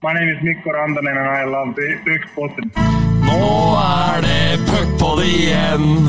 My 0.00 0.12
name 0.12 0.28
is 0.28 0.40
Mikko 0.44 0.70
Randanen 0.70 1.16
and 1.16 1.18
I 1.18 1.44
love 1.44 1.74
Puckpodden. 1.74 2.70
Nå 3.26 3.74
er 3.82 4.22
det 4.22 4.60
puckpod 4.68 5.24
igjen. 5.26 6.06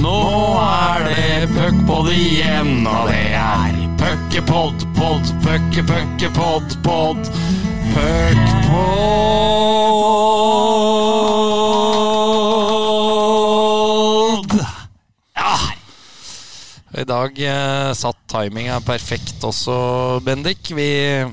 Nå 0.00 0.16
er 0.56 1.04
det 1.10 1.50
puckpod 1.52 2.08
igjen, 2.08 2.86
og 2.88 3.12
det 3.12 3.36
er 3.36 3.76
puckepod, 4.00 4.80
pod, 4.96 5.20
pucke, 5.44 5.84
pucke, 5.84 6.32
pod, 6.32 6.64
pod. 6.82 7.20
Puckpod. 7.92 8.56
Ja. 15.36 15.76
I 16.96 17.04
dag 17.04 17.36
eh, 17.44 17.92
satt 17.92 18.24
timinga 18.32 18.80
perfekt 18.80 19.44
også, 19.44 20.16
Bendik. 20.24 20.72
Vi 20.72 21.28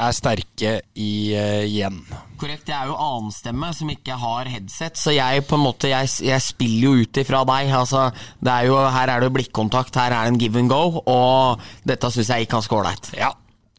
er 0.00 0.14
sterke 0.16 0.72
i, 0.96 1.12
uh, 1.36 1.62
igjen. 1.66 1.98
Korrekt, 2.40 2.70
jeg 2.70 2.76
er 2.76 2.90
jo 2.90 2.96
annenstemme 2.96 3.68
som 3.76 3.90
ikke 3.92 4.16
har 4.18 4.50
headset, 4.50 4.98
så 4.98 5.14
jeg 5.14 5.44
på 5.48 5.58
en 5.58 5.64
måte, 5.66 5.90
jeg, 5.92 6.10
jeg 6.24 6.44
spiller 6.44 6.88
jo 6.88 7.04
ut 7.04 7.22
ifra 7.22 7.42
deg. 7.48 7.72
Altså, 7.82 8.08
det 8.40 8.54
er 8.54 8.70
jo, 8.70 8.78
her 8.96 9.12
er 9.14 9.24
det 9.24 9.32
blikkontakt, 9.36 9.98
her 10.00 10.16
er 10.16 10.26
det 10.26 10.34
en 10.34 10.40
give 10.40 10.62
and 10.62 10.72
go, 10.72 11.02
og 11.04 11.62
dette 11.88 12.10
syns 12.14 12.32
jeg 12.32 12.46
gikk 12.46 12.56
ganske 12.56 12.78
ålreit. 12.78 13.12
Ja. 13.18 13.32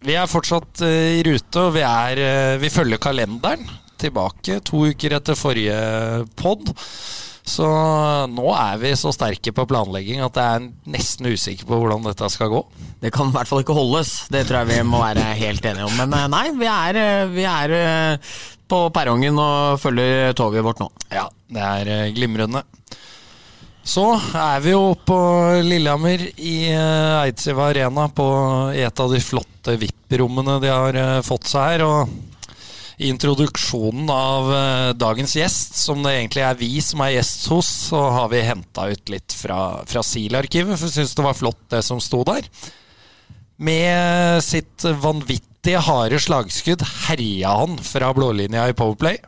Vi 0.04 0.18
er 0.20 0.28
fortsatt 0.28 0.84
uh, 0.84 1.18
i 1.18 1.24
rute, 1.26 1.60
og 1.64 1.76
vi, 1.78 1.84
er, 1.88 2.24
uh, 2.24 2.62
vi 2.62 2.72
følger 2.74 3.02
kalenderen. 3.02 3.68
Tilbake 4.04 4.60
to 4.68 4.82
uker 4.92 5.16
etter 5.16 5.38
forrige 5.40 5.78
pod. 6.36 6.74
Så 7.44 7.68
nå 8.32 8.46
er 8.56 8.78
vi 8.80 8.94
så 8.96 9.12
sterke 9.12 9.52
på 9.56 9.66
planlegging 9.68 10.22
at 10.24 10.38
jeg 10.40 10.60
er 10.60 10.68
nesten 10.94 11.28
usikker 11.28 11.68
på 11.68 11.80
hvordan 11.82 12.06
dette 12.08 12.30
skal 12.32 12.52
gå. 12.54 12.62
Det 13.04 13.12
kan 13.12 13.34
i 13.34 13.36
hvert 13.36 13.50
fall 13.50 13.64
ikke 13.66 13.76
holdes, 13.76 14.14
det 14.32 14.46
tror 14.48 14.64
jeg 14.64 14.78
vi 14.78 14.88
må 14.88 15.02
være 15.04 15.26
helt 15.42 15.66
enige 15.68 15.90
om. 15.90 15.98
Men 16.00 16.16
eh, 16.16 16.30
nei, 16.32 16.46
vi 16.56 16.70
er, 16.72 17.00
eh, 17.02 17.34
vi 17.34 17.44
er 17.50 17.76
eh, 17.76 18.38
på 18.72 18.86
perrongen 18.96 19.42
og 19.44 19.82
følger 19.84 20.32
toget 20.40 20.64
vårt 20.64 20.80
nå. 20.80 20.88
Ja, 21.12 21.28
det 21.52 21.68
er 21.68 22.16
glimrende. 22.16 22.64
Så 23.84 24.06
er 24.40 24.64
vi 24.64 24.72
jo 24.72 24.94
på 24.96 25.18
Lillehammer 25.68 26.22
i 26.40 26.56
Eidsiva 26.72 27.68
Arena 27.74 28.08
på 28.08 28.28
et 28.72 29.02
av 29.04 29.12
de 29.12 29.20
flotte 29.20 29.76
VIP-rommene 29.82 30.62
de 30.64 30.72
har 30.72 31.00
fått 31.28 31.52
seg 31.52 31.74
her. 31.74 31.84
og 31.84 32.33
i 33.04 33.12
introduksjonen 33.12 34.08
av 34.12 34.52
eh, 34.56 34.90
dagens 34.96 35.36
gjest, 35.36 35.76
som 35.80 36.04
det 36.06 36.16
egentlig 36.16 36.46
er 36.48 36.60
vi 36.60 36.72
som 36.84 37.04
er 37.04 37.18
gjest 37.18 37.50
hos, 37.52 37.72
så 37.90 38.06
har 38.16 38.32
vi 38.32 38.46
henta 38.48 38.88
ut 38.94 39.12
litt 39.12 39.36
fra, 39.36 39.60
fra 39.90 40.04
SIL-arkivet, 40.06 40.78
for 40.78 40.88
jeg 40.88 41.02
syns 41.02 41.18
det 41.18 41.26
var 41.28 41.38
flott 41.38 41.62
det 41.74 41.84
som 41.86 42.02
sto 42.04 42.24
der. 42.28 42.48
Med 43.64 44.42
sitt 44.44 44.88
vanvittige 45.04 45.84
harde 45.84 46.20
slagskudd 46.20 46.82
herja 47.08 47.54
han 47.62 47.78
fra 47.84 48.10
blålinja 48.16 48.66
i 48.72 48.76
Powerplay. 48.78 49.20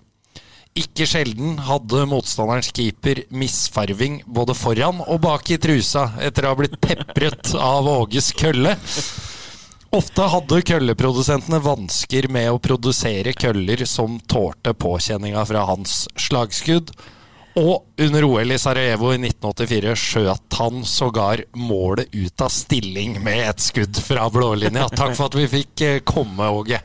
Ikke 0.76 1.06
sjelden 1.08 1.60
hadde 1.64 2.02
motstanderens 2.12 2.74
keeper 2.76 3.22
misfarving 3.32 4.18
både 4.28 4.56
foran 4.58 5.00
og 5.06 5.22
bak 5.24 5.54
i 5.56 5.60
trusa 5.62 6.10
etter 6.20 6.44
å 6.44 6.52
ha 6.52 6.60
blitt 6.60 6.76
pepret 6.84 7.54
av 7.56 7.88
Åges 7.88 8.34
kølle. 8.36 8.76
Ofte 9.96 10.26
hadde 10.28 10.58
kølleprodusentene 10.68 11.62
vansker 11.64 12.26
med 12.28 12.50
å 12.52 12.58
produsere 12.60 13.32
køller 13.32 13.86
som 13.88 14.18
tålte 14.28 14.74
påkjenninga 14.76 15.46
fra 15.48 15.62
hans 15.70 16.02
slagskudd. 16.20 16.92
Og 17.62 18.04
under 18.04 18.28
OL 18.28 18.52
i 18.52 18.58
Sarajevo 18.60 19.14
i 19.14 19.22
1984 19.22 19.96
skjøt 20.02 20.60
han 20.60 20.84
sågar 20.84 21.46
målet 21.56 22.12
ut 22.12 22.44
av 22.44 22.52
stilling 22.52 23.22
med 23.24 23.46
et 23.46 23.64
skudd 23.64 23.96
fra 24.04 24.28
blålinja. 24.34 24.90
Takk 24.92 25.16
for 25.16 25.30
at 25.30 25.40
vi 25.40 25.48
fikk 25.62 25.88
eh, 25.88 26.02
komme, 26.04 26.52
Åge. 26.52 26.84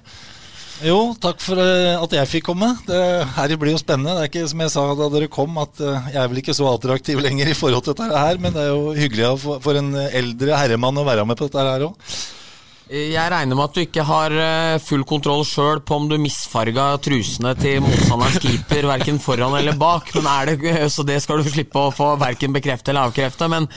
Jo, 0.86 1.00
takk 1.18 1.42
for 1.42 1.58
eh, 1.58 1.98
at 1.98 2.14
jeg 2.14 2.34
fikk 2.36 2.50
komme. 2.52 2.76
Det 2.86 3.04
her 3.34 3.58
blir 3.58 3.74
jo 3.74 3.82
spennende. 3.82 4.20
Det 4.20 4.28
er 4.28 4.30
ikke 4.30 4.48
som 4.54 4.62
jeg 4.68 4.76
sa 4.78 4.90
da 4.94 5.14
dere 5.16 5.34
kom, 5.34 5.58
at 5.58 5.82
eh, 5.82 6.12
jeg 6.14 6.22
er 6.22 6.30
vel 6.30 6.44
ikke 6.46 6.60
så 6.62 6.70
attraktiv 6.76 7.26
lenger 7.26 7.50
i 7.50 7.58
forhold 7.58 7.88
til 7.88 7.98
dette 7.98 8.26
her, 8.28 8.38
men 8.38 8.54
det 8.54 8.68
er 8.68 8.70
jo 8.70 8.92
hyggelig 8.94 9.38
for, 9.42 9.80
en 9.82 9.96
eldre 10.06 10.62
herremann 10.62 11.02
å 11.02 11.10
være 11.10 11.26
med 11.26 11.40
på 11.40 11.50
dette 11.50 11.72
her 11.74 11.90
òg. 11.90 12.12
Jeg 12.90 13.30
regner 13.30 13.54
med 13.54 13.68
at 13.68 13.76
du 13.76 13.80
ikke 13.84 14.02
har 14.02 14.32
eh, 14.34 14.80
full 14.82 15.04
kontroll 15.06 15.44
sjøl 15.46 15.78
på 15.86 15.94
om 15.94 16.08
du 16.10 16.16
misfarga 16.18 16.88
trusene 16.98 17.52
til 17.54 17.84
motstanderens 17.84 18.40
keeper 18.42 18.88
verken 18.90 19.20
foran 19.22 19.54
eller 19.60 19.76
bak, 19.78 20.10
men 20.16 20.26
er 20.26 20.50
det, 20.50 20.72
så 20.94 21.04
det 21.06 21.20
skal 21.22 21.38
du 21.38 21.46
slippe 21.46 21.78
å 21.78 21.92
få 21.94 22.16
verken 22.18 22.56
bekrefte 22.56 22.90
eller 22.90 23.06
avkrefte. 23.06 23.46
Men 23.52 23.68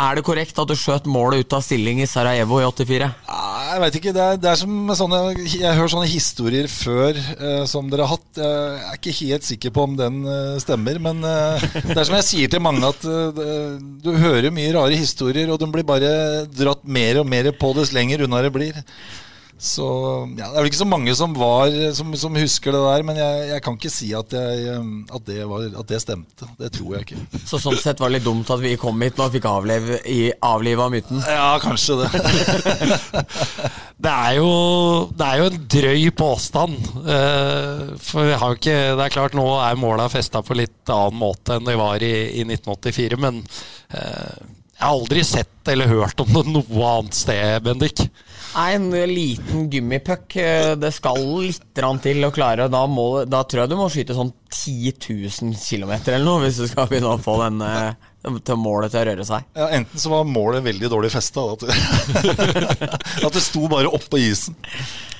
er 0.00 0.18
det 0.18 0.24
korrekt 0.26 0.58
at 0.60 0.70
du 0.70 0.76
skjøt 0.78 1.08
målet 1.10 1.44
ut 1.44 1.56
av 1.56 1.64
stilling 1.64 2.00
i 2.02 2.08
Sarajevo 2.08 2.60
i 2.60 2.66
84? 2.66 3.08
Jeg 3.70 3.82
veit 3.84 3.98
ikke. 4.00 4.12
Det 4.16 4.22
er, 4.24 4.38
det 4.40 4.50
er, 4.50 4.58
som 4.58 4.92
sånne 4.98 5.20
Jeg 5.44 5.76
hører 5.78 5.92
sånne 5.92 6.10
historier 6.10 6.66
før 6.72 7.18
uh, 7.18 7.64
som 7.70 7.90
dere 7.92 8.06
har 8.06 8.16
hatt. 8.16 8.40
Jeg 8.40 8.88
er 8.88 8.98
ikke 8.98 9.16
helt 9.20 9.46
sikker 9.46 9.74
på 9.76 9.86
om 9.86 9.96
den 9.98 10.20
uh, 10.26 10.58
stemmer, 10.62 10.98
men 11.02 11.22
uh, 11.22 11.62
det 11.84 11.96
er 11.96 12.06
som 12.08 12.18
jeg 12.18 12.28
sier 12.28 12.52
til 12.52 12.64
mange, 12.64 12.82
at 12.86 13.02
du 13.04 14.10
hører 14.16 14.50
mye 14.54 14.74
rare 14.74 14.98
historier, 14.98 15.50
og 15.52 15.60
de 15.62 15.70
blir 15.70 15.86
bare 15.86 16.46
dratt 16.50 16.82
mer 16.84 17.22
og 17.22 17.28
mer 17.30 17.52
på 17.56 17.74
dess 17.78 17.94
lenger 17.96 18.26
unna 18.26 18.42
det 18.44 18.54
blir. 18.54 18.80
Så 19.60 19.86
ja, 20.38 20.46
Det 20.48 20.56
er 20.56 20.62
vel 20.62 20.70
ikke 20.70 20.78
så 20.78 20.88
mange 20.88 21.12
som, 21.16 21.34
var, 21.36 21.74
som, 21.92 22.14
som 22.16 22.36
husker 22.40 22.72
det 22.72 22.80
der, 22.80 23.02
men 23.04 23.18
jeg, 23.20 23.40
jeg 23.50 23.62
kan 23.66 23.74
ikke 23.76 23.92
si 23.92 24.08
at, 24.16 24.32
jeg, 24.32 24.76
at, 25.12 25.26
det 25.26 25.42
var, 25.50 25.66
at, 25.68 25.88
det 25.90 25.98
stemte. 26.00 26.48
Det 26.56 26.70
tror 26.78 26.94
jeg 26.96 27.04
ikke. 27.04 27.40
Så 27.44 27.60
sånn 27.60 27.76
sett 27.76 28.00
var 28.00 28.08
det 28.08 28.18
litt 28.18 28.26
dumt 28.28 28.48
at 28.48 28.62
vi 28.62 28.72
kom 28.80 29.04
hit 29.04 29.20
nå 29.20 29.26
og 29.28 29.34
fikk 29.34 29.48
avlive, 29.50 29.98
avliva 30.48 30.86
myten? 30.92 31.20
Ja, 31.28 31.50
kanskje 31.60 31.98
det. 32.00 32.08
det, 34.06 34.14
er 34.14 34.38
jo, 34.38 34.48
det 35.12 35.28
er 35.28 35.42
jo 35.42 35.50
en 35.50 35.60
drøy 35.76 36.08
påstand. 36.16 36.80
Uh, 37.04 37.92
for 38.00 38.30
vi 38.30 38.40
har 38.40 38.54
jo 38.54 38.60
ikke 38.62 38.78
Det 38.96 39.04
er 39.04 39.12
klart 39.12 39.36
nå 39.36 39.44
er 39.60 39.76
måla 39.80 40.08
festa 40.12 40.40
på 40.40 40.56
litt 40.56 40.88
annen 40.88 41.20
måte 41.20 41.58
enn 41.58 41.68
de 41.68 41.76
var 41.76 42.00
i, 42.00 42.14
i 42.40 42.48
1984, 42.48 43.20
men 43.20 43.44
uh, 43.92 44.40
jeg 44.80 44.86
har 44.86 44.96
aldri 44.96 45.22
sett 45.28 45.68
eller 45.68 45.92
hørt 45.92 46.24
om 46.24 46.32
det 46.32 46.46
noe 46.48 46.92
annet 46.96 47.16
sted, 47.20 47.60
Bendik. 47.66 48.06
Nei, 48.50 48.68
en 48.74 48.90
liten 48.90 49.68
gummipuck. 49.70 50.34
Det 50.82 50.90
skal 50.94 51.20
litt 51.46 51.80
til 52.02 52.26
å 52.26 52.32
klare. 52.34 52.66
Da, 52.72 52.84
må, 52.90 53.24
da 53.30 53.44
tror 53.46 53.64
jeg 53.64 53.70
du 53.72 53.76
må 53.78 53.88
skyte 53.92 54.16
sånn 54.16 54.32
10 54.50 54.96
000 55.06 55.54
km 55.60 55.92
eller 56.00 56.26
noe, 56.26 56.42
hvis 56.44 56.58
du 56.58 56.66
skal 56.70 56.88
begynne 56.90 57.14
å 57.14 57.22
få 57.22 57.36
den 57.44 57.62
til 58.44 58.58
målet 58.60 58.92
til 58.92 59.00
å 59.00 59.06
røre 59.08 59.26
seg. 59.28 59.46
Ja, 59.56 59.70
Enten 59.78 60.02
så 60.02 60.12
var 60.12 60.26
målet 60.28 60.66
veldig 60.66 60.90
dårlig 60.92 61.12
festa, 61.14 61.46
at, 61.54 61.64
at 63.26 63.38
det 63.38 63.44
sto 63.44 63.64
bare 63.70 63.92
oppå 63.92 64.20
isen. 64.20 64.58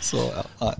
Så 0.02 0.26
ja, 0.26 0.44
nei. 0.64 0.74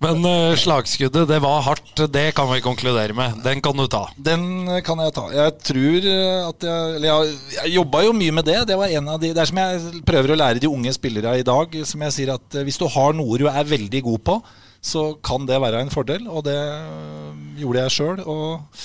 Men 0.00 0.22
uh, 0.24 0.56
slagskuddet, 0.56 1.26
det 1.28 1.38
var 1.44 1.60
hardt. 1.66 1.92
Det 2.08 2.30
kan 2.36 2.48
vi 2.48 2.62
konkludere 2.64 3.12
med. 3.16 3.42
Den 3.44 3.60
kan 3.60 3.76
du 3.76 3.84
ta. 3.90 4.06
Den 4.16 4.64
kan 4.86 5.02
jeg 5.04 5.12
ta. 5.16 5.26
Jeg 5.34 5.56
tror 5.60 6.06
at 6.48 6.64
jeg 6.64 6.94
Eller 6.96 7.08
jeg, 7.10 7.34
jeg 7.58 7.74
jobba 7.74 8.00
jo 8.06 8.14
mye 8.16 8.36
med 8.38 8.48
det. 8.48 8.56
Det 8.70 8.78
var 8.80 8.94
en 8.96 9.10
av 9.12 9.20
de 9.20 9.34
Det 9.36 9.42
er 9.42 9.50
som 9.50 9.60
jeg 9.60 10.00
prøver 10.08 10.32
å 10.32 10.38
lære 10.40 10.62
de 10.62 10.70
unge 10.72 10.94
spillere 10.96 11.34
i 11.42 11.44
dag. 11.44 11.76
Som 11.84 12.06
jeg 12.06 12.16
sier 12.16 12.32
at 12.32 12.58
hvis 12.64 12.80
du 12.80 12.86
har 12.88 13.12
noe 13.18 13.42
du 13.42 13.44
er 13.50 13.68
veldig 13.68 14.00
god 14.08 14.24
på, 14.30 14.38
så 14.80 15.04
kan 15.20 15.44
det 15.44 15.60
være 15.60 15.84
en 15.84 15.92
fordel. 15.92 16.24
Og 16.32 16.48
det 16.48 16.56
gjorde 17.60 17.84
jeg 17.84 17.96
sjøl. 17.98 18.24
Og 18.24 18.80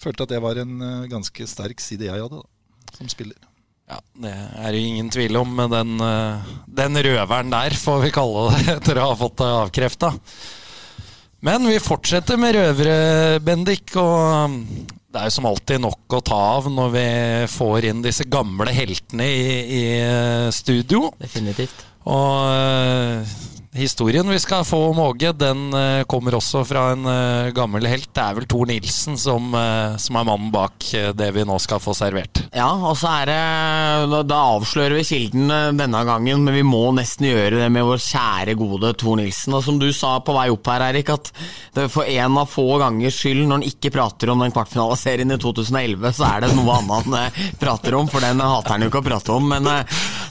følte 0.00 0.28
at 0.28 0.36
det 0.36 0.42
var 0.46 0.62
en 0.62 0.78
ganske 1.10 1.50
sterk 1.50 1.82
side 1.82 2.06
jeg 2.06 2.14
hadde 2.14 2.38
da, 2.38 2.46
som 2.94 3.10
spiller. 3.10 3.42
Ja, 3.90 3.98
Det 4.22 4.30
er 4.30 4.70
det 4.70 4.86
ingen 4.86 5.10
tvil 5.10 5.34
om. 5.42 5.50
med 5.50 5.74
den, 5.74 5.98
den 6.78 7.02
røveren 7.10 7.50
der, 7.50 7.74
får 7.74 8.06
vi 8.06 8.14
kalle 8.14 8.46
det, 8.54 8.62
etter 8.78 9.02
å 9.02 9.10
ha 9.10 9.18
fått 9.18 9.40
det 9.42 9.50
avkrefta. 9.66 10.14
Men 11.46 11.64
vi 11.64 11.78
fortsetter 11.80 12.36
med 12.40 12.56
røvere, 12.56 13.40
Bendik. 13.40 13.94
Og 13.96 14.56
det 15.10 15.20
er 15.20 15.28
jo 15.30 15.36
som 15.38 15.48
alltid 15.48 15.80
nok 15.82 16.18
å 16.18 16.24
ta 16.24 16.40
av 16.58 16.68
når 16.72 16.90
vi 16.94 17.06
får 17.50 17.86
inn 17.90 18.02
disse 18.04 18.26
gamle 18.28 18.74
heltene 18.76 19.26
i, 19.26 19.46
i 19.80 19.84
studio. 20.54 21.08
Definitivt. 21.20 21.86
Og 22.10 23.24
Historien 23.70 24.26
vi 24.28 24.38
skal 24.42 24.64
få 24.66 24.80
om 24.88 24.98
Åge, 24.98 25.30
den 25.32 25.68
uh, 25.70 26.02
kommer 26.10 26.34
også 26.34 26.64
fra 26.66 26.88
en 26.90 27.04
uh, 27.06 27.52
gammel 27.54 27.84
helt. 27.86 28.08
Det 28.10 28.22
er 28.24 28.34
vel 28.34 28.46
Tor 28.50 28.66
Nilsen 28.66 29.14
som, 29.14 29.52
uh, 29.54 29.94
som 29.94 30.16
er 30.18 30.26
mannen 30.26 30.48
bak 30.50 30.88
det 31.14 31.28
vi 31.36 31.44
nå 31.46 31.54
skal 31.62 31.78
få 31.78 31.94
servert. 31.94 32.40
Ja, 32.50 32.66
og 32.66 32.96
så 32.98 33.12
er 33.20 33.30
det 33.30 34.22
Da 34.26 34.38
avslører 34.56 34.96
vi 34.98 35.04
kilden 35.06 35.52
denne 35.78 36.00
gangen, 36.08 36.42
men 36.42 36.56
vi 36.56 36.64
må 36.66 36.88
nesten 36.96 37.28
gjøre 37.28 37.60
det 37.60 37.68
med 37.70 37.86
vår 37.86 38.02
kjære, 38.02 38.56
gode 38.58 38.90
Tor 38.98 39.20
Nilsen. 39.20 39.54
Og 39.54 39.62
som 39.62 39.78
du 39.78 39.86
sa 39.94 40.16
på 40.18 40.34
vei 40.34 40.48
opp 40.50 40.66
her, 40.72 40.88
Erik, 40.88 41.14
at 41.14 41.30
det 41.78 41.86
for 41.94 42.10
en 42.10 42.40
av 42.42 42.50
få 42.50 42.66
gangers 42.82 43.20
skyld, 43.22 43.44
når 43.44 43.60
han 43.60 43.68
ikke 43.70 43.94
prater 43.94 44.34
om 44.34 44.42
den 44.42 44.56
kvartfinaleserien 44.56 45.30
i 45.30 45.38
2011, 45.38 46.10
så 46.18 46.26
er 46.32 46.48
det 46.48 46.50
noe 46.58 46.80
annet 46.80 47.06
han 47.06 47.54
prater 47.62 48.00
om, 48.00 48.10
for 48.10 48.26
den 48.26 48.42
hater 48.42 48.74
han 48.74 48.82
jo 48.82 48.90
ikke 48.90 49.04
å 49.04 49.08
prate 49.12 49.36
om, 49.36 49.46
men 49.54 49.70
nei, 49.70 49.80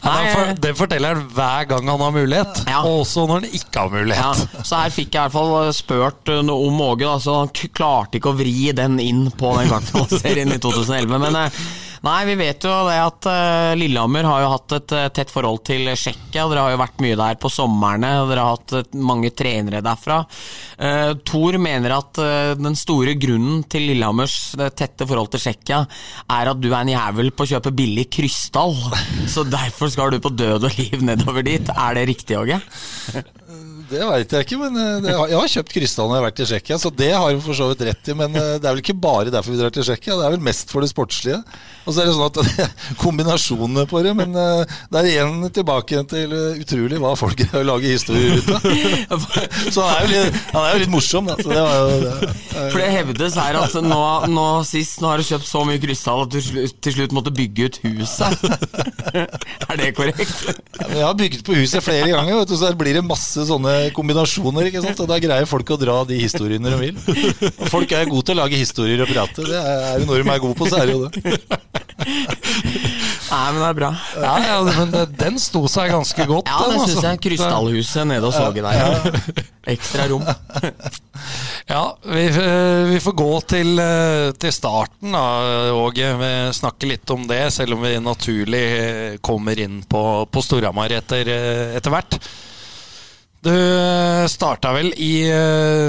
for, 0.03 0.53
Det 0.59 0.75
forteller 0.75 1.15
han 1.15 1.31
hver 1.39 1.71
gang 1.71 1.87
han 1.93 2.03
har 2.03 2.15
mulighet. 2.19 2.63
Ja. 2.67 2.83
Og 2.83 3.05
også 3.05 3.28
når 3.29 3.43
han 3.43 3.59
ikke 3.61 3.83
har 3.85 3.93
mulighet. 3.93 4.23
Ja, 4.57 4.63
så 4.65 4.81
her 4.81 4.93
fikk 4.95 5.13
jeg 5.13 5.21
i 5.21 5.25
hvert 5.29 5.37
fall 5.37 5.73
spurt 5.77 6.31
noe 6.47 6.67
om 6.67 6.81
Åge. 6.89 7.13
så 7.23 7.37
han 7.43 7.53
klarte 7.53 8.17
ikke 8.19 8.33
å 8.33 8.39
vri 8.39 8.71
den 8.75 8.97
inn 9.03 9.27
på 9.37 9.53
den 9.59 9.69
kvartfinaleserien 9.71 10.55
i 10.57 10.59
2011. 10.65 11.21
Men 11.27 11.39
Nei, 12.05 12.19
vi 12.29 12.35
vet 12.39 12.63
jo 12.63 12.71
det 12.87 12.95
at 13.03 13.27
uh, 13.27 13.73
Lillehammer 13.75 14.27
har 14.27 14.43
jo 14.43 14.51
hatt 14.53 14.75
et 14.77 14.93
uh, 14.95 15.07
tett 15.11 15.31
forhold 15.33 15.63
til 15.67 15.89
Tsjekkia. 15.91 16.45
Dere 16.47 16.63
har 16.63 16.73
jo 16.73 16.79
vært 16.79 17.01
mye 17.03 17.17
der 17.19 17.39
på 17.41 17.51
somrene, 17.51 18.11
dere 18.29 18.45
har 18.45 18.55
hatt 18.55 18.75
uh, 18.77 18.99
mange 19.03 19.33
trenere 19.35 19.83
derfra. 19.83 20.21
Thor 21.27 21.57
mener 21.59 21.91
at 21.91 22.19
den 22.59 22.75
store 22.79 23.15
grunnen 23.19 23.65
til 23.71 23.89
Lillehammers 23.89 24.53
tette 24.79 25.07
forhold 25.07 25.31
til 25.33 25.41
Tsjekkia 25.43 25.81
er 26.37 26.51
at 26.53 26.61
du 26.61 26.69
er 26.69 26.79
en 26.79 26.93
jævel 26.93 27.33
på 27.35 27.43
å 27.43 27.51
kjøpe 27.51 27.73
billig 27.75 28.07
krystall. 28.15 28.77
Så 29.33 29.43
derfor 29.47 29.91
skal 29.91 30.15
du 30.15 30.21
på 30.23 30.31
død 30.31 30.69
og 30.69 30.79
liv 30.79 31.03
nedover 31.03 31.43
dit. 31.45 31.73
Er 31.75 31.99
det 31.99 32.07
riktig, 32.13 32.39
Åge? 32.39 32.61
Det 33.89 34.05
veit 34.05 34.35
jeg 34.35 34.45
ikke, 34.45 34.59
men 34.61 34.77
det, 35.03 35.13
jeg 35.13 35.39
har 35.39 35.53
kjøpt 35.55 35.73
krystall 35.73 36.09
når 36.09 36.15
jeg 36.15 36.21
har 36.21 36.27
vært 36.27 36.43
i 36.43 36.47
Tsjekkia, 36.49 36.77
så 36.81 36.93
det 36.93 37.11
har 37.15 37.31
hun 37.33 37.43
for 37.43 37.57
så 37.57 37.69
vidt 37.71 37.85
rett 37.89 38.11
i. 38.11 38.17
Men 38.17 38.35
det 38.35 38.61
er 38.61 38.69
vel 38.69 38.83
ikke 38.83 38.97
bare 39.01 39.33
derfor 39.33 39.55
vi 39.55 39.61
drar 39.61 39.73
til 39.73 39.87
Tsjekkia, 39.87 40.17
det 40.19 40.27
er 40.27 40.35
vel 40.35 40.47
mest 40.49 40.73
for 40.73 40.85
det 40.85 40.91
sportslige. 40.91 41.41
Og 41.89 41.95
så 41.95 42.03
er 42.03 42.09
det 42.09 42.15
sånn 42.15 42.27
at 42.27 42.37
det 42.39 42.65
er 42.65 42.97
kombinasjonene 43.01 43.85
på 43.89 44.03
det, 44.05 44.13
men 44.17 44.35
eh, 44.37 44.75
det 44.93 45.01
er 45.01 45.09
igjen 45.09 45.47
tilbake 45.55 46.03
til 46.11 46.35
eh, 46.37 46.59
utrolig 46.61 46.99
hva 47.01 47.15
folk 47.17 47.41
lager 47.69 47.95
historier 47.95 48.37
ut 48.37 48.51
av. 48.53 49.25
Så 49.73 49.85
han 49.85 49.95
er 49.95 50.03
jo 50.03 50.09
litt, 50.11 50.37
han 50.53 50.65
er 50.65 50.75
jo 50.75 50.83
litt 50.83 50.93
morsom, 50.93 51.29
da. 51.29 51.37
Så 51.39 51.49
det 51.49 51.63
var 51.65 51.79
jo 51.79 51.97
det. 52.03 52.33
For 52.59 52.77
det 52.83 52.89
hevdes 52.93 53.37
her 53.41 53.57
at 53.59 53.77
nå, 53.85 54.03
nå 54.29 54.47
sist 54.67 55.01
nå 55.01 55.11
har 55.11 55.21
du 55.21 55.27
kjøpt 55.27 55.49
så 55.49 55.63
mye 55.67 55.81
krystall 55.81 56.25
at 56.27 56.35
du 56.35 56.39
til 56.83 56.95
slutt 56.95 57.15
måtte 57.15 57.33
bygge 57.35 57.69
ut 57.69 57.79
huset. 57.87 58.45
Er 59.13 59.79
det 59.79 59.91
korrekt? 59.97 60.45
Jeg 60.79 61.03
har 61.03 61.17
bygget 61.17 61.45
på 61.47 61.57
huset 61.57 61.85
flere 61.85 62.11
ganger, 62.11 62.41
vet 62.41 62.53
du, 62.53 62.57
så 62.59 62.71
blir 62.77 62.99
det 62.99 63.05
masse 63.05 63.45
sånne 63.49 63.78
kombinasjoner. 63.95 64.69
ikke 64.69 64.83
sant? 64.85 65.01
Og 65.03 65.09
Da 65.11 65.19
greier 65.23 65.49
folk 65.49 65.73
å 65.75 65.79
dra 65.81 65.97
de 66.09 66.19
historiene 66.21 66.71
de 66.73 66.79
vil. 66.81 66.99
Og 67.51 67.65
folk 67.71 67.91
er 67.95 68.09
gode 68.09 68.29
til 68.29 68.37
å 68.37 68.41
lage 68.43 68.59
historier 68.59 69.03
og 69.05 69.11
prate. 69.11 69.45
Det 69.47 69.59
er 69.59 70.01
jo 70.03 70.09
når 70.09 70.23
de 70.23 70.33
er 70.35 70.43
gode 70.45 70.59
på, 70.59 70.69
så 70.69 70.81
er 70.81 70.89
det 70.89 70.97
jo 70.97 71.07
det. 71.07 71.37
Nei, 73.29 73.51
men 73.53 73.59
det 73.61 73.67
er 73.67 73.77
bra. 73.77 73.89
Ja, 74.17 74.31
ja, 74.41 74.55
men 74.63 74.93
den 75.19 75.37
sto 75.41 75.61
seg 75.69 75.91
ganske 75.93 76.25
godt. 76.29 76.49
Ja, 76.49 76.63
det 76.71 76.79
syns 76.79 76.95
altså. 76.95 77.05
jeg. 77.11 77.21
Krystallhuset 77.27 78.07
nede 78.09 78.29
hos 78.29 78.39
Åge 78.41 78.63
der. 78.65 79.45
Ekstra 79.75 80.09
rom. 80.11 80.25
Ja, 81.69 81.83
vi, 82.01 82.23
vi 82.89 82.99
får 83.03 83.13
gå 83.19 83.33
til, 83.51 83.81
til 84.41 84.53
starten 84.55 85.13
da, 85.13 85.25
Åge. 85.75 86.07
Vi 86.17 86.29
snakker 86.55 86.89
litt 86.89 87.11
om 87.13 87.27
det, 87.29 87.41
selv 87.53 87.75
om 87.75 87.83
vi 87.83 87.91
naturlig 88.01 88.63
kommer 89.21 89.59
inn 89.61 89.81
på, 89.85 90.01
på 90.31 90.41
Storhamar 90.41 90.95
etter, 90.97 91.29
etter 91.77 91.93
hvert. 91.93 92.17
Du 93.39 93.53
starta 94.27 94.73
vel 94.75 94.89
i 94.99 95.13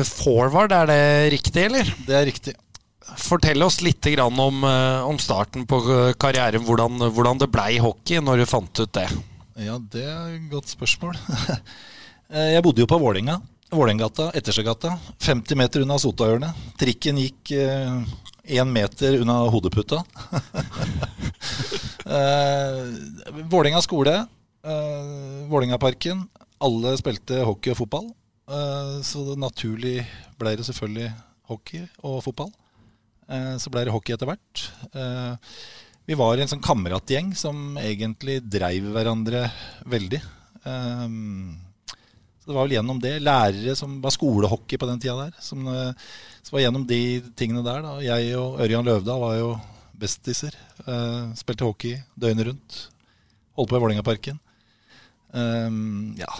forward, 0.06 0.70
er 0.72 0.86
det 0.90 1.00
riktig, 1.34 1.64
eller? 1.66 1.88
Det 2.06 2.14
er 2.14 2.28
riktig. 2.28 2.54
Fortell 3.18 3.62
oss 3.66 3.80
litt 3.82 4.06
om, 4.22 4.62
om 4.62 5.18
starten 5.18 5.66
på 5.66 5.80
karrieren. 6.20 6.62
Hvordan, 6.62 7.10
hvordan 7.10 7.40
det 7.42 7.50
blei 7.50 7.80
hockey 7.82 8.22
når 8.22 8.42
du 8.42 8.46
fant 8.46 8.82
ut 8.84 8.92
det. 8.94 9.08
Ja, 9.60 9.80
det 9.92 10.04
er 10.06 10.36
et 10.36 10.46
godt 10.52 10.70
spørsmål. 10.70 11.18
Jeg 12.54 12.62
bodde 12.62 12.84
jo 12.84 12.86
på 12.86 13.00
Vålinga. 13.02 13.40
Vålengata, 13.70 14.30
Ettersjøgata. 14.38 14.94
50 15.22 15.58
meter 15.58 15.82
unna 15.82 15.98
Sotahjørnet. 15.98 16.54
Trikken 16.78 17.18
gikk 17.18 17.50
én 17.50 18.70
meter 18.70 19.18
unna 19.22 19.40
hodeputa. 19.50 20.04
Vålinga 23.50 23.82
skole. 23.82 24.16
Vålingaparken. 25.50 26.24
Alle 26.60 26.94
spilte 27.00 27.44
hockey 27.48 27.72
og 27.72 27.78
fotball. 27.80 28.10
Så 29.06 29.22
det 29.28 29.38
naturlig 29.40 29.98
ble 30.40 30.56
det 30.58 30.66
selvfølgelig 30.66 31.10
hockey 31.48 31.86
og 32.04 32.18
fotball. 32.26 32.50
Så 33.62 33.70
ble 33.72 33.86
det 33.86 33.94
hockey 33.94 34.16
etter 34.16 34.28
hvert. 34.28 34.64
Vi 36.08 36.16
var 36.18 36.40
en 36.40 36.50
sånn 36.50 36.64
kameratgjeng 36.64 37.30
som 37.38 37.78
egentlig 37.78 38.40
dreiv 38.50 38.90
hverandre 38.92 39.44
veldig. 39.88 40.20
Så 42.40 42.48
det 42.50 42.56
var 42.56 42.66
vel 42.66 42.74
gjennom 42.74 43.00
det. 43.00 43.14
Lærere 43.22 43.76
som 43.78 44.00
var 44.02 44.12
skolehockey 44.16 44.80
på 44.80 44.88
den 44.90 45.00
tida 45.00 45.16
der. 45.28 45.38
Som, 45.40 45.64
så 45.64 46.56
var 46.56 46.64
gjennom 46.66 46.84
de 46.90 47.00
tingene 47.38 47.62
der. 47.64 47.80
Da. 47.86 47.96
Jeg 48.02 48.34
og 48.40 48.60
Ørjan 48.66 48.88
Løvda 48.90 49.16
var 49.22 49.38
jo 49.38 49.54
bestiser. 50.00 50.58
Spilte 51.38 51.68
hockey 51.68 52.02
døgnet 52.18 52.50
rundt. 52.50 52.84
Holdt 53.54 53.70
på 53.70 53.78
i 53.78 53.84
Vålerengaparken. 53.86 54.42
Ja. 55.32 56.30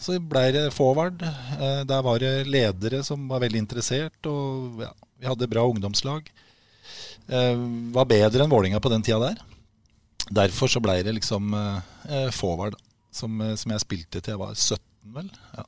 Så 0.00 0.16
ble 0.22 0.42
det 0.54 0.64
forward. 0.72 1.20
Der 1.20 2.02
var 2.06 2.20
det 2.22 2.46
ledere 2.48 3.02
som 3.04 3.26
var 3.28 3.42
veldig 3.42 3.60
interessert. 3.64 4.28
Og 4.30 4.80
ja, 4.84 4.92
vi 5.20 5.28
hadde 5.28 5.48
bra 5.50 5.64
ungdomslag. 5.68 6.30
Var 7.26 8.08
bedre 8.10 8.44
enn 8.44 8.52
Vålinga 8.52 8.80
på 8.82 8.92
den 8.92 9.04
tida 9.06 9.18
der. 9.22 9.42
Derfor 10.30 10.70
så 10.70 10.80
ble 10.82 11.00
det 11.04 11.16
liksom 11.18 11.52
forward, 12.36 12.78
som, 13.12 13.42
som 13.58 13.74
jeg 13.74 13.84
spilte 13.84 14.22
til 14.22 14.36
jeg 14.36 14.40
var 14.40 14.54
17, 14.54 14.80
vel. 15.18 15.28
Ja. 15.58 15.66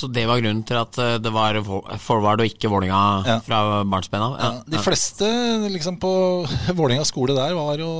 Så 0.00 0.08
det 0.08 0.22
var 0.24 0.40
grunnen 0.40 0.62
til 0.64 0.78
at 0.80 0.96
det 1.20 1.32
var 1.34 1.58
forward 2.00 2.40
og 2.40 2.48
ikke 2.48 2.70
Vålinga 2.72 3.00
Ja. 3.26 3.34
fra 3.44 3.58
barnsben 3.84 4.22
av? 4.24 4.36
Ja, 4.40 4.50
de 4.64 4.80
fleste 4.80 5.26
liksom 5.68 5.98
på 6.00 6.10
Vålinga 6.78 7.04
skole 7.04 7.36
der 7.36 7.52
var 7.58 7.76
jo 7.82 7.90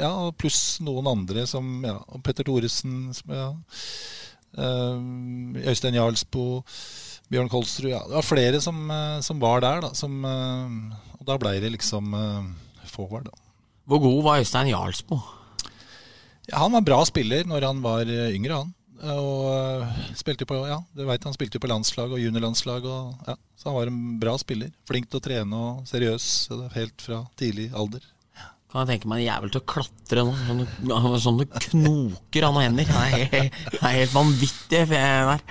ja, 0.00 0.12
pluss 0.32 0.78
noen 0.80 1.10
andre 1.12 1.44
som 1.50 1.82
ja, 1.84 1.98
Petter 2.24 2.46
Thoresen, 2.48 3.10
som, 3.18 3.34
ja, 3.36 3.50
eh, 4.56 5.68
Øystein 5.68 5.96
Jarlsbo, 5.98 6.62
Bjørn 7.32 7.48
Kolsrud 7.52 7.90
ja, 7.92 8.00
Det 8.08 8.16
var 8.18 8.26
flere 8.26 8.60
som, 8.64 8.80
eh, 8.90 9.20
som 9.24 9.40
var 9.42 9.60
der, 9.64 9.84
da. 9.84 9.92
Som, 9.96 10.18
eh, 10.24 10.96
og 11.20 11.26
da 11.28 11.36
ble 11.40 11.54
det 11.60 11.74
liksom 11.76 12.12
forvard. 12.12 12.90
forward. 12.96 13.24
Da. 13.30 13.38
Hvor 13.88 14.00
god 14.04 14.22
var 14.26 14.40
Øystein 14.42 14.68
Jarlsbo? 14.72 15.20
Ja, 16.50 16.58
han 16.64 16.72
var 16.74 16.82
bra 16.84 17.04
spiller 17.06 17.44
når 17.46 17.64
han 17.68 17.82
var 17.84 18.02
eh, 18.08 18.32
yngre, 18.36 18.62
han. 18.64 18.72
Og 19.02 19.48
eh, 19.50 20.00
spilte 20.14 20.46
på, 20.46 20.60
ja, 20.68 20.78
du 20.94 21.02
vet, 21.08 21.24
han 21.26 21.34
spilte 21.34 21.58
jo 21.58 21.64
på 21.64 21.70
landslag 21.70 22.12
og 22.14 22.22
juniorlandslag. 22.22 22.86
Og, 22.86 23.14
ja, 23.26 23.36
så 23.58 23.70
han 23.70 23.78
var 23.80 23.90
en 23.90 24.00
bra 24.22 24.36
spiller. 24.38 24.70
Flink 24.88 25.10
til 25.10 25.18
å 25.18 25.24
trene 25.24 25.62
og 25.62 25.86
seriøs 25.90 26.28
det 26.52 26.66
er 26.68 26.76
helt 26.80 27.06
fra 27.06 27.22
tidlig 27.40 27.70
alder. 27.74 28.06
Kan 28.72 28.86
jeg 28.86 28.94
tenke 28.94 29.08
meg 29.10 29.20
en 29.20 29.26
jævel 29.26 29.50
til 29.52 29.60
å 29.60 29.68
klatre 29.68 30.22
nå. 30.24 30.34
Sånn, 30.46 31.16
sånn 31.20 31.42
knoker 31.66 32.46
han 32.46 32.56
og 32.56 32.64
hender. 32.64 32.88
Det 32.88 33.02
er 33.02 33.26
helt, 33.34 33.58
det 33.74 33.82
er 33.82 33.96
helt 33.98 34.14
vanvittig 34.16 34.84
der. 34.94 35.42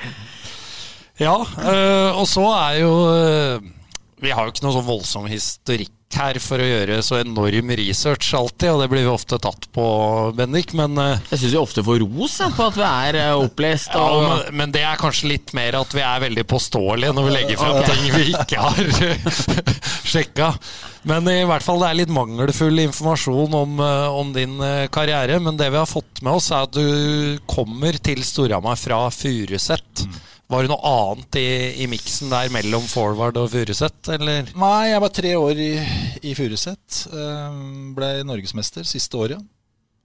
Ja, 1.21 1.35
øh, 1.37 2.17
og 2.17 2.25
så 2.25 2.47
er 2.55 2.79
jo 2.79 2.93
øh, 3.11 3.67
Vi 4.23 4.31
har 4.33 4.47
jo 4.47 4.53
ikke 4.53 4.63
noe 4.65 4.73
så 4.73 4.81
voldsom 4.87 5.27
historikk 5.29 5.93
her 6.19 6.39
for 6.43 6.61
å 6.61 6.67
gjøre 6.67 6.99
så 7.05 7.19
enorm 7.21 7.71
research 7.79 8.33
alltid, 8.37 8.69
og 8.73 8.83
det 8.83 8.89
blir 8.91 9.05
vi 9.05 9.11
ofte 9.11 9.39
tatt 9.41 9.67
på, 9.75 9.85
Bendik, 10.37 10.73
men 10.77 10.97
øh, 10.99 11.17
Jeg 11.31 11.43
syns 11.43 11.55
vi 11.55 11.61
ofte 11.61 11.83
får 11.85 12.01
ros 12.03 12.37
jeg, 12.41 12.55
på 12.57 12.67
at 12.67 12.79
vi 12.79 12.87
er 12.87 13.19
opplest 13.35 13.61
opplest. 13.61 13.91
ja, 13.93 14.05
Og, 14.05 14.23
men, 14.27 14.55
men 14.61 14.75
det 14.75 14.83
er 14.85 14.99
kanskje 15.01 15.31
litt 15.33 15.53
mer 15.57 15.77
at 15.81 15.93
vi 15.95 16.03
er 16.05 16.23
veldig 16.25 16.45
påståelige 16.49 17.15
når 17.17 17.27
vi 17.27 17.35
legger 17.35 17.61
frem 17.61 17.79
okay. 17.81 17.91
ting 17.91 18.15
vi 18.15 18.35
ikke 18.35 18.65
har 18.65 19.45
sjekka. 20.11 20.51
Men 21.09 21.25
i 21.31 21.41
hvert 21.49 21.65
fall 21.65 21.81
det 21.81 21.89
er 21.89 21.99
litt 22.03 22.13
mangelfull 22.13 22.83
informasjon 22.83 23.55
om, 23.57 23.79
om 24.21 24.33
din 24.35 24.59
karriere. 24.93 25.39
Men 25.41 25.57
det 25.57 25.71
vi 25.73 25.79
har 25.81 25.89
fått 25.89 26.21
med 26.21 26.37
oss, 26.37 26.51
er 26.53 26.67
at 26.67 26.75
du 26.75 27.39
kommer 27.49 27.97
til 27.97 28.21
Storhamar 28.25 28.77
fra 28.77 29.07
Furuset. 29.13 30.05
Var 30.51 30.65
det 30.65 30.71
noe 30.73 30.89
annet 30.89 31.37
i, 31.39 31.47
i 31.79 31.85
miksen 31.87 32.31
der 32.33 32.51
mellom 32.51 32.83
forward 32.91 33.37
og 33.39 33.53
Furuset, 33.53 34.09
eller? 34.11 34.49
Nei, 34.59 34.89
jeg 34.91 35.03
var 35.03 35.13
tre 35.15 35.31
år 35.39 35.61
i, 35.63 35.71
i 36.27 36.33
Furuset. 36.35 37.05
ble 37.95 38.09
norgesmester 38.27 38.83
siste 38.87 39.15
året. 39.15 39.39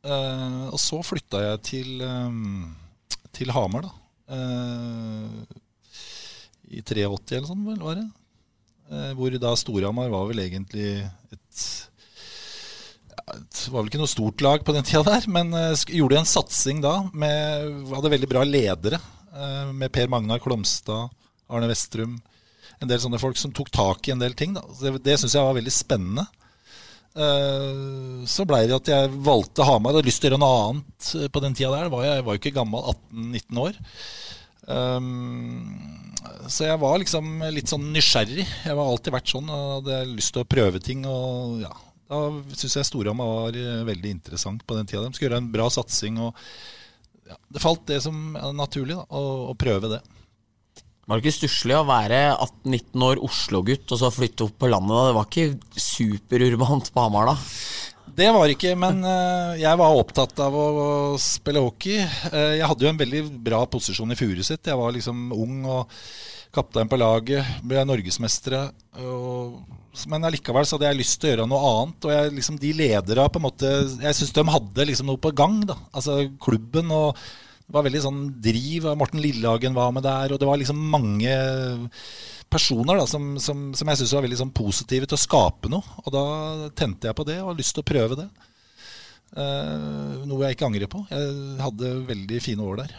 Eh, 0.06 0.66
og 0.70 0.78
så 0.78 1.00
flytta 1.02 1.40
jeg 1.42 1.62
til, 1.66 1.88
eh, 2.06 3.24
til 3.34 3.50
Hamar, 3.56 3.88
da. 3.88 3.92
I 6.66 6.82
83 6.82 7.36
eller 7.36 7.50
sånn, 7.50 7.66
var 7.82 7.98
det. 7.98 8.06
Hvor 9.18 9.34
da 9.42 9.52
Storhamar 9.58 10.10
var 10.10 10.28
vel 10.30 10.44
egentlig 10.44 11.02
et 11.34 11.60
Det 13.26 13.70
var 13.70 13.80
vel 13.80 13.88
ikke 13.90 13.98
noe 13.98 14.10
stort 14.10 14.42
lag 14.42 14.62
på 14.62 14.74
den 14.74 14.86
tida 14.86 15.02
der, 15.06 15.26
men 15.26 15.50
eh, 15.54 15.74
gjorde 15.98 16.20
en 16.20 16.28
satsing 16.30 16.82
da. 16.84 17.00
Med, 17.10 17.86
hadde 17.90 18.14
veldig 18.14 18.30
bra 18.30 18.44
ledere. 18.46 19.00
Eh, 19.36 19.72
Med 19.72 19.92
Per 19.94 20.08
Magnar 20.12 20.40
Klomstad, 20.42 21.12
Arne 21.52 21.68
Vestrum. 21.70 22.16
En 22.82 22.90
del 22.90 23.00
sånne 23.00 23.20
folk 23.20 23.38
som 23.40 23.52
tok 23.56 23.70
tak 23.72 24.08
i 24.08 24.12
en 24.12 24.20
del 24.20 24.34
ting. 24.36 24.56
Da. 24.56 24.64
Det, 24.80 24.96
det 25.04 25.16
syns 25.20 25.36
jeg 25.36 25.46
var 25.46 25.56
veldig 25.56 25.72
spennende. 25.72 26.26
Eh, 27.16 28.24
Så 28.28 28.44
blei 28.48 28.66
det 28.68 28.76
at 28.76 28.90
jeg 28.92 29.14
valgte 29.24 29.64
Hamar. 29.64 29.96
Hadde 29.96 30.10
lyst 30.10 30.20
til 30.22 30.30
å 30.30 30.34
gjøre 30.34 30.42
noe 30.42 30.62
annet 30.66 31.10
eh, 31.16 31.28
på 31.32 31.42
den 31.44 31.56
tida 31.56 31.72
der. 31.72 31.92
Var 31.92 32.06
jeg, 32.08 32.24
var 32.26 32.36
jo 32.36 32.42
ikke 32.42 32.56
gammel, 32.58 32.90
18-19 33.14 33.62
år. 33.64 33.80
Um, 34.66 36.06
så 36.50 36.66
jeg 36.66 36.78
var 36.82 36.98
liksom 36.98 37.42
litt 37.54 37.70
sånn 37.70 37.90
nysgjerrig. 37.94 38.44
Jeg 38.44 38.74
har 38.74 38.82
alltid 38.82 39.14
vært 39.14 39.30
sånn 39.30 39.50
og 39.52 39.66
hadde 39.78 40.00
lyst 40.10 40.34
til 40.34 40.42
å 40.42 40.48
prøve 40.48 40.82
ting. 40.82 41.04
Og 41.08 41.62
ja, 41.62 41.72
da 42.10 42.24
syns 42.52 42.80
jeg 42.80 42.88
Storhamar 42.90 43.30
var 43.30 43.60
veldig 43.88 44.16
interessant 44.18 44.66
på 44.66 44.76
den 44.78 44.90
tida. 44.90 45.06
De 45.06 45.14
skulle 45.14 45.30
gjøre 45.30 45.44
en 45.44 45.52
bra 45.54 45.70
satsing. 45.72 46.18
Og 46.26 46.34
ja, 47.26 47.38
det 47.52 47.62
falt 47.62 47.87
det 47.88 48.00
som 48.04 48.37
er 48.38 48.54
naturlig, 48.56 48.97
da, 48.99 49.06
å, 49.11 49.50
å 49.52 49.56
prøve 49.59 49.97
det. 49.97 50.02
Var 51.06 51.21
det 51.21 51.23
ikke 51.23 51.38
stusslig 51.38 51.76
å 51.78 51.87
være 51.87 52.21
18-19 52.35 53.02
år 53.06 53.21
Oslo-gutt 53.23 53.92
og 53.95 54.00
så 54.00 54.11
flytte 54.11 54.49
opp 54.49 54.56
på 54.59 54.71
landet? 54.73 54.90
da? 54.90 55.04
Det 55.06 55.14
var 55.14 55.28
ikke 55.28 55.83
superurbant 55.85 56.90
på 56.90 57.04
Hamar 57.04 57.30
da? 57.30 57.37
Det 58.16 58.26
var 58.33 58.50
ikke, 58.50 58.73
men 58.80 59.02
eh, 59.06 59.59
jeg 59.61 59.78
var 59.78 59.99
opptatt 60.00 60.40
av 60.42 60.54
å, 60.56 60.64
spille 61.21 61.62
hockey. 61.62 62.00
Eh, 62.00 62.56
jeg 62.59 62.71
hadde 62.71 62.87
jo 62.87 62.90
en 62.90 63.00
veldig 63.02 63.23
bra 63.45 63.61
posisjon 63.71 64.14
i 64.14 64.18
Furuset. 64.18 64.66
Jeg 64.66 64.78
var 64.80 64.95
liksom 64.95 65.28
ung 65.37 65.61
og 65.68 65.92
kaptein 66.56 66.90
på 66.90 66.98
laget. 67.00 67.56
Ble 67.66 67.84
norgesmestere. 67.86 68.66
Men 70.10 70.28
allikevel 70.28 70.66
så 70.68 70.76
hadde 70.76 70.90
jeg 70.90 71.00
lyst 71.00 71.18
til 71.20 71.30
å 71.30 71.32
gjøre 71.32 71.48
noe 71.50 71.72
annet. 71.72 72.06
Og 72.08 72.14
jeg, 72.14 72.36
liksom, 72.38 72.60
de 72.62 72.76
ledere 72.76 73.26
på 73.32 73.40
en 73.40 73.46
måte 73.46 73.72
Jeg 74.02 74.18
syns 74.18 74.32
de 74.36 74.46
hadde 74.50 74.88
liksom 74.90 75.10
noe 75.10 75.20
på 75.20 75.34
gang. 75.36 75.60
da 75.68 75.78
Altså 75.92 76.25
klubben 76.42 76.92
og 76.94 77.20
det 77.66 77.75
var 77.75 77.82
veldig 77.82 78.00
sånn 78.04 78.18
driv. 78.42 78.84
Morten 78.94 79.22
Lillehagen 79.22 79.75
var 79.75 79.90
med 79.94 80.04
der. 80.06 80.32
Og 80.32 80.38
det 80.38 80.46
var 80.46 80.60
liksom 80.60 80.78
mange 80.92 81.32
personer 82.46 83.00
da, 83.00 83.06
som, 83.10 83.32
som, 83.42 83.72
som 83.75 83.88
jeg 83.90 83.98
syntes 83.98 84.12
var 84.14 84.22
veldig 84.22 84.38
sånn 84.38 84.52
positive 84.54 85.08
til 85.10 85.18
å 85.18 85.22
skape 85.25 85.70
noe. 85.72 85.96
Og 86.04 86.14
da 86.14 86.26
tente 86.78 87.10
jeg 87.10 87.18
på 87.18 87.26
det 87.26 87.40
og 87.40 87.50
har 87.50 87.58
lyst 87.58 87.75
til 87.75 87.82
å 87.82 87.88
prøve 87.90 88.20
det. 88.20 88.28
Eh, 89.34 90.22
noe 90.30 90.46
jeg 90.46 90.56
ikke 90.56 90.68
angrer 90.70 90.90
på. 90.92 91.02
Jeg 91.10 91.58
hadde 91.64 91.92
veldig 92.06 92.42
fine 92.44 92.70
år 92.70 92.84
der. 92.84 92.94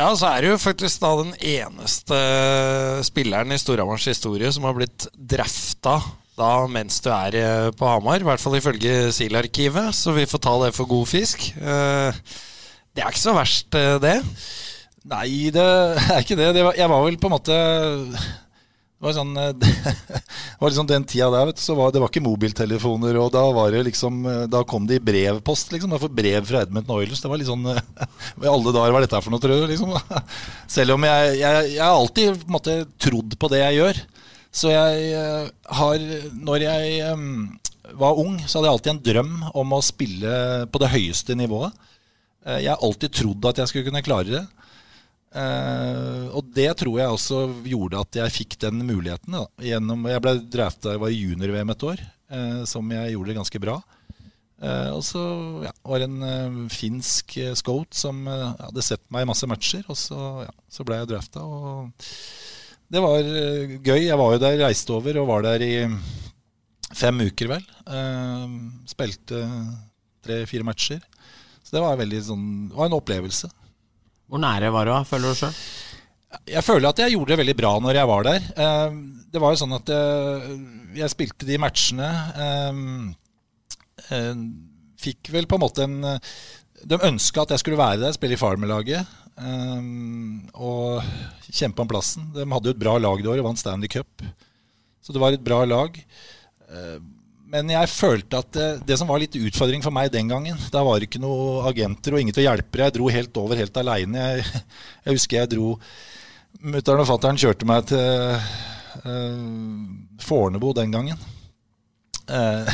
Ja, 0.00 0.08
så 0.16 0.30
er 0.30 0.40
det 0.40 0.48
jo 0.54 0.60
faktisk 0.60 1.02
da 1.02 1.10
den 1.18 1.34
eneste 1.44 2.18
spilleren 3.04 3.52
i 3.52 3.58
Storhamars 3.60 4.06
historie 4.08 4.48
som 4.54 4.64
har 4.64 4.78
blitt 4.78 5.04
drafta 5.12 5.98
da 6.40 6.52
mens 6.72 7.02
du 7.04 7.10
er 7.12 7.36
eh, 7.36 7.66
på 7.76 7.84
Hamar. 7.84 8.22
I 8.22 8.24
hvert 8.24 8.40
fall 8.40 8.56
ifølge 8.56 9.10
SIL-arkivet, 9.12 9.92
så 9.92 10.14
vi 10.16 10.24
får 10.30 10.40
ta 10.46 10.54
det 10.62 10.70
for 10.72 10.88
god 10.88 11.10
fisk. 11.10 11.50
Eh, 11.52 12.22
det 12.96 13.04
er 13.04 13.12
ikke 13.12 13.26
så 13.26 13.36
verst, 13.36 13.76
eh, 13.76 13.98
det. 14.00 14.16
Nei, 15.10 15.50
det 15.52 15.66
er 15.66 16.22
ikke 16.22 16.38
det 16.38 16.48
jeg 16.54 16.88
var 16.94 17.04
vel 17.04 17.20
på 17.20 17.28
en 17.28 17.36
måte 17.36 17.60
Det 19.00 19.06
var 19.08 19.14
sånn 19.16 19.32
eh, 19.40 19.54
Det 19.56 20.60
var 20.60 20.68
liksom 20.68 20.88
den 20.90 21.06
tida 21.08 21.30
der, 21.32 21.50
du, 21.56 21.72
var 21.78 21.92
det 21.92 22.02
var 22.02 22.10
ikke 22.10 22.20
mobiltelefoner, 22.20 23.16
og 23.16 23.30
da 23.32 23.46
det 23.72 23.86
liksom 23.86 24.18
eh, 24.28 24.42
Da 24.52 24.60
kom 24.68 24.84
det 24.88 24.98
i 24.98 25.04
brevpost, 25.04 25.72
liksom. 25.72 25.94
for 26.02 26.12
brev 26.12 26.44
fra 26.44 26.66
Edmundton 26.66 26.98
Oilers. 26.98 27.22
Det 27.24 27.30
var 27.32 27.40
litt 27.40 27.48
sånn 27.48 27.64
I 28.44 28.50
alle 28.50 28.74
dager, 28.76 28.92
hva 28.92 29.00
er 29.00 29.06
dette 29.06 29.22
for 29.24 29.32
noe, 29.32 29.40
tror 29.40 29.56
du? 29.56 29.70
Liksom. 29.72 29.96
Selv 30.76 30.98
om 30.98 31.08
jeg, 31.08 31.32
jeg, 31.40 31.72
jeg 31.78 31.84
alltid 31.96 32.44
på 32.52 32.84
trodd 33.00 33.40
på 33.40 33.52
det 33.54 33.64
jeg 33.64 33.80
gjør. 33.80 34.04
Så 34.60 34.72
jeg 34.74 35.50
har 35.78 36.06
Når 36.34 36.64
jeg 36.66 37.02
var 37.96 38.18
ung, 38.20 38.36
så 38.44 38.58
hadde 38.58 38.68
jeg 38.68 38.76
alltid 38.76 38.92
en 38.92 39.04
drøm 39.06 39.34
om 39.62 39.76
å 39.76 39.82
spille 39.82 40.32
på 40.68 40.80
det 40.82 40.90
høyeste 40.92 41.36
nivået. 41.38 41.72
Jeg 42.58 42.68
har 42.68 42.82
alltid 42.82 43.14
trodd 43.14 43.46
at 43.48 43.62
jeg 43.62 43.70
skulle 43.70 43.86
kunne 43.88 44.02
klare 44.04 44.34
det. 44.34 44.42
Uh, 45.30 46.26
og 46.34 46.48
det 46.56 46.72
tror 46.80 46.96
jeg 46.98 47.14
også 47.14 47.40
gjorde 47.70 48.00
at 48.02 48.16
jeg 48.18 48.34
fikk 48.34 48.56
den 48.64 48.82
muligheten. 48.82 49.36
Da, 49.36 49.44
gjennom, 49.62 50.08
jeg 50.10 50.22
ble 50.24 50.34
drafta, 50.50 50.96
jeg 50.96 51.02
var 51.02 51.14
i 51.14 51.20
junior-VM 51.20 51.70
et 51.74 51.84
år, 51.86 52.02
uh, 52.34 52.62
som 52.66 52.90
jeg 52.96 53.12
gjorde 53.14 53.36
ganske 53.38 53.62
bra. 53.62 53.76
Uh, 54.60 54.90
og 54.96 55.04
så 55.06 55.22
ja, 55.64 55.72
var 55.86 56.02
det 56.02 56.08
en 56.10 56.66
finsk 56.72 57.38
scout 57.56 57.94
som 57.96 58.26
hadde 58.26 58.84
sett 58.84 59.04
meg 59.14 59.24
i 59.24 59.30
masse 59.30 59.46
matcher, 59.48 59.86
og 59.88 59.96
så, 59.98 60.18
ja, 60.48 60.50
så 60.68 60.86
ble 60.86 60.98
jeg 60.98 61.12
drafta. 61.12 61.44
Og 61.46 62.10
det 62.90 63.04
var 63.04 63.22
gøy. 63.22 64.02
Jeg 64.08 64.18
var 64.18 64.34
jo 64.34 64.42
der, 64.42 64.58
reiste 64.64 64.96
over 64.96 65.22
og 65.22 65.30
var 65.30 65.46
der 65.46 65.62
i 65.62 65.74
fem 66.90 67.22
uker, 67.22 67.52
vel. 67.52 67.62
spilte 68.90 69.44
tre-fire 70.26 70.66
matcher. 70.66 70.98
Så 71.62 71.76
det 71.76 71.84
var, 71.84 71.94
veldig, 72.00 72.20
sånn, 72.26 72.46
var 72.74 72.90
en 72.90 72.98
opplevelse. 72.98 73.46
Hvor 74.30 74.42
nære 74.42 74.70
var 74.72 74.86
du, 74.86 74.92
føler 75.08 75.32
du 75.32 75.40
sjøl? 75.40 75.56
Jeg 76.46 76.62
føler 76.62 76.92
at 76.92 77.00
jeg 77.02 77.16
gjorde 77.16 77.32
det 77.32 77.40
veldig 77.40 77.56
bra 77.58 77.72
når 77.82 77.96
jeg 77.98 78.08
var 78.10 78.26
der. 78.28 78.44
Eh, 78.64 78.98
det 79.34 79.42
var 79.42 79.54
jo 79.54 79.60
sånn 79.64 79.74
at 79.74 79.90
jeg, 79.90 80.58
jeg 81.00 81.12
spilte 81.12 81.48
de 81.48 81.58
matchene 81.62 82.10
eh, 82.46 84.30
Fikk 85.00 85.30
vel 85.34 85.46
på 85.48 85.56
en 85.56 85.62
måte 85.62 85.84
en 85.86 85.96
De 86.02 86.96
ønska 87.06 87.44
at 87.44 87.52
jeg 87.54 87.62
skulle 87.62 87.78
være 87.80 88.02
der, 88.02 88.14
spille 88.16 88.36
i 88.36 88.40
Farmerlaget 88.40 89.16
og 89.40 91.06
kjempe 91.48 91.80
om 91.80 91.88
plassen. 91.88 92.26
De 92.34 92.44
hadde 92.44 92.68
jo 92.68 92.74
et 92.74 92.80
bra 92.82 92.98
lag 93.00 93.22
det 93.22 93.30
året, 93.30 93.44
vant 93.46 93.60
Stanley 93.60 93.88
Cup. 93.88 94.20
Så 95.00 95.14
det 95.14 95.22
var 95.22 95.32
et 95.32 95.44
bra 95.44 95.62
lag. 95.64 95.96
Eh, 97.50 97.56
men 97.56 97.72
jeg 97.74 97.90
følte 97.92 98.40
at 98.40 98.52
det, 98.54 98.68
det, 98.86 98.98
som 98.98 99.08
var 99.10 99.20
litt 99.22 99.36
utfordring 99.36 99.82
for 99.82 99.94
meg 99.94 100.10
den 100.12 100.30
gangen 100.30 100.58
Der 100.72 100.86
var 100.86 101.02
ikke 101.02 101.20
noen 101.22 101.66
agenter 101.70 102.14
og 102.14 102.20
ingen 102.22 102.34
til 102.34 102.44
å 102.44 102.50
hjelpe. 102.50 102.82
Jeg 102.82 102.96
dro 102.96 103.10
helt 103.10 103.36
over 103.42 103.60
helt 103.60 103.76
aleine. 103.76 104.18
Jeg, 104.18 104.62
jeg, 105.04 105.16
husker 105.16 105.40
jeg 105.40 105.52
dro 105.56 105.74
Mutter'n 106.60 107.00
og 107.00 107.08
fatter'n 107.08 107.38
kjørte 107.40 107.64
meg 107.64 107.86
til 107.88 108.34
uh, 109.06 109.68
Fornebu 110.20 110.72
den 110.76 110.90
gangen. 110.92 111.20
Uh, 112.28 112.66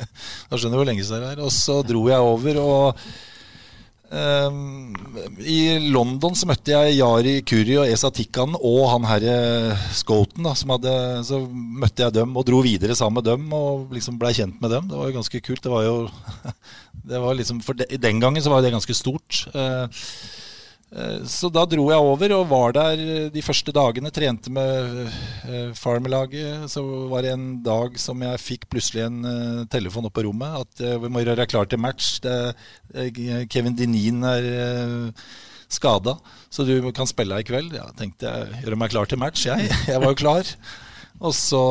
da 0.48 0.56
skjønner 0.56 0.78
du 0.78 0.80
hvor 0.80 0.88
lenge 0.88 1.04
siden 1.04 1.26
det 1.26 1.32
er. 1.34 1.42
Og 1.44 1.52
så 1.52 1.80
dro 1.84 2.06
jeg 2.08 2.28
over, 2.30 2.60
og 2.62 3.02
I 4.14 5.58
London 5.90 6.36
så 6.38 6.46
møtte 6.46 6.70
jeg 6.70 6.98
Yari 7.00 7.34
Kuri 7.46 7.78
og 7.80 7.90
Esa 7.90 8.10
Tikkan 8.14 8.54
og 8.58 8.84
han 8.92 9.08
herre 9.08 9.36
Scoten. 9.96 10.46
Så 10.54 11.40
møtte 11.50 12.04
jeg 12.04 12.14
dem 12.14 12.36
og 12.38 12.46
dro 12.46 12.62
videre 12.64 12.96
sammen 12.98 13.18
med 13.20 13.28
dem 13.32 13.50
og 13.56 13.94
liksom 13.94 14.18
blei 14.20 14.34
kjent 14.36 14.60
med 14.62 14.70
dem. 14.74 14.88
Det 14.90 14.98
var 14.98 15.10
jo 15.10 15.18
ganske 15.18 15.42
kult. 15.44 15.62
Det 15.64 15.72
var 15.72 15.86
jo 15.88 15.96
det 17.10 17.20
var 17.26 17.38
liksom, 17.38 17.60
for 17.64 17.78
de, 17.78 17.88
Den 17.98 18.22
gangen 18.22 18.42
så 18.42 18.52
var 18.52 18.62
det 18.62 18.74
ganske 18.74 18.96
stort. 18.96 19.44
Eh, 19.54 19.86
så 21.26 21.48
da 21.50 21.64
dro 21.66 21.88
jeg 21.90 22.02
over 22.06 22.32
og 22.36 22.44
var 22.52 22.74
der 22.76 23.00
de 23.34 23.42
første 23.42 23.72
dagene. 23.74 24.12
Trente 24.14 24.52
med 24.54 25.00
eh, 25.02 25.72
Farmerlaget. 25.74 26.68
Så 26.70 26.84
var 27.10 27.24
det 27.26 27.32
en 27.34 27.48
dag 27.66 27.98
som 27.98 28.22
jeg 28.22 28.42
fikk 28.42 28.68
plutselig 28.70 29.02
en 29.08 29.18
eh, 29.26 29.64
telefon 29.72 30.06
opp 30.06 30.14
på 30.14 30.26
rommet. 30.28 30.60
At 30.62 30.84
vi 31.02 31.10
må 31.10 31.24
gjøre 31.24 31.48
klar 31.50 31.66
til 31.70 31.82
match. 31.82 32.20
Kevin 33.50 33.78
Dinin 33.78 34.22
er 34.28 35.10
skada, 35.74 36.14
så 36.52 36.62
du 36.68 36.76
kan 36.94 37.08
spille 37.10 37.40
i 37.42 37.46
kveld. 37.46 37.74
Ja, 37.74 37.88
tenkte 37.98 38.30
jeg 38.30 38.62
gjøre 38.62 38.78
meg 38.78 38.94
klar 38.94 39.10
til 39.10 39.18
match, 39.18 39.48
jeg. 39.48 39.66
Jeg 39.90 39.98
var 39.98 40.14
jo 40.14 40.20
klar. 40.20 40.54
Og 41.24 41.34
så 41.34 41.64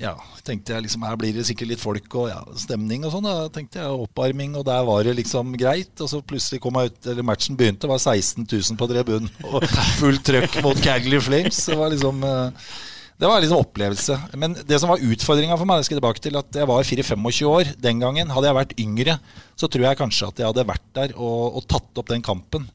ja, 0.00 0.14
tenkte 0.48 0.74
jeg 0.74 0.86
liksom 0.86 1.04
her 1.06 1.16
blir 1.20 1.36
det 1.36 1.46
sikkert 1.48 1.72
litt 1.72 1.82
folk 1.82 2.18
og 2.18 2.28
ja, 2.30 2.40
stemning 2.58 3.06
og 3.06 3.14
sånn. 3.14 3.28
Da 3.28 3.48
tenkte 3.54 3.82
jeg 3.82 4.02
Opparming, 4.08 4.56
og 4.58 4.66
der 4.68 4.84
var 4.88 5.06
det 5.06 5.16
liksom 5.20 5.54
greit. 5.60 5.94
Og 6.00 6.10
så 6.10 6.22
plutselig 6.24 6.62
kom 6.64 6.78
jeg 6.80 6.92
ut, 6.92 7.00
eller 7.12 7.26
matchen 7.26 7.58
begynte, 7.58 7.90
var 7.90 8.00
16 8.00 8.46
000 8.46 8.78
på 8.80 8.90
tribunen 8.90 9.32
og 9.50 9.66
fullt 10.00 10.24
trøkk 10.28 10.60
mot 10.66 10.84
Cagley 10.84 11.20
Flames. 11.22 11.64
Det 11.68 11.78
var 11.78 11.92
liksom 11.94 12.24
eh, 12.26 12.70
det 13.18 13.26
var 13.26 13.42
liksom 13.42 13.58
opplevelse. 13.58 14.16
Men 14.38 14.54
det 14.54 14.78
som 14.78 14.92
var 14.92 15.02
utfordringa 15.02 15.56
for 15.58 15.66
meg, 15.66 15.80
jeg 15.80 15.88
skal 15.88 15.98
tilbake 15.98 16.22
til 16.22 16.38
at 16.38 16.58
jeg 16.60 16.70
var 16.70 16.86
4-25 16.86 17.48
år 17.50 17.72
den 17.82 18.02
gangen. 18.02 18.30
Hadde 18.30 18.46
jeg 18.46 18.58
vært 18.60 18.74
yngre, 18.78 19.16
så 19.58 19.66
tror 19.66 19.88
jeg 19.88 19.98
kanskje 19.98 20.28
at 20.30 20.42
jeg 20.42 20.50
hadde 20.52 20.68
vært 20.68 20.86
der 20.94 21.16
og, 21.16 21.58
og 21.58 21.66
tatt 21.66 21.98
opp 21.98 22.12
den 22.12 22.22
kampen. 22.22 22.68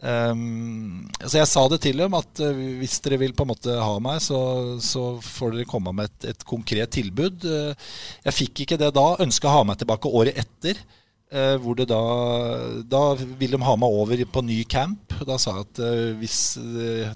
Um, 0.00 1.10
så 1.20 1.42
jeg 1.42 1.48
sa 1.50 1.66
det 1.68 1.82
til 1.84 1.98
dem 2.00 2.14
at 2.16 2.40
uh, 2.40 2.60
hvis 2.80 3.02
dere 3.04 3.18
vil 3.20 3.34
på 3.36 3.44
en 3.44 3.50
måte 3.52 3.74
ha 3.76 3.98
meg, 4.00 4.22
så, 4.24 4.38
så 4.80 5.18
får 5.20 5.58
dere 5.58 5.68
komme 5.68 5.92
med 5.96 6.08
et, 6.08 6.30
et 6.32 6.46
konkret 6.48 6.92
tilbud. 6.96 7.44
Uh, 7.44 7.90
jeg 8.24 8.36
fikk 8.38 8.64
ikke 8.64 8.80
det 8.80 8.94
da. 8.96 9.06
Ønska 9.20 9.50
å 9.50 9.58
ha 9.58 9.66
meg 9.68 9.80
tilbake 9.80 10.12
året 10.20 10.40
etter. 10.40 10.80
Uh, 11.30 11.54
hvor 11.62 11.76
det 11.78 11.84
da 11.86 12.00
Da 12.90 13.00
ville 13.14 13.54
de 13.54 13.62
ha 13.62 13.74
meg 13.78 13.98
over 14.00 14.24
på 14.32 14.44
ny 14.46 14.62
camp. 14.64 15.12
Da 15.28 15.36
sa 15.38 15.58
jeg 15.58 15.68
at 15.68 15.82
hvis 16.18 16.38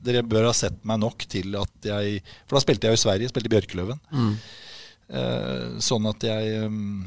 dere 0.05 0.27
bør 0.29 0.51
ha 0.51 0.55
sett 0.57 0.77
meg 0.87 1.01
nok 1.03 1.25
til 1.31 1.57
at 1.59 1.89
jeg 1.89 2.21
For 2.45 2.59
da 2.59 2.63
spilte 2.63 2.87
jeg 2.87 2.95
jo 2.95 3.01
i 3.01 3.05
Sverige, 3.07 3.33
spilte 3.33 3.51
i 3.51 3.55
Bjørkeløven. 3.57 4.05
Mm. 4.13 4.35
sånn 5.85 6.07
at 6.09 6.25
jeg 6.25 6.69
um, 6.69 7.03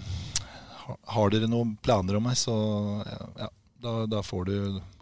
Har 1.13 1.31
dere 1.33 1.49
noen 1.49 1.77
planer 1.85 2.17
om 2.17 2.27
meg, 2.27 2.35
så 2.39 2.57
ja, 3.05 3.51
da, 3.83 4.05
da 4.09 4.21
får 4.25 4.47
du 4.49 4.57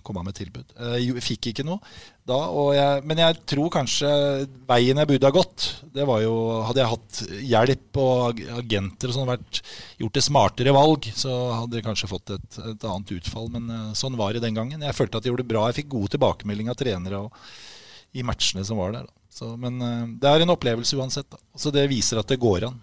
komme 0.06 0.22
med 0.26 0.36
tilbud. 0.38 0.74
Jeg 0.76 1.10
eh, 1.10 1.24
fikk 1.24 1.50
ikke 1.52 1.66
noe 1.66 1.82
da, 2.26 2.38
jeg, 2.74 3.02
men 3.06 3.20
jeg 3.22 3.38
tror 3.50 3.72
kanskje 3.74 4.10
veien 4.66 4.98
jeg 4.98 5.10
burde 5.12 5.30
ha 5.30 5.34
gått, 5.34 5.66
det 5.94 6.08
var 6.10 6.24
jo 6.24 6.34
Hadde 6.66 6.82
jeg 6.82 6.92
hatt 6.92 7.20
hjelp 7.52 8.00
og 8.02 8.42
agenter 8.58 9.12
og 9.12 9.18
sånn, 9.18 9.30
vært 9.30 9.62
gjort 10.02 10.18
det 10.18 10.24
smartere 10.26 10.74
valg, 10.74 11.10
så 11.14 11.36
hadde 11.62 11.78
jeg 11.80 11.86
kanskje 11.86 12.10
fått 12.10 12.34
et, 12.38 12.58
et, 12.64 12.88
annet 12.90 13.14
utfall. 13.20 13.52
Men 13.54 13.70
eh, 13.70 13.92
sånn 13.98 14.18
var 14.18 14.34
det 14.34 14.42
den 14.46 14.58
gangen. 14.58 14.82
Jeg 14.82 14.98
følte 14.98 15.22
at 15.22 15.28
jeg 15.28 15.34
gjorde 15.34 15.46
det 15.46 15.54
bra. 15.54 15.68
Jeg 15.70 15.84
fikk 15.84 15.94
god 15.94 16.16
tilbakemelding 16.16 16.74
av 16.74 16.80
trenere 16.80 17.22
og, 17.28 17.46
i 18.16 18.26
matchene 18.26 18.66
som 18.66 18.82
var 18.82 18.96
der. 18.96 19.08
Så, 19.36 19.52
men 19.60 19.78
eh, 19.84 20.04
det 20.22 20.32
er 20.32 20.46
en 20.46 20.56
opplevelse 20.56 20.98
uansett. 20.98 21.30
Da. 21.30 21.42
Så 21.60 21.74
det 21.76 21.86
viser 21.92 22.22
at 22.22 22.32
det 22.32 22.42
går 22.42 22.70
an. 22.72 22.82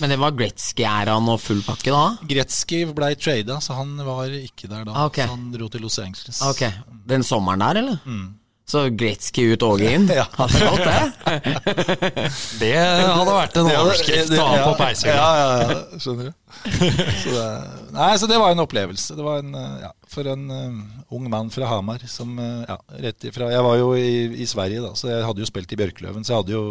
Men 0.00 0.10
det 0.10 0.18
var 0.18 0.34
Gretzky-æraen 0.34 1.28
og 1.30 1.42
full 1.42 1.60
pakke 1.66 1.92
da? 1.94 2.04
Gretzky 2.26 2.84
ble 2.96 3.12
trada, 3.20 3.60
så 3.62 3.76
han 3.78 3.92
var 4.02 4.32
ikke 4.34 4.66
der 4.70 4.86
da. 4.88 4.94
Ah, 4.94 5.10
okay. 5.10 5.28
Så 5.28 5.36
han 5.36 5.50
dro 5.54 5.68
til 5.70 5.84
Los 5.84 6.00
Angeles. 6.02 6.40
Ok, 6.42 6.64
Den 7.06 7.22
sommeren 7.26 7.62
der, 7.62 7.82
eller? 7.82 8.00
Mm. 8.08 8.32
Så 8.64 8.86
Gretzky 8.96 9.44
ut, 9.52 9.62
Åge 9.62 9.90
inn. 9.92 10.06
Ja. 10.18 10.24
Hadde 10.38 10.56
det 10.56 10.70
gått, 10.72 10.86
det? 10.88 12.30
Det 12.62 12.70
hadde 12.80 13.34
vært 13.36 13.58
en 13.60 13.68
overskrift 13.68 14.32
å 14.38 14.46
ha 14.48 14.62
på 14.64 14.72
peishylla. 14.80 15.16
Ja, 15.20 15.30
ja, 15.36 15.68
ja, 15.68 16.00
skjønner 16.00 16.30
du. 16.30 16.40
Så 17.24 17.34
det, 17.34 17.44
nei, 17.92 18.10
så 18.16 18.28
det 18.30 18.38
var 18.40 18.54
en 18.54 18.62
opplevelse. 18.62 19.16
Det 19.18 19.24
var 19.26 19.42
en, 19.42 19.52
ja, 19.82 19.90
for 20.08 20.30
en 20.30 20.44
eh, 20.54 20.78
ung 21.12 21.26
mann 21.30 21.50
fra 21.52 21.68
Hamar 21.68 22.06
som 22.08 22.38
eh, 22.40 22.62
ja, 22.70 22.76
rett 23.04 23.26
ifra 23.28 23.50
Jeg 23.52 23.66
var 23.66 23.76
jo 23.80 23.90
i, 23.98 24.30
i 24.40 24.46
Sverige, 24.48 24.80
da, 24.86 24.94
så 24.96 25.10
jeg 25.10 25.26
hadde 25.26 25.42
jo 25.44 25.48
spilt 25.50 25.74
i 25.74 25.78
Bjørkløven. 25.82 26.24
Så 26.24 26.32
jeg 26.32 26.40
hadde 26.44 26.54
jo 26.56 26.64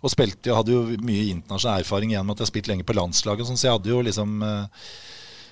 og 0.00 0.12
spilte, 0.12 0.50
jeg 0.50 0.56
hadde 0.56 0.74
jo 0.74 0.98
mye 1.04 1.30
internasjonal 1.36 1.84
erfaring 1.84 2.14
gjennom 2.14 2.34
at 2.34 2.40
jeg 2.40 2.48
har 2.48 2.52
spilt 2.54 2.70
lenge 2.72 2.86
på 2.88 2.96
landslaget, 2.96 3.48
sånn, 3.48 3.60
så 3.60 3.68
jeg 3.68 3.78
hadde 3.78 3.92
jo 3.92 4.04
liksom 4.06 4.44
eh, 4.46 4.84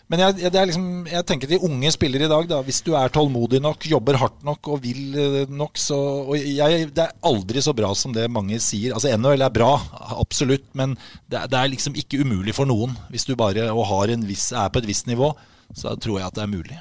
men 0.08 0.22
jeg, 0.22 0.48
liksom, 0.70 0.84
jeg 1.04 1.24
tenker 1.28 1.50
de 1.50 1.58
unge 1.68 1.90
spillere 1.92 2.24
i 2.24 2.30
dag, 2.32 2.46
da, 2.48 2.62
hvis 2.64 2.80
du 2.86 2.94
er 2.96 3.12
tålmodig 3.12 3.60
nok, 3.60 3.84
jobber 3.90 4.16
hardt 4.16 4.38
nok 4.46 4.70
og 4.72 4.80
vil 4.80 5.18
eh, 5.20 5.52
nok, 5.52 5.76
så 5.76 5.98
og 6.22 6.32
jeg, 6.38 6.88
Det 6.96 7.04
er 7.04 7.28
aldri 7.28 7.60
så 7.64 7.74
bra 7.76 7.92
som 7.92 8.14
det 8.16 8.24
mange 8.32 8.56
sier. 8.64 8.94
Altså 8.96 9.12
NHL 9.12 9.44
er 9.44 9.52
bra, 9.52 9.74
absolutt, 10.16 10.64
men 10.72 10.96
det, 11.28 11.44
det 11.52 11.60
er 11.60 11.72
liksom 11.74 11.98
ikke 12.00 12.22
umulig 12.24 12.56
for 12.56 12.68
noen. 12.68 12.96
Hvis 13.12 13.28
du 13.28 13.36
bare 13.36 13.68
har 13.68 14.14
en 14.14 14.24
viss, 14.28 14.48
er 14.56 14.72
på 14.72 14.80
et 14.80 14.88
visst 14.88 15.10
nivå, 15.10 15.34
så 15.76 15.92
tror 16.00 16.22
jeg 16.22 16.30
at 16.30 16.40
det 16.40 16.46
er 16.46 16.56
mulig. 16.56 16.80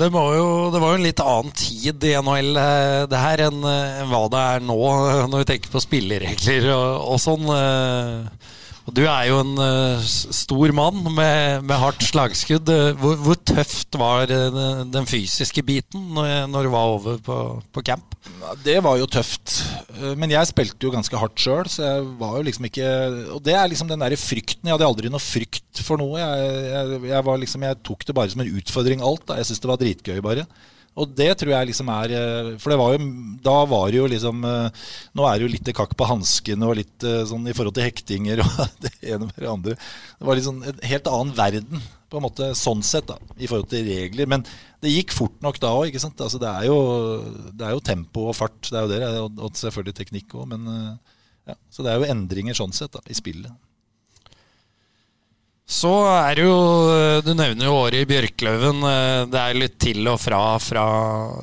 Det, 0.00 0.08
jo, 0.08 0.70
det 0.72 0.80
var 0.80 0.94
jo 0.94 0.96
en 0.96 1.04
litt 1.04 1.20
annen 1.20 1.52
tid 1.52 2.04
i 2.08 2.14
NHL 2.24 2.54
eh, 2.56 3.02
det 3.10 3.18
her 3.20 3.42
eh, 3.44 3.50
enn 3.50 4.08
hva 4.08 4.22
det 4.32 4.44
er 4.54 4.62
nå, 4.64 4.78
eh, 4.96 5.26
når 5.30 5.42
vi 5.42 5.48
tenker 5.50 5.74
på 5.74 5.82
spilleregler 5.84 6.70
og, 6.72 6.86
og 7.12 7.20
sånn. 7.20 7.50
Du 8.94 9.02
er 9.04 9.26
jo 9.28 9.40
en 9.42 9.52
uh, 9.58 10.02
stor 10.04 10.72
mann 10.76 11.02
med, 11.14 11.64
med 11.66 11.76
hardt 11.80 12.04
slagskudd. 12.06 12.70
Eh, 12.72 12.90
Hvor, 13.00 13.18
hvor 13.24 13.38
tøft 13.46 13.98
var 14.00 14.30
uh, 14.30 14.82
den, 14.86 15.08
fysiske 15.08 15.62
biten 15.66 16.10
når, 16.16 16.66
du 16.66 16.70
var 16.72 16.94
over 16.96 17.20
på, 17.24 17.36
på 17.72 17.84
camp? 17.86 18.16
Det 18.64 18.78
var 18.84 18.98
jo 19.00 19.08
tøft. 19.10 19.60
Men 20.18 20.32
jeg 20.32 20.50
spilte 20.50 20.86
jo 20.86 20.92
ganske 20.94 21.20
hardt 21.20 21.40
sjøl, 21.40 21.68
så 21.70 21.86
jeg 21.86 22.08
var 22.20 22.36
jo 22.38 22.46
liksom 22.46 22.66
ikke 22.68 22.88
Og 23.36 23.40
det 23.44 23.54
er 23.56 23.70
liksom 23.70 23.88
den 23.90 24.02
derre 24.02 24.18
frykten. 24.20 24.68
Jeg 24.68 24.76
hadde 24.76 24.88
aldri 24.88 25.12
noe 25.12 25.22
frykt 25.22 25.82
for 25.84 26.00
noe. 26.00 26.20
Jeg, 26.20 26.50
jeg, 26.70 27.00
jeg, 27.12 27.38
liksom, 27.44 27.64
jeg 27.68 27.80
tok 27.86 28.04
det 28.06 28.16
bare 28.16 28.32
som 28.32 28.44
en 28.44 28.60
utfordring, 28.60 29.04
alt. 29.04 29.26
da. 29.28 29.40
Jeg 29.40 29.50
syntes 29.50 29.64
det 29.64 29.72
var 29.72 29.80
dritgøy, 29.80 30.20
bare. 30.24 30.46
Og 30.98 31.12
det 31.14 31.28
tror 31.38 31.52
jeg 31.52 31.68
liksom 31.70 31.90
er 31.94 32.12
eh, 32.16 32.48
For 32.60 32.74
var 32.78 32.96
jo 32.96 33.04
Da 33.44 33.56
var 33.70 33.92
det 33.92 34.00
jo 34.00 34.08
liksom 34.10 34.42
eh, 34.46 34.88
Nå 35.14 35.26
er 35.26 35.38
det 35.38 35.46
jo 35.46 35.52
litt 35.52 35.70
kakk 35.76 35.94
på 35.98 36.08
hanskene 36.10 36.66
og 36.66 36.78
litt 36.80 37.06
eh, 37.06 37.22
sånn 37.28 37.46
i 37.46 37.54
forhold 37.56 37.76
til 37.76 37.86
hektinger 37.86 38.42
og 38.42 38.58
det 38.84 38.92
ene 39.00 39.28
med 39.28 39.38
det 39.38 39.50
andre. 39.50 39.76
Det 40.18 40.28
var 40.28 40.38
litt 40.38 40.48
sånn 40.48 40.64
en 40.66 40.82
helt 40.90 41.10
annen 41.10 41.32
verden, 41.36 41.84
på 42.10 42.18
en 42.18 42.24
måte, 42.24 42.50
sånn 42.58 42.82
sett, 42.84 43.06
da, 43.06 43.16
i 43.38 43.46
forhold 43.46 43.70
til 43.70 43.86
regler. 43.86 44.28
Men 44.30 44.44
det 44.82 44.92
gikk 44.92 45.14
fort 45.14 45.38
nok 45.44 45.60
da 45.62 45.70
òg, 45.78 45.88
ikke 45.88 46.02
sant. 46.02 46.20
Altså, 46.20 46.40
det, 46.42 46.50
er 46.50 46.66
jo, 46.66 46.78
det 47.54 47.66
er 47.66 47.76
jo 47.76 47.84
tempo 47.86 48.26
og 48.32 48.36
fart, 48.36 48.58
det 48.66 48.76
er 48.80 48.84
jo 48.84 48.90
det, 48.90 49.00
og, 49.38 49.54
selvfølgelig 49.60 49.96
teknikk 50.00 50.34
òg, 50.34 50.48
men 50.52 50.66
ja. 51.48 51.56
Så 51.72 51.86
det 51.86 51.92
er 51.92 52.02
jo 52.02 52.10
endringer 52.10 52.58
sånn 52.58 52.74
sett, 52.76 52.92
da, 52.96 53.02
i 53.08 53.16
spillet. 53.16 53.54
Så 55.70 55.90
er 56.10 56.34
det 56.34 56.44
jo 56.48 56.54
Du 57.22 57.30
nevner 57.38 57.68
jo 57.68 57.76
året 57.78 58.02
i 58.02 58.08
Bjørkløven. 58.10 58.80
eh, 58.88 59.26
Det 59.30 59.38
er 59.40 59.58
litt 59.58 59.76
til 59.78 60.08
og 60.10 60.18
fra, 60.18 60.40
fra 60.58 60.84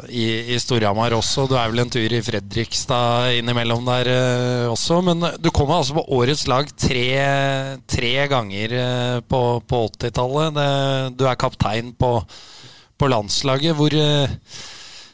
i, 0.10 0.52
i 0.52 0.58
Storhamar 0.60 1.16
også. 1.16 1.46
Du 1.48 1.56
er 1.56 1.70
vel 1.72 1.80
en 1.86 1.92
tur 1.94 2.12
i 2.12 2.20
Fredrikstad 2.26 3.38
innimellom 3.40 3.88
der 3.88 4.10
eh, 4.12 4.66
også. 4.68 5.00
Men 5.08 5.24
du 5.40 5.48
kommer 5.56 5.80
altså 5.80 5.96
på 5.96 6.04
årets 6.20 6.44
lag 6.52 6.68
tre, 6.76 7.08
tre 7.88 8.12
ganger 8.28 8.76
eh, 8.82 9.20
på, 9.24 9.42
på 9.64 9.82
80-tallet. 9.96 10.60
Du 11.16 11.24
er 11.24 11.40
kaptein 11.40 11.94
på, 11.96 12.12
på 13.00 13.12
landslaget. 13.14 13.78
Hvor, 13.80 13.96
eh, 13.96 14.36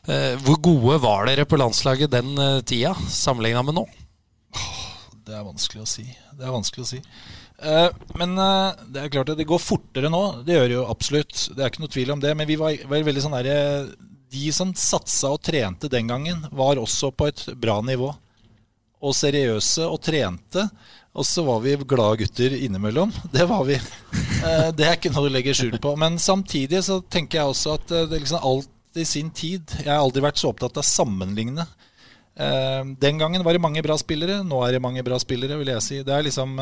eh, 0.10 0.34
hvor 0.42 0.58
gode 0.72 0.98
var 1.06 1.30
dere 1.30 1.46
på 1.46 1.62
landslaget 1.62 2.10
den 2.18 2.34
eh, 2.42 2.60
tida, 2.66 2.96
sammenligna 3.14 3.62
med 3.70 3.78
nå? 3.78 3.86
Det 5.24 5.38
er 5.38 5.46
vanskelig 5.46 5.86
å 5.86 5.88
si. 5.88 6.10
Det 6.34 6.50
er 6.50 6.52
vanskelig 6.58 6.84
å 6.84 6.92
si. 6.96 7.00
Eh, 7.64 7.90
men 8.20 8.38
eh, 8.38 8.82
det 8.92 9.04
er 9.04 9.14
klart 9.14 9.32
at 9.32 9.40
det 9.40 9.48
går 9.48 9.62
fortere 9.62 10.12
nå. 10.12 10.24
Det 10.44 10.58
gjør 10.58 10.68
det 10.70 10.76
jo 10.78 10.88
absolutt. 10.92 11.36
Det 11.54 11.64
er 11.64 11.72
ikke 11.72 11.86
noe 11.86 11.94
tvil 11.96 12.16
om 12.16 12.24
det. 12.24 12.34
Men 12.40 12.50
vi 12.50 12.60
var, 12.60 12.76
var 12.90 13.06
veldig 13.08 13.24
sånn 13.24 13.38
derre 13.38 13.60
De 14.34 14.50
som 14.56 14.74
satsa 14.76 15.34
og 15.36 15.44
trente 15.46 15.92
den 15.92 16.10
gangen, 16.12 16.44
var 16.52 16.82
også 16.82 17.14
på 17.16 17.30
et 17.32 17.46
bra 17.60 17.80
nivå. 17.86 18.12
Og 19.04 19.16
seriøse 19.16 19.88
og 19.88 20.02
trente. 20.04 20.68
Og 21.14 21.28
så 21.30 21.44
var 21.46 21.62
vi 21.62 21.78
glade 21.78 22.24
gutter 22.24 22.56
innimellom. 22.58 23.14
Det 23.36 23.48
var 23.50 23.64
vi. 23.70 23.78
Eh, 23.78 24.70
det 24.76 24.88
er 24.88 24.98
ikke 24.98 25.14
noe 25.14 25.30
å 25.30 25.34
legge 25.34 25.56
skjul 25.56 25.80
på. 25.80 25.96
Men 26.00 26.20
samtidig 26.20 26.84
så 26.88 27.00
tenker 27.02 27.40
jeg 27.40 27.54
også 27.54 27.78
at 27.78 27.96
det 28.12 28.24
liksom 28.24 28.44
alt 28.44 29.00
i 29.00 29.06
sin 29.08 29.32
tid. 29.34 29.64
Jeg 29.80 29.90
har 29.90 30.04
aldri 30.04 30.22
vært 30.22 30.42
så 30.42 30.52
opptatt 30.52 30.76
av 30.78 30.84
å 30.84 30.86
sammenligne. 30.86 31.66
Den 32.34 33.20
gangen 33.22 33.44
var 33.46 33.54
det 33.54 33.62
mange 33.62 33.82
bra 33.86 33.94
spillere, 33.98 34.40
nå 34.46 34.58
er 34.66 34.76
det 34.76 34.82
mange 34.82 35.02
bra 35.06 35.20
spillere, 35.22 35.58
vil 35.60 35.70
jeg 35.70 35.84
si. 35.86 35.98
Det 36.06 36.14
er 36.14 36.26
liksom 36.26 36.56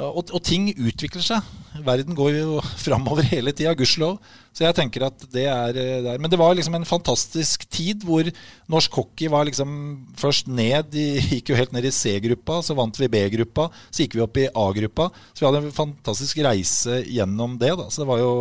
og, 0.00 0.30
og 0.32 0.40
ting 0.40 0.70
utvikler 0.72 1.24
seg. 1.24 1.48
Verden 1.84 2.16
går 2.16 2.36
jo 2.38 2.60
framover 2.84 3.26
hele 3.28 3.52
tida, 3.52 3.74
gudskjelov. 3.76 4.16
Så 4.52 4.64
jeg 4.64 4.76
tenker 4.76 5.04
at 5.04 5.24
det 5.32 5.44
er 5.48 5.76
eh, 5.80 6.00
der. 6.04 6.20
Men 6.20 6.32
det 6.32 6.38
var 6.40 6.54
liksom 6.56 6.76
en 6.78 6.88
fantastisk 6.88 7.66
tid 7.72 8.04
hvor 8.08 8.28
norsk 8.72 8.96
hockey 8.96 9.28
var 9.32 9.44
liksom 9.48 9.74
først 10.20 10.48
ned. 10.48 10.88
De 10.92 11.06
gikk 11.34 11.52
jo 11.52 11.58
helt 11.58 11.74
ned 11.76 11.88
i 11.88 11.92
C-gruppa, 11.92 12.62
så 12.64 12.76
vant 12.78 13.00
vi 13.00 13.10
B-gruppa. 13.12 13.68
Så 13.90 14.06
gikk 14.06 14.16
vi 14.16 14.24
opp 14.24 14.40
i 14.40 14.48
A-gruppa. 14.48 15.10
Så 15.32 15.44
vi 15.44 15.50
hadde 15.50 15.66
en 15.66 15.76
fantastisk 15.76 16.40
reise 16.46 17.02
gjennom 17.04 17.58
det. 17.60 17.74
da. 17.80 17.90
Så 17.92 18.04
det 18.04 18.08
var 18.12 18.22
jo 18.22 18.32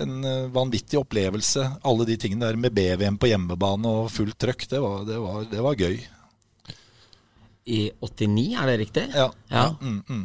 en 0.00 0.24
eh, 0.24 0.48
vanvittig 0.56 1.00
opplevelse. 1.00 1.68
Alle 1.84 2.08
de 2.08 2.16
tingene 2.16 2.48
der 2.48 2.60
med 2.60 2.72
BVM 2.76 3.20
på 3.20 3.28
hjemmebane 3.28 3.92
og 3.92 4.10
fullt 4.14 4.40
trøkk, 4.40 4.64
det 4.72 4.80
var, 4.80 5.04
det 5.08 5.20
var, 5.20 5.44
det 5.52 5.68
var 5.68 5.84
gøy. 5.84 6.00
I 7.62 7.84
89, 8.00 8.48
er 8.58 8.72
det 8.72 8.80
riktig? 8.80 9.06
Ja. 9.14 9.28
Ja. 9.52 9.68
Mm, 9.80 10.00
mm. 10.08 10.24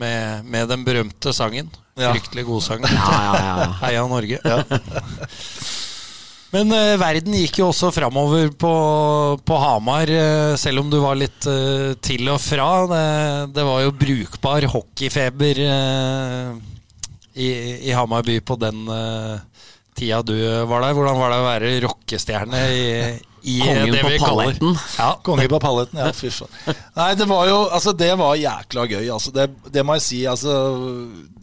Med, 0.00 0.46
med 0.48 0.70
den 0.72 0.84
berømte 0.86 1.34
sangen. 1.36 1.68
Ja. 2.00 2.14
Fryktelig 2.14 2.46
ja, 2.48 3.28
ja. 3.36 3.68
Heia 3.82 4.06
Norge. 4.08 4.40
Men 6.50 6.72
eh, 6.74 6.96
verden 6.98 7.36
gikk 7.38 7.60
jo 7.60 7.68
også 7.70 7.92
framover 7.94 8.48
på, 8.58 8.72
på 9.46 9.58
Hamar, 9.62 10.10
eh, 10.10 10.56
selv 10.58 10.82
om 10.82 10.88
du 10.90 10.98
var 10.98 11.18
litt 11.18 11.46
eh, 11.46 11.92
til 12.02 12.26
og 12.32 12.40
fra. 12.42 12.70
Det, 12.90 13.04
det 13.54 13.66
var 13.68 13.84
jo 13.84 13.94
brukbar 14.00 14.66
hockeyfeber 14.72 15.62
eh, 15.66 16.48
i, 17.38 17.50
i 17.86 17.94
Hamar 17.94 18.26
by 18.26 18.40
på 18.42 18.58
den 18.58 18.82
eh, 18.90 19.36
tida 19.94 20.24
du 20.26 20.34
var 20.66 20.82
der. 20.82 20.96
Hvordan 20.98 21.20
var 21.22 21.30
det 21.30 21.38
å 21.38 21.46
være 21.46 21.74
rockestjerne 21.86 22.64
i, 22.74 22.90
i 23.42 23.58
Kongen 23.62 23.92
det 23.94 24.02
på 24.04 24.10
vi 24.12 24.18
kaller 24.20 24.50
palletten. 24.50 24.74
ja, 24.98 25.08
Konge 25.26 25.46
på 25.52 25.60
palletten, 25.62 26.00
ja. 26.02 26.10
Fy 26.16 26.30
faen. 26.34 26.76
Nei, 26.98 27.10
det 27.18 27.26
var 27.30 27.46
jo 27.48 27.58
Altså, 27.70 27.94
det 27.96 28.10
var 28.20 28.36
jækla 28.40 28.84
gøy. 28.90 29.06
Altså, 29.14 29.32
det, 29.36 29.48
det 29.72 29.84
må 29.86 29.96
jeg 29.98 30.06
si. 30.06 30.20
Altså, 30.28 30.54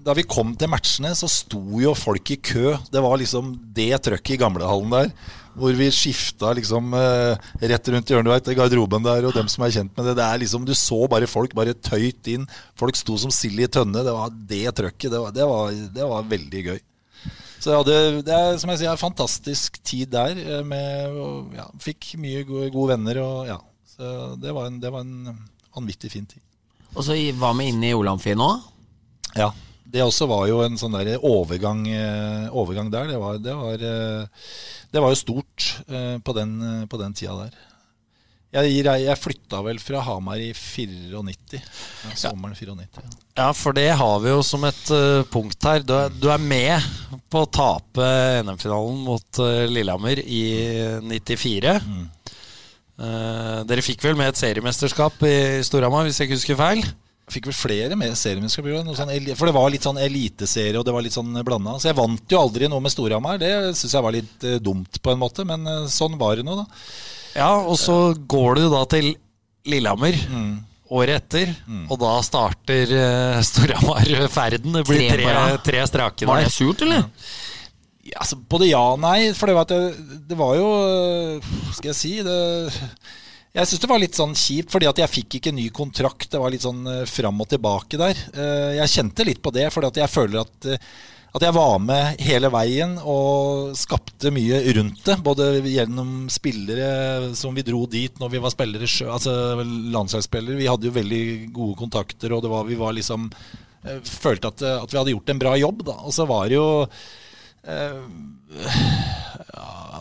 da 0.06 0.14
vi 0.18 0.24
kom 0.28 0.54
til 0.60 0.70
matchene, 0.72 1.12
så 1.18 1.28
sto 1.32 1.62
jo 1.84 1.96
folk 1.98 2.32
i 2.32 2.40
kø. 2.40 2.76
Det 2.94 3.04
var 3.04 3.18
liksom 3.20 3.56
det 3.76 3.92
trøkket 4.06 4.36
i 4.38 4.40
gamlehallen 4.44 4.94
der. 4.94 5.12
Hvor 5.58 5.74
vi 5.74 5.88
skifta 5.90 6.52
liksom 6.54 6.92
eh, 6.94 7.48
rett 7.66 7.88
rundt 7.90 8.12
hjørnet, 8.14 8.28
du 8.28 8.34
veit, 8.36 8.50
garderoben 8.60 9.02
der, 9.08 9.26
og 9.26 9.34
dem 9.34 9.48
som 9.50 9.64
er 9.66 9.74
kjent 9.74 9.96
med 9.98 10.06
det. 10.12 10.14
Det 10.20 10.28
er 10.28 10.44
liksom, 10.44 10.68
Du 10.70 10.76
så 10.78 11.00
bare 11.10 11.26
folk 11.30 11.56
bare 11.58 11.74
tøyt 11.74 12.30
inn. 12.30 12.46
Folk 12.78 12.96
sto 13.00 13.18
som 13.18 13.34
sild 13.34 13.58
i 13.66 13.66
tønne. 13.66 14.06
Det 14.06 14.14
var 14.14 14.30
det 14.54 14.68
trøkket. 14.78 15.10
Det 15.16 15.24
var, 15.24 15.34
det 15.34 15.48
var, 15.50 15.74
det 15.98 16.12
var 16.14 16.30
veldig 16.30 16.64
gøy. 16.72 16.80
Så 17.58 17.72
jeg 17.74 17.80
hadde, 17.82 18.22
det 18.28 18.34
er 18.38 18.58
som 18.62 18.70
jeg 18.72 18.82
sier, 18.84 18.92
en 18.94 19.02
fantastisk 19.02 19.80
tid 19.84 20.12
der. 20.14 20.38
eh, 20.38 20.64
Med, 20.68 21.16
og, 21.18 21.54
ja, 21.58 21.66
fikk 21.82 22.14
mye 22.22 22.44
gode, 22.48 22.70
gode 22.74 22.94
venner. 22.96 23.20
Og, 23.24 23.48
ja, 23.50 23.58
så 23.96 24.36
det 24.42 24.54
var 24.56 24.70
en, 24.70 24.80
det 24.84 24.92
var 24.94 25.06
en 25.06 25.38
vanvittig 25.76 26.12
fin 26.14 26.26
tid. 26.30 26.44
Og 26.96 27.04
så 27.06 27.18
var 27.38 27.56
vi 27.58 27.70
inne 27.72 27.90
i 27.92 27.96
Olamfin 27.98 28.42
òg. 28.42 28.62
Ja, 29.38 29.52
Det 29.88 30.02
også 30.04 30.26
var 30.28 30.48
jo 30.50 30.58
en 30.66 30.76
sånn 30.78 30.96
der 30.98 31.18
overgang, 31.24 31.86
eh, 31.88 32.48
overgang 32.52 32.90
der. 32.92 33.08
Det 33.08 33.20
var, 33.22 33.38
det, 33.40 33.54
var, 33.56 33.74
eh, 33.88 34.48
det 34.92 35.02
var 35.04 35.14
jo 35.14 35.20
stort 35.22 35.68
på 35.88 36.34
den, 36.36 36.88
på 36.92 36.98
den 37.00 37.14
tida 37.16 37.36
der. 37.46 37.54
Jeg, 38.56 38.78
jeg, 38.80 39.20
flytta 39.20 39.60
vel 39.66 39.80
fra 39.84 40.02
Hamar 40.06 40.40
i 40.40 40.54
94. 40.56 41.60
Ja, 41.60 42.14
sommeren 42.16 42.56
94. 42.56 42.88
Ja. 42.96 43.16
Ja, 43.38 43.48
for 43.54 43.76
det 43.76 43.90
har 44.00 44.22
vi 44.24 44.32
jo 44.32 44.40
som 44.46 44.64
et 44.66 44.88
uh, 44.90 45.26
punkt 45.30 45.68
her. 45.68 45.84
Du 45.86 45.92
er, 45.94 46.14
du 46.16 46.30
er 46.32 46.42
med 46.42 46.86
på 47.30 47.44
å 47.44 47.50
tape 47.52 48.08
NM-finalen 48.48 49.02
mot 49.04 49.42
uh, 49.44 49.66
Lillehammer 49.70 50.24
i 50.24 50.46
94. 51.04 51.76
Eh, 52.98 53.58
dere 53.70 53.84
fikk 53.86 54.02
vel 54.08 54.16
med 54.18 54.32
et 54.32 54.40
seriemesterskap 54.40 55.20
i 55.28 55.36
Storhamar, 55.66 56.08
hvis 56.08 56.18
jeg 56.18 56.30
ikke 56.30 56.40
husker 56.40 56.58
feil? 56.58 56.82
Fikk 57.30 57.50
vel 57.52 57.58
flere 57.58 57.98
med 58.00 58.16
seriemesterskap, 58.18 58.88
sånn, 58.98 59.12
for 59.38 59.50
det 59.50 59.54
var 59.54 59.70
litt 59.70 59.86
sånn 59.86 60.00
eliteserie 60.02 60.80
og 60.80 60.88
det 60.88 60.96
var 60.96 61.06
litt 61.06 61.14
sånn 61.14 61.36
blanda. 61.46 61.76
Så 61.78 61.92
jeg 61.92 62.00
vant 62.00 62.34
jo 62.34 62.40
aldri 62.42 62.72
noe 62.72 62.82
med 62.82 62.96
Storhamar. 62.96 63.38
Det 63.44 63.52
syns 63.78 63.94
jeg 63.94 64.06
var 64.08 64.16
litt 64.16 64.48
dumt 64.66 64.98
på 65.04 65.14
en 65.14 65.22
måte, 65.22 65.46
men 65.46 65.68
sånn 65.94 66.18
var 66.18 66.40
det 66.40 66.48
nå, 66.48 66.58
da. 66.64 66.66
Ja, 67.36 67.52
og 67.60 67.76
så 67.82 68.14
går 68.16 68.62
du 68.62 68.68
da 68.72 68.86
til 68.90 69.12
Lillehammer 69.68 70.16
året 70.94 71.20
etter, 71.20 71.52
og 71.92 72.00
da 72.00 72.14
starter 72.24 72.94
uh, 72.96 73.42
Storhamar 73.44 74.08
ferden. 74.32 74.78
Det 74.78 74.86
blir 74.88 75.12
Tre 75.12 75.60
tre, 75.66 75.84
strake 75.90 76.28
Var 76.30 76.46
det 76.46 76.54
surt, 76.54 76.84
eller? 76.86 77.08
Ja, 78.08 78.22
altså, 78.24 78.38
både 78.40 78.70
ja 78.70 78.84
og 78.94 79.02
nei. 79.04 79.34
For 79.36 79.52
det 79.52 79.58
var, 79.58 79.68
det, 79.68 80.22
det 80.30 80.38
var 80.40 80.56
jo 80.56 80.70
skal 81.76 81.92
jeg 81.92 82.00
si 82.00 82.14
det, 82.24 82.38
Jeg 83.58 83.68
syns 83.68 83.84
det 83.84 83.92
var 83.92 84.02
litt 84.04 84.16
sånn 84.16 84.38
kjipt, 84.38 84.72
fordi 84.72 84.88
at 84.88 85.04
jeg 85.04 85.14
fikk 85.18 85.40
ikke 85.40 85.56
ny 85.56 85.68
kontrakt. 85.76 86.30
Det 86.32 86.40
var 86.42 86.54
litt 86.54 86.64
sånn 86.64 86.88
uh, 86.88 87.04
fram 87.10 87.44
og 87.44 87.52
tilbake 87.52 88.00
der. 88.00 88.24
Uh, 88.38 88.72
jeg 88.80 88.96
kjente 88.96 89.28
litt 89.28 89.44
på 89.44 89.54
det, 89.56 89.68
fordi 89.76 89.92
at 89.92 90.04
jeg 90.06 90.14
føler 90.14 90.46
at 90.46 90.72
uh, 90.72 90.98
at 91.36 91.44
jeg 91.44 91.54
var 91.54 91.76
med 91.84 92.22
hele 92.24 92.50
veien 92.54 92.96
og 93.04 93.76
skapte 93.78 94.32
mye 94.34 94.62
rundt 94.78 95.04
det. 95.06 95.18
Både 95.26 95.50
gjennom 95.68 96.28
spillere 96.34 97.34
som 97.38 97.56
vi 97.58 97.66
dro 97.68 97.84
dit 97.92 98.18
når 98.22 98.32
vi 98.34 98.42
var 98.42 98.54
spillere, 98.54 98.90
altså 99.06 99.62
landslagsspillere. 99.62 100.58
Vi 100.58 100.70
hadde 100.72 100.90
jo 100.90 100.96
veldig 100.96 101.24
gode 101.54 101.78
kontakter, 101.84 102.34
og 102.34 102.48
var, 102.50 102.68
vi 102.70 102.80
var 102.80 102.96
liksom 102.98 103.32
Følte 104.04 104.50
at, 104.50 104.62
at, 104.68 104.92
vi 104.92 104.98
hadde 105.00 105.12
gjort 105.14 105.30
en 105.32 105.40
bra 105.40 105.54
jobb, 105.56 105.86
da. 105.88 105.94
Og 106.10 106.12
så 106.12 106.26
var 106.28 106.50
det 106.50 106.58
jo 106.58 106.66
eh, 107.64 108.02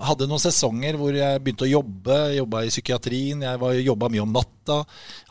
hadde 0.05 0.29
noen 0.29 0.43
sesonger 0.43 0.99
hvor 1.01 1.17
jeg 1.17 1.41
begynte 1.43 1.67
å 1.67 1.71
jobbe. 1.71 2.19
Jobba 2.37 2.63
i 2.65 2.73
psykiatrien. 2.73 3.45
Jeg 3.47 3.87
jobba 3.87 4.11
mye 4.13 4.25
om 4.25 4.35
natta. 4.35 4.83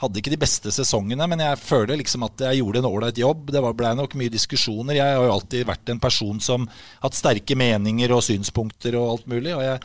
Hadde 0.02 0.22
ikke 0.22 0.34
de 0.34 0.42
beste 0.42 0.74
sesongene, 0.74 1.28
men 1.30 1.44
jeg 1.44 1.62
føler 1.62 2.00
liksom 2.02 2.26
at 2.28 2.46
jeg 2.48 2.62
gjorde 2.62 2.82
en 2.82 2.90
ålreit 2.90 3.22
jobb. 3.22 3.54
Det 3.54 3.64
blei 3.78 3.94
nok 3.98 4.18
mye 4.20 4.34
diskusjoner. 4.34 5.00
Jeg 5.00 5.18
har 5.18 5.28
jo 5.28 5.38
alltid 5.38 5.70
vært 5.70 5.94
en 5.94 6.04
person 6.04 6.42
som 6.44 6.68
hatt 7.04 7.18
sterke 7.18 7.58
meninger 7.60 8.16
og 8.16 8.24
synspunkter 8.26 8.98
og 9.00 9.16
alt 9.16 9.32
mulig. 9.32 9.56
og 9.56 9.66
jeg 9.66 9.82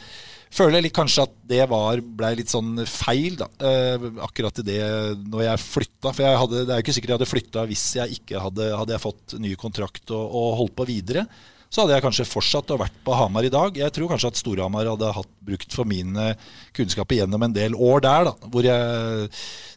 føler 0.51 0.83
litt 0.83 0.97
kanskje 0.97 1.25
at 1.29 1.37
det 1.51 1.63
var, 1.71 2.01
ble 2.03 2.33
litt 2.41 2.51
sånn 2.51 2.83
feil, 2.89 3.39
da. 3.39 3.47
Eh, 3.63 4.09
akkurat 4.27 4.59
i 4.63 4.67
det 4.67 4.81
når 5.23 5.47
jeg 5.47 5.65
flytta. 5.67 6.11
For 6.11 6.27
jeg 6.27 6.43
hadde, 6.43 6.65
det 6.65 6.75
er 6.75 6.81
jo 6.81 6.87
ikke 6.87 6.97
sikkert 6.97 7.15
jeg 7.15 7.21
hadde 7.21 7.31
flytta 7.31 7.65
hvis 7.71 7.87
jeg 8.01 8.21
ikke 8.21 8.43
hadde, 8.49 8.69
hadde 8.83 8.97
jeg 8.97 9.05
fått 9.05 9.39
ny 9.43 9.55
kontrakt 9.61 10.11
og, 10.11 10.25
og 10.27 10.61
holdt 10.65 10.79
på 10.81 10.89
videre 10.91 11.27
så 11.71 11.85
hadde 11.85 11.95
jeg 11.95 12.03
kanskje 12.03 12.27
fortsatt 12.27 12.73
å 12.75 12.81
vært 12.81 12.97
på 13.07 13.15
Hamar 13.15 13.47
i 13.47 13.53
dag. 13.53 13.77
Jeg 13.79 13.95
tror 13.95 14.11
kanskje 14.11 14.33
at 14.33 14.39
Storhamar 14.41 14.89
hadde 14.91 15.13
hatt 15.15 15.29
brukt 15.47 15.71
for 15.71 15.87
mine 15.87 16.33
kunnskaper 16.75 17.21
gjennom 17.21 17.45
en 17.47 17.55
del 17.55 17.77
år 17.79 18.03
der. 18.03 18.27
da, 18.27 18.33
Hvor 18.51 18.67
jeg, 18.67 19.29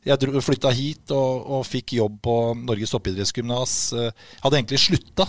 jeg 0.10 0.42
flytta 0.48 0.72
hit 0.74 1.14
og, 1.14 1.44
og, 1.46 1.68
fikk 1.70 1.94
jobb 2.00 2.18
på 2.26 2.38
Norges 2.64 2.96
toppidrettsgymnas. 2.96 3.76
Eh, 3.94 4.32
hadde 4.42 4.60
egentlig 4.64 4.82
slutta. 4.82 5.28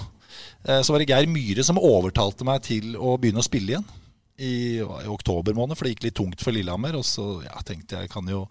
Eh, 0.65 0.81
så 0.81 0.95
var 0.95 1.05
det 1.05 1.11
Geir 1.13 1.29
Myhre 1.29 1.67
som 1.69 1.77
overtalte 1.77 2.49
meg 2.49 2.65
til 2.65 2.97
å 2.97 3.19
begynne 3.21 3.45
å 3.45 3.47
spille 3.47 3.77
igjen. 3.77 3.87
I, 4.35 4.81
i 4.81 5.13
oktober 5.13 5.55
måned, 5.55 5.77
for 5.77 5.87
det 5.87 5.93
gikk 5.93 6.09
litt 6.09 6.17
tungt 6.17 6.41
for 6.41 6.57
Lillehammer. 6.57 6.97
Og 6.97 7.05
så 7.05 7.43
ja, 7.45 7.61
tenkte 7.61 8.01
jeg 8.01 8.11
kan 8.15 8.25
jo 8.33 8.47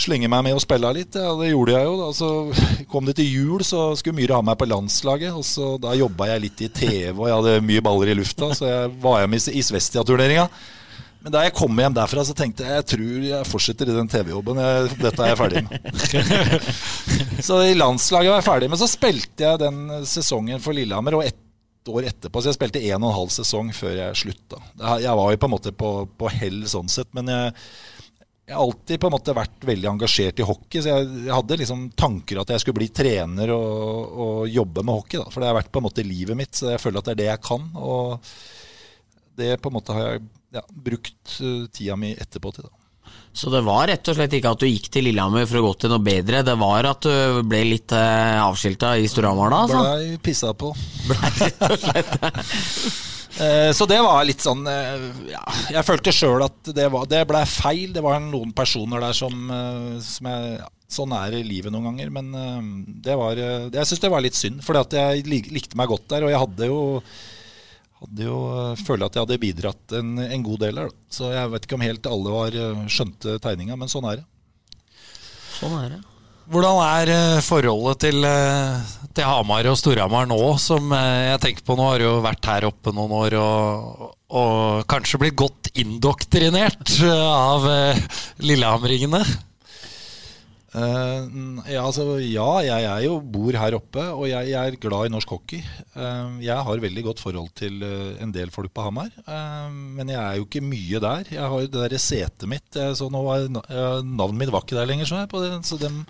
slenge 0.00 0.28
meg 0.32 0.44
med 0.46 0.56
og 0.56 0.62
spille 0.64 0.90
litt. 0.96 1.16
Ja, 1.18 1.32
det 1.38 1.52
gjorde 1.52 1.76
jeg 1.76 1.86
jo. 1.86 1.94
da, 2.00 2.08
Så 2.16 2.86
kom 2.90 3.08
det 3.08 3.16
til 3.20 3.30
jul, 3.30 3.64
så 3.66 3.90
skulle 3.98 4.18
Myhre 4.18 4.38
ha 4.38 4.44
meg 4.46 4.58
på 4.60 4.68
landslaget. 4.70 5.32
og 5.36 5.46
så 5.46 5.76
Da 5.82 5.94
jobba 5.98 6.30
jeg 6.32 6.44
litt 6.46 6.66
i 6.66 6.72
TV, 6.80 7.14
og 7.16 7.26
jeg 7.28 7.38
hadde 7.38 7.64
mye 7.68 7.84
baller 7.84 8.12
i 8.12 8.18
lufta, 8.18 8.52
så 8.56 8.68
jeg 8.68 8.92
var 9.02 9.26
med 9.30 9.48
i 9.52 9.64
Svestia-turneringa. 9.64 10.48
Men 11.20 11.34
da 11.34 11.42
jeg 11.44 11.52
kom 11.52 11.76
hjem 11.76 11.92
derfra, 11.92 12.22
så 12.24 12.32
tenkte 12.36 12.64
jeg 12.64 12.78
jeg 12.78 12.86
tror 12.94 13.24
jeg 13.28 13.48
fortsetter 13.50 13.90
i 13.92 13.96
den 13.98 14.08
TV-jobben. 14.08 14.60
Dette 15.02 15.20
er 15.20 15.34
jeg 15.34 15.40
ferdig 15.40 15.62
med. 15.66 15.90
så 17.48 17.60
i 17.68 17.76
landslaget 17.76 18.32
var 18.32 18.40
jeg 18.40 18.48
ferdig. 18.48 18.70
Men 18.72 18.80
så 18.80 18.88
spilte 18.88 19.44
jeg 19.44 19.60
den 19.60 19.82
sesongen 20.08 20.64
for 20.64 20.76
Lillehammer, 20.76 21.18
og 21.18 21.28
ett 21.28 21.92
år 21.92 22.08
etterpå. 22.08 22.40
Så 22.40 22.50
jeg 22.54 22.56
spilte 22.56 22.80
en 22.88 23.04
og 23.04 23.10
en 23.10 23.18
halv 23.18 23.34
sesong 23.36 23.68
før 23.76 23.98
jeg 23.98 24.20
slutta. 24.22 24.62
Jeg 25.04 25.16
var 25.20 25.34
jo 25.34 25.40
på 25.44 25.50
en 25.50 25.54
måte 25.58 25.74
på, 25.76 25.92
på 26.16 26.32
hell 26.40 26.62
sånn 26.72 26.88
sett, 26.92 27.12
men 27.16 27.28
jeg 27.28 27.52
jeg 28.50 28.56
har 28.58 28.64
alltid 28.66 28.98
på 28.98 29.06
en 29.06 29.12
måte 29.14 29.34
vært 29.36 29.62
veldig 29.68 29.88
engasjert 29.92 30.40
i 30.42 30.46
hockey. 30.46 30.80
Så 30.82 30.90
jeg, 30.90 31.06
jeg 31.28 31.34
hadde 31.36 31.58
liksom 31.60 31.84
tanker 31.94 32.40
at 32.42 32.50
jeg 32.50 32.62
skulle 32.64 32.80
bli 32.80 32.88
trener 32.90 33.52
og, 33.54 34.16
og 34.24 34.40
jobbe 34.50 34.82
med 34.82 34.96
hockey. 34.96 35.20
Da. 35.20 35.30
For 35.30 35.38
det 35.38 35.52
har 35.52 35.58
vært 35.60 35.70
på 35.70 35.78
en 35.78 35.86
måte 35.86 36.04
livet 36.06 36.38
mitt, 36.38 36.50
så 36.58 36.72
jeg 36.72 36.82
føler 36.82 36.98
at 36.98 37.06
det 37.06 37.14
er 37.14 37.20
det 37.20 37.28
jeg 37.28 37.42
kan. 37.46 37.68
Og 37.78 38.26
det 39.38 39.52
på 39.62 39.70
en 39.70 39.76
måte 39.76 39.94
har 39.94 40.08
jeg 40.08 40.24
ja, 40.58 40.64
brukt 40.90 41.36
uh, 41.46 41.68
tida 41.70 41.98
mi 42.00 42.10
etterpå 42.10 42.52
til. 42.56 42.66
da. 42.66 43.14
Så 43.38 43.52
det 43.54 43.62
var 43.62 43.86
rett 43.86 44.10
og 44.10 44.18
slett 44.18 44.34
ikke 44.34 44.50
at 44.56 44.64
du 44.64 44.66
gikk 44.66 44.90
til 44.90 45.06
Lillehammer 45.06 45.46
for 45.46 45.60
å 45.60 45.68
gå 45.68 45.70
til 45.84 45.94
noe 45.94 46.02
bedre, 46.02 46.42
det 46.46 46.56
var 46.58 46.90
at 46.90 47.06
du 47.06 47.46
ble 47.46 47.62
litt 47.68 47.94
uh, 47.94 48.42
avskilta 48.48 48.96
i 48.98 49.06
Storhamar 49.10 49.54
da? 49.54 49.62
Altså. 49.68 49.84
Blei 49.86 50.18
pissa 50.26 50.50
på. 50.58 50.74
Blei 51.06 51.32
rett 51.38 51.64
og 51.70 51.78
slett 51.86 52.18
Eh, 52.20 53.19
så 53.72 53.86
det 53.88 54.00
var 54.04 54.26
litt 54.28 54.42
sånn 54.44 54.66
eh, 54.68 55.06
ja, 55.30 55.40
Jeg 55.72 55.86
følte 55.88 56.12
sjøl 56.12 56.44
at 56.44 56.70
det, 56.76 56.88
det 57.08 57.22
ble 57.28 57.40
feil. 57.48 57.94
Det 57.94 58.02
var 58.04 58.20
noen 58.22 58.52
personer 58.56 59.00
der 59.00 59.16
som, 59.16 59.36
eh, 59.54 59.96
som 60.04 60.28
jeg, 60.30 60.54
ja, 60.60 60.68
Sånn 60.90 61.12
er 61.14 61.36
livet 61.46 61.70
noen 61.70 61.86
ganger. 61.92 62.08
Men 62.10 62.32
det 63.04 63.14
var 63.14 63.38
Jeg 63.38 63.86
syns 63.86 64.00
det 64.02 64.10
var 64.10 64.24
litt 64.24 64.34
synd, 64.34 64.58
for 64.66 64.74
jeg 64.74 65.22
likte 65.22 65.78
meg 65.78 65.86
godt 65.92 66.08
der. 66.10 66.26
Og 66.26 66.32
jeg 66.32 66.42
hadde 66.42 66.66
jo 66.72 66.80
hadde 68.00 68.26
jo 68.26 68.40
føler 68.80 69.06
at 69.06 69.14
jeg 69.14 69.22
hadde 69.22 69.38
bidratt 69.38 69.94
en, 69.94 70.14
en 70.24 70.44
god 70.48 70.64
del 70.64 70.80
der. 70.82 70.90
Så 71.12 71.30
jeg 71.30 71.52
vet 71.52 71.68
ikke 71.68 71.78
om 71.78 71.84
helt 71.86 72.10
alle 72.10 72.34
var 72.34 72.58
skjønte 72.90 73.36
tegninga, 73.44 73.78
men 73.78 73.92
sånn 73.92 74.08
er 74.10 74.22
det. 74.22 74.26
Sånn 75.60 75.78
er 75.78 75.92
det. 75.94 76.00
Hvordan 76.50 76.80
er 76.82 77.10
eh, 77.14 77.42
forholdet 77.46 78.00
til, 78.02 78.24
eh, 78.26 78.94
til 79.14 79.26
Hamar 79.28 79.68
og 79.70 79.76
Storhamar 79.78 80.26
nå, 80.26 80.38
som 80.58 80.90
eh, 80.96 81.28
jeg 81.28 81.42
tenker 81.44 81.66
på 81.68 81.76
nå 81.78 81.84
har 81.92 82.02
jo 82.02 82.16
vært 82.24 82.48
her 82.50 82.66
oppe 82.66 82.90
noen 82.96 83.14
år 83.14 83.36
og, 83.38 84.08
og 84.34 84.82
kanskje 84.90 85.20
blitt 85.22 85.36
godt 85.38 85.70
indoktrinert 85.78 86.96
av 87.06 87.68
lillehamringene? 88.42 89.22
Uh, 90.70 91.26
ja, 91.66 91.82
altså, 91.82 92.04
ja, 92.22 92.46
jeg 92.62 92.84
er 92.86 93.00
jo 93.02 93.16
bor 93.18 93.56
her 93.58 93.74
oppe, 93.74 94.04
og 94.14 94.28
jeg, 94.30 94.52
jeg 94.52 94.70
er 94.70 94.78
glad 94.78 95.08
i 95.08 95.12
norsk 95.12 95.32
hockey. 95.34 95.64
Uh, 95.96 96.38
jeg 96.44 96.54
har 96.54 96.82
veldig 96.84 97.04
godt 97.08 97.22
forhold 97.22 97.50
til 97.58 97.80
uh, 97.82 98.12
en 98.22 98.30
del 98.34 98.52
folk 98.54 98.70
på 98.74 98.84
Hamar, 98.86 99.10
men 99.70 100.12
jeg 100.12 100.20
er 100.20 100.38
jo 100.38 100.46
ikke 100.46 100.62
mye 100.62 101.00
der. 101.02 101.32
Jeg 101.34 101.42
har 101.42 101.64
jo 101.64 101.66
det 101.66 101.74
derre 101.74 101.98
setet 102.00 102.46
mitt 102.50 102.78
så 102.96 103.08
nå 103.10 103.20
var, 103.24 103.46
Navnet 103.50 104.38
mitt 104.38 104.52
var 104.52 104.62
ikke 104.64 104.78
der 104.78 104.88
lenger, 104.88 105.08
så, 105.08 105.20
jeg 105.22 105.30
på 105.30 105.42
det, 105.42 105.50
så 105.66 105.78
dem, 105.80 106.02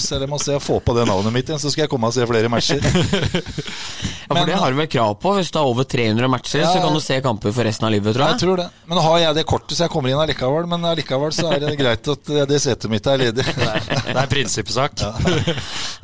selv 0.00 0.28
må 0.30 0.38
se 0.40 0.56
å 0.56 0.62
få 0.62 0.78
på 0.84 0.94
det 0.96 1.04
navnet 1.08 1.34
mitt 1.34 1.50
igjen, 1.50 1.60
så 1.60 1.72
skal 1.72 1.84
jeg 1.84 1.92
komme 1.92 2.08
og 2.08 2.16
se 2.16 2.26
flere 2.28 2.50
matcher. 2.52 2.80
ja, 2.84 4.32
for 4.32 4.48
Det 4.48 4.58
har 4.62 4.72
du 4.72 4.80
vel 4.80 4.90
krav 4.90 5.14
på? 5.20 5.34
Hvis 5.36 5.52
du 5.52 5.60
har 5.60 5.68
over 5.68 5.84
300 5.88 6.30
matcher, 6.32 6.62
ja, 6.62 6.72
så 6.72 6.80
kan 6.82 6.96
du 6.96 7.02
se 7.04 7.20
kamper 7.24 7.54
for 7.56 7.68
resten 7.68 7.88
av 7.88 7.94
livet, 7.94 8.16
tror 8.16 8.26
jeg. 8.26 8.38
Jeg 8.38 8.44
tror 8.46 8.62
det. 8.62 8.68
Men 8.88 9.00
nå 9.00 9.04
har 9.04 9.20
jeg 9.26 9.38
det 9.40 9.46
kortet, 9.52 9.76
så 9.76 9.86
jeg 9.86 9.92
kommer 9.92 10.12
inn 10.12 10.22
allikevel. 10.22 10.68
Men 10.70 10.88
allikevel 10.92 11.36
så 11.36 11.52
er 11.54 11.64
det 11.64 11.76
greit 11.80 12.12
at 12.14 12.32
det 12.48 12.62
setet 12.62 12.90
mitt 12.92 13.10
er 13.10 13.24
ledig. 13.26 13.46
det 13.90 14.16
er 14.16 14.30
prinsippsak. 14.30 15.02
Ja. 15.02 15.12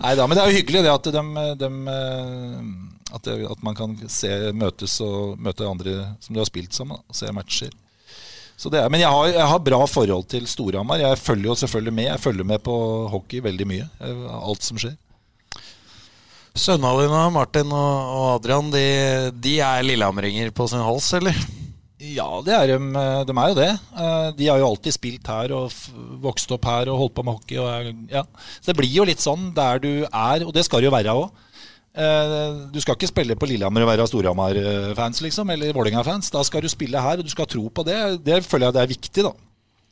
Nei 0.02 0.12
da, 0.18 0.26
men 0.26 0.36
det 0.36 0.44
er 0.44 0.52
jo 0.52 0.58
hyggelig 0.58 0.84
det 0.86 0.92
at, 0.92 1.08
de, 1.14 1.24
de, 1.62 1.70
at, 3.14 3.26
det, 3.26 3.36
at 3.50 3.64
man 3.66 3.78
kan 3.78 3.96
se, 4.12 4.30
møtes 4.56 4.98
og 5.04 5.40
møte 5.42 5.68
andre 5.68 5.98
som 6.24 6.36
du 6.36 6.42
har 6.42 6.48
spilt 6.50 6.76
sammen, 6.76 7.00
og 7.00 7.18
se 7.18 7.32
matcher. 7.34 7.74
Er, 8.56 8.86
men 8.88 9.02
jeg 9.02 9.12
har, 9.12 9.26
jeg 9.34 9.48
har, 9.50 9.58
bra 9.60 9.82
forhold 9.84 10.24
til 10.32 10.46
Storhamar. 10.48 11.02
Jeg 11.02 11.18
følger 11.20 11.50
jo 11.50 11.58
selvfølgelig 11.60 11.92
med. 11.92 12.06
Jeg 12.08 12.22
følger 12.22 12.46
med 12.48 12.62
på 12.64 12.76
hockey 13.12 13.42
veldig 13.44 13.66
mye. 13.68 13.88
Alt 14.00 14.64
som 14.64 14.80
skjer. 14.80 14.96
Sønnene 16.56 17.04
dine, 17.04 17.20
Martin 17.34 17.72
og 17.76 18.38
Adrian, 18.38 18.70
de, 18.72 18.86
de 19.44 19.58
er 19.60 19.84
lillehamringer 19.84 20.54
på 20.56 20.64
sin 20.72 20.80
hals, 20.80 21.10
eller? 21.18 21.36
Ja, 21.96 22.28
det 22.44 22.52
er 22.52 22.70
de, 22.74 22.76
de 23.24 23.34
er 23.40 23.50
jo 23.50 23.56
det. 23.56 23.70
Eh, 23.96 24.28
de 24.36 24.48
har 24.50 24.60
jo 24.60 24.68
alltid 24.68 24.92
spilt 24.92 25.28
her 25.32 25.52
og 25.56 25.72
vokst 26.20 26.50
opp 26.52 26.68
her 26.68 26.90
og 26.92 27.00
holdt 27.00 27.14
på 27.16 27.24
med 27.24 27.38
hockey. 27.38 27.56
Er, 27.56 27.88
ja. 28.12 28.22
Så 28.60 28.70
det 28.70 28.76
blir 28.82 28.92
jo 28.92 29.06
litt 29.08 29.24
sånn 29.24 29.48
der 29.56 29.80
du 29.80 29.90
er, 30.04 30.44
og 30.44 30.52
det 30.52 30.66
skal 30.66 30.84
det 30.84 30.90
jo 30.90 30.96
være 30.96 31.16
òg. 31.16 31.42
Eh, 31.96 32.36
du 32.74 32.78
skal 32.84 32.98
ikke 32.98 33.08
spille 33.08 33.38
på 33.40 33.48
Lillehammer 33.48 33.86
og 33.86 33.90
være 33.94 34.08
Storhamar-fans, 34.12 35.22
liksom, 35.24 35.54
eller 35.56 35.72
Vålerenga-fans. 35.72 36.28
Da 36.34 36.44
skal 36.44 36.66
du 36.66 36.68
spille 36.72 37.00
her, 37.00 37.22
og 37.22 37.24
du 37.24 37.32
skal 37.32 37.48
tro 37.48 37.64
på 37.72 37.86
det. 37.88 37.98
Det 38.26 38.42
føler 38.44 38.68
jeg 38.68 38.76
det 38.76 38.84
er 38.84 38.94
viktig, 38.94 39.28
da. 39.30 39.34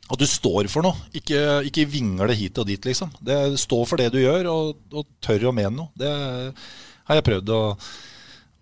At 0.05 0.21
du 0.21 0.29
står 0.29 0.69
for 0.69 0.85
noe, 0.85 1.07
ikke, 1.17 1.63
ikke 1.71 1.89
vingle 1.89 2.37
hit 2.37 2.61
og 2.61 2.69
dit, 2.69 2.85
liksom. 2.85 3.17
Det, 3.25 3.57
stå 3.63 3.81
for 3.89 3.97
det 3.97 4.13
du 4.13 4.21
gjør, 4.21 4.51
og, 4.53 4.83
og 4.93 5.09
tør 5.25 5.49
å 5.49 5.57
mene 5.57 5.73
noe. 5.79 5.89
Det 5.97 6.13
har 7.09 7.17
jeg 7.17 7.33
prøvd 7.33 7.57
å 7.57 7.63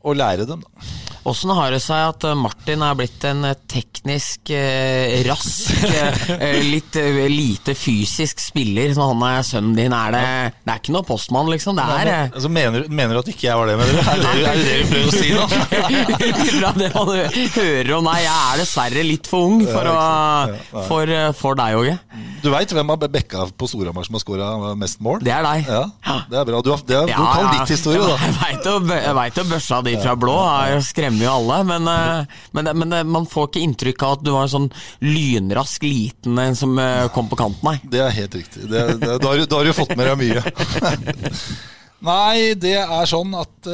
å 0.03 0.15
lære 0.17 0.47
dem. 0.49 0.63
da. 0.63 1.12
Åssen 1.23 1.53
har 1.55 1.71
det 1.71 1.79
seg 1.79 2.09
at 2.11 2.25
eh, 2.27 2.35
Martin 2.35 2.83
er 2.83 2.97
blitt 2.99 3.23
en 3.29 3.45
eh, 3.47 3.59
teknisk 3.71 4.51
eh, 4.51 5.21
rask, 5.29 5.71
eh, 5.87 6.57
litt 6.67 6.99
lite 7.31 7.77
fysisk 7.79 8.43
spiller, 8.43 8.91
så 8.97 9.07
han 9.13 9.23
er 9.29 9.47
sønnen 9.47 9.77
din? 9.79 9.95
Er 9.95 10.17
det, 10.17 10.25
det 10.65 10.75
er 10.75 10.81
ikke 10.83 10.97
noe 10.97 11.07
postmann, 11.07 11.51
liksom? 11.53 11.79
Det 11.79 11.85
er 11.87 12.11
men, 12.11 12.35
altså, 12.35 12.51
mener, 12.51 12.89
mener, 12.91 13.15
du 13.15 13.23
at 13.23 13.31
ikke 13.31 13.47
jeg 13.47 13.61
var 13.61 13.71
det, 13.71 13.79
mener 13.79 13.95
du? 13.95 14.03
Er 14.03 14.19
det 14.19 14.33
er 14.33 14.43
det, 14.43 14.67
det 14.67 14.81
du 14.81 14.91
prøver 14.91 15.07
å 15.07 15.15
si, 15.15 15.31
nå? 15.37 15.47
Ut 16.27 16.43
ifra 16.49 16.75
det 16.81 16.91
man 16.97 17.15
hører 17.55 17.95
om 18.01 18.11
nei, 18.11 18.19
jeg 18.25 18.35
er 18.35 18.63
dessverre 18.65 19.07
litt 19.07 19.31
for 19.31 19.53
ung 19.53 19.63
for, 19.69 19.93
å, 19.93 20.83
for, 20.91 21.17
for 21.39 21.63
deg, 21.63 21.79
Åge. 21.79 21.97
Du 22.43 22.51
veit 22.51 22.75
hvem 22.75 22.91
av 22.91 23.07
Bekka 23.13 23.47
på 23.55 23.69
Storhamar 23.71 24.03
som 24.09 24.19
har 24.19 24.23
skåra 24.25 24.75
mest 24.79 24.99
mål? 25.05 25.23
Det 25.23 25.31
er 25.31 25.47
deg. 25.47 25.69
Ja, 25.71 25.85
Det 26.27 26.41
er 26.41 26.49
bra. 26.49 26.59
Du, 26.67 26.73
har, 26.75 26.83
du 26.83 26.95
ja, 26.97 27.07
kan 27.15 27.53
ditt 27.55 27.71
historie, 27.77 28.03
da. 28.03 28.19
Jeg 28.19 29.15
veit 29.15 29.39
jo 29.39 29.47
børsa 29.47 29.79
di 29.87 29.95
fra 30.03 30.17
blå 30.19 30.35
skremmer 31.13 31.27
jo 31.27 31.33
alle, 31.33 31.59
men, 31.65 31.89
eh, 31.89 32.27
men, 32.53 32.71
men, 32.79 32.93
eh, 32.93 33.05
man 33.05 33.27
får 33.27 33.49
ikke 33.49 33.63
inntrykk 33.67 34.03
av 34.03 34.13
at 34.17 34.25
du 34.25 34.31
var 34.33 34.47
en 34.47 34.53
sånn 34.53 34.71
lynrask 35.05 35.83
liten 35.85 36.39
en 36.39 36.57
som 36.57 36.79
eh, 36.79 37.09
kom 37.13 37.29
på 37.29 37.37
kanten, 37.37 37.63
nei. 37.67 37.79
Det 37.85 38.01
er 38.01 38.11
helt 38.17 38.35
riktig. 38.35 38.69
Det, 38.71 38.99
det, 39.01 39.19
da, 39.23 39.29
har, 39.29 39.45
da 39.47 39.61
har 39.61 39.65
du 39.69 39.73
fått 39.77 39.95
med 39.97 40.09
deg 40.09 40.19
mye. 40.21 40.43
nei, 42.13 42.55
det 42.59 42.77
er 42.83 43.07
sånn 43.11 43.35
at 43.39 43.69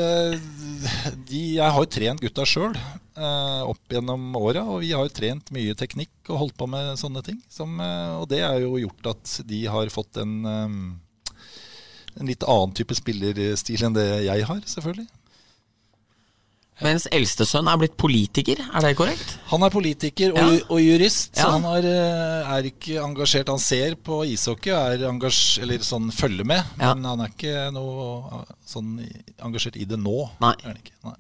de, 1.29 1.43
Jeg 1.57 1.65
har 1.65 1.83
jo 1.83 1.91
trent 1.91 2.23
gutta 2.23 2.45
sjøl. 2.47 2.75
eh, 3.19 3.63
opp 3.67 3.91
gjennom 3.95 4.31
åra. 4.39 4.63
Og 4.71 4.83
vi 4.85 4.93
har 4.95 5.07
jo 5.07 5.15
trent 5.15 5.51
mye 5.55 5.75
teknikk 5.79 6.31
og 6.31 6.43
holdt 6.45 6.59
på 6.59 6.69
med 6.71 6.95
sånne 7.01 7.23
ting. 7.27 7.41
Som, 7.51 7.79
eh, 7.81 8.15
og 8.19 8.29
det 8.31 8.43
har 8.45 8.59
jo 8.63 8.79
gjort 8.79 9.13
at 9.15 9.39
de 9.49 9.65
har 9.67 9.91
fått 9.95 10.21
en, 10.23 10.35
eh, 10.47 11.35
en 12.19 12.27
litt 12.27 12.43
annen 12.47 12.75
type 12.75 12.95
spillerstil 12.99 13.85
enn 13.87 13.95
det 13.95 14.09
jeg 14.27 14.47
har, 14.47 14.61
selvfølgelig. 14.67 15.09
Mens 16.81 17.09
eldste 17.11 17.43
sønn 17.49 17.67
er 17.67 17.79
blitt 17.81 17.97
politiker, 17.99 18.61
er 18.63 18.85
det 18.85 18.93
korrekt? 18.99 19.33
Han 19.51 19.65
er 19.67 19.73
politiker 19.75 20.31
og, 20.31 20.39
Ja. 20.39 20.67
og 20.71 20.79
jurist, 20.79 21.33
så 21.35 21.49
Ja. 21.49 21.51
han 21.57 21.65
er, 21.65 21.89
eh, 21.89 22.53
er 22.57 22.63
ikke 22.71 23.01
engasjert. 23.03 23.49
Han 23.49 23.59
ser 23.59 23.97
på 23.97 24.21
ishockey 24.27 24.71
og 24.71 24.93
er 24.93 25.09
engasj, 25.09 25.59
eller 25.63 25.79
sånn 25.79 26.13
følger 26.13 26.45
med, 26.47 26.63
Ja. 26.79 26.95
men 26.95 27.05
han 27.05 27.21
er 27.21 27.29
ikke 27.35 27.73
noe 27.73 28.25
eh, 28.33 28.55
sånn 28.67 28.95
engasjert 29.43 29.77
i 29.77 29.85
det 29.85 29.99
nå. 29.99 30.31
Nei. 30.41 30.55
Ikke. 30.55 30.93
Nei. 31.05 31.17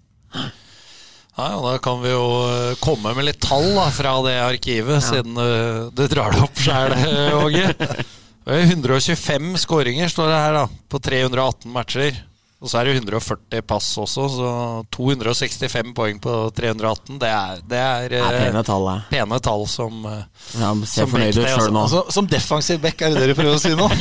Ja, 1.38 1.50
ja, 1.50 1.60
Da 1.62 1.78
kan 1.78 2.02
vi 2.02 2.08
jo 2.10 2.24
eh, 2.50 2.74
komme 2.76 3.14
med 3.14 3.24
litt 3.24 3.40
tall 3.40 3.74
da, 3.74 3.90
fra 3.90 4.22
det 4.22 4.36
arkivet, 4.40 5.02
siden 5.02 5.34
du, 5.34 5.90
du 5.90 6.06
drar 6.08 6.32
det 6.32 6.42
opp 6.42 6.54
sjæl, 6.54 6.94
Åge. 7.42 7.74
Det 8.48 8.54
er 8.62 8.66
125 8.72 9.58
skåringer 9.60 10.08
står 10.08 10.26
det 10.30 10.38
her, 10.40 10.52
da, 10.54 10.66
på 10.88 10.98
318 11.04 11.70
matcher. 11.70 12.16
Og 12.58 12.66
så 12.66 12.80
er 12.80 12.88
det 12.88 12.96
140 12.98 13.62
pass 13.70 13.92
også, 14.02 14.24
så 14.34 14.48
265 14.90 15.92
poeng 15.94 16.16
på 16.18 16.32
318. 16.56 17.18
Det 17.22 17.28
er, 17.30 17.60
det 17.62 17.78
er, 17.78 18.08
Det 18.10 18.18
er 18.18 18.34
eh, 18.34 18.46
pene 18.48 18.62
tall, 18.66 18.88
pene 19.12 19.38
tall 19.46 19.62
som 19.70 20.00
eh, 20.10 20.24
Ja, 20.58 20.72
ser 20.82 21.04
Som 21.04 21.12
fornøyd 21.12 21.38
ut 21.38 21.46
sjøl 21.46 21.70
nå. 21.70 21.84
Altså, 21.84 22.00
som 22.16 22.26
defensiv 22.26 22.80
back, 22.82 22.98
er 22.98 23.14
det 23.14 23.20
det 23.22 23.28
du 23.30 23.34
prøver 23.38 23.54
å 23.54 23.62
si 23.62 23.70
nå? 23.78 23.86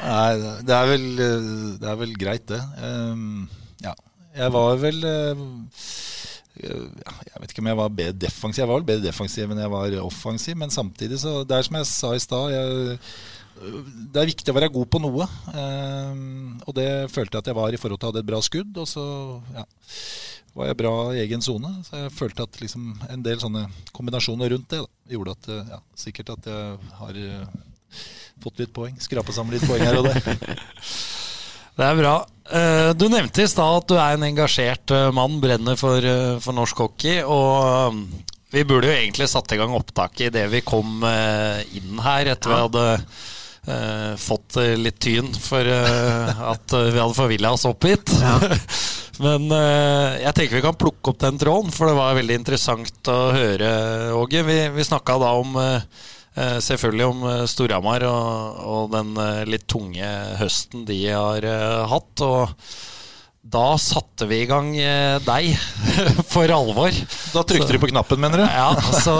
Nei, 0.00 0.30
det 0.64 0.74
er 0.74 0.88
vel, 0.88 1.04
det 1.82 1.90
er 1.90 1.98
vel 2.00 2.14
greit, 2.22 2.46
det. 2.48 2.60
Um, 2.80 3.44
ja. 3.84 3.92
Jeg 4.40 4.54
var 4.54 4.78
vel 4.80 5.04
eh, 5.04 5.42
Jeg 6.62 7.42
vet 7.42 7.52
ikke 7.52 7.62
om 7.66 7.68
jeg 7.68 7.80
var 7.82 7.92
bedre 8.00 8.16
defensiv. 8.24 8.62
Jeg 8.62 8.70
var 8.70 8.80
vel 8.80 8.88
bedre 8.94 9.10
defensiv 9.10 9.44
enn 9.44 9.60
jeg 9.60 9.74
var 9.76 9.98
offensiv, 10.06 10.56
men 10.56 10.72
samtidig 10.72 11.20
så 11.20 11.42
Det 11.44 11.58
er 11.58 11.68
som 11.68 11.78
jeg 11.82 11.90
sa 11.90 12.14
i 12.16 12.24
stad. 12.24 12.56
Det 13.60 14.20
er 14.22 14.28
viktig 14.30 14.52
å 14.52 14.56
være 14.56 14.70
god 14.72 14.88
på 14.90 15.00
noe. 15.04 15.26
Um, 15.52 16.60
og 16.64 16.74
det 16.78 16.88
følte 17.12 17.36
jeg 17.36 17.44
at 17.44 17.50
jeg 17.52 17.58
var 17.58 17.74
i 17.76 17.80
forhold 17.80 18.00
til 18.00 18.06
at 18.06 18.08
jeg 18.08 18.14
hadde 18.14 18.24
et 18.24 18.30
bra 18.30 18.40
skudd. 18.44 18.80
Og 18.80 18.88
så 18.88 19.04
ja, 19.56 19.64
var 20.56 20.70
jeg 20.70 20.78
bra 20.80 20.94
i 21.14 21.20
egen 21.26 21.44
sone. 21.44 21.72
Så 21.86 22.00
jeg 22.04 22.14
følte 22.16 22.46
at 22.48 22.60
liksom 22.62 22.88
en 23.10 23.26
del 23.26 23.42
sånne 23.42 23.66
kombinasjoner 23.96 24.54
rundt 24.54 24.70
det 24.72 24.80
da, 24.82 24.88
gjorde 25.12 25.36
at 25.36 25.50
eh, 25.52 25.72
ja, 25.74 25.80
sikkert 26.06 26.32
at 26.38 26.48
jeg 26.50 26.94
har 27.02 27.20
eh, 27.26 28.00
fått 28.40 28.62
litt 28.62 28.72
poeng. 28.76 28.96
Skrapa 29.02 29.34
sammen 29.36 29.54
litt 29.56 29.66
poeng 29.68 29.84
her 29.84 30.00
og 30.00 30.08
der. 30.08 30.20
Det 31.80 31.86
er 31.86 31.96
bra. 31.96 32.14
Eh, 32.50 32.90
Du 32.98 33.06
nevnte 33.08 33.44
i 33.44 33.48
stad 33.48 33.78
at 33.78 33.86
du 33.88 33.94
er 33.96 34.16
en 34.16 34.26
engasjert 34.26 34.92
eh, 34.92 35.06
mann, 35.16 35.38
brenner 35.40 35.78
for, 35.80 35.96
eh, 36.04 36.36
for 36.42 36.56
norsk 36.56 36.82
hockey. 36.82 37.20
Og 37.24 38.00
vi 38.52 38.64
burde 38.68 38.90
jo 38.90 38.96
egentlig 38.96 39.28
satt 39.30 39.52
i 39.54 39.60
gang 39.60 39.72
opptaket 39.76 40.26
idet 40.32 40.48
vi 40.52 40.64
kom 40.66 41.04
eh, 41.06 41.62
inn 41.78 42.00
her, 42.02 42.32
etter 42.34 42.50
vi 42.50 42.58
hadde 42.64 42.84
eh, 43.70 44.12
fått 44.20 44.58
eh, 44.60 44.76
litt 44.78 44.98
tyn 45.02 45.30
for 45.34 45.66
eh, 45.66 46.42
at 46.52 46.76
eh, 46.76 46.90
vi 46.90 47.00
hadde 47.00 47.16
forvilla 47.16 47.52
oss 47.56 47.66
opp 47.70 47.86
hit. 47.88 48.12
Men 49.24 49.50
eh, 49.52 50.20
jeg 50.24 50.36
tenker 50.36 50.58
vi 50.58 50.64
kan 50.64 50.78
plukke 50.80 51.12
opp 51.12 51.20
den 51.22 51.40
tråden, 51.40 51.74
for 51.74 51.90
det 51.90 51.98
var 51.98 52.16
veldig 52.18 52.38
interessant 52.40 53.12
å 53.12 53.18
høre, 53.36 53.72
Åge. 54.16 54.44
Vi, 54.46 54.60
vi 54.76 54.86
snakka 54.86 55.18
da 55.22 55.34
om 55.40 55.60
selvfølgelig 56.40 57.06
om 57.10 57.24
Storhamar 57.50 58.04
og, 58.06 58.60
og 58.64 58.92
den 58.94 59.10
litt 59.50 59.66
tunge 59.68 60.06
høsten 60.38 60.86
de 60.88 61.00
har 61.10 61.44
hatt. 61.90 62.22
Og 62.24 62.54
da 63.42 63.72
satte 63.80 64.26
vi 64.28 64.42
i 64.42 64.46
gang 64.48 64.74
eh, 64.76 65.16
deg 65.24 65.54
for 66.32 66.50
alvor. 66.52 66.92
Da 67.32 67.42
trykte 67.48 67.72
de 67.72 67.80
på 67.82 67.88
knappen, 67.90 68.20
mener 68.20 68.42
du? 68.42 68.44
Ja, 68.44 68.74
så, 69.00 69.14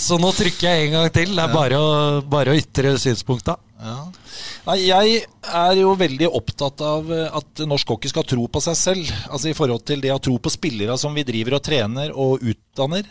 så 0.00 0.16
nå 0.18 0.30
trykker 0.34 0.64
jeg 0.70 0.86
en 0.88 0.94
gang 0.96 1.10
til. 1.14 1.34
Det 1.36 1.44
er 1.44 1.52
bare 1.54 1.76
å, 1.80 1.90
bare 2.24 2.54
å 2.54 2.56
ytre 2.58 2.94
synspunkta. 2.98 3.58
Ja. 3.80 3.98
Nei, 4.66 4.76
jeg 4.88 5.20
er 5.56 5.78
jo 5.80 5.92
veldig 5.96 6.28
opptatt 6.36 6.82
av 6.84 7.12
eh, 7.14 7.28
at 7.36 7.62
norsk 7.68 7.92
hockey 7.94 8.10
skal 8.12 8.26
tro 8.28 8.46
på 8.48 8.62
seg 8.64 8.78
selv. 8.80 9.12
Altså 9.28 9.52
i 9.52 9.56
forhold 9.56 9.84
til 9.88 10.02
det 10.04 10.12
å 10.16 10.20
tro 10.24 10.38
på 10.40 10.52
spillere 10.52 10.96
som 11.00 11.14
vi 11.16 11.24
driver 11.28 11.58
og 11.60 11.64
trener 11.68 12.12
og 12.16 12.40
utdanner. 12.40 13.06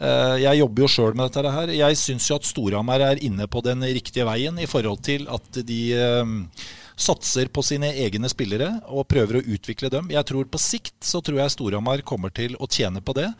Eh, 0.00 0.36
Jeg 0.44 0.60
jobber 0.60 0.84
jo 0.86 0.92
sjøl 0.92 1.16
med 1.16 1.32
dette 1.32 1.54
her. 1.56 1.72
Jeg 1.76 1.98
syns 2.00 2.28
jo 2.30 2.36
at 2.36 2.48
Storhamar 2.48 3.04
er 3.10 3.24
inne 3.26 3.48
på 3.50 3.64
den 3.64 3.84
riktige 3.88 4.28
veien 4.28 4.60
i 4.60 4.68
forhold 4.70 5.02
til 5.08 5.24
at 5.32 5.60
de 5.68 5.80
satser 7.00 7.48
på 7.52 7.64
sine 7.64 7.92
egne 8.04 8.28
spillere 8.30 8.72
og 8.88 9.08
prøver 9.10 9.40
å 9.40 9.46
utvikle 9.56 9.90
dem. 9.92 10.10
Jeg 10.12 10.26
tror 10.28 10.48
På 10.50 10.60
sikt 10.60 10.98
så 11.04 11.22
tror 11.24 11.40
jeg 11.40 11.54
Storhamar 11.56 12.04
kommer 12.06 12.32
til 12.34 12.56
å 12.60 12.68
tjene 12.70 13.00
på 13.00 13.16
det. 13.16 13.30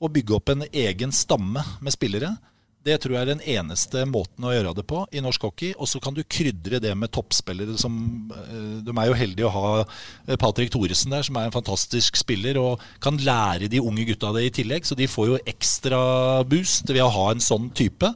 Og 0.00 0.12
bygge 0.12 0.36
opp 0.36 0.52
en 0.52 0.66
egen 0.68 1.12
stamme 1.14 1.62
med 1.80 1.94
spillere. 1.94 2.34
Det 2.86 3.00
tror 3.02 3.16
jeg 3.16 3.24
er 3.24 3.30
den 3.32 3.42
eneste 3.56 4.04
måten 4.06 4.44
å 4.46 4.52
gjøre 4.52 4.74
det 4.78 4.84
på 4.86 5.00
i 5.10 5.22
norsk 5.24 5.48
hockey. 5.48 5.72
Og 5.74 5.88
så 5.90 5.98
kan 6.02 6.14
du 6.14 6.22
krydre 6.22 6.78
det 6.82 6.92
med 6.94 7.10
toppspillere 7.14 7.74
som 7.80 7.96
eh, 8.30 8.76
De 8.86 8.94
er 8.94 9.08
jo 9.08 9.18
heldige 9.18 9.48
å 9.48 9.54
ha 9.54 9.70
eh, 9.80 10.36
Patrick 10.38 10.70
Thoresen 10.74 11.14
der, 11.14 11.26
som 11.26 11.38
er 11.40 11.48
en 11.48 11.56
fantastisk 11.56 12.20
spiller 12.20 12.60
og 12.60 12.84
kan 13.02 13.18
lære 13.18 13.70
de 13.72 13.82
unge 13.82 14.06
gutta 14.06 14.30
det 14.36 14.46
i 14.46 14.54
tillegg. 14.60 14.86
Så 14.86 14.98
de 14.98 15.10
får 15.10 15.32
jo 15.32 15.42
ekstra 15.48 16.00
boost 16.46 16.92
ved 16.92 17.02
å 17.02 17.14
ha 17.16 17.30
en 17.32 17.42
sånn 17.42 17.72
type. 17.74 18.12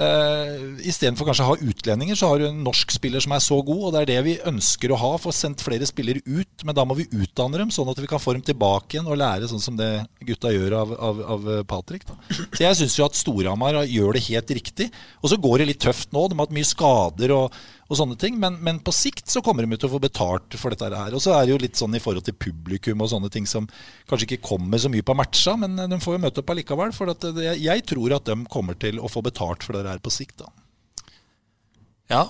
Uh, 0.00 0.80
Istedenfor 0.88 1.28
kanskje 1.28 1.44
å 1.44 1.50
ha 1.50 1.56
utlendinger, 1.60 2.16
så 2.16 2.30
har 2.30 2.40
du 2.40 2.46
en 2.48 2.62
norsk 2.64 2.94
spiller 2.94 3.20
som 3.20 3.34
er 3.36 3.42
så 3.44 3.58
god. 3.60 3.82
Og 3.86 3.92
det 3.92 4.00
er 4.02 4.10
det 4.10 4.20
vi 4.24 4.36
ønsker 4.48 4.94
å 4.94 5.00
ha, 5.00 5.10
få 5.20 5.32
sendt 5.36 5.64
flere 5.64 5.88
spillere 5.88 6.22
ut. 6.24 6.64
Men 6.64 6.76
da 6.76 6.86
må 6.88 6.96
vi 6.96 7.08
utdanne 7.10 7.60
dem, 7.60 7.72
sånn 7.74 7.90
at 7.92 8.00
vi 8.00 8.08
kan 8.10 8.22
få 8.22 8.34
dem 8.36 8.44
tilbake 8.46 8.96
igjen 8.96 9.10
og 9.10 9.20
lære 9.20 9.50
sånn 9.50 9.62
som 9.62 9.76
det 9.76 9.90
gutta 10.24 10.54
gjør 10.54 10.78
av, 10.80 10.94
av, 11.10 11.20
av 11.36 11.50
Patrick. 11.68 12.06
Da. 12.08 12.16
Så 12.30 12.64
jeg 12.64 12.80
syns 12.80 12.96
jo 12.96 13.08
at 13.08 13.18
Storhamar 13.18 13.82
gjør 13.84 14.16
det 14.16 14.24
helt 14.30 14.54
riktig. 14.60 14.88
Og 15.20 15.34
så 15.34 15.40
går 15.40 15.60
det 15.60 15.70
litt 15.74 15.84
tøft 15.84 16.16
nå. 16.16 16.24
De 16.30 16.38
har 16.38 16.48
hatt 16.48 16.56
mye 16.56 16.70
skader 16.70 17.36
og, 17.36 17.60
og 17.90 17.98
sånne 17.98 18.16
ting. 18.20 18.38
Men, 18.40 18.60
men 18.62 18.78
på 18.86 18.94
sikt 18.94 19.28
så 19.32 19.42
kommer 19.44 19.66
de 19.66 19.76
til 19.76 19.90
å 19.90 19.94
få 19.96 20.00
betalt 20.02 20.54
for 20.60 20.72
dette 20.72 20.88
her. 20.94 21.16
Og 21.16 21.22
så 21.24 21.34
er 21.34 21.44
det 21.44 21.54
jo 21.54 21.62
litt 21.64 21.80
sånn 21.80 21.96
i 21.98 22.02
forhold 22.02 22.28
til 22.28 22.38
publikum 22.38 23.02
og 23.02 23.10
sånne 23.12 23.32
ting 23.34 23.48
som 23.50 23.66
kanskje 24.10 24.28
ikke 24.28 24.46
kommer 24.52 24.80
så 24.80 24.92
mye 24.92 25.06
på 25.06 25.16
matcha, 25.18 25.56
men 25.58 25.74
de 25.90 25.98
får 26.00 26.16
jo 26.16 26.22
møte 26.22 26.44
opp 26.44 26.54
allikevel. 26.54 26.94
For 26.96 27.10
det, 27.10 27.34
jeg 27.58 27.84
tror 27.90 28.16
at 28.20 28.30
de 28.30 28.38
kommer 28.52 28.78
til 28.78 29.02
å 29.02 29.10
få 29.10 29.24
betalt 29.26 29.66
for 29.66 29.76
det 29.76 29.90
her 29.90 30.02
på 30.02 30.14
sikt. 30.14 30.38
da. 30.44 30.54
Ja. 32.10 32.24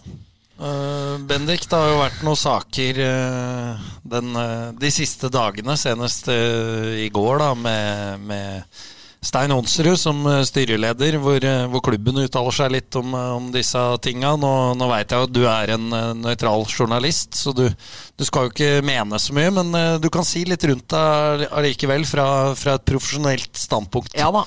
Uh, 0.60 1.16
Bendik, 1.24 1.64
det 1.64 1.76
har 1.76 1.88
jo 1.88 2.00
vært 2.02 2.24
noen 2.26 2.36
saker 2.36 2.98
uh, 3.00 3.84
den, 4.04 4.34
uh, 4.36 4.72
de 4.76 4.90
siste 4.92 5.30
dagene, 5.32 5.72
senest 5.80 6.28
eh, 6.28 7.06
i 7.06 7.08
går, 7.08 7.40
da, 7.40 7.54
med, 7.56 8.26
med 8.28 8.82
Stein 9.20 9.52
Onsrud 9.52 9.98
som 10.00 10.22
eh, 10.26 10.40
styreleder, 10.48 11.18
hvor, 11.20 11.44
eh, 11.44 11.66
hvor 11.68 11.82
klubben 11.84 12.22
uttaler 12.22 12.54
seg 12.56 12.72
litt 12.72 12.96
om, 12.96 13.12
eh, 13.12 13.32
om 13.36 13.50
disse 13.52 13.80
tinga. 14.00 14.32
Nå, 14.40 14.52
nå 14.80 14.88
veit 14.88 15.12
jeg 15.12 15.26
at 15.26 15.34
du 15.36 15.42
er 15.44 15.74
en 15.74 15.90
nøytral 16.22 16.64
journalist, 16.64 17.36
så 17.36 17.52
du, 17.52 17.66
du 17.68 18.24
skal 18.24 18.46
jo 18.46 18.54
ikke 18.54 18.86
mene 18.86 19.20
så 19.20 19.36
mye, 19.36 19.52
men 19.58 20.00
du 20.00 20.08
kan 20.12 20.24
si 20.24 20.46
litt 20.48 20.64
rundt 20.64 20.88
deg 20.94 21.44
allikevel, 21.52 22.06
fra, 22.08 22.26
fra 22.56 22.78
et 22.78 22.86
profesjonelt 22.88 23.60
standpunkt. 23.60 24.16
Ja 24.16 24.30
da, 24.32 24.46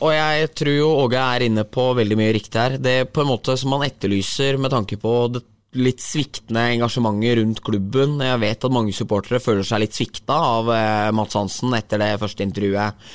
og 0.00 0.10
jeg 0.14 0.48
tror 0.56 0.72
jo 0.72 0.88
Åge 1.04 1.20
er 1.20 1.44
inne 1.44 1.66
på 1.68 1.90
veldig 1.98 2.18
mye 2.18 2.32
riktig 2.36 2.60
her. 2.60 2.78
Det 2.80 2.96
er 3.02 3.10
på 3.10 3.24
en 3.24 3.30
måte 3.34 3.58
som 3.60 3.74
man 3.74 3.84
etterlyser 3.84 4.56
med 4.60 4.72
tanke 4.72 4.96
på 5.00 5.14
det 5.34 5.44
litt 5.76 6.00
sviktende 6.00 6.64
engasjementet 6.76 7.40
rundt 7.42 7.62
klubben. 7.66 8.16
Jeg 8.24 8.40
vet 8.40 8.66
at 8.66 8.74
mange 8.74 8.94
supportere 8.96 9.42
føler 9.42 9.66
seg 9.66 9.84
litt 9.84 9.96
svikta 9.96 10.38
av 10.56 10.70
Mats 11.16 11.36
Hansen 11.36 11.74
etter 11.76 12.00
det 12.00 12.12
første 12.22 12.46
intervjuet 12.46 13.08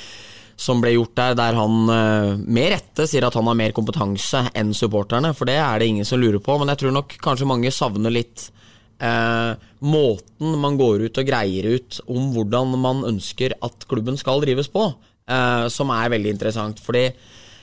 som 0.60 0.80
ble 0.82 0.92
gjort 0.92 1.16
der, 1.16 1.36
der 1.38 1.56
han 1.56 1.92
eh, 1.94 2.32
med 2.44 2.74
rette 2.74 3.06
sier 3.08 3.24
at 3.26 3.36
han 3.38 3.48
har 3.48 3.56
mer 3.56 3.72
kompetanse 3.76 4.44
enn 4.52 4.74
supporterne, 4.76 5.32
for 5.36 5.48
det 5.48 5.56
er 5.56 5.80
det 5.80 5.88
ingen 5.88 6.08
som 6.08 6.20
lurer 6.20 6.40
på. 6.42 6.58
Men 6.60 6.72
jeg 6.74 6.82
tror 6.82 6.96
nok 6.98 7.16
kanskje 7.24 7.48
mange 7.48 7.72
savner 7.72 8.12
litt 8.12 8.50
eh, 9.00 9.52
måten 9.80 10.58
man 10.60 10.76
går 10.80 11.06
ut 11.08 11.20
og 11.22 11.28
greier 11.28 11.70
ut 11.76 12.00
om 12.10 12.32
hvordan 12.34 12.76
man 12.80 13.04
ønsker 13.08 13.56
at 13.64 13.88
klubben 13.88 14.20
skal 14.20 14.44
drives 14.44 14.68
på, 14.72 14.90
eh, 15.30 15.66
som 15.72 15.92
er 15.96 16.12
veldig 16.12 16.36
interessant. 16.36 16.82
Fordi 16.84 17.08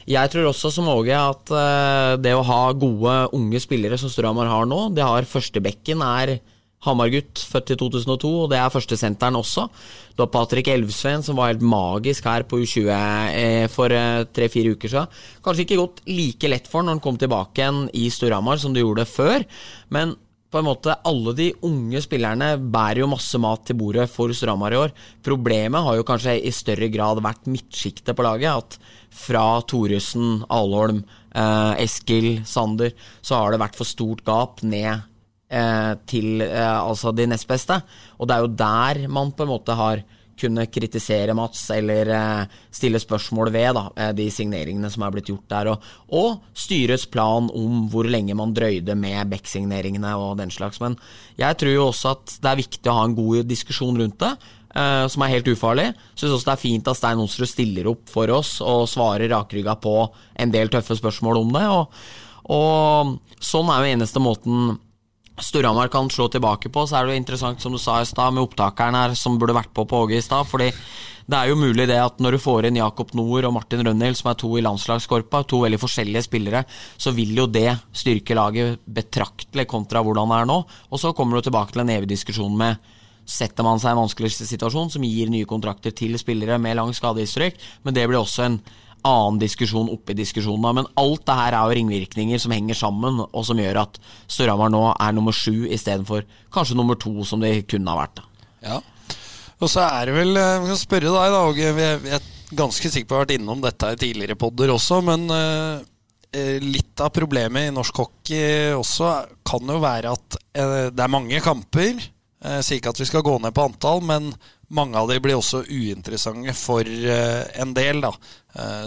jeg 0.08 0.32
tror 0.32 0.50
også 0.50 0.72
som 0.72 0.90
Åge 0.90 1.14
at 1.14 1.54
eh, 1.54 2.14
det 2.24 2.34
å 2.34 2.46
ha 2.48 2.62
gode 2.74 3.18
unge 3.38 3.62
spillere 3.62 4.00
som 4.00 4.12
Storhamar 4.12 4.50
har 4.50 4.70
nå, 4.70 4.88
det 4.96 5.06
har 5.06 5.28
førstebekken 5.28 6.02
er 6.06 6.38
Hamar-gutt, 6.86 7.42
født 7.42 7.74
i 7.74 7.78
2002, 7.80 8.30
og 8.44 8.52
det 8.52 8.60
er 8.62 8.70
førstesenteren 8.70 9.40
også. 9.40 9.66
Du 10.14 10.22
har 10.22 10.30
Patrick 10.34 10.70
Elvsveen, 10.70 11.24
som 11.26 11.40
var 11.40 11.50
helt 11.50 11.66
magisk 11.66 12.28
her 12.30 12.46
på 12.46 12.60
U20 12.62 12.92
eh, 12.92 13.66
for 13.74 13.94
eh, 13.94 14.28
tre-fire 14.30 14.76
uker 14.78 14.94
siden. 14.94 15.18
Kanskje 15.46 15.66
ikke 15.66 15.82
gått 15.82 16.04
like 16.12 16.52
lett 16.54 16.70
for 16.70 16.86
når 16.86 16.98
han 16.98 17.04
kom 17.04 17.18
tilbake 17.18 17.64
igjen 17.64 17.84
i 17.98 18.08
Storhamar 18.14 18.62
som 18.62 18.78
det 18.78 18.86
gjorde 18.86 19.08
før, 19.10 19.48
men 19.96 20.14
på 20.48 20.62
en 20.62 20.68
måte 20.70 20.94
alle 21.10 21.34
de 21.36 21.50
unge 21.68 22.00
spillerne 22.06 22.54
bærer 22.72 23.02
jo 23.02 23.10
masse 23.12 23.42
mat 23.42 23.66
til 23.68 23.76
bordet 23.82 24.06
for 24.14 24.32
Storhamar 24.32 24.78
i 24.78 24.80
år. 24.80 24.94
Problemet 25.26 25.84
har 25.84 25.98
jo 25.98 26.06
kanskje 26.08 26.38
i 26.40 26.54
større 26.56 26.88
grad 26.94 27.20
vært 27.26 27.50
midtsjiktet 27.52 28.16
på 28.16 28.24
laget. 28.24 28.54
At 28.54 28.78
fra 29.26 29.44
Thoresen, 29.68 30.46
Alholm, 30.54 31.04
eh, 31.34 31.84
Eskil, 31.84 32.46
Sander, 32.46 32.94
så 33.20 33.42
har 33.42 33.52
det 33.52 33.64
vært 33.66 33.76
for 33.76 33.90
stort 33.90 34.24
gap 34.24 34.64
ned 34.64 35.04
eh, 35.50 35.94
til 36.10 36.44
eh, 36.46 36.78
altså 36.78 37.14
de 37.16 37.28
nest 37.30 37.48
beste. 37.50 37.80
Og 38.18 38.28
det 38.28 38.36
er 38.36 38.46
jo 38.46 38.56
der 38.62 39.04
man 39.12 39.34
på 39.36 39.46
en 39.46 39.54
måte 39.56 39.78
har 39.78 40.04
kunne 40.38 40.68
kritisere 40.70 41.36
Mats 41.38 41.64
eller 41.74 42.12
eh, 42.14 42.58
stille 42.74 43.00
spørsmål 43.02 43.52
ved 43.54 43.72
da, 43.78 43.86
eh, 43.98 44.12
de 44.18 44.28
signeringene 44.34 44.90
som 44.94 45.06
er 45.06 45.16
blitt 45.16 45.32
gjort 45.32 45.48
der, 45.54 45.72
og, 45.74 45.88
og 46.14 46.58
styrets 46.58 47.08
plan 47.12 47.50
om 47.58 47.88
hvor 47.92 48.10
lenge 48.10 48.38
man 48.38 48.54
drøyde 48.56 48.96
med 49.00 49.32
Beck-signeringene 49.32 50.14
og 50.20 50.38
den 50.42 50.54
slags. 50.54 50.82
Men 50.84 50.98
jeg 51.40 51.58
tror 51.60 51.74
jo 51.74 51.90
også 51.90 52.14
at 52.16 52.38
det 52.44 52.52
er 52.52 52.62
viktig 52.62 52.92
å 52.92 53.00
ha 53.00 53.08
en 53.08 53.18
god 53.18 53.50
diskusjon 53.50 54.00
rundt 54.04 54.22
det. 54.24 54.36
Uh, 54.78 55.08
som 55.10 55.24
er 55.24 55.32
helt 55.32 55.48
ufarlig. 55.50 55.88
Syns 56.12 56.36
også 56.36 56.50
det 56.50 56.52
er 56.52 56.60
fint 56.62 56.90
at 56.92 56.98
Stein 57.00 57.22
Onsrud 57.24 57.50
stiller 57.50 57.88
opp 57.90 58.12
for 58.12 58.30
oss 58.36 58.60
og 58.62 58.84
svarer 58.92 59.32
rakrygga 59.32 59.74
på 59.82 59.94
en 60.38 60.52
del 60.54 60.70
tøffe 60.70 60.94
spørsmål 61.00 61.40
om 61.40 61.56
det. 61.56 61.64
Og, 61.72 61.96
og 62.54 63.40
sånn 63.42 63.72
er 63.74 63.80
jo 63.82 63.96
eneste 63.96 64.22
måten 64.22 64.76
Storhamar 65.38 65.92
kan 65.94 66.10
slå 66.10 66.28
tilbake 66.34 66.72
på. 66.74 66.88
Så 66.88 66.98
er 66.98 67.06
det 67.06 67.14
jo 67.14 67.22
interessant, 67.22 67.62
som 67.62 67.74
du 67.74 67.78
sa 67.82 68.00
i 68.02 68.08
stad, 68.10 68.34
med 68.34 68.48
opptakeren 68.48 68.98
her 68.98 69.14
som 69.18 69.38
burde 69.38 69.56
vært 69.58 69.74
på 69.76 69.86
på 69.86 70.04
Åge 70.06 70.18
i 70.18 70.26
stad. 70.26 70.48
fordi 70.48 70.72
det 71.28 71.36
er 71.36 71.50
jo 71.50 71.60
mulig 71.60 71.90
det 71.90 71.98
at 72.00 72.22
når 72.24 72.38
du 72.38 72.40
får 72.40 72.70
inn 72.70 72.78
Jakob 72.80 73.10
Nord 73.14 73.44
og 73.44 73.54
Martin 73.54 73.84
Rønhild, 73.84 74.16
som 74.16 74.30
er 74.32 74.38
to 74.40 74.54
i 74.56 74.64
landslagskorpa, 74.64 75.44
to 75.44 75.60
veldig 75.60 75.80
forskjellige 75.82 76.24
spillere, 76.24 76.64
så 76.98 77.12
vil 77.12 77.36
jo 77.36 77.50
det 77.52 77.68
styrke 77.92 78.38
laget 78.38 78.80
betraktelig 78.88 79.68
kontra 79.68 80.00
hvordan 80.02 80.32
det 80.32 80.38
er 80.38 80.48
nå. 80.48 80.62
Og 80.88 81.02
så 81.02 81.12
kommer 81.12 81.36
du 81.36 81.50
tilbake 81.50 81.76
til 81.76 81.84
en 81.84 81.92
evig 81.98 82.08
diskusjon 82.14 82.56
med 82.56 82.80
setter 83.28 83.66
man 83.68 83.80
seg 83.80 83.92
i 83.92 83.96
en 83.98 84.06
vanskelig 84.06 84.32
situasjon 84.38 84.94
som 84.94 85.04
gir 85.04 85.28
nye 85.28 85.48
kontrakter 85.50 85.92
til 85.92 86.16
spillere 86.16 86.56
med 86.64 86.78
lang 86.80 86.94
skadehistorikk, 86.96 87.60
men 87.84 87.98
det 87.98 88.08
blir 88.08 88.22
også 88.22 88.46
en 88.46 88.62
annen 89.08 89.40
diskusjon 89.42 89.90
oppi 89.94 90.16
diskusjonen. 90.18 90.82
Men 90.82 90.90
alt 91.00 91.26
det 91.28 91.38
her 91.40 91.56
er 91.56 91.66
jo 91.66 91.78
ringvirkninger 91.80 92.42
som 92.42 92.54
henger 92.56 92.78
sammen, 92.78 93.22
og 93.26 93.46
som 93.48 93.60
gjør 93.62 93.82
at 93.86 94.00
Storhamar 94.28 94.72
nå 94.74 94.84
er 94.94 95.16
nummer 95.16 95.36
sju 95.36 95.66
istedenfor 95.66 96.26
kanskje 96.54 96.78
nummer 96.78 97.00
to, 97.00 97.14
som 97.28 97.44
de 97.44 97.54
kunne 97.70 97.94
ha 97.94 98.02
vært. 98.04 98.24
Ja. 98.66 98.82
Og 99.58 99.72
så 99.72 99.86
er 99.88 100.10
det 100.10 100.18
vel 100.18 100.34
Vi 100.38 100.72
kan 100.72 100.80
spørre 100.80 101.14
deg, 101.14 101.34
da, 101.34 101.44
Åge. 101.50 101.72
Vi 101.78 102.12
er 102.18 102.34
ganske 102.58 102.92
sikker 102.92 103.10
på 103.10 103.16
å 103.16 103.22
ha 103.22 103.26
vært 103.26 103.38
innom 103.38 103.64
dette 103.64 103.94
i 103.94 104.02
tidligere 104.02 104.38
podder 104.40 104.72
også, 104.76 105.02
men 105.06 105.26
uh, 105.32 105.80
litt 106.64 107.02
av 107.02 107.10
problemet 107.16 107.70
i 107.70 107.74
norsk 107.74 108.04
hockey 108.04 108.76
også 108.76 109.10
kan 109.48 109.72
jo 109.72 109.80
være 109.82 110.12
at 110.14 110.38
det 110.54 111.02
er 111.02 111.12
mange 111.12 111.40
kamper. 111.42 111.98
Jeg 112.38 112.66
sier 112.66 112.78
ikke 112.78 112.92
at 112.94 113.00
vi 113.02 113.08
skal 113.10 113.24
gå 113.26 113.34
ned 113.42 113.56
på 113.56 113.66
antall, 113.66 114.04
men 114.06 114.30
mange 114.70 115.00
av 115.00 115.08
de 115.12 115.20
blir 115.24 115.38
også 115.38 115.64
uinteressante 115.70 116.54
for 116.58 116.84
en 116.84 117.74
del. 117.78 118.02
da. 118.04 118.12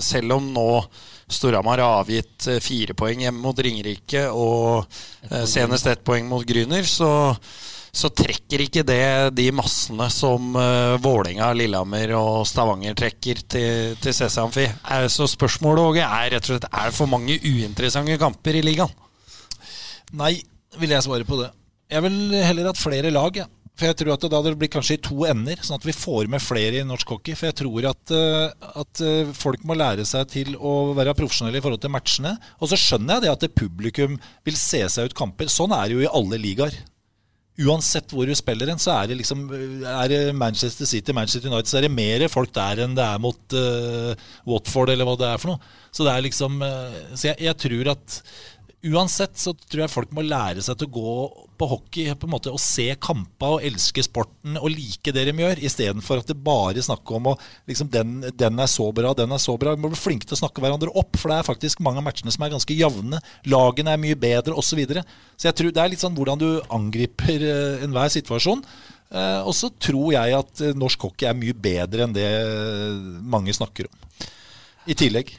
Selv 0.05 0.37
om 0.37 0.51
nå 0.53 0.69
Storhamar 1.31 1.81
har 1.81 2.03
avgitt 2.03 2.49
fire 2.61 2.97
poeng 2.99 3.23
hjemme 3.23 3.41
mot 3.41 3.59
Ringerike 3.59 4.27
og 4.35 4.89
senest 5.49 5.87
ett 5.87 6.03
poeng 6.05 6.27
mot 6.29 6.45
Gryner, 6.47 6.85
så 6.85 7.11
så 7.91 8.07
trekker 8.15 8.63
ikke 8.63 8.85
det 8.87 9.35
de 9.35 9.49
massene 9.51 10.07
som 10.15 10.53
Vålerenga, 11.03 11.49
Lillehammer 11.59 12.13
og 12.15 12.45
Stavanger 12.47 12.95
trekker 12.95 13.41
til, 13.51 13.97
til 13.99 14.15
CC 14.15 14.37
Amfi. 14.39 14.67
Så 15.11 15.27
spørsmålet 15.31 15.89
Åge, 15.89 16.05
er 16.07 16.31
rett 16.37 16.47
og 16.47 16.53
slett 16.53 16.69
er 16.71 16.91
det 16.91 16.95
for 16.95 17.11
mange 17.11 17.39
uinteressante 17.43 18.19
kamper 18.21 18.61
i 18.61 18.63
ligaen? 18.63 18.95
Nei, 20.21 20.37
vil 20.79 20.95
jeg 20.95 21.07
svare 21.07 21.27
på 21.27 21.41
det. 21.41 21.51
Jeg 21.91 22.07
vil 22.07 22.37
heller 22.47 22.71
at 22.71 22.79
flere 22.79 23.11
lag. 23.11 23.43
Ja. 23.43 23.49
For 23.81 23.89
jeg 23.89 23.97
tror 23.97 24.13
at 24.13 24.25
det 24.27 24.29
da 24.35 24.53
blir 24.61 24.69
kanskje 24.69 24.99
i 24.99 25.01
to 25.01 25.23
ender, 25.25 25.61
sånn 25.65 25.79
at 25.79 25.87
vi 25.89 25.95
får 25.97 26.29
med 26.29 26.43
flere 26.45 26.83
i 26.83 26.85
norsk 26.85 27.15
hockey. 27.15 27.33
For 27.39 27.49
jeg 27.49 27.57
tror 27.63 27.87
at, 27.89 28.13
eh, 28.13 28.69
at 28.83 29.01
eh, 29.07 29.33
folk 29.33 29.65
må 29.65 29.77
lære 29.79 30.05
seg 30.05 30.29
til 30.35 30.53
å 30.61 30.93
være 30.99 31.17
profesjonelle 31.17 31.63
i 31.63 31.65
forhold 31.65 31.81
til 31.81 31.95
matchene. 31.95 32.35
Og 32.61 32.69
så 32.69 32.77
skjønner 32.77 33.17
jeg 33.17 33.25
det 33.25 33.33
at 33.33 33.47
det 33.47 33.55
publikum 33.57 34.19
vil 34.45 34.61
se 34.61 34.85
seg 34.93 35.09
ut 35.09 35.17
kamper. 35.17 35.49
Sånn 35.49 35.73
er 35.73 35.89
det 35.89 35.97
jo 35.97 36.05
i 36.05 36.13
alle 36.13 36.43
ligaer 36.43 36.77
uansett 37.61 38.13
hvor 38.15 38.29
du 38.29 38.35
spiller 38.37 38.71
en, 38.73 38.81
så 38.81 38.95
er 38.95 39.11
det 39.11 39.19
liksom 39.21 39.43
er 39.51 40.11
det 40.11 40.21
Manchester 40.37 40.89
City, 40.89 41.13
Manchester 41.17 41.51
United, 41.51 41.69
så 41.69 41.81
er 41.81 41.87
det 41.87 41.93
mer 41.93 42.25
folk 42.33 42.53
der 42.57 42.85
enn 42.85 42.97
det 42.97 43.05
er 43.05 43.21
mot 43.23 43.57
uh, 43.57 44.13
Watford, 44.49 44.93
eller 44.95 45.09
hva 45.09 45.17
det 45.21 45.29
er 45.29 45.43
for 45.43 45.55
noe. 45.55 45.73
Så 45.91 46.07
det 46.07 46.13
er 46.15 46.23
liksom 46.23 46.61
uh, 46.63 47.01
Så 47.19 47.33
jeg, 47.33 47.41
jeg, 47.43 47.57
tror 47.65 47.93
at 47.97 48.21
uansett 48.81 49.37
så 49.37 49.53
tror 49.53 49.83
jeg 49.83 49.93
folk 49.93 50.13
må 50.17 50.23
lære 50.25 50.63
seg 50.65 50.79
til 50.81 50.89
å 50.89 50.95
gå 50.95 51.15
på 51.61 51.67
hockey 51.69 52.15
på 52.17 52.27
en 52.27 52.33
måte 52.33 52.53
og 52.53 52.61
se 52.63 52.87
kamper 53.03 53.57
og 53.57 53.65
elske 53.69 54.05
sporten 54.07 54.57
og 54.57 54.71
like 54.73 55.13
det 55.13 55.27
de 55.29 55.35
gjør, 55.37 55.61
istedenfor 55.69 56.23
at 56.23 56.31
det 56.31 56.39
bare 56.41 56.85
snakker 56.85 57.19
om 57.19 57.29
å 57.33 57.35
liksom, 57.69 57.91
den, 57.93 58.15
den, 58.41 58.63
er 58.63 58.71
så 58.71 58.87
bra, 58.97 59.13
den 59.17 59.37
er 59.37 59.43
så 59.43 59.59
bra. 59.61 59.75
Vi 59.77 59.85
må 59.85 59.91
bli 59.93 60.01
flinke 60.01 60.29
til 60.29 60.39
å 60.39 60.41
snakke 60.41 60.65
hverandre 60.65 60.95
opp, 60.97 61.19
for 61.21 61.33
det 61.33 61.41
er 61.41 61.51
faktisk 61.51 61.83
mange 61.85 62.01
av 62.01 62.09
matchene 62.09 62.33
som 62.33 62.47
er 62.47 62.55
ganske 62.55 62.77
jevne. 62.77 63.21
Lagene 63.53 63.93
er 63.93 64.01
mye 64.01 64.19
bedre, 64.21 64.57
osv. 64.57 64.71
Så, 64.71 64.79
videre. 64.79 65.03
så 65.35 65.49
jeg 65.49 65.59
tror 65.59 65.73
det 65.75 65.83
er 65.83 65.91
litt 65.91 66.03
sånn 66.05 66.15
hvordan 66.15 66.39
du 66.39 66.49
angriper 66.71 67.43
uh, 67.43 67.83
enhver 67.83 68.13
situasjon. 68.15 68.63
Uh, 69.11 69.43
og 69.43 69.51
så 69.59 69.73
tror 69.83 70.13
jeg 70.15 70.37
at 70.39 70.63
uh, 70.63 70.77
norsk 70.79 71.09
hockey 71.09 71.27
er 71.27 71.35
mye 71.35 71.57
bedre 71.59 72.07
enn 72.07 72.15
det 72.15 72.29
mange 73.27 73.51
snakker 73.57 73.91
om. 73.91 74.29
I 74.87 74.95
tillegg. 74.95 75.35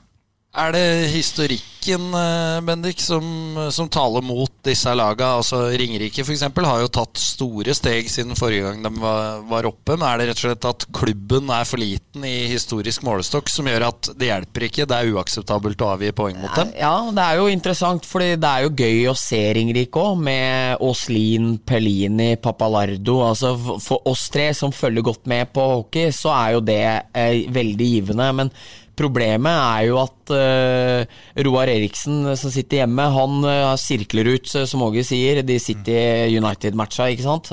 Er 0.51 0.73
det 0.75 1.11
historikken 1.13 2.11
eh, 2.11 2.57
Bendik, 2.67 2.99
som, 2.99 3.23
som 3.71 3.87
taler 3.87 4.19
mot 4.25 4.51
disse 4.67 4.91
lagene? 4.91 5.37
Altså 5.39 5.61
Ringerike 5.79 6.25
f.eks. 6.25 6.43
har 6.43 6.81
jo 6.83 6.89
tatt 6.91 7.21
store 7.23 7.71
steg 7.77 8.09
siden 8.11 8.35
forrige 8.35 8.65
gang 8.65 8.81
de 8.83 8.91
var, 8.99 9.45
var, 9.47 9.69
oppe. 9.69 9.95
Men 9.95 10.03
er 10.09 10.19
det 10.19 10.25
rett 10.27 10.41
og 10.41 10.45
slett 10.49 10.67
at 10.67 10.85
klubben 10.91 11.47
er 11.55 11.69
for 11.69 11.79
liten 11.79 12.25
i 12.27 12.49
historisk 12.51 13.05
målestokk 13.07 13.47
som 13.47 13.69
gjør 13.71 13.87
at 13.87 14.11
det 14.19 14.27
hjelper 14.27 14.67
ikke? 14.67 14.89
Det 14.91 14.97
er 14.97 15.13
uakseptabelt 15.15 15.85
å 15.85 15.93
avgi 15.93 16.11
poeng 16.19 16.43
mot 16.43 16.59
dem? 16.59 16.75
Ja, 16.75 16.97
det 17.15 17.29
er 17.29 17.39
jo 17.39 17.47
interessant, 17.53 18.11
fordi 18.11 18.33
det 18.35 18.51
er 18.51 18.67
jo 18.67 18.75
gøy 18.75 19.07
å 19.13 19.15
se 19.15 19.41
Ringerike 19.55 20.03
òg, 20.03 20.19
med 20.27 20.83
Åslin, 20.83 21.53
Pellini, 21.63 22.33
Papalardo. 22.43 23.21
Altså 23.29 23.55
For 23.55 24.03
oss 24.11 24.27
tre 24.35 24.51
som 24.57 24.75
følger 24.75 25.07
godt 25.13 25.31
med 25.31 25.55
på 25.55 25.71
hockey, 25.77 26.11
så 26.11 26.35
er 26.35 26.57
jo 26.57 26.67
det 26.73 26.83
eh, 27.15 27.47
veldig 27.47 27.91
givende. 27.95 28.31
men 28.35 28.55
Problemet 29.01 29.51
er 29.51 29.87
jo 29.89 29.97
at 30.01 30.33
uh, 30.35 31.19
Roar 31.47 31.71
Eriksen 31.73 32.23
som 32.37 32.53
sitter 32.53 32.83
hjemme, 32.83 33.07
han 33.15 33.47
uh, 33.47 33.73
sirkler 33.81 34.31
ut, 34.35 34.53
som 34.69 34.85
Åge 34.85 35.03
sier, 35.07 35.41
de 35.45 35.57
sitter 35.61 36.29
i 36.29 36.37
United-matcha, 36.37 37.09
ikke 37.11 37.25
sant. 37.25 37.51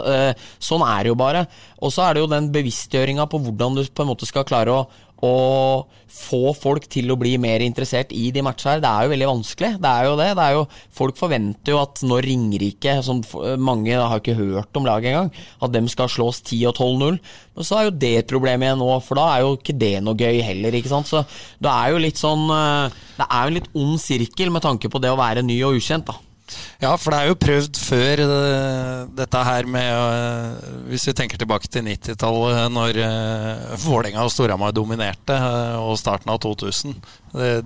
Sånn 0.63 0.85
er 0.87 1.07
det 1.07 1.13
jo 1.13 1.19
bare. 1.19 1.47
Og 1.83 1.95
så 1.95 2.05
er 2.05 2.17
det 2.17 2.25
jo 2.25 2.31
den 2.31 2.51
bevisstgjøringa 2.55 3.29
på 3.31 3.41
hvordan 3.45 3.79
du 3.79 3.85
på 3.87 4.05
en 4.05 4.11
måte 4.13 4.29
skal 4.29 4.47
klare 4.49 4.75
å, 4.75 4.87
å 5.25 5.87
få 6.19 6.53
folk 6.57 6.87
til 6.91 7.11
å 7.13 7.17
bli 7.21 7.35
mer 7.41 7.63
interessert 7.65 8.13
i 8.17 8.29
de 8.35 8.43
matchene 8.45 8.77
her, 8.77 8.83
det 8.83 8.91
er 8.91 9.05
jo 9.05 9.13
veldig 9.13 9.29
vanskelig. 9.31 9.71
Det 9.83 9.91
er 9.91 10.07
jo 10.09 10.15
det. 10.19 10.29
det 10.39 10.45
er 10.45 10.55
jo, 10.57 10.63
folk 11.01 11.19
forventer 11.19 11.75
jo 11.75 11.81
at 11.83 12.03
når 12.07 12.29
Ringerike, 12.29 12.95
som 13.07 13.23
mange 13.63 13.97
har 13.99 14.23
ikke 14.23 14.37
hørt 14.39 14.79
om 14.79 14.87
laget 14.89 15.13
engang, 15.13 15.33
at 15.63 15.75
dem 15.75 15.91
skal 15.91 16.11
slås 16.13 16.41
10 16.45 16.71
og 16.71 16.79
12-0. 16.79 17.19
Men 17.59 17.69
så 17.69 17.79
er 17.79 17.89
jo 17.89 17.97
det 18.05 18.15
et 18.21 18.31
problem 18.31 18.65
igjen 18.65 18.81
nå, 18.83 18.91
for 19.05 19.21
da 19.21 19.27
er 19.35 19.45
jo 19.45 19.57
ikke 19.59 19.77
det 19.79 19.95
noe 20.05 20.19
gøy 20.19 20.41
heller, 20.47 20.79
ikke 20.79 20.93
sant. 20.93 21.11
Så 21.11 21.25
det 21.63 21.75
er 21.75 21.93
jo 21.93 22.03
litt 22.03 22.21
sånn 22.21 22.47
eh, 22.55 22.97
Det 23.19 23.27
er 23.27 23.43
jo 23.43 23.53
en 23.53 23.59
litt 23.59 23.71
ond 23.79 24.01
sirkel 24.03 24.55
med 24.55 24.65
tanke 24.65 24.91
på 24.91 25.03
det 25.03 25.13
å 25.13 25.21
være 25.21 25.47
ny 25.47 25.61
og 25.67 25.79
ukjent, 25.79 26.09
da. 26.09 26.28
Ja, 26.83 26.93
for 26.97 27.13
det 27.13 27.19
er 27.19 27.31
jo 27.31 27.39
prøvd 27.41 27.81
før 27.83 28.23
uh, 28.25 29.09
dette 29.19 29.43
her 29.49 29.69
med 29.69 29.89
uh, 29.93 30.69
Hvis 30.89 31.09
vi 31.09 31.17
tenker 31.17 31.41
tilbake 31.41 31.71
til 31.71 31.87
90-tallet, 31.87 32.61
når 32.75 33.01
uh, 33.03 33.75
Vålerenga 33.83 34.25
og 34.25 34.33
Storhamar 34.35 34.75
dominerte, 34.77 35.37
og 35.83 35.99
starten 36.01 36.33
av 36.33 36.41
2000. 36.45 36.97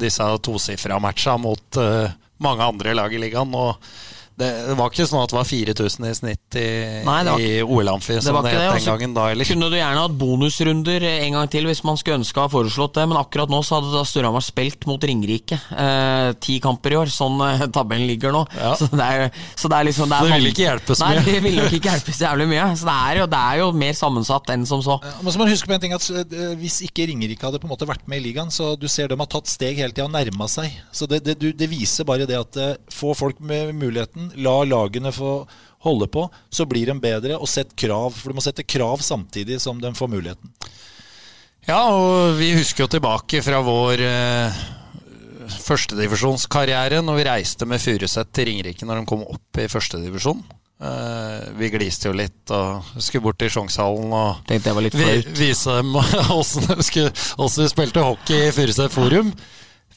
disse 0.00 0.24
tosifra 0.42 0.98
matcha 1.00 1.36
mot 1.38 1.78
mange 2.42 2.66
andre 2.66 2.94
lag 2.98 3.14
i 3.14 3.20
ligaen. 3.22 3.54
og 3.54 3.78
det 4.42 4.76
var 4.78 4.92
ikke 4.92 5.06
sånn 5.08 5.22
at 5.22 5.32
det 5.32 5.38
var 5.38 5.48
4000 5.48 6.08
i 6.08 6.14
snitt 6.16 6.58
i, 6.58 6.68
i 7.02 7.50
OL-amfi 7.62 8.18
som 8.22 8.38
det, 8.40 8.52
det 8.52 8.58
het 8.58 8.76
den 8.78 8.88
gangen 8.90 9.16
da 9.16 9.28
heller. 9.30 9.48
Kunne 9.48 9.70
du 9.72 9.78
gjerne 9.78 10.04
hatt 10.04 10.16
bonusrunder 10.18 11.06
en 11.12 11.38
gang 11.38 11.50
til 11.52 11.68
hvis 11.68 11.82
man 11.86 11.98
skulle 12.00 12.20
ønske 12.20 12.40
å 12.40 12.46
ha 12.46 12.52
foreslått 12.52 12.96
det, 12.98 13.06
men 13.10 13.20
akkurat 13.20 13.52
nå 13.52 13.62
så 13.66 13.78
hadde 13.78 13.92
da 13.94 14.04
Storhamar 14.08 14.44
spilt 14.44 14.86
mot 14.90 15.02
Ringerike. 15.02 15.58
Eh, 15.70 16.32
ti 16.42 16.58
kamper 16.62 16.94
i 16.94 17.00
år, 17.02 17.12
sånn 17.12 17.40
eh, 17.46 17.66
tabellen 17.76 18.08
ligger 18.10 18.34
nå. 18.34 18.44
Ja. 18.58 18.74
Så, 18.78 18.88
det 18.92 19.06
er, 19.06 19.44
så 19.58 19.70
det 19.72 19.78
er 19.78 19.88
liksom 19.88 20.10
det, 20.10 20.18
er 20.18 20.28
det 20.28 20.38
ville 20.38 20.52
ikke 20.52 20.66
hjelpe 20.66 20.96
så 20.96 21.08
mye? 21.08 21.20
Nei, 21.20 21.26
det 21.26 21.42
ville 21.44 21.66
nok 21.66 21.76
ikke 21.78 21.92
hjelpe 21.92 22.16
så 22.16 22.26
jævlig 22.26 22.48
mye. 22.52 22.66
Så 22.78 22.88
det 22.88 22.96
er, 22.96 23.20
jo, 23.20 23.28
det 23.32 23.42
er 23.42 23.60
jo 23.62 23.68
mer 23.82 23.98
sammensatt 23.98 24.52
enn 24.54 24.66
som 24.68 24.84
så. 24.84 24.98
Ja, 25.02 25.14
men 25.20 25.34
så 25.34 25.40
må 25.40 25.46
man 25.46 25.52
huske 25.52 25.70
på 25.70 25.76
en 25.76 25.82
ting 25.82 25.96
at 25.96 26.06
uh, 26.12 26.42
Hvis 26.60 26.80
ikke 26.86 27.06
Ringerike 27.10 27.48
hadde 27.48 27.60
på 27.62 27.68
en 27.68 27.74
måte 27.74 27.88
vært 27.88 28.06
med 28.10 28.22
i 28.22 28.26
ligaen, 28.28 28.52
så 28.54 28.72
du 28.78 28.88
ser 28.90 29.10
de 29.10 29.18
har 29.20 29.30
tatt 29.30 29.50
steg 29.50 29.80
hele 29.80 29.94
tida 29.94 30.08
og 30.08 30.14
nærma 30.14 30.48
seg. 30.50 30.74
Så 30.94 31.08
det, 31.10 31.22
det, 31.26 31.38
det, 31.58 31.70
viser 31.72 32.06
bare 32.08 32.28
det 32.28 32.38
at 32.38 32.60
uh, 32.60 32.74
få 32.92 33.14
folk 33.18 33.40
med 33.42 33.74
muligheten, 33.78 34.31
la 34.40 34.56
lagene 34.64 35.12
få 35.14 35.42
holde 35.82 36.06
på, 36.06 36.28
så 36.50 36.66
blir 36.66 36.86
de 36.86 36.96
bedre. 37.02 37.38
Og 37.38 37.50
sett 37.50 37.74
krav, 37.78 38.14
for 38.14 38.30
du 38.30 38.38
må 38.38 38.44
sette 38.44 38.66
krav 38.66 39.02
samtidig 39.02 39.60
som 39.62 39.80
de 39.82 39.90
får 39.94 40.10
muligheten. 40.12 40.54
Ja, 41.66 41.84
og 41.94 42.38
vi 42.40 42.52
husker 42.56 42.84
jo 42.84 42.92
tilbake 42.96 43.42
fra 43.44 43.60
vår 43.62 44.02
eh, 44.02 44.62
førstedivisjonskarriere 45.62 47.02
når 47.04 47.20
vi 47.20 47.28
reiste 47.28 47.68
med 47.70 47.82
Furuset 47.82 48.32
til 48.34 48.50
Ringerike 48.50 48.88
når 48.88 49.00
de 49.00 49.10
kom 49.12 49.22
opp 49.26 49.62
i 49.62 49.68
førstedivisjon. 49.70 50.42
Uh, 50.82 51.46
vi 51.54 51.68
gliste 51.70 52.08
jo 52.08 52.16
litt 52.18 52.50
og 52.50 52.82
skulle 52.96 53.22
bort 53.22 53.38
til 53.38 53.52
Sjongshallen 53.54 54.10
og 54.18 54.48
vi, 54.50 55.20
vise 55.38 55.76
dem 55.76 55.94
åssen 56.34 56.66
vi 57.62 57.68
spilte 57.70 58.02
hockey 58.02 58.48
i 58.48 58.54
Furuset 58.56 58.90
Forum. 58.90 59.30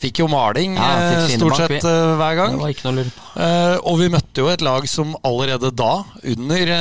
Fikk 0.02 0.20
jo 0.24 0.28
maling 0.32 0.76
Ja, 0.76 0.90
fikk 1.08 1.22
eh, 1.22 1.38
stort 1.40 1.58
sett 1.60 1.88
eh, 1.88 2.14
hver 2.20 2.38
gang. 2.40 2.60
Eh, 2.60 3.76
og 3.80 4.00
vi 4.02 4.10
møtte 4.12 4.44
jo 4.44 4.52
et 4.52 4.64
lag 4.66 4.88
som 4.92 5.16
allerede 5.26 5.72
da, 5.76 6.04
under 6.36 6.74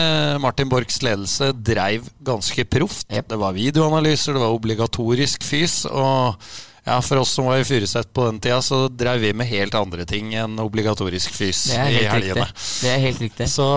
Martin 0.43 0.71
Borchs 0.73 1.01
ledelse, 1.05 1.53
dreiv 1.55 2.09
ganske 2.27 2.67
proft. 2.67 3.07
Yep. 3.11 3.31
Det 3.33 3.41
var 3.41 3.57
videoanalyser, 3.57 4.35
det 4.35 4.45
var 4.45 4.57
obligatorisk 4.57 5.47
fys. 5.47 5.83
Og 5.91 6.41
ja, 6.87 6.99
for 7.03 7.17
oss 7.23 7.31
som 7.33 7.47
var 7.49 7.57
i 7.63 7.65
Furuset 7.65 8.11
på 8.13 8.27
den 8.29 8.39
tida, 8.45 8.59
så 8.63 8.83
drev 8.93 9.21
vi 9.23 9.33
med 9.33 9.47
helt 9.49 9.75
andre 9.79 10.05
ting 10.09 10.35
enn 10.37 10.59
obligatorisk 10.61 11.33
fys 11.33 11.63
i 11.73 11.79
helgene. 11.79 12.35
riktig. 12.35 12.83
Det 12.85 12.91
er 12.93 12.99
helt 13.01 13.21
riktig. 13.25 13.49
Så, 13.49 13.69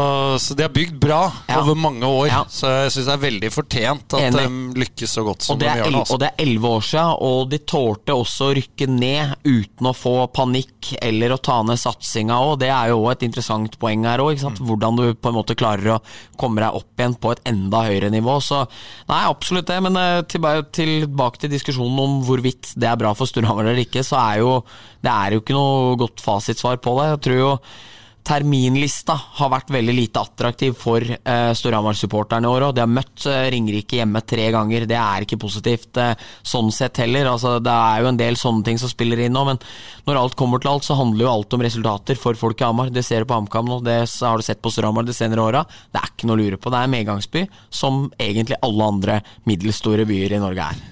så 0.43 0.57
de 0.59 0.65
har 0.65 0.73
bygd 0.75 0.97
bra 0.99 1.21
Ja. 1.47 1.61
over 1.61 1.75
mange 1.79 2.03
år. 2.03 2.27
Ja. 2.27 2.41
Så 2.51 2.67
jeg 2.67 2.91
syns 2.97 3.07
det 3.07 3.13
er 3.15 3.23
veldig 3.23 3.51
fortjent 3.55 4.13
at 4.17 4.25
Enig. 4.27 4.43
de 4.73 4.81
lykkes 4.83 5.13
så 5.15 5.23
godt 5.23 5.41
som 5.47 5.59
de 5.61 5.65
gjør 5.69 5.91
nå. 5.91 6.01
og 6.01 6.03
Altså. 6.07 6.19
det 6.19 6.27
er 6.33 6.43
elleve 6.45 6.73
år 6.77 6.83
siden, 6.89 7.13
og 7.29 7.49
de 7.53 7.57
tålte 7.59 8.13
også 8.17 8.49
å 8.51 8.55
rykke 8.59 8.87
ned 8.91 9.35
uten 9.47 9.87
å 9.87 9.95
få 9.95 10.15
panikk 10.35 10.91
eller 11.01 11.35
å 11.35 11.39
ta 11.41 11.61
ned 11.63 11.79
satsinga 11.79 12.35
òg. 12.43 12.59
Det 12.59 12.69
er 12.73 12.89
jo 12.91 12.99
òg 13.05 13.11
et 13.15 13.23
interessant 13.29 13.79
poeng 13.79 14.03
her 14.05 14.19
òg. 14.23 14.43
Hvordan 14.59 14.99
du 14.99 15.05
på 15.15 15.29
en 15.31 15.35
måte 15.39 15.55
klarer 15.55 15.95
å 15.95 16.01
komme 16.37 16.59
deg 16.61 16.75
opp 16.75 16.99
igjen 16.99 17.15
på 17.15 17.31
et 17.31 17.41
enda 17.49 17.85
høyere 17.87 18.11
nivå. 18.11 18.37
Så 18.43 18.65
nei, 19.07 19.23
absolutt 19.31 19.67
det. 19.71 19.79
Men 19.87 19.95
eh, 19.97 20.21
tilbake 20.27 21.39
til 21.41 21.49
diskusjonen 21.55 21.99
om 22.03 22.19
hvorvidt 22.27 22.73
det 22.75 22.89
er 22.91 22.96
bra 22.99 23.13
for 23.17 23.29
Storhamar 23.29 23.67
eller 23.67 23.83
ikke, 23.83 24.05
så 24.05 24.19
er 24.21 24.41
jo 24.43 24.55
det 25.03 25.13
er 25.13 25.35
jo 25.35 25.43
ikke 25.43 25.57
noe 25.57 25.99
godt 25.99 26.23
fasitsvar 26.23 26.81
på 26.83 26.97
det. 26.99 27.11
Jeg 27.13 27.23
tror 27.27 27.39
jo 27.41 27.51
terminlista 28.27 29.15
har 29.39 29.51
vært 29.51 29.71
veldig 29.71 29.93
lite 29.95 30.21
attraktiv 30.21 30.75
for 30.77 31.03
eh, 31.03 31.51
Storhamar-supporterne 31.55 32.47
i 32.47 32.51
år. 32.51 32.65
Og 32.67 32.75
de 32.75 32.83
har 32.83 32.91
møtt 32.91 33.27
eh, 33.29 33.47
Ringerike 33.53 34.01
hjemme 34.01 34.21
tre 34.27 34.49
ganger. 34.53 34.87
Det 34.89 34.97
er 34.99 35.23
ikke 35.23 35.39
positivt 35.41 35.99
eh, 36.01 36.15
sånn 36.45 36.71
sett 36.75 36.99
heller. 37.03 37.29
Altså, 37.31 37.57
det 37.63 37.73
er 37.73 38.03
jo 38.03 38.11
en 38.11 38.19
del 38.19 38.39
sånne 38.39 38.65
ting 38.67 38.81
som 38.81 38.91
spiller 38.91 39.23
inn 39.23 39.35
nå, 39.35 39.45
men 39.47 39.61
når 40.07 40.21
alt 40.21 40.37
kommer 40.39 40.63
til 40.63 40.73
alt, 40.73 40.87
så 40.87 40.97
handler 40.99 41.27
jo 41.27 41.31
alt 41.31 41.55
om 41.55 41.63
resultater 41.67 42.19
for 42.19 42.39
folk 42.39 42.59
i 42.61 42.67
Hamar. 42.67 42.91
Det 42.93 43.05
ser 43.05 43.23
du 43.23 43.31
på 43.31 43.39
HamKam 43.39 43.69
nå, 43.69 43.79
det 43.87 44.01
har 44.03 44.39
du 44.39 44.45
sett 44.45 44.63
på 44.63 44.73
Storhamar 44.73 45.07
de 45.07 45.15
senere 45.15 45.47
åra. 45.47 45.63
Det 45.93 46.01
er 46.01 46.11
ikke 46.11 46.29
noe 46.29 46.39
å 46.39 46.43
lure 46.43 46.59
på. 46.59 46.73
Det 46.73 46.81
er 46.81 46.91
en 46.91 46.95
medgangsby, 46.97 47.47
som 47.71 48.05
egentlig 48.19 48.59
alle 48.65 48.91
andre 48.93 49.19
middelstore 49.47 50.07
byer 50.09 50.37
i 50.37 50.43
Norge 50.43 50.71
er. 50.73 50.85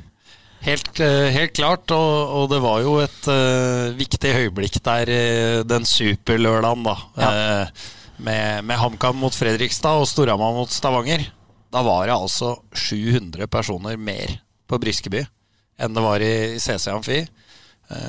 Helt, 0.65 0.99
eh, 0.99 1.29
helt 1.29 1.53
klart, 1.53 1.91
og, 1.93 2.31
og 2.33 2.47
det 2.49 2.57
var 2.63 2.79
jo 2.81 2.95
et 3.03 3.27
uh, 3.29 3.93
viktig 3.93 4.31
høyeblikk 4.33 4.79
der 4.81 5.11
eh, 5.13 5.59
den 5.61 5.85
superlørdagen, 5.85 6.87
da. 6.87 6.95
eh, 7.21 7.83
med 8.25 8.65
med 8.65 8.79
HamKam 8.81 9.19
mot 9.21 9.35
Fredrikstad 9.35 9.99
og 10.01 10.07
Storhamar 10.09 10.55
mot 10.57 10.71
Stavanger. 10.73 11.27
Da 11.69 11.83
var 11.85 12.07
det 12.07 12.15
altså 12.15 12.55
700 12.73 13.45
personer 13.51 13.99
mer 13.99 14.39
på 14.65 14.79
Briskeby 14.81 15.21
enn 15.75 15.93
det 15.93 16.01
var 16.01 16.23
i 16.23 16.55
CC 16.63 16.87
Amfi. 16.87 17.19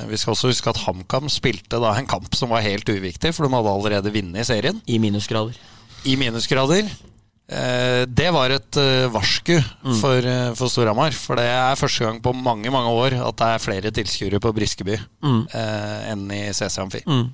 Vi 0.06 0.16
skal 0.16 0.32
også 0.32 0.52
huske 0.52 0.70
at 0.70 0.78
HamKam 0.84 1.26
spilte 1.28 1.80
da 1.82 1.90
en 1.98 2.06
kamp 2.08 2.30
som 2.38 2.54
var 2.54 2.62
helt 2.64 2.86
uviktig, 2.88 3.34
for 3.34 3.44
de 3.44 3.52
hadde 3.52 3.72
allerede 3.74 4.12
vunnet 4.14 4.46
serien 4.46 4.78
I 4.86 5.00
minusgrader. 5.02 5.58
i 6.06 6.14
minusgrader. 6.16 6.86
Eh, 7.46 8.02
det 8.10 8.30
var 8.34 8.50
et 8.50 8.78
varsku 9.12 9.54
mm. 9.54 9.96
for, 10.00 10.18
eh, 10.18 10.52
for 10.58 10.72
Storhamar. 10.72 11.14
For 11.14 11.38
det 11.38 11.46
er 11.46 11.78
første 11.78 12.06
gang 12.06 12.20
på 12.22 12.34
mange 12.34 12.72
mange 12.74 12.90
år 12.90 13.18
at 13.22 13.40
det 13.40 13.50
er 13.54 13.62
flere 13.62 13.94
tilskuere 13.94 14.42
på 14.42 14.54
Briskeby 14.56 14.96
eh, 14.96 15.98
enn 16.10 16.26
i 16.34 16.46
CC 16.56 16.80
Amfi. 16.82 17.04
Mm. 17.06 17.26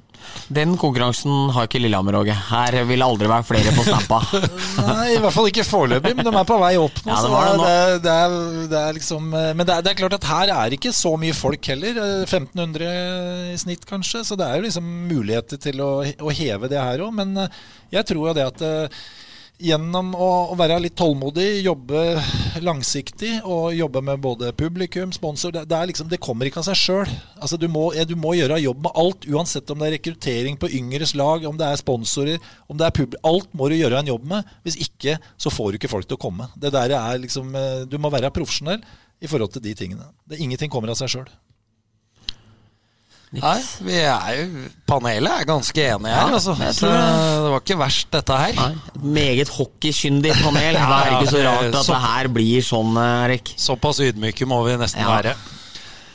Den 0.52 0.74
konkurransen 0.78 1.50
har 1.54 1.66
ikke 1.66 1.80
Lillehammer, 1.80 2.16
Åge. 2.20 2.34
Her 2.50 2.76
vil 2.88 3.04
aldri 3.04 3.28
være 3.30 3.46
flere 3.46 3.72
på 3.74 3.84
snappa. 3.86 4.20
Nei, 4.86 5.14
i 5.16 5.20
hvert 5.22 5.34
fall 5.34 5.48
ikke 5.50 5.64
foreløpig, 5.66 6.12
men 6.18 6.28
de 6.28 6.34
er 6.34 6.48
på 6.48 6.58
vei 6.62 6.72
opp 6.80 7.00
nå. 7.04 7.12
Ja, 7.12 7.22
de 7.24 7.32
det 7.32 7.56
nå. 7.58 7.66
det, 8.04 8.14
er, 8.14 8.36
er, 8.68 8.76
er 8.82 8.98
liksom 8.98 9.32
eh, 9.38 9.50
Men 9.58 9.68
det 9.68 9.76
er, 9.76 9.86
det 9.86 9.92
er 9.92 9.98
klart 10.02 10.18
at 10.18 10.28
her 10.28 10.54
er 10.56 10.76
ikke 10.76 10.94
så 10.96 11.14
mye 11.20 11.36
folk 11.36 11.72
heller. 11.72 11.98
eh, 12.04 12.22
1500 12.28 12.92
i 13.52 13.58
snitt, 13.64 13.88
kanskje. 13.88 14.24
Så 14.28 14.38
det 14.38 14.48
er 14.48 14.60
jo 14.60 14.66
liksom 14.68 14.94
muligheter 15.10 15.60
til 15.62 15.82
å, 15.84 15.92
å 16.02 16.36
heve 16.36 16.70
det 16.72 16.80
her 16.80 17.04
òg. 17.06 17.12
Men 17.18 17.34
eh, 17.44 17.60
jeg 17.96 18.08
tror 18.08 18.30
jo 18.30 18.36
det 18.38 18.48
at 18.52 18.66
eh, 18.66 19.02
gjennom 19.62 20.12
å, 20.18 20.28
å 20.52 20.56
være 20.58 20.80
litt 20.82 20.96
tålmodig, 20.98 21.62
jobbe 21.62 22.00
langsiktig 22.66 23.36
og 23.48 23.72
jobbe 23.76 24.02
med 24.04 24.22
både 24.22 24.52
publikum, 24.58 25.12
sponsor 25.14 25.54
Det, 25.54 25.64
det, 25.70 25.80
liksom, 25.92 26.08
det 26.10 26.20
kommer 26.22 26.48
ikke 26.48 26.62
av 26.62 26.68
seg 26.70 26.80
sjøl. 26.80 27.12
Altså, 27.38 27.58
du, 27.60 27.68
må, 27.72 27.86
du 28.08 28.16
må 28.18 28.34
gjøre 28.38 28.60
jobb 28.62 28.82
med 28.86 28.98
alt, 29.02 29.28
uansett 29.30 29.70
om 29.72 29.80
det 29.80 29.88
er 29.88 29.96
rekruttering 29.98 30.58
på 30.60 30.70
yngres 30.78 31.14
lag, 31.18 31.46
om 31.48 31.60
det 31.60 31.68
er 31.68 31.80
sponsorer, 31.80 32.50
om 32.68 32.80
det 32.80 32.88
er 32.88 32.96
pub 32.98 33.16
Alt 33.28 33.52
må 33.56 33.68
du 33.70 33.76
gjøre 33.78 34.02
en 34.02 34.10
jobb 34.10 34.26
med. 34.34 34.50
Hvis 34.66 34.80
ikke, 34.82 35.18
så 35.40 35.52
får 35.52 35.72
du 35.72 35.80
ikke 35.80 35.92
folk 35.92 36.08
til 36.10 36.18
å 36.18 36.22
komme. 36.22 36.50
Det 36.58 36.72
der 36.74 36.96
er 36.98 37.22
liksom, 37.22 37.54
eh, 37.54 37.84
Du 37.86 37.98
må 38.02 38.10
være 38.12 38.32
profesjonell 38.34 38.82
i 39.22 39.30
forhold 39.30 39.54
til 39.54 39.62
de 39.64 39.74
tingene. 39.78 40.10
Det, 40.26 40.40
ingenting 40.42 40.72
kommer 40.72 40.90
av 40.90 40.98
seg 40.98 41.12
sjøl. 41.12 41.30
Nei, 43.32 43.60
vi 43.80 43.94
er 43.96 44.34
jo 44.36 44.66
Panelet 44.86 45.32
er 45.40 45.46
ganske 45.48 45.84
enige 45.94 46.12
her, 46.12 46.28
Ja, 46.28 46.34
altså. 46.36 46.52
Så 46.76 46.90
det. 46.90 47.50
var 47.50 47.60
ikke 47.62 47.78
verst, 47.80 48.10
dette 48.12 48.36
her. 48.36 48.52
Nei, 48.58 48.74
meget 49.22 49.48
hockeykyndig 49.48 50.34
panel. 50.42 50.74
Det 50.76 50.82
er 50.82 51.16
ikke 51.16 51.30
så 51.32 51.44
rart 51.46 51.64
at 51.70 51.84
så- 51.86 51.94
det 51.94 52.02
her 52.02 52.28
blir 52.28 52.60
sånn, 52.66 52.92
Erik. 53.00 53.54
Såpass 53.56 54.00
ydmyke 54.04 54.44
må 54.46 54.60
vi 54.66 54.76
nesten 54.76 55.00
Ja. 55.00 55.16
være. 55.16 55.34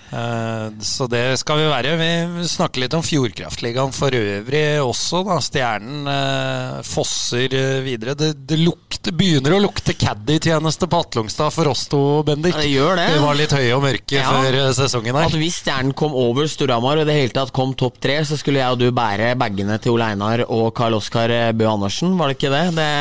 Eh, 0.08 0.68
så 0.80 1.08
det 1.12 1.24
skal 1.42 1.60
vi 1.60 1.66
være. 1.68 1.96
Vi 2.00 2.48
snakker 2.48 2.80
litt 2.86 2.94
om 2.96 3.04
Fjordkraftligaen 3.04 3.92
for 3.96 4.16
øvrig 4.16 4.62
også. 4.80 5.24
da 5.28 5.38
Stjernen 5.44 6.08
eh, 6.12 6.78
fosser 6.88 7.52
eh, 7.58 7.82
videre. 7.84 8.16
Det, 8.16 8.30
det 8.48 8.60
lukter, 8.62 9.12
begynner 9.18 9.58
å 9.58 9.62
lukte 9.66 9.96
caddy-tjeneste 10.00 10.88
på 10.88 11.02
Atlungstad 11.04 11.52
for 11.56 11.72
oss 11.74 11.86
to, 11.92 12.02
Bendik. 12.28 12.56
Ja, 12.56 12.64
det 12.64 12.72
gjør 12.72 13.02
det. 13.02 13.10
Vi 13.18 13.24
var 13.26 13.40
litt 13.42 13.58
høye 13.60 13.76
og 13.76 13.84
mørke 13.84 14.18
Ja. 14.22 14.32
før 14.32 14.60
sesongen 14.80 15.16
At 15.20 15.28
her. 15.32 15.40
hvis 15.44 15.60
Stjernen 15.64 15.96
kom 15.98 16.16
over 16.16 16.48
Storhamar 16.52 17.02
og 17.02 17.08
i 17.08 17.12
det 17.12 17.20
hele 17.20 17.36
tatt 17.36 17.52
kom 17.56 17.76
topp 17.78 18.00
tre, 18.04 18.22
så 18.28 18.40
skulle 18.40 18.64
jeg 18.64 18.78
og 18.78 18.80
du 18.80 18.88
bære 18.96 19.34
bagene 19.40 19.76
til 19.84 19.98
Ole 19.98 20.12
Einar 20.14 20.46
og 20.48 20.70
Karl 20.78 20.96
Oskar 21.02 21.32
Bø 21.58 21.68
Andersen, 21.68 22.16
var 22.20 22.32
det 22.32 22.40
ikke 22.40 22.54
det? 22.56 22.66
det 22.80 22.92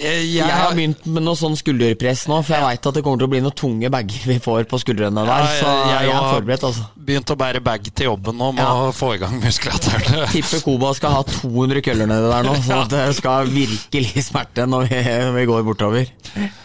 Eh, 0.00 0.22
jeg 0.38 0.48
har 0.48 0.72
begynt 0.72 1.02
med 1.04 1.20
noe 1.26 1.36
sånn 1.36 1.52
skulderpress 1.58 2.22
nå, 2.30 2.38
for 2.46 2.56
jeg 2.56 2.64
veit 2.64 2.86
at 2.88 2.94
det 2.96 3.02
kommer 3.04 3.20
til 3.20 3.26
å 3.28 3.32
bli 3.34 3.40
noen 3.44 3.52
tunge 3.60 3.90
bager 3.92 4.22
vi 4.30 4.38
får 4.40 4.64
på 4.70 4.78
skuldrene 4.80 5.20
der. 5.20 5.28
Ja, 5.28 5.50
Så 5.52 5.66
jeg- 5.68 5.90
jeg 5.92 6.06
jeg 6.06 6.08
er 6.08 6.16
har- 6.16 6.32
forberedt, 6.32 6.64
altså. 6.64 6.86
begynt 6.96 7.32
å 7.34 7.36
bære 7.36 7.60
bag 7.62 7.90
til 7.92 8.06
jobben 8.08 8.38
nå, 8.40 8.48
med 8.56 8.64
Ja. 8.64 8.90
få 8.96 9.10
i 9.14 9.18
gang 9.20 9.36
muskulaturen. 9.42 10.28
Tipper 10.32 10.62
Koba 10.64 10.94
skal 10.96 11.10
ha 11.18 11.22
200 11.28 11.82
køller 11.84 12.06
nedi 12.08 12.30
der 12.32 12.42
nå, 12.48 12.56
så 12.64 12.88
det 12.88 13.04
skal 13.20 13.46
virkelig 13.52 14.24
smerte 14.30 14.64
når 14.66 14.88
vi, 14.88 15.02
vi 15.36 15.46
går 15.52 15.62
bortover. 15.68 16.08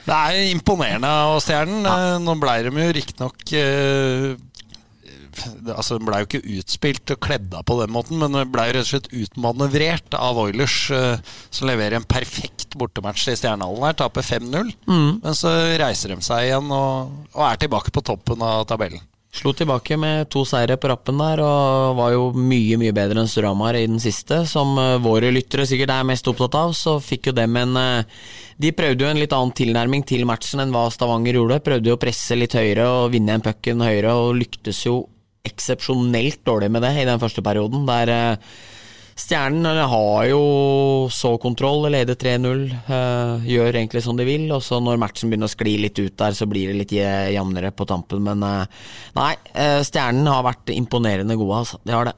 Det 0.08 0.16
er 0.16 0.40
imponerende 0.56 1.12
å 1.36 1.42
se 1.44 1.52
den. 1.66 1.84
Nå 2.24 2.40
blei 2.40 2.62
de 2.64 2.72
jo 2.72 2.94
riktignok 2.96 3.44
uh, 3.60 4.38
Altså, 5.74 5.98
Den 5.98 6.08
ble 6.08 6.22
jo 6.22 6.30
ikke 6.30 6.56
utspilt 6.60 7.14
og 7.16 7.22
kledd 7.24 7.54
av 7.58 7.66
på 7.68 7.80
den 7.82 7.94
måten, 7.96 8.20
men 8.22 8.36
den 8.36 8.54
ble 8.54 8.68
jo 8.70 8.78
rett 8.78 8.88
og 8.88 8.92
slett 8.92 9.12
utmanøvrert 9.24 10.18
av 10.20 10.40
Oilers, 10.44 10.78
eh, 10.96 11.36
som 11.50 11.70
leverer 11.70 12.00
en 12.00 12.08
perfekt 12.08 12.78
bortematch 12.80 13.28
i 13.32 13.38
Stjernehallen 13.40 13.88
her. 13.90 13.98
Taper 14.00 14.26
5-0. 14.26 14.74
Men 15.22 15.38
så 15.38 15.54
reiser 15.82 16.16
de 16.16 16.22
seg 16.26 16.50
igjen 16.50 16.74
og, 16.74 17.14
og 17.36 17.46
er 17.50 17.62
tilbake 17.62 17.94
på 17.96 18.06
toppen 18.06 18.44
av 18.46 18.66
tabellen. 18.70 19.04
Slo 19.38 19.52
tilbake 19.54 19.98
med 20.00 20.30
to 20.34 20.42
seire 20.48 20.78
på 20.82 20.90
rappen 20.90 21.20
der, 21.20 21.42
og 21.44 21.98
var 22.00 22.14
jo 22.16 22.30
mye 22.34 22.78
mye 22.80 22.94
bedre 22.96 23.22
enn 23.22 23.30
Storhamar 23.30 23.76
i 23.78 23.84
den 23.86 24.00
siste. 24.02 24.40
Som 24.50 24.78
eh, 24.82 24.96
våre 25.04 25.30
lyttere 25.34 25.68
sikkert 25.68 25.94
er 25.94 26.08
mest 26.08 26.30
opptatt 26.32 26.56
av, 26.58 26.74
så 26.78 26.96
fikk 27.04 27.30
jo 27.30 27.36
dem 27.38 27.60
en 27.60 27.78
eh, 27.78 28.24
De 28.58 28.72
prøvde 28.74 29.06
jo 29.06 29.10
en 29.12 29.20
litt 29.22 29.36
annen 29.36 29.54
tilnærming 29.54 30.08
til 30.10 30.26
matchen 30.26 30.64
enn 30.64 30.74
hva 30.74 30.88
Stavanger 30.90 31.38
gjorde. 31.38 31.60
Prøvde 31.66 31.92
jo 31.92 32.00
å 32.00 32.02
presse 32.02 32.40
litt 32.40 32.56
høyere 32.58 32.88
og 32.90 33.12
vinne 33.14 33.36
en 33.38 33.46
pucken 33.46 33.84
høyere, 33.86 34.16
og 34.18 34.40
lyktes 34.40 34.82
jo 34.88 35.04
eksepsjonelt 35.48 36.44
dårlig 36.48 36.70
med 36.76 36.84
det 36.86 36.94
i 37.02 37.06
den 37.08 37.22
første 37.22 37.44
perioden. 37.46 37.86
Der 37.90 38.12
eh, 38.14 38.52
Stjernen 39.18 39.66
eh, 39.66 39.82
har 39.90 40.28
jo 40.30 40.42
så 41.14 41.32
kontroll, 41.42 41.88
leder 41.94 42.14
3-0, 42.20 42.66
eh, 42.86 43.48
gjør 43.50 43.72
egentlig 43.80 44.04
som 44.06 44.20
de 44.20 44.28
vil. 44.28 44.46
Og 44.54 44.62
så 44.66 44.78
når 44.84 45.00
matchen 45.02 45.32
begynner 45.32 45.50
å 45.50 45.56
skli 45.56 45.74
litt 45.88 45.98
ut 46.04 46.16
der, 46.22 46.38
så 46.38 46.46
blir 46.50 46.70
det 46.72 46.78
litt 46.84 46.94
je- 47.00 47.34
jevnere 47.34 47.72
på 47.74 47.88
tampen. 47.90 48.22
Men 48.28 48.46
nei, 49.18 49.34
Stjernen 49.88 50.30
har 50.30 50.46
vært 50.52 50.70
imponerende 50.76 51.40
gode, 51.40 51.64
altså. 51.64 51.82
De 51.88 51.96
har 51.98 52.12
det. 52.12 52.16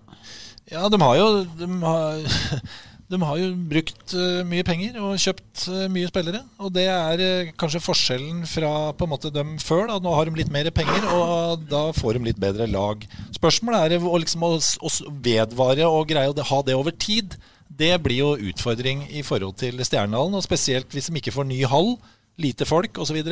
Ja, 0.70 0.86
de 0.92 1.00
har 1.02 1.16
jo 1.18 1.30
de 1.58 1.68
har, 1.82 2.20
de 3.10 3.18
har 3.26 3.38
jo 3.42 3.48
brukt 3.72 4.14
eh, 4.14 4.42
mye 4.46 4.64
penger 4.66 4.98
og 5.02 5.18
kjøpt 5.18 5.64
eh, 5.74 5.86
mye 5.90 6.10
spillere. 6.12 6.44
Og 6.62 6.70
det 6.76 6.86
er 6.94 7.24
eh, 7.26 7.52
kanskje 7.58 7.82
forskjellen 7.82 8.44
fra 8.50 8.92
på 8.94 9.08
en 9.08 9.12
måte 9.16 9.32
dem 9.34 9.56
før. 9.64 9.88
Da. 9.90 9.98
Nå 10.04 10.14
har 10.14 10.30
de 10.30 10.38
litt 10.38 10.52
mer 10.54 10.70
penger, 10.76 11.08
og 11.18 11.64
da 11.72 11.88
får 11.98 12.20
de 12.20 12.28
litt 12.30 12.42
bedre 12.42 12.70
lag. 12.70 13.02
Spørsmålet 13.34 13.96
er 13.98 14.06
å, 14.06 14.14
liksom, 14.22 14.46
å, 14.46 14.60
å 14.60 14.94
vedvare 15.26 15.90
og 15.90 16.06
greie 16.12 16.30
å 16.30 16.50
ha 16.52 16.62
det 16.68 16.78
over 16.78 16.94
tid. 16.94 17.34
Det 17.80 17.96
blir 18.06 18.22
jo 18.22 18.52
utfordring 18.52 19.08
i 19.10 19.26
forhold 19.26 19.58
til 19.64 19.82
Stjernehallen, 19.82 20.38
og 20.38 20.46
spesielt 20.46 20.94
hvis 20.94 21.10
de 21.10 21.18
ikke 21.18 21.34
får 21.34 21.50
ny 21.50 21.64
hall, 21.72 21.96
lite 22.40 22.68
folk 22.70 23.02
osv. 23.02 23.24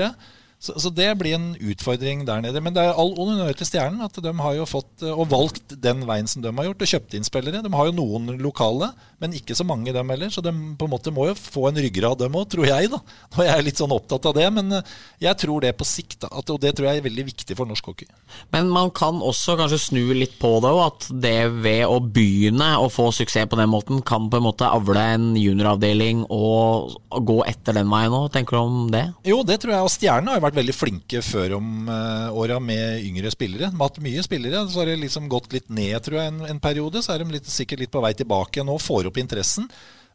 Så, 0.58 0.74
så 0.82 0.90
det 0.90 1.12
blir 1.20 1.36
en 1.38 1.52
utfordring 1.54 2.24
der 2.26 2.42
nede. 2.42 2.62
Men 2.64 2.74
det 2.74 2.82
er 2.82 2.98
all 2.98 3.12
honnør 3.14 3.54
til 3.58 3.68
Stjernen 3.70 4.02
at 4.02 4.16
de 4.24 4.32
har 4.42 4.56
jo 4.58 4.66
fått 4.66 5.04
eh, 5.06 5.14
og 5.14 5.30
valgt 5.30 5.76
den 5.84 6.02
veien 6.10 6.30
som 6.30 6.42
de 6.42 6.50
har 6.50 6.70
gjort, 6.70 6.82
og 6.82 6.92
kjøpt 6.94 7.14
inn 7.18 7.28
spillere. 7.28 7.62
De 7.62 7.74
har 7.74 7.90
jo 7.90 7.94
noen 7.94 8.40
lokale, 8.42 8.90
men 9.22 9.36
ikke 9.38 9.54
så 9.58 9.66
mange 9.68 9.94
dem 9.94 10.10
heller. 10.10 10.32
Så 10.34 10.42
de 10.42 10.52
på 10.52 10.88
en 10.88 10.94
måte 10.94 11.14
må 11.14 11.28
jo 11.30 11.36
få 11.38 11.68
en 11.70 11.78
ryggrad, 11.78 12.18
dem 12.24 12.38
òg, 12.40 12.48
tror 12.50 12.66
jeg. 12.70 12.90
da. 12.90 13.02
Nå 13.36 13.44
er 13.44 13.52
jeg 13.52 13.68
litt 13.68 13.82
sånn 13.84 13.94
opptatt 13.94 14.26
av 14.32 14.34
det, 14.40 14.48
men 14.58 14.80
eh, 14.80 14.96
jeg 15.28 15.40
tror 15.44 15.62
det 15.62 15.76
på 15.78 15.86
sikt. 15.88 16.26
At, 16.26 16.50
og 16.50 16.60
det 16.64 16.74
tror 16.78 16.90
jeg 16.90 17.04
er 17.04 17.06
veldig 17.06 17.28
viktig 17.30 17.60
for 17.60 17.70
norsk 17.70 17.92
hockey. 17.92 18.10
Men 18.56 18.74
man 18.74 18.90
kan 18.98 19.22
også 19.22 19.60
kanskje 19.62 19.82
snu 19.92 20.02
litt 20.18 20.40
på 20.42 20.56
det 20.66 20.74
òg, 20.74 20.82
at 20.88 21.10
det 21.28 21.36
ved 21.62 21.86
å 21.86 22.02
begynne 22.02 22.72
å 22.82 22.90
få 22.90 23.12
suksess 23.14 23.46
på 23.52 23.62
den 23.62 23.70
måten, 23.70 24.02
kan 24.02 24.26
på 24.34 24.42
en 24.42 24.48
måte 24.48 24.66
avle 24.74 25.06
en 25.14 25.30
junioravdeling 25.38 26.26
og 26.34 26.98
gå 27.30 27.40
etter 27.46 27.78
den 27.78 27.94
veien 27.94 28.18
òg. 28.18 28.32
Tenker 28.34 28.58
du 28.58 28.64
om 28.64 28.92
det? 28.94 29.06
Jo, 29.28 29.44
det 29.46 29.62
tror 29.62 29.78
jeg. 29.78 29.86
Og 29.86 29.94
Stjernen 29.94 30.34
har 30.34 30.40
jo 30.40 30.47
vært 30.47 30.47
veldig 30.56 30.76
flinke 30.76 31.20
før 31.26 31.58
om 31.58 31.90
uh, 31.92 32.32
åra 32.32 32.62
med 32.64 33.04
yngre 33.04 33.32
spillere. 33.34 33.68
De 33.68 33.76
har 33.76 33.90
hatt 33.90 34.00
mye 34.04 34.24
spillere. 34.24 34.64
Så 34.72 34.80
har 34.80 34.88
det 34.88 35.00
liksom 35.02 35.28
gått 35.32 35.52
litt 35.52 35.68
ned, 35.68 35.98
tror 36.06 36.22
jeg, 36.22 36.32
en, 36.32 36.46
en 36.48 36.64
periode. 36.64 37.04
Så 37.04 37.12
er 37.12 37.24
de 37.24 37.36
litt, 37.36 37.50
sikkert 37.52 37.84
litt 37.84 37.94
på 37.94 38.04
vei 38.06 38.14
tilbake 38.16 38.64
nå, 38.64 38.78
får 38.80 39.10
opp 39.12 39.20
interessen. 39.20 39.68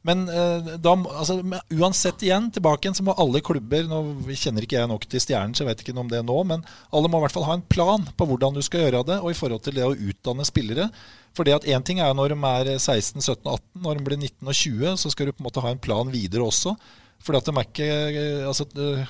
Men 0.02 0.24
uh, 0.26 0.72
da, 0.82 0.96
altså, 0.96 1.38
uansett 1.70 2.24
igjen, 2.26 2.48
tilbake 2.54 2.86
igjen, 2.86 2.96
så 2.98 3.04
må 3.06 3.14
alle 3.22 3.42
klubber 3.44 3.84
Nå 3.86 4.00
kjenner 4.34 4.64
ikke 4.66 4.80
jeg 4.80 4.90
nok 4.90 5.04
til 5.06 5.22
Stjernen, 5.22 5.54
så 5.54 5.62
jeg 5.62 5.70
vet 5.70 5.84
ikke 5.84 5.94
noe 5.94 6.06
om 6.08 6.10
det 6.10 6.24
nå, 6.26 6.38
men 6.48 6.64
alle 6.90 7.10
må 7.10 7.20
i 7.20 7.26
hvert 7.26 7.36
fall 7.36 7.46
ha 7.46 7.58
en 7.58 7.66
plan 7.70 8.08
på 8.18 8.26
hvordan 8.26 8.56
du 8.56 8.62
skal 8.66 8.86
gjøre 8.86 9.04
det, 9.12 9.20
og 9.22 9.30
i 9.30 9.38
forhold 9.38 9.62
til 9.62 9.76
det 9.78 9.86
å 9.86 9.94
utdanne 9.94 10.46
spillere. 10.48 10.88
For 11.36 11.46
det 11.48 11.54
at 11.60 11.68
Én 11.70 11.84
ting 11.86 12.02
er 12.02 12.12
når 12.16 12.34
de 12.34 12.40
er 12.50 12.72
16, 12.74 13.22
17, 13.22 13.46
18. 13.46 13.62
Når 13.84 13.98
de 13.98 14.08
blir 14.08 14.18
19 14.18 14.50
og 14.50 14.58
20, 14.58 14.98
så 15.00 15.12
skal 15.12 15.28
du 15.28 15.36
på 15.36 15.44
en 15.44 15.48
måte 15.48 15.62
ha 15.64 15.70
en 15.72 15.80
plan 15.80 16.10
videre 16.12 16.44
også. 16.44 16.74
Fordi 17.22 17.38
at 17.38 17.48
de 17.48 17.54
er 17.56 17.68
ikke 18.10 18.30
altså, 18.50 18.66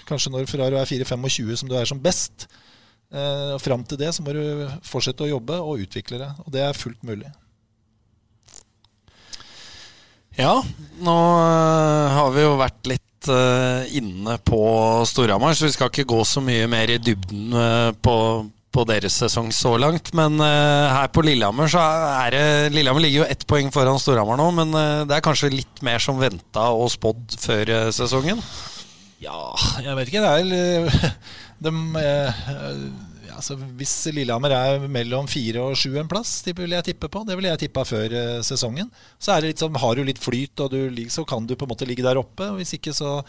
Kanskje 0.08 0.32
når 0.34 0.50
Ferrari 0.50 0.76
er 0.80 0.88
4-25 0.88 1.62
som 1.62 1.70
du 1.70 1.76
er 1.78 1.88
som 1.88 2.00
best, 2.02 2.46
eh, 3.12 3.54
fram 3.62 3.84
til 3.88 4.00
det 4.00 4.12
så 4.14 4.24
må 4.24 4.34
du 4.36 4.66
fortsette 4.84 5.24
å 5.24 5.30
jobbe 5.30 5.60
og 5.60 5.86
utvikle 5.86 6.20
det. 6.20 6.32
Og 6.44 6.52
det 6.54 6.66
er 6.66 6.76
fullt 6.76 7.02
mulig. 7.08 7.30
Ja, 10.38 10.54
nå 11.04 11.14
uh, 11.36 12.08
har 12.08 12.30
vi 12.32 12.44
jo 12.44 12.52
vært 12.56 12.88
litt 12.88 13.28
uh, 13.28 13.84
inne 13.92 14.38
på 14.40 14.62
Storhamar, 15.08 15.52
så 15.52 15.68
vi 15.68 15.74
skal 15.74 15.90
ikke 15.92 16.08
gå 16.08 16.22
så 16.24 16.40
mye 16.44 16.64
mer 16.72 16.94
i 16.94 17.00
dybden 17.02 17.52
uh, 17.52 17.90
på, 17.92 18.14
på 18.72 18.84
deres 18.88 19.16
sesong 19.20 19.50
så 19.54 19.74
langt. 19.80 20.12
Men 20.16 20.40
uh, 20.40 20.90
her 20.92 21.10
på 21.12 21.24
Lillehammer 21.26 21.70
så 21.70 21.82
er 21.82 22.34
det 22.34 22.44
Lillehammer 22.74 23.04
ligger 23.04 23.22
jo 23.22 23.30
ett 23.30 23.46
poeng 23.48 23.70
foran 23.74 24.00
Storhamar 24.00 24.40
nå, 24.40 24.48
men 24.56 24.74
uh, 24.76 25.04
det 25.08 25.18
er 25.18 25.24
kanskje 25.24 25.52
litt 25.52 25.82
mer 25.84 26.02
som 26.02 26.20
venta 26.20 26.70
og 26.74 26.90
spådd 26.94 27.38
før 27.42 27.72
uh, 27.72 27.92
sesongen? 27.94 28.42
Ja, 29.22 29.52
jeg 29.84 29.96
vet 29.98 30.10
ikke. 30.10 30.24
Det 30.24 30.58
er 30.58 31.10
de, 31.64 31.72
ja, 32.02 33.36
altså, 33.36 33.54
Hvis 33.78 33.94
Lillehammer 34.10 34.56
er 34.56 34.86
mellom 34.90 35.28
fire 35.30 35.62
og 35.68 35.78
sju 35.78 35.94
en 36.00 36.10
plass, 36.10 36.40
det 36.46 36.56
vil 36.58 36.74
jeg 36.74 36.88
tippe 36.90 37.12
på. 37.12 37.22
Det 37.28 37.38
ville 37.38 37.52
jeg 37.52 37.68
tippa 37.68 37.86
før 37.86 38.16
sesongen. 38.42 38.90
Så 39.22 39.36
er 39.36 39.44
det 39.44 39.52
litt 39.52 39.62
sånn, 39.62 39.78
har 39.78 39.94
du 39.94 40.02
litt 40.08 40.22
flyt, 40.22 40.64
og 40.64 40.74
du, 40.74 41.04
så 41.12 41.22
kan 41.28 41.46
du 41.46 41.54
på 41.54 41.68
en 41.68 41.74
måte 41.76 41.86
ligge 41.86 42.02
der 42.06 42.18
oppe. 42.18 42.50
Hvis 42.58 42.74
ikke 42.80 42.96
så 42.96 43.20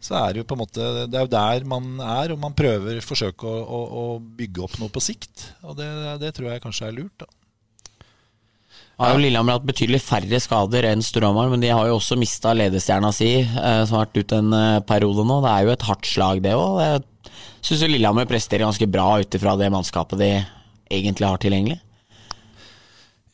så 0.00 0.14
er 0.20 0.34
det 0.34 0.42
jo 0.42 0.46
på 0.46 0.54
en 0.54 0.60
måte 0.62 0.84
Det 1.10 1.18
er 1.18 1.26
jo 1.26 1.32
der 1.32 1.64
man 1.68 1.98
er, 1.98 2.32
og 2.34 2.38
man 2.42 2.54
prøver 2.56 3.00
forsøke 3.04 3.48
å, 3.48 3.56
å, 3.64 3.80
å 4.02 4.04
bygge 4.18 4.62
opp 4.66 4.78
noe 4.82 4.92
på 4.94 5.02
sikt. 5.02 5.50
Og 5.66 5.76
det, 5.78 5.88
det, 6.22 6.32
tror 6.36 6.52
jeg 6.52 6.62
kanskje 6.64 6.88
er 6.88 6.96
lurt, 7.00 7.24
da. 7.24 7.30
Har 8.98 9.14
jo 9.14 9.20
Lillehammer 9.22 9.54
hatt 9.54 9.66
betydelig 9.66 10.00
færre 10.02 10.40
skader 10.42 10.88
enn 10.88 11.04
Storhamar, 11.06 11.50
men 11.52 11.62
de 11.62 11.70
har 11.70 11.86
jo 11.86 12.00
også 12.00 12.16
mista 12.18 12.50
ledestjerna 12.50 13.12
si, 13.14 13.30
eh, 13.46 13.82
som 13.86 13.94
har 13.94 14.08
vært 14.08 14.24
ute 14.24 14.40
en 14.42 14.56
eh, 14.58 14.80
periode 14.86 15.26
nå. 15.26 15.36
Det 15.44 15.52
er 15.52 15.66
jo 15.66 15.74
et 15.74 15.84
hardt 15.86 16.08
slag, 16.10 16.42
det 16.42 16.56
òg. 16.58 16.80
Jeg 16.82 17.34
syns 17.68 17.84
Lillehammer 17.86 18.26
presterer 18.30 18.66
ganske 18.66 18.90
bra 18.90 19.12
ut 19.22 19.38
ifra 19.38 19.54
det 19.60 19.70
mannskapet 19.74 20.18
de 20.18 20.32
egentlig 20.90 21.30
har 21.30 21.38
tilgjengelig. 21.42 21.78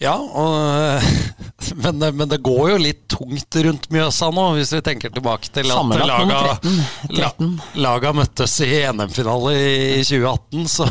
Ja, 0.04 0.14
og, 0.20 1.00
men, 1.82 2.02
men, 2.16 2.28
det 2.28 2.40
går 2.44 2.74
jo 2.74 2.78
litt 2.82 3.04
tungt 3.08 3.56
rundt 3.66 3.88
Mjøsa 3.94 4.28
nå, 4.34 4.46
hvis 4.58 4.74
vi 4.76 4.82
tenker 4.84 5.12
tilbake 5.14 5.52
til 5.54 5.70
at 5.72 5.92
laga, 6.04 6.40
13. 6.60 6.80
13. 7.14 7.52
laga 7.80 8.12
møttes 8.16 8.58
i 8.66 8.72
NM-finale 8.92 9.54
i 9.56 10.02
2018, 10.04 10.66
så, 10.76 10.88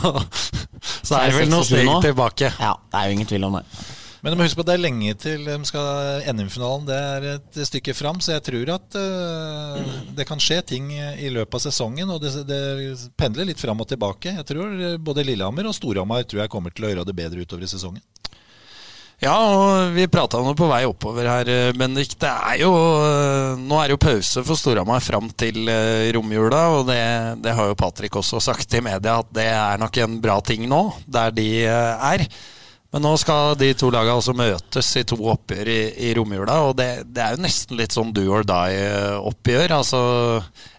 så 1.04 1.20
er 1.20 1.30
det 1.30 1.44
vel 1.44 1.52
noen 1.54 1.68
steg 1.68 1.92
tilbake. 2.08 2.56
Ja, 2.58 2.78
det 2.90 3.02
er 3.02 3.12
jo 3.12 3.20
ingen 3.20 3.30
tvil 3.30 3.46
om 3.50 3.60
det. 3.60 3.68
Men 4.24 4.32
du 4.32 4.40
må 4.40 4.46
huske 4.48 4.56
på 4.56 4.64
at 4.64 4.70
det 4.72 4.76
er 4.78 4.86
lenge 4.86 5.14
til 5.20 5.42
de 5.46 5.56
skal 5.68 6.24
NM-finalen. 6.32 6.86
Det 6.88 6.98
er 6.98 7.26
et 7.34 7.58
stykke 7.68 7.94
fram, 7.94 8.22
så 8.24 8.38
jeg 8.38 8.46
tror 8.48 8.70
at 8.78 8.96
uh, 8.96 9.98
det 10.16 10.26
kan 10.30 10.40
skje 10.40 10.62
ting 10.70 10.94
i 10.96 11.28
løpet 11.28 11.60
av 11.60 11.66
sesongen. 11.66 12.08
Og 12.16 12.24
det, 12.24 12.32
det, 12.48 12.62
pendler 13.20 13.52
litt 13.52 13.60
fram 13.60 13.84
og 13.84 13.90
tilbake. 13.92 14.32
Jeg 14.40 14.48
tror 14.48 14.96
Både 15.04 15.28
Lillehammer 15.28 15.68
og 15.68 15.76
Storhamar 15.76 16.24
tror 16.24 16.46
jeg 16.46 16.54
kommer 16.56 16.72
til 16.72 16.88
å 16.88 16.94
gjøre 16.94 17.06
det 17.12 17.18
bedre 17.20 17.44
utover 17.44 17.68
i 17.68 17.74
sesongen. 17.76 18.00
Ja, 19.24 19.38
og 19.56 19.94
vi 19.96 20.04
prata 20.12 20.42
nå 20.44 20.52
på 20.60 20.68
vei 20.68 20.82
oppover 20.84 21.30
her, 21.30 21.50
Bendik. 21.80 22.18
Det 22.20 22.28
er 22.28 22.58
jo 22.60 22.72
Nå 23.62 23.78
er 23.80 23.88
det 23.88 23.96
jo 23.96 24.02
pause 24.04 24.42
for 24.44 24.60
Storhamar 24.60 25.00
fram 25.06 25.30
til 25.40 25.70
eh, 25.72 26.10
romjula, 26.12 26.64
og 26.76 26.90
det, 26.90 27.00
det, 27.40 27.54
har 27.56 27.70
jo 27.70 27.78
Patrick 27.80 28.18
også 28.20 28.42
sagt 28.44 28.76
i 28.76 28.82
media 28.84 29.22
at 29.22 29.30
det 29.32 29.46
er 29.48 29.80
nok 29.80 30.00
en 30.04 30.18
bra 30.20 30.36
ting 30.44 30.66
nå, 30.68 30.82
der 31.08 31.32
de 31.32 31.46
eh, 31.64 32.10
er. 32.10 32.26
Men 32.94 33.06
nå 33.08 33.14
skal 33.18 33.56
de 33.58 33.72
to 33.80 33.88
lagene 33.94 34.20
også 34.20 34.36
møtes 34.38 34.92
i 35.00 35.06
to 35.08 35.16
oppgjør 35.32 35.72
i, 35.72 35.80
i 36.04 36.12
romjula, 36.18 36.58
og 36.68 36.76
det, 36.82 36.90
det, 37.08 37.24
er 37.24 37.38
jo 37.38 37.46
nesten 37.46 37.80
litt 37.80 37.96
sånn 37.96 38.12
do 38.14 38.26
or 38.28 38.44
die-oppgjør. 38.46 39.74
Altså, 39.80 40.02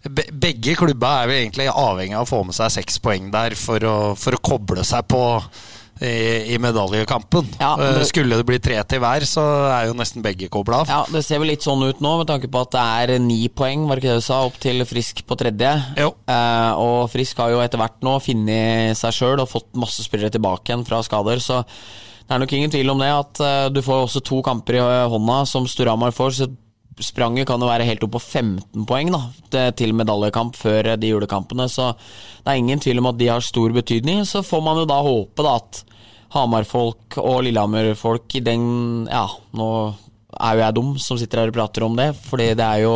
be, 0.05 0.29
begge 0.45 0.77
klubba 0.79 1.15
er 1.23 1.33
vel 1.33 1.41
egentlig 1.41 1.71
avhengig 1.73 2.21
av 2.21 2.29
å 2.29 2.31
få 2.31 2.43
med 2.45 2.59
seg 2.61 2.77
seks 2.77 3.01
poeng 3.03 3.33
der 3.33 3.57
for 3.57 3.89
å, 3.89 3.97
for 4.21 4.37
å 4.37 4.43
koble 4.53 4.85
seg 4.85 5.09
på 5.09 5.25
i, 6.05 6.55
i 6.55 6.59
medaljekampen. 6.63 7.49
Ja, 7.61 7.75
det, 7.81 7.89
eh, 8.01 8.07
Skulle 8.09 8.39
det 8.39 8.47
bli 8.49 8.61
tre 8.63 8.79
til 8.89 9.03
hver, 9.03 9.27
så 9.29 9.45
er 9.73 9.89
jo 9.89 9.97
nesten 9.99 10.25
begge 10.25 10.51
kobla 10.53 10.83
av. 10.85 10.93
Ja, 10.93 11.01
Det 11.11 11.25
ser 11.25 11.43
vel 11.43 11.53
litt 11.55 11.67
sånn 11.67 11.83
ut 11.85 12.03
nå, 12.05 12.17
med 12.21 12.31
tanke 12.31 12.51
på 12.53 12.65
at 12.65 12.75
det 12.75 12.85
er 12.85 13.25
ni 13.25 13.43
poeng, 13.49 13.87
var 13.89 13.99
det 13.99 14.05
ikke 14.05 14.15
det 14.15 14.23
du 14.23 14.29
sa, 14.29 14.41
opp 14.47 14.59
til 14.63 14.85
Frisk 14.89 15.25
på 15.27 15.39
tredje. 15.41 15.75
Eh, 15.99 16.73
og 16.81 17.11
Frisk 17.13 17.41
har 17.43 17.55
jo 17.55 17.63
etter 17.65 17.81
hvert 17.81 18.01
nå 18.05 18.19
funnet 18.25 18.99
seg 19.01 19.17
sjøl 19.17 19.43
og 19.43 19.51
fått 19.51 19.73
masse 19.81 20.05
spillere 20.05 20.33
tilbake 20.35 20.71
igjen 20.71 20.87
fra 20.87 21.03
skader, 21.05 21.43
så 21.43 21.65
det 22.25 22.33
er 22.33 22.41
nok 22.41 22.53
ingen 22.57 22.73
tvil 22.73 22.89
om 22.89 23.01
det 23.03 23.11
at 23.13 23.41
uh, 23.45 23.67
du 23.69 23.83
får 23.85 24.07
også 24.07 24.23
to 24.25 24.39
kamper 24.45 24.79
i 24.79 24.85
hånda 25.13 25.43
som 25.49 25.67
Storhamar 25.69 26.15
får. 26.17 26.39
så 26.39 26.47
Spranget 27.03 27.49
kan 27.49 27.59
jo 27.59 27.67
være 27.67 27.87
helt 27.89 28.05
opp 28.07 28.13
på 28.15 28.21
15 28.23 28.85
poeng 28.87 29.11
da, 29.11 29.25
til 29.75 29.95
medaljekamp 29.99 30.55
før 30.55 30.93
de 30.95 31.11
julekampene. 31.11 31.67
Så 31.67 31.89
det 32.45 32.53
er 32.53 32.61
ingen 32.61 32.79
tvil 32.79 33.03
om 33.03 33.09
at 33.11 33.19
de 33.19 33.33
har 33.33 33.43
stor 33.43 33.75
betydning. 33.75 34.23
Så 34.29 34.45
får 34.47 34.63
man 34.63 34.79
jo 34.79 34.87
da 34.87 35.01
håpe 35.03 35.43
da 35.43 35.57
at 35.59 35.81
Hamar-folk 36.35 37.19
og 37.23 37.43
Lillehammer-folk 37.47 38.39
i 38.39 38.45
den 38.45 38.65
Ja, 39.11 39.27
nå 39.57 39.71
er 40.35 40.57
jo 40.57 40.65
jeg 40.65 40.77
dum 40.77 40.95
som 40.99 41.19
sitter 41.19 41.45
her 41.45 41.53
og 41.53 41.57
prater 41.57 41.85
om 41.87 41.95
det, 41.99 42.11
fordi 42.27 42.53
det 42.59 42.65
er 42.67 42.85
jo 42.85 42.95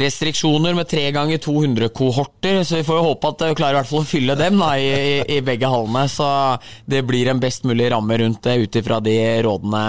restriksjoner 0.00 0.74
med 0.74 0.88
tre 0.90 1.04
ganger 1.14 1.40
200-kohorter, 1.42 2.60
så 2.66 2.78
vi 2.78 2.86
får 2.86 3.00
jo 3.00 3.06
håpe 3.08 3.30
at 3.32 3.44
vi 3.48 3.56
klarer 3.58 3.76
i 3.76 3.80
hvert 3.80 3.90
fall 3.90 4.04
å 4.04 4.08
fylle 4.08 4.36
dem 4.38 4.60
da, 4.62 4.70
i, 4.78 4.90
i, 5.36 5.40
begge 5.46 5.70
hallene. 5.70 6.04
Så 6.10 6.26
det 6.90 7.02
blir 7.08 7.30
en 7.30 7.42
best 7.42 7.66
mulig 7.68 7.90
ramme 7.92 8.20
rundt 8.22 8.42
det 8.46 8.58
ut 8.64 8.80
ifra 8.80 9.00
de 9.04 9.16
rådende 9.46 9.84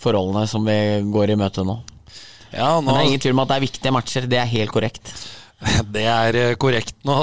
forholdene 0.00 0.46
som 0.50 0.64
vi 0.66 0.78
går 1.12 1.34
i 1.34 1.40
møte 1.40 1.64
nå. 1.66 1.80
Ja, 2.52 2.76
nå... 2.78 2.86
Men 2.86 2.94
det 2.94 3.00
er 3.00 3.10
ingen 3.10 3.24
tvil 3.26 3.36
om 3.36 3.44
at 3.44 3.52
det 3.52 3.58
er 3.58 3.66
viktige 3.66 3.96
matcher, 3.96 4.30
det 4.30 4.40
er 4.40 4.54
helt 4.54 4.74
korrekt. 4.74 5.12
Det 5.94 6.02
er 6.04 6.36
eh, 6.36 6.54
korrekt 6.60 6.98
nå. 7.08 7.14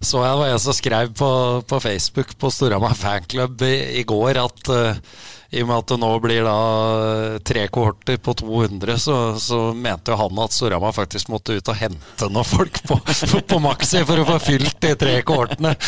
Så 0.00 0.22
jeg 0.24 0.36
var 0.40 0.48
en 0.48 0.62
som 0.62 0.76
skrev 0.76 1.10
på, 1.12 1.30
på 1.68 1.80
Facebook 1.84 2.32
på 2.40 2.50
Storhamar 2.52 2.96
fanklubb 2.96 3.60
i, 3.66 3.74
i, 4.00 4.04
går 4.08 4.40
at 4.40 4.70
uh, 4.72 5.18
i 5.50 5.62
og 5.64 5.66
med 5.66 5.80
at 5.80 5.88
det 5.90 5.96
nå 5.98 6.10
blir 6.22 6.44
da 6.46 6.58
tre 7.42 7.64
kohorter 7.74 8.20
på 8.22 8.34
200, 8.38 8.98
så, 9.02 9.16
så 9.42 9.58
mente 9.74 10.12
jo 10.12 10.18
han 10.20 10.42
at 10.44 10.54
Storhamar 10.54 10.94
faktisk 10.94 11.30
måtte 11.32 11.56
ut 11.58 11.70
og 11.72 11.78
hente 11.78 12.28
noen 12.30 12.46
folk 12.46 12.78
på, 12.86 12.98
på, 13.50 13.58
Maxi 13.62 14.04
for 14.06 14.22
å 14.22 14.26
få 14.28 14.38
fylt 14.44 14.78
de 14.84 14.94
tre 14.98 15.18
kohortene. 15.26 15.74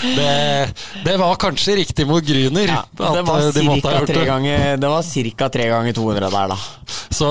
Det, 0.00 0.72
det 1.04 1.14
var 1.20 1.36
kanskje 1.40 1.74
riktig 1.78 2.04
mot 2.08 2.24
Gryner. 2.24 2.70
Ja, 2.70 2.80
det 3.14 3.22
var 3.26 3.42
de 3.54 3.80
ca. 5.36 5.48
tre 5.52 5.66
ganger 5.70 5.94
200 5.96 6.30
der, 6.32 6.52
da. 6.52 6.56
Så 7.12 7.28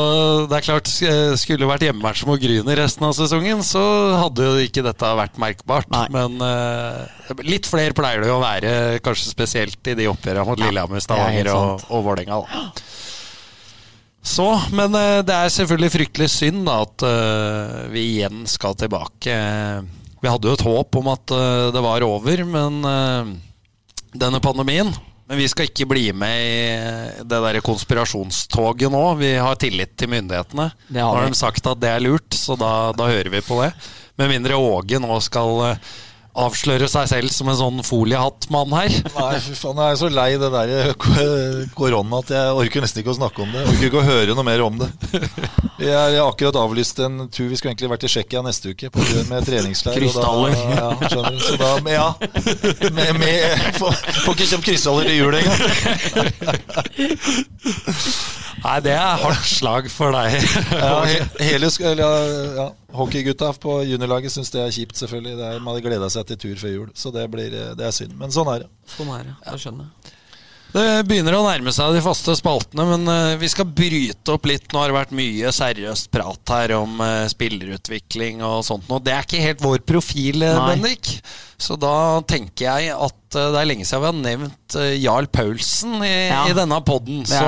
det 0.49 0.59
er 0.59 0.65
klart, 0.65 0.89
skulle 0.89 1.59
det 1.61 1.69
vært 1.69 1.85
hjemmematch 1.87 2.23
mot 2.29 2.41
Gryner 2.41 2.79
resten 2.79 3.07
av 3.07 3.15
sesongen, 3.17 3.63
så 3.65 3.81
hadde 4.21 4.47
jo 4.47 4.65
ikke 4.65 4.83
dette 4.85 5.13
vært 5.19 5.39
merkbart. 5.41 5.89
Nei. 5.93 6.05
Men 6.13 6.37
uh, 6.43 7.41
litt 7.45 7.67
flere 7.69 7.95
pleier 7.97 8.23
det 8.23 8.31
jo 8.31 8.37
å 8.37 8.43
være, 8.43 8.73
kanskje 9.05 9.33
spesielt 9.33 9.91
i 9.91 9.97
de 9.99 10.09
oppgjørene 10.11 10.47
mot 10.47 10.61
Lillehammer. 10.61 11.03
Stavanger 11.19 11.51
og, 11.53 11.83
og 11.89 12.05
Vålerenga. 12.07 12.39
Så, 14.29 14.47
men 14.75 14.95
uh, 14.95 15.19
det 15.25 15.35
er 15.35 15.53
selvfølgelig 15.53 15.93
fryktelig 15.95 16.29
synd 16.31 16.65
da, 16.67 16.79
at 16.85 17.05
uh, 17.07 17.85
vi 17.93 18.05
igjen 18.15 18.43
skal 18.49 18.77
tilbake. 18.79 19.35
Vi 20.19 20.27
hadde 20.27 20.49
jo 20.49 20.57
et 20.57 20.65
håp 20.67 20.99
om 20.99 21.11
at 21.13 21.35
uh, 21.35 21.69
det 21.75 21.83
var 21.83 22.07
over, 22.07 22.43
men 22.47 22.81
denne 24.09 24.41
pandemien 24.41 24.89
men 25.29 25.37
vi 25.37 25.45
skal 25.45 25.67
ikke 25.69 25.85
bli 25.85 26.07
med 26.17 26.39
i 26.41 27.23
det 27.29 27.39
der 27.43 27.59
konspirasjonstoget 27.61 28.89
nå. 28.89 29.01
Vi 29.19 29.35
har 29.37 29.59
tillit 29.61 29.91
til 29.93 30.09
myndighetene. 30.09 30.71
Nå 30.89 31.03
har 31.05 31.27
de 31.29 31.37
sagt 31.37 31.69
at 31.69 31.77
det 31.77 31.91
er 31.93 32.01
lurt, 32.01 32.33
så 32.33 32.57
da, 32.57 32.89
da 32.97 33.11
hører 33.11 33.29
vi 33.35 33.43
på 33.45 33.59
det. 33.61 33.67
Med 34.17 34.31
mindre 34.31 34.57
Åge 34.57 34.97
nå 34.97 35.19
skal 35.21 35.61
eh, 35.67 35.91
avsløre 36.37 36.87
seg 36.91 37.07
selv 37.09 37.31
som 37.33 37.49
en 37.49 37.57
sånn 37.57 37.79
foliehattmann 37.85 38.73
her. 38.75 38.93
Nei, 39.15 39.39
fy 39.43 39.55
faen, 39.57 39.79
jeg 39.81 39.95
er 39.95 39.99
så 39.99 40.09
lei 40.13 40.29
det 40.39 40.49
der 40.53 40.73
eh, 40.75 40.93
korona 41.75 42.21
at 42.21 42.29
jeg 42.35 42.57
orker 42.61 42.85
nesten 42.85 43.01
ikke 43.01 43.13
å 43.15 43.17
snakke 43.17 43.43
om 43.43 43.49
det. 43.53 43.63
Jeg 43.63 43.73
orker 43.73 43.87
ikke 43.89 44.01
å 44.01 44.07
høre 44.07 44.37
noe 44.37 44.45
mer 44.47 44.63
om 44.65 44.79
det. 44.79 44.89
Vi 45.79 45.89
har 45.89 46.15
akkurat 46.25 46.59
avlyst 46.59 46.99
en 47.05 47.29
tur. 47.31 47.47
Vi 47.49 47.55
skulle 47.57 47.71
egentlig 47.73 47.91
vært 47.93 48.03
i 48.03 48.11
Tsjekkia 48.11 48.41
neste 48.45 48.73
uke 48.75 48.91
på, 48.93 49.03
med 49.29 49.47
treningsleir. 49.47 49.95
Krystaller. 49.95 50.55
Da, 50.55 50.59
ja, 50.75 50.89
skjønner 51.07 51.37
du. 51.37 51.39
Så 51.45 51.55
da, 51.59 51.71
men 51.85 51.93
ja. 51.95 52.09
Med, 52.99 53.13
med, 53.21 53.37
får, 53.79 53.93
ikke 54.33 54.49
kjøpt 54.51 54.67
krystaller 54.67 55.07
til 55.07 55.15
jul 55.21 55.39
engang. 55.39 55.61
Nei, 58.59 58.75
det 58.83 58.91
er 58.91 59.21
hardt 59.23 59.47
slag 59.47 59.87
for 59.91 60.11
deg. 60.15 60.35
Ja, 60.75 60.99
he, 61.07 61.21
hele, 61.47 61.69
eller, 61.87 62.31
ja, 62.57 62.67
Hockeygutta 62.99 63.53
på 63.61 63.83
juniorlaget 63.85 64.33
syns 64.33 64.51
det 64.51 64.63
er 64.63 64.73
kjipt, 64.73 64.97
selvfølgelig. 64.99 65.37
Det 65.37 65.45
er, 65.47 65.59
man 65.61 65.75
hadde 65.75 65.85
gleda 65.85 66.09
seg 66.19 66.29
til 66.33 66.41
tur 66.45 66.61
før 66.61 66.75
jul, 66.77 66.87
så 66.99 67.11
det, 67.15 67.25
blir, 67.33 67.53
eh, 67.55 67.73
det 67.79 67.89
er 67.89 67.95
synd. 67.95 68.15
Men 68.19 68.31
sånn 68.35 68.53
er 68.53 68.65
det. 68.65 68.71
Sånn 68.97 69.11
er 69.15 69.27
det. 69.31 69.35
jeg 69.49 69.65
skjønner 69.65 69.89
jeg. 69.89 70.15
Det 70.69 70.81
begynner 71.09 71.33
å 71.33 71.41
nærme 71.47 71.71
seg 71.73 71.95
de 71.95 72.01
faste 72.05 72.35
spaltene, 72.37 72.83
men 72.85 73.07
eh, 73.09 73.37
vi 73.41 73.47
skal 73.49 73.65
bryte 73.65 74.35
opp 74.35 74.45
litt. 74.45 74.67
Nå 74.69 74.83
har 74.83 74.91
det 74.91 74.97
vært 74.99 75.15
mye 75.17 75.49
seriøst 75.55 76.11
prat 76.13 76.51
her 76.53 76.75
om 76.77 76.99
eh, 77.01 77.23
spillerutvikling 77.31 78.43
og 78.45 78.59
sånt 78.67 78.85
noe. 78.91 79.01
Det 79.01 79.15
er 79.15 79.25
ikke 79.25 79.41
helt 79.47 79.63
vår 79.65 79.81
profil, 79.89 80.43
Nei. 80.45 80.75
Bendik. 80.75 81.09
Så 81.57 81.73
da 81.81 81.95
tenker 82.29 82.67
jeg 82.69 82.93
at 82.93 83.17
det 83.33 83.47
er 83.63 83.65
lenge 83.71 83.87
siden 83.89 84.03
vi 84.05 84.11
har 84.11 84.19
nevnt 84.21 84.77
Jarl 85.01 85.25
Paulsen 85.33 85.97
i, 86.05 86.13
Ja. 86.29 86.45
i 86.49 86.53
denne 86.57 86.77
poden. 86.85 87.25
Det. 87.25 87.41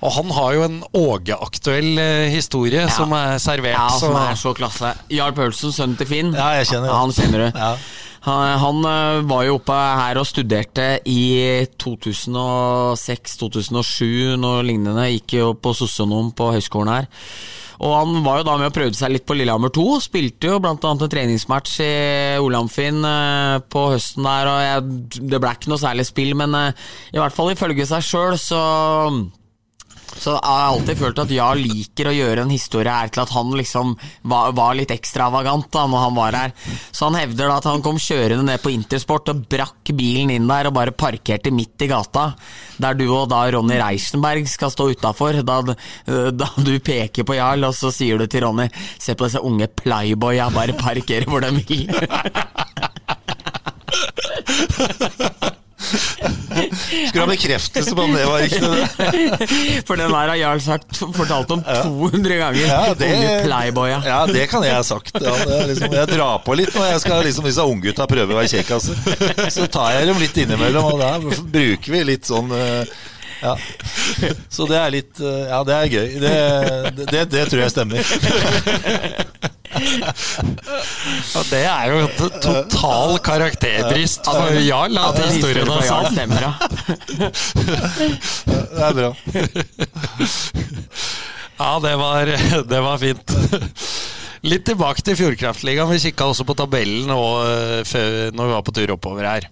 Og 0.00 0.14
han 0.16 0.30
har 0.32 0.54
jo 0.56 0.62
en 0.64 0.78
Åge-aktuell 0.96 1.98
historie 2.32 2.70
historie 2.70 2.88
som 2.92 3.12
er 3.16 3.38
servert. 3.42 3.74
Ja, 3.76 3.88
som 3.98 4.14
så 4.14 4.20
er 4.22 4.34
så 4.38 4.52
klasse. 4.56 4.94
Jarl 5.12 5.34
Paulsen, 5.36 5.72
sønnen 5.74 5.98
til 5.98 6.06
Finn. 6.10 6.30
Ja, 6.36 6.48
jeg 6.60 6.66
kjenner. 6.72 6.88
Han 6.96 7.12
kjenner 7.14 7.38
du. 7.46 7.50
Ja. 7.58 7.76
Han, 8.20 8.58
han 8.60 8.84
øh, 8.84 9.30
var 9.30 9.42
jo 9.46 9.54
oppe 9.56 9.72
her 9.72 10.18
og 10.20 10.26
studerte 10.28 11.00
i 11.08 11.64
2006-2007, 11.80 14.36
noe 14.40 14.62
lignende. 14.66 15.12
Gikk 15.14 15.32
jo 15.38 15.54
på 15.56 15.72
sosionom 15.78 16.26
på 16.36 16.50
høyskolen 16.52 16.92
her. 16.92 17.06
Og 17.80 17.94
han 17.96 18.24
var 18.26 18.38
jo 18.38 18.44
da 18.44 18.56
med 18.60 18.68
og 18.68 18.76
prøvde 18.76 18.98
seg 18.98 19.10
litt 19.14 19.24
på 19.24 19.34
Lillehammer 19.38 19.70
2. 19.72 20.04
Spilte 20.04 20.46
jo 20.50 20.60
annet 20.60 20.84
en 20.84 21.00
treningsmatch 21.00 21.80
i 21.80 22.36
Olamfinn 22.44 23.00
øh, 23.08 23.56
på 23.72 23.80
høsten 23.94 24.20
der, 24.28 24.44
og 24.52 24.60
jeg, 24.66 24.78
det 25.32 25.40
ble 25.40 25.50
ikke 25.56 25.72
noe 25.72 25.80
særlig 25.80 26.04
spill, 26.10 26.32
men 26.36 26.52
i 26.60 27.16
hvert 27.16 27.32
fall 27.32 27.48
ifølge 27.54 27.88
seg 27.88 28.04
sjøl 28.04 28.36
så 28.36 28.60
så 30.20 30.34
jeg 30.36 30.44
har 30.44 30.66
alltid 30.68 30.98
følt 31.00 31.20
at 31.22 31.30
Jarl 31.32 31.62
liker 31.64 32.10
å 32.10 32.12
gjøre 32.12 32.44
en 32.44 32.52
historie 32.52 32.92
her 32.92 33.08
til 33.12 33.22
at 33.22 33.32
han 33.32 33.54
liksom 33.56 33.94
var, 34.28 34.52
var 34.56 34.76
litt 34.76 34.92
ekstravagant 34.92 35.70
da 35.72 35.86
når 35.88 36.04
han 36.04 36.18
var 36.18 36.36
her. 36.36 36.52
Så 36.92 37.08
han 37.08 37.16
hevder 37.16 37.48
da 37.48 37.56
at 37.60 37.68
han 37.70 37.84
kom 37.84 37.98
kjørende 38.00 38.44
ned 38.50 38.60
på 38.60 38.72
Intersport 38.74 39.32
og 39.32 39.44
brakk 39.50 39.92
bilen 39.96 40.30
inn 40.34 40.48
der 40.50 40.68
og 40.68 40.76
bare 40.76 40.92
parkerte 40.92 41.52
midt 41.54 41.86
i 41.86 41.90
gata. 41.90 42.24
Der 42.80 42.98
du 42.98 43.06
og 43.08 43.30
da 43.32 43.40
Ronny 43.54 43.78
Reichenberg 43.80 44.48
skal 44.50 44.72
stå 44.74 44.90
utafor. 44.92 45.40
Da, 45.46 45.60
da 46.36 46.48
du 46.60 46.74
peker 46.84 47.24
på 47.24 47.38
Jarl, 47.38 47.64
og 47.68 47.74
så 47.76 47.88
sier 47.94 48.20
du 48.20 48.26
til 48.30 48.44
Ronny 48.44 48.68
Se 49.00 49.14
på 49.16 49.24
disse 49.26 49.40
unge 49.44 49.66
playboya, 49.72 50.50
bare 50.52 50.76
parkere 50.76 51.24
hvor 51.28 51.40
de 51.44 51.50
vil. 51.56 51.88
Skulle 57.08 57.24
ha 57.24 57.28
bekreftelse 57.30 57.94
på 57.96 58.04
om 58.06 58.14
det 58.14 58.24
var 58.28 58.44
riktig. 58.44 58.60
For 59.88 60.00
den 60.00 60.12
der 60.12 60.32
har 60.32 60.38
Jarl 60.40 60.62
sagt 60.64 61.00
fortalt 61.00 61.50
om 61.56 61.62
200 61.66 62.40
ganger. 62.40 62.64
Ja, 62.66 62.80
det, 62.98 63.10
Unge 63.16 63.36
playboya. 63.44 64.00
ja, 64.06 64.20
det 64.30 64.46
kan 64.52 64.64
jeg 64.66 64.74
ha 64.76 64.82
sagt. 64.86 65.14
Ja, 65.20 65.34
det 65.46 65.60
liksom, 65.72 65.94
jeg 66.00 66.10
drar 66.14 66.42
på 66.46 66.56
litt 66.58 66.74
når 66.76 66.90
jeg 66.94 67.04
skal 67.06 67.24
liksom 67.26 67.48
disse 67.48 67.64
unggutta 67.66 68.06
prøve 68.10 68.34
å 68.34 68.40
være 68.40 68.52
kjekkaser. 68.56 69.48
Så 69.52 69.66
tar 69.72 69.96
jeg 69.98 70.10
dem 70.10 70.20
litt 70.22 70.36
innimellom, 70.44 70.90
og 70.94 71.00
da 71.02 71.14
bruker 71.20 71.96
vi 71.96 72.04
litt 72.14 72.28
sånn 72.28 72.52
eh, 72.56 72.98
ja. 73.40 73.54
Så 74.52 74.66
det 74.68 74.76
er 74.76 74.90
litt 74.92 75.20
eh, 75.24 75.46
Ja, 75.48 75.62
det 75.64 75.76
er 75.78 75.94
gøy. 75.94 76.08
Det, 76.20 76.34
det, 77.08 77.22
det 77.32 77.46
tror 77.48 77.62
jeg 77.64 77.72
stemmer. 77.72 78.04
Ja, 81.30 81.42
det 81.50 81.60
er 81.62 81.92
jo 81.92 82.28
total 82.42 83.16
karakterbrist 83.24 84.26
for 84.26 84.58
Jarl 84.64 84.98
at 85.00 85.18
historien 85.24 85.70
er 85.70 85.84
sann. 85.86 86.08
stemmer. 86.14 86.42
Det 88.34 88.84
er 88.88 88.94
bra. 88.98 89.10
Ja, 91.60 91.74
det 91.84 91.92
var, 92.00 92.24
det 92.72 92.78
var 92.80 92.96
fint. 93.02 93.32
Litt 94.48 94.62
tilbake 94.64 95.02
til 95.04 95.18
Fjordkraftligaen. 95.18 95.90
Vi 95.92 95.98
kikka 96.06 96.30
også 96.30 96.46
på 96.48 96.54
tabellen 96.56 97.04
nå, 97.10 97.18
eh, 97.44 98.30
når 98.32 98.46
vi 98.48 98.54
var 98.54 98.64
på 98.64 98.72
tur 98.78 98.94
oppover 98.94 99.28
her. 99.28 99.48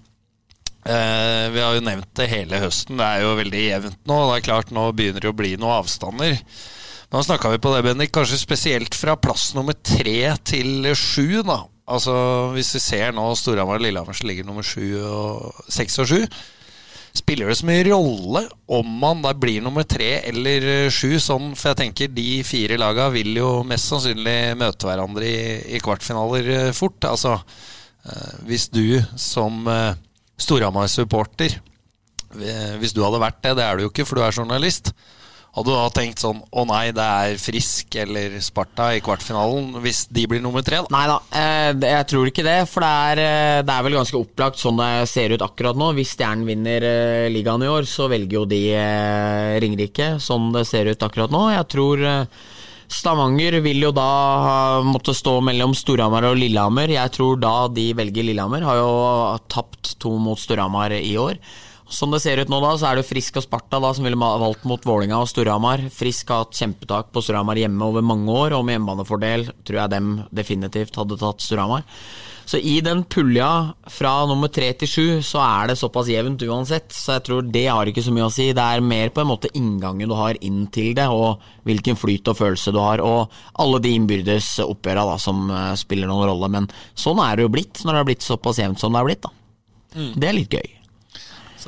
Eh, 0.88 1.50
vi 1.52 1.60
har 1.60 1.76
jo 1.76 1.84
nevnt 1.84 2.08
det 2.16 2.30
hele 2.32 2.62
høsten. 2.62 2.96
Det 2.96 3.04
er 3.04 3.26
jo 3.26 3.34
veldig 3.36 3.60
jevnt 3.66 3.98
nå. 4.08 4.16
Det 4.30 4.38
er 4.38 4.46
klart 4.46 4.72
Nå 4.72 4.86
begynner 4.96 5.20
det 5.20 5.28
å 5.28 5.36
bli 5.36 5.52
noen 5.60 5.82
avstander. 5.82 6.40
Nå 7.08 7.22
snakka 7.24 7.48
vi 7.54 7.60
på 7.64 7.70
det, 7.72 7.86
Bendik, 7.86 8.10
kanskje 8.12 8.36
spesielt 8.36 8.92
fra 8.92 9.14
plass 9.16 9.54
nummer 9.56 9.72
tre 9.72 10.34
til 10.44 10.90
sju. 10.92 11.40
da. 11.40 11.62
Altså, 11.88 12.12
Hvis 12.52 12.74
vi 12.76 12.82
ser 12.84 13.14
nå 13.16 13.24
Storhamar 13.32 13.78
og 13.78 13.84
Lillehammer 13.86 14.12
som 14.12 14.28
ligger 14.28 14.44
nummer 14.44 14.66
sju 14.66 15.00
og 15.00 15.62
seks 15.72 15.96
og 16.04 16.10
sju, 16.10 16.18
spiller 17.16 17.48
det 17.48 17.56
så 17.56 17.66
mye 17.66 17.86
rolle 17.88 18.44
om 18.68 18.92
man 19.00 19.24
da 19.24 19.32
blir 19.32 19.64
nummer 19.64 19.88
tre 19.88 20.18
eller 20.28 20.92
sju? 20.92 21.16
Sånn, 21.16 21.54
for 21.56 21.72
jeg 21.72 21.80
tenker 21.80 22.12
de 22.12 22.42
fire 22.44 22.76
laga 22.76 23.08
vil 23.16 23.32
jo 23.40 23.62
mest 23.64 23.88
sannsynlig 23.88 24.58
møte 24.60 24.90
hverandre 24.90 25.24
i, 25.32 25.40
i 25.78 25.80
kvartfinaler 25.80 26.54
eh, 26.58 26.72
fort. 26.76 27.00
Altså, 27.08 27.38
eh, 28.04 28.34
hvis 28.50 28.68
du 28.68 29.00
som 29.16 29.64
eh, 29.64 29.96
Storhamar-supporter 30.38 31.56
Hvis 32.78 32.92
du 32.92 33.00
hadde 33.00 33.18
vært 33.22 33.40
det, 33.40 33.56
det 33.56 33.64
er 33.64 33.78
du 33.78 33.86
jo 33.86 33.88
ikke, 33.88 34.04
for 34.04 34.20
du 34.20 34.28
er 34.28 34.36
journalist. 34.36 34.92
Hadde 35.58 35.72
du 35.72 35.74
da 35.74 35.88
tenkt 35.90 36.22
sånn 36.22 36.38
Å 36.38 36.62
nei, 36.68 36.90
det 36.94 37.02
er 37.02 37.38
Frisk 37.42 37.96
eller 37.98 38.36
Sparta 38.44 38.92
i 38.94 39.00
kvartfinalen 39.02 39.80
hvis 39.82 40.04
de 40.14 40.26
blir 40.30 40.42
nummer 40.42 40.62
tre, 40.62 40.84
da? 40.84 40.92
Nei 40.94 41.06
da, 41.10 41.16
eh, 41.34 41.72
jeg 41.90 42.06
tror 42.12 42.30
ikke 42.30 42.44
det. 42.46 42.58
For 42.70 42.84
det 42.84 42.90
er, 43.08 43.20
eh, 43.22 43.62
det 43.66 43.74
er 43.74 43.86
vel 43.86 43.96
ganske 43.98 44.20
opplagt 44.20 44.60
sånn 44.60 44.78
det 44.78 45.08
ser 45.10 45.34
ut 45.34 45.42
akkurat 45.42 45.78
nå. 45.78 45.90
Hvis 45.96 46.14
Stjernen 46.14 46.46
vinner 46.46 46.86
eh, 46.86 47.26
ligaen 47.32 47.64
i 47.66 47.70
år, 47.72 47.88
så 47.90 48.06
velger 48.10 48.38
jo 48.38 48.44
de 48.48 48.62
Ringerike, 49.62 50.14
sånn 50.22 50.52
det 50.54 50.64
ser 50.68 50.90
ut 50.92 51.02
akkurat 51.02 51.34
nå. 51.34 51.42
Jeg 51.56 51.68
tror 51.74 52.06
Stavanger 52.88 53.58
vil 53.64 53.82
jo 53.84 53.92
da 53.92 54.80
måtte 54.86 55.12
stå 55.16 55.38
mellom 55.44 55.74
Storhamar 55.76 56.30
og 56.30 56.38
Lillehammer. 56.38 56.94
Jeg 56.94 57.14
tror 57.18 57.40
da 57.42 57.56
de 57.68 57.90
velger 57.98 58.30
Lillehammer. 58.30 58.64
Har 58.64 58.78
jo 58.78 58.92
tapt 59.50 59.96
to 60.00 60.14
mot 60.22 60.40
Storhamar 60.40 60.94
i 60.96 61.16
år. 61.20 61.40
Som 61.88 62.12
det 62.12 62.20
ser 62.20 62.42
ut 62.42 62.50
nå, 62.52 62.60
da, 62.60 62.74
så 62.76 62.90
er 62.90 62.98
det 62.98 63.06
Frisk 63.08 63.38
og 63.40 63.46
Sparta 63.46 63.80
da, 63.80 63.94
som 63.96 64.04
ville 64.04 64.18
valgt 64.18 64.66
mot 64.68 64.84
Vålinga 64.84 65.22
og 65.22 65.30
Storhamar. 65.30 65.86
Frisk 65.94 66.28
har 66.28 66.44
hatt 66.44 66.58
kjempetak 66.58 67.12
på 67.14 67.22
Storhamar 67.24 67.56
hjemme 67.56 67.86
over 67.86 68.04
mange 68.04 68.28
år, 68.28 68.58
og 68.58 68.66
med 68.68 68.76
hjemmebanefordel 68.76 69.48
tror 69.64 69.80
jeg 69.82 69.94
dem 69.94 70.10
definitivt 70.36 70.98
hadde 71.00 71.16
tatt 71.20 71.44
Storhamar. 71.44 71.86
Så 72.48 72.56
i 72.64 72.78
den 72.80 73.02
pulja 73.04 73.74
fra 73.92 74.12
nummer 74.28 74.48
tre 74.48 74.70
til 74.80 74.88
sju, 74.88 75.06
så 75.24 75.40
er 75.44 75.68
det 75.68 75.74
såpass 75.76 76.08
jevnt 76.08 76.40
uansett. 76.46 76.94
Så 76.96 77.18
jeg 77.18 77.24
tror 77.26 77.50
det 77.52 77.66
har 77.68 77.90
ikke 77.90 78.04
så 78.06 78.14
mye 78.16 78.28
å 78.28 78.32
si. 78.32 78.46
Det 78.56 78.64
er 78.64 78.84
mer 78.84 79.12
på 79.12 79.20
en 79.20 79.28
måte 79.28 79.50
inngangen 79.52 80.08
du 80.08 80.16
har 80.16 80.38
inn 80.44 80.62
til 80.72 80.94
det, 80.96 81.04
og 81.12 81.44
hvilken 81.68 81.98
flyt 82.00 82.30
og 82.32 82.38
følelse 82.40 82.72
du 82.72 82.80
har, 82.80 83.04
og 83.04 83.36
alle 83.60 83.82
de 83.84 83.92
innbyrdes 83.98 84.54
oppgjøra 84.64 85.04
da, 85.10 85.18
som 85.20 85.44
eh, 85.52 85.74
spiller 85.76 86.08
noen 86.08 86.28
rolle. 86.30 86.48
Men 86.56 86.70
sånn 86.96 87.20
er 87.24 87.36
det 87.36 87.44
jo 87.44 87.52
blitt, 87.58 87.84
når 87.84 87.92
det 87.92 88.02
har 88.02 88.10
blitt 88.12 88.28
såpass 88.28 88.60
jevnt 88.64 88.80
som 88.80 88.96
det 88.96 89.02
har 89.02 89.10
blitt. 89.10 89.28
da. 89.28 89.34
Det 90.16 90.28
er 90.28 90.36
litt 90.36 90.56
gøy. 90.56 90.77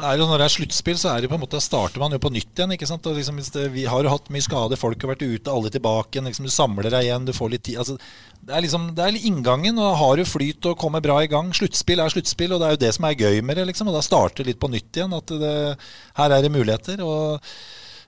Er 0.00 0.16
det, 0.18 0.26
når 0.26 0.38
det 0.40 0.46
er 0.46 0.52
sluttspill, 0.54 0.98
så 1.00 1.10
er 1.12 1.20
det 1.24 1.28
på 1.30 1.36
en 1.36 1.42
måte, 1.42 1.60
starter 1.62 2.00
man 2.02 2.12
jo 2.14 2.18
på 2.22 2.30
nytt 2.32 2.54
igjen. 2.56 2.72
ikke 2.76 2.88
sant? 2.88 3.06
Og 3.06 3.16
liksom, 3.18 3.38
vi 3.74 3.84
har 3.90 4.02
jo 4.06 4.12
hatt 4.12 4.30
mye 4.32 4.44
skade, 4.44 4.78
folk 4.80 5.00
har 5.04 5.12
vært 5.14 5.24
ute, 5.26 5.50
alle 5.52 5.70
tilbake. 5.72 6.22
Liksom, 6.24 6.46
du 6.48 6.52
samler 6.54 6.88
deg 6.90 7.06
igjen, 7.08 7.26
du 7.28 7.32
får 7.36 7.50
litt 7.54 7.64
tid. 7.68 7.78
altså 7.82 7.98
det 8.40 8.54
er 8.56 8.62
liksom, 8.64 8.86
det 8.96 9.04
er 9.04 9.18
inngangen, 9.28 9.76
og 9.78 9.98
har 10.00 10.16
du 10.16 10.24
flyt 10.24 10.64
og 10.70 10.78
kommer 10.80 11.02
bra 11.04 11.18
i 11.22 11.28
gang. 11.28 11.50
Sluttspill 11.52 12.00
er 12.00 12.08
sluttspill, 12.12 12.54
og 12.56 12.62
det 12.62 12.68
er 12.70 12.76
jo 12.76 12.80
det 12.86 12.94
som 12.96 13.04
er 13.04 13.18
gøy 13.20 13.42
med 13.44 13.60
det. 13.60 13.66
liksom, 13.68 13.90
og 13.92 13.98
Da 13.98 14.00
starter 14.06 14.48
litt 14.48 14.58
på 14.62 14.70
nytt 14.72 14.96
igjen. 14.96 15.12
at 15.16 15.26
det, 15.26 15.76
Her 16.16 16.30
er 16.30 16.42
det 16.42 16.52
muligheter. 16.54 17.02
og 17.04 17.42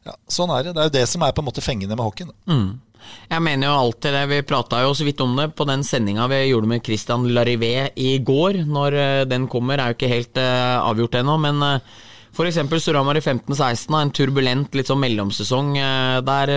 ja, 0.06 0.14
Sånn 0.28 0.50
er 0.56 0.64
det. 0.64 0.72
Det 0.74 0.80
er 0.80 0.88
jo 0.88 0.96
det 1.00 1.08
som 1.08 1.22
er 1.22 1.32
på 1.36 1.44
en 1.44 1.50
måte 1.50 1.60
fengende 1.62 1.94
med 1.94 2.04
hockeyen. 2.06 2.32
da. 2.32 2.54
Jeg 3.30 3.42
mener 3.44 3.68
jo 3.68 3.78
alltid 3.86 4.14
det. 4.16 4.22
Vi 4.30 4.38
prata 4.46 4.82
jo 4.84 4.94
så 4.96 5.06
vidt 5.06 5.20
om 5.24 5.34
det 5.38 5.50
på 5.56 5.66
den 5.68 5.84
sendinga 5.86 6.28
vi 6.30 6.40
gjorde 6.50 6.70
med 6.70 6.84
Christian 6.86 7.26
Larivé 7.34 7.90
i 7.96 8.16
går. 8.22 8.62
Når 8.68 8.96
eh, 9.00 9.24
den 9.30 9.48
kommer, 9.52 9.80
er 9.80 9.92
jo 9.92 9.98
ikke 9.98 10.12
helt 10.12 10.40
uh, 10.40 10.82
avgjort 10.84 11.18
ennå, 11.22 11.36
men 11.40 11.62
uh, 11.64 12.00
f.eks. 12.32 12.60
Storhamar 12.82 13.20
i 13.20 13.24
15-16, 13.24 13.98
en 13.98 14.14
turbulent 14.14 14.78
litt 14.78 14.90
sånn 14.90 15.02
mellomsesong 15.02 15.76
uh, 15.78 16.18
der 16.26 16.54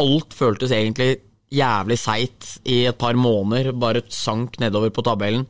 alt 0.00 0.34
føltes 0.36 0.74
egentlig 0.74 1.20
jævlig 1.50 1.98
seigt 1.98 2.56
i 2.70 2.84
et 2.90 2.98
par 2.98 3.18
måneder. 3.18 3.74
Bare 3.76 4.04
sank 4.14 4.60
nedover 4.62 4.92
på 4.94 5.04
tabellen. 5.06 5.46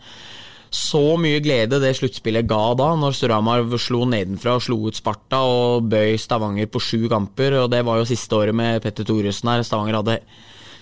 Så 0.71 1.03
mye 1.19 1.41
glede 1.43 1.81
det 1.83 1.97
sluttspillet 1.99 2.47
ga 2.47 2.63
da, 2.79 2.93
når 2.95 3.17
Storhamar 3.19 3.65
slo 3.83 4.05
nedenfra 4.07 4.55
og 4.55 4.63
slo 4.63 4.79
ut 4.87 4.99
Sparta 4.99 5.41
og 5.43 5.89
bøy 5.91 6.15
Stavanger 6.21 6.71
på 6.71 6.79
sju 6.79 7.09
kamper. 7.11 7.59
og 7.65 7.73
Det 7.73 7.83
var 7.87 7.99
jo 7.99 8.07
siste 8.07 8.39
året 8.39 8.55
med 8.55 8.79
Petter 8.85 9.07
Thoresen 9.07 9.51
her. 9.51 9.65
Stavanger 9.67 9.99
hadde 9.99 10.21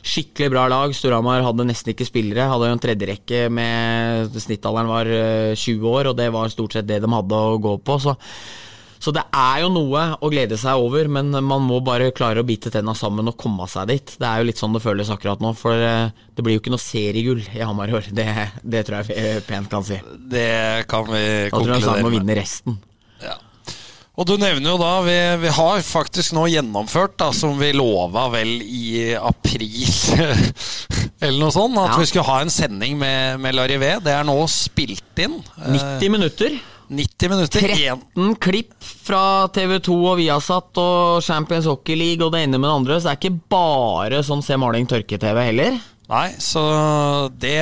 skikkelig 0.04 0.50
bra 0.52 0.66
lag. 0.68 0.92
Storhamar 0.92 1.40
hadde 1.46 1.66
nesten 1.70 1.94
ikke 1.94 2.06
spillere. 2.08 2.50
Hadde 2.52 2.68
jo 2.68 2.76
en 2.76 2.84
tredjerekke 2.84 3.46
med 3.48 4.36
Snittalderen 4.36 4.92
var 4.92 5.08
eh, 5.08 5.56
20 5.56 5.88
år, 5.88 6.12
og 6.12 6.18
det 6.20 6.28
var 6.36 6.52
stort 6.52 6.76
sett 6.76 6.88
det 6.88 7.00
de 7.00 7.12
hadde 7.12 7.40
å 7.48 7.56
gå 7.56 7.78
på. 7.80 7.96
Så, 8.04 8.16
så 8.98 9.12
det 9.14 9.22
er 9.34 9.60
jo 9.62 9.68
noe 9.72 10.04
å 10.20 10.30
glede 10.32 10.58
seg 10.58 10.80
over, 10.82 11.06
men 11.08 11.30
man 11.30 11.62
må 11.66 11.78
bare 11.86 12.10
klare 12.16 12.42
å 12.42 12.46
bite 12.48 12.70
tenna 12.74 12.94
sammen 12.98 13.30
og 13.30 13.36
komme 13.38 13.66
seg 13.70 13.88
dit. 13.92 14.14
Det 14.18 14.26
er 14.26 14.42
jo 14.42 14.48
litt 14.50 14.58
sånn 14.60 14.74
det 14.74 14.82
føles 14.82 15.10
akkurat 15.14 15.42
nå, 15.44 15.52
for 15.58 15.74
eh, 15.78 16.10
det 16.34 16.44
blir 16.46 16.56
jo 16.58 16.62
ikke 16.64 16.74
noe 16.74 16.82
seriegull 16.82 17.42
i 17.54 17.62
Hamar 17.62 17.90
i 17.92 17.98
år. 17.98 18.08
Det, 18.14 18.26
det 18.62 18.84
tror 18.88 19.06
jeg 19.06 19.44
pent 19.46 19.70
kan 19.70 19.86
si. 19.86 20.00
Det 20.30 20.48
kan 20.90 21.06
vi 21.10 21.22
Da 21.22 21.28
tror 21.28 21.44
jeg 21.44 21.52
konkludere 21.54 21.84
Start 21.86 22.06
må 22.06 22.14
vinne 22.16 22.38
resten. 22.38 22.80
Ja. 23.22 23.36
Og 24.18 24.26
du 24.26 24.32
nevner 24.34 24.72
jo 24.72 24.78
da, 24.80 24.92
vi, 25.06 25.14
vi 25.44 25.50
har 25.54 25.82
faktisk 25.86 26.32
nå 26.34 26.48
gjennomført, 26.50 27.12
da, 27.22 27.28
som 27.30 27.52
vi 27.60 27.68
lova 27.76 28.24
vel 28.32 28.56
i 28.66 29.12
april 29.14 29.68
eller 31.22 31.38
noe 31.38 31.54
sånt, 31.54 31.78
at 31.78 31.92
Ja. 31.94 32.00
vi 32.00 32.08
skulle 32.10 32.26
ha 32.26 32.40
en 32.42 32.50
sending 32.50 32.98
med, 32.98 33.38
med 33.42 33.54
Larivé. 33.54 33.92
Det 34.02 34.10
er 34.14 34.26
nå 34.26 34.34
spilt 34.50 35.22
inn. 35.22 35.38
Eh, 35.62 35.70
90 36.00 36.10
minutter. 36.16 36.58
90 36.88 37.32
minutter. 37.32 37.68
En, 37.68 38.00
13 38.14 38.34
klipp 38.42 38.74
fra 38.80 39.48
TV2 39.54 39.96
og 39.98 40.16
Viasat 40.20 40.80
og 40.80 41.22
Champions 41.24 41.68
Hockey 41.68 41.98
League 41.98 42.24
og 42.24 42.32
det 42.34 42.44
ene 42.46 42.60
med 42.60 42.68
det 42.68 42.76
andre, 42.80 42.98
så 42.98 43.08
det 43.08 43.14
er 43.14 43.20
ikke 43.22 43.50
bare 43.52 44.22
sånn 44.26 44.44
se 44.44 44.58
maling 44.60 44.88
tørke-TV 44.88 45.42
heller. 45.50 45.78
nei, 46.08 46.28
så 46.40 46.64
det 47.36 47.58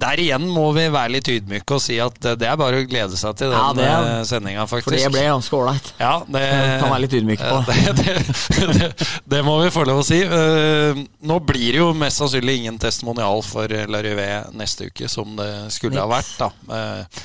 Der 0.00 0.20
igjen 0.22 0.46
må 0.48 0.64
vi 0.76 0.86
være 0.92 1.12
litt 1.16 1.28
ydmyke 1.28 1.76
og 1.76 1.82
si 1.84 1.98
at 2.00 2.16
det 2.24 2.32
det 2.40 2.48
er 2.48 2.56
bare 2.60 2.78
å 2.80 2.86
glede 2.88 3.18
seg 3.20 3.36
til 3.36 3.50
den 3.52 3.80
Ja, 3.84 3.96
eh, 4.00 4.22
sendinga, 4.28 4.64
faktisk. 4.70 4.88
For 4.88 4.96
det 4.96 5.10
ble 5.12 5.24
ganske 5.28 5.58
ålreit. 5.58 5.90
Ja, 6.00 6.12
det 6.36 6.44
Kan 6.80 6.92
være 6.94 7.02
litt 7.04 7.16
ydmyk 7.20 7.42
på. 7.42 7.58
Det, 7.70 7.92
det, 8.00 8.68
det, 8.78 8.88
det 9.34 9.42
må 9.44 9.58
vi 9.60 9.68
få 9.74 9.84
lov 9.88 10.00
å 10.00 10.06
si. 10.06 10.22
Eh, 10.24 11.02
nå 11.28 11.36
blir 11.44 11.76
det 11.76 11.82
jo 11.82 11.90
mest 11.96 12.22
sannsynlig 12.22 12.56
ingen 12.62 12.80
testimonial 12.80 13.44
for 13.46 13.70
Larivé 13.92 14.28
neste 14.56 14.88
uke, 14.90 15.08
som 15.10 15.36
det 15.38 15.50
skulle 15.74 16.00
ha 16.00 16.08
vært. 16.10 16.32
da. 16.40 16.50
Eh, 16.78 17.20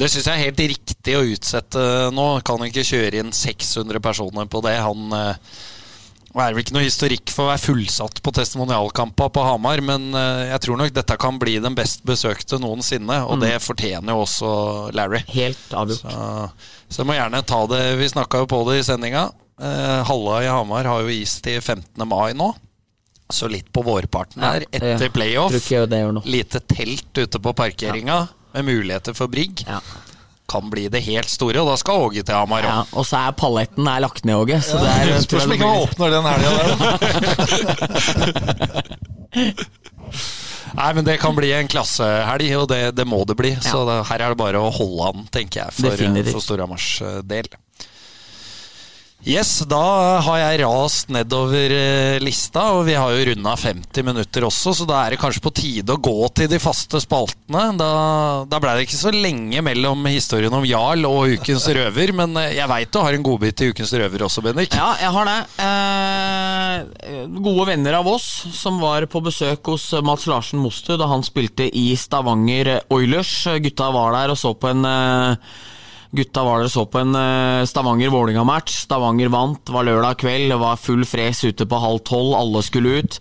det 0.00 0.08
syns 0.12 0.28
jeg 0.30 0.36
er 0.36 0.44
helt 0.46 0.62
riktig 0.70 1.16
å 1.18 1.26
utsette 1.26 1.82
nå. 2.14 2.28
Kan 2.46 2.62
ikke 2.68 2.86
kjøre 2.86 3.24
inn 3.24 3.34
600 3.34 3.98
personer 4.04 4.46
på 4.50 4.62
det. 4.64 4.76
Han 4.86 5.10
det 6.36 6.44
er 6.44 6.54
vel 6.54 6.62
ikke 6.62 6.74
noe 6.76 6.86
historikk 6.86 7.32
for 7.34 7.48
å 7.48 7.50
være 7.50 7.62
fullsatt 7.64 8.20
på 8.22 8.32
testimonialkampa 8.36 9.26
på 9.34 9.42
Hamar, 9.42 9.82
men 9.82 10.12
eh, 10.14 10.44
jeg 10.52 10.62
tror 10.66 10.78
nok 10.78 10.92
dette 10.94 11.16
kan 11.20 11.40
bli 11.42 11.56
den 11.62 11.74
best 11.78 12.04
besøkte 12.06 12.60
noensinne, 12.62 13.16
og 13.26 13.42
det 13.42 13.56
fortjener 13.64 14.14
jo 14.14 14.22
også 14.22 14.50
Larry. 14.94 15.24
Helt 15.34 15.74
avgjort. 15.74 16.04
Så, 16.06 16.86
så 16.86 17.02
jeg 17.02 17.10
må 17.10 17.16
gjerne 17.18 17.42
ta 17.46 17.60
det 17.70 17.82
Vi 17.98 18.08
snakka 18.12 18.44
jo 18.44 18.50
på 18.50 18.62
det 18.70 18.78
i 18.80 18.86
sendinga. 18.86 19.24
Eh, 19.60 20.00
Halla 20.06 20.40
i 20.44 20.50
Hamar 20.50 20.86
har 20.88 21.02
jo 21.02 21.10
is 21.12 21.34
til 21.42 21.58
15. 21.60 22.06
mai 22.08 22.30
nå. 22.38 22.52
Så 23.30 23.46
litt 23.50 23.68
på 23.70 23.82
vårparten 23.86 24.42
her, 24.42 24.64
etter 24.74 25.10
playoff. 25.14 25.52
Lite 26.26 26.62
telt 26.66 27.14
ute 27.18 27.38
på 27.38 27.52
parkeringa 27.54 28.24
med 28.54 28.66
muligheter 28.66 29.14
for 29.14 29.30
brigg. 29.30 29.62
Ja. 29.68 29.78
Kan 30.50 30.70
bli 30.72 30.88
det 30.90 31.02
helt 31.06 31.30
store, 31.30 31.62
og 31.62 31.68
da 31.70 31.76
skal 31.78 32.06
Åge 32.08 32.22
til 32.26 32.34
Hamar 32.34 32.64
Ja, 32.66 32.78
og 32.90 33.04
så 33.06 33.16
er 33.22 33.36
palletten 33.38 33.86
er 33.90 34.00
lagt 34.02 34.24
ned, 34.26 34.34
Åge. 34.40 34.58
Så 34.66 34.80
det 34.82 34.90
er, 34.90 35.20
Spørs 35.22 35.46
om 35.46 35.52
ikke 35.54 35.68
han 35.70 35.84
åpner 35.86 36.08
den 36.16 36.24
helga 36.26 36.50
der. 36.58 36.66
Nei, 40.70 40.90
men 40.94 41.04
det 41.06 41.16
kan 41.20 41.34
bli 41.36 41.50
en 41.54 41.68
klassehelg, 41.70 42.46
og 42.60 42.68
det, 42.70 42.82
det 42.98 43.06
må 43.08 43.22
det 43.28 43.36
bli. 43.38 43.54
Så 43.64 43.82
det, 43.88 43.96
her 44.10 44.22
er 44.24 44.34
det 44.34 44.38
bare 44.40 44.60
å 44.62 44.70
holde 44.74 45.10
an, 45.10 45.26
tenker 45.34 45.64
jeg, 45.64 45.74
for, 45.76 45.90
for 46.30 46.44
Storhamars 46.44 46.86
eh, 47.04 47.18
del. 47.26 47.50
Yes, 49.20 49.66
da 49.68 50.20
har 50.24 50.38
jeg 50.40 50.62
rast 50.62 51.10
nedover 51.12 51.72
eh, 51.76 52.18
lista, 52.24 52.62
og 52.72 52.86
vi 52.86 52.94
har 52.96 53.12
jo 53.12 53.24
runda 53.28 53.52
50 53.52 54.06
minutter 54.06 54.46
også, 54.46 54.72
så 54.78 54.86
da 54.88 55.02
er 55.02 55.12
det 55.12 55.18
kanskje 55.20 55.42
på 55.44 55.52
tide 55.58 55.92
å 55.92 56.00
gå 56.00 56.30
til 56.38 56.48
de 56.48 56.56
faste 56.62 56.96
spaltene. 57.04 57.66
Da, 57.76 57.90
da 58.48 58.60
ble 58.62 58.78
det 58.78 58.86
ikke 58.86 58.96
så 58.96 59.12
lenge 59.12 59.60
mellom 59.66 60.08
historien 60.08 60.54
om 60.56 60.64
Jarl 60.64 61.04
og 61.04 61.34
Ukens 61.36 61.68
røver, 61.68 62.14
men 62.16 62.32
eh, 62.40 62.54
jeg 62.56 62.72
veit 62.72 62.88
du 62.88 63.00
har 63.04 63.18
en 63.18 63.26
godbit 63.26 63.58
til 63.60 63.74
Ukens 63.74 63.92
røver 64.00 64.24
også, 64.24 64.44
Bendik. 64.46 64.72
Ja, 64.72 64.94
jeg 65.02 65.12
har 65.12 65.28
det. 65.28 65.38
Eh, 65.66 67.26
gode 67.44 67.66
venner 67.74 67.98
av 68.00 68.08
oss 68.08 68.30
som 68.56 68.80
var 68.80 69.04
på 69.04 69.20
besøk 69.26 69.68
hos 69.68 69.90
Mats 70.00 70.24
Larsen 70.32 70.64
Mostu 70.64 70.94
da 70.96 71.10
han 71.12 71.26
spilte 71.28 71.68
i 71.68 71.90
Stavanger 71.92 72.78
Oilers. 72.88 73.34
Gutta 73.60 73.92
var 73.92 74.16
der 74.16 74.32
og 74.32 74.40
så 74.40 74.56
på 74.56 74.72
en 74.72 74.88
eh, 74.88 75.52
Gutta 76.10 76.42
var 76.42 76.58
der 76.58 76.66
og 76.66 76.72
så 76.72 76.84
på 76.90 76.98
en 77.04 77.14
eh, 77.14 77.66
Stavanger-Vålinga-match. 77.70 78.80
Stavanger 78.86 79.30
vant, 79.30 79.70
var 79.70 79.86
lørdag 79.86 80.18
kveld, 80.22 80.48
det 80.50 80.58
var 80.58 80.80
full 80.80 81.04
fres 81.06 81.44
ute 81.46 81.66
på 81.70 81.82
halv 81.82 82.02
tolv, 82.08 82.32
alle 82.38 82.62
skulle 82.66 82.96
ut. 82.98 83.20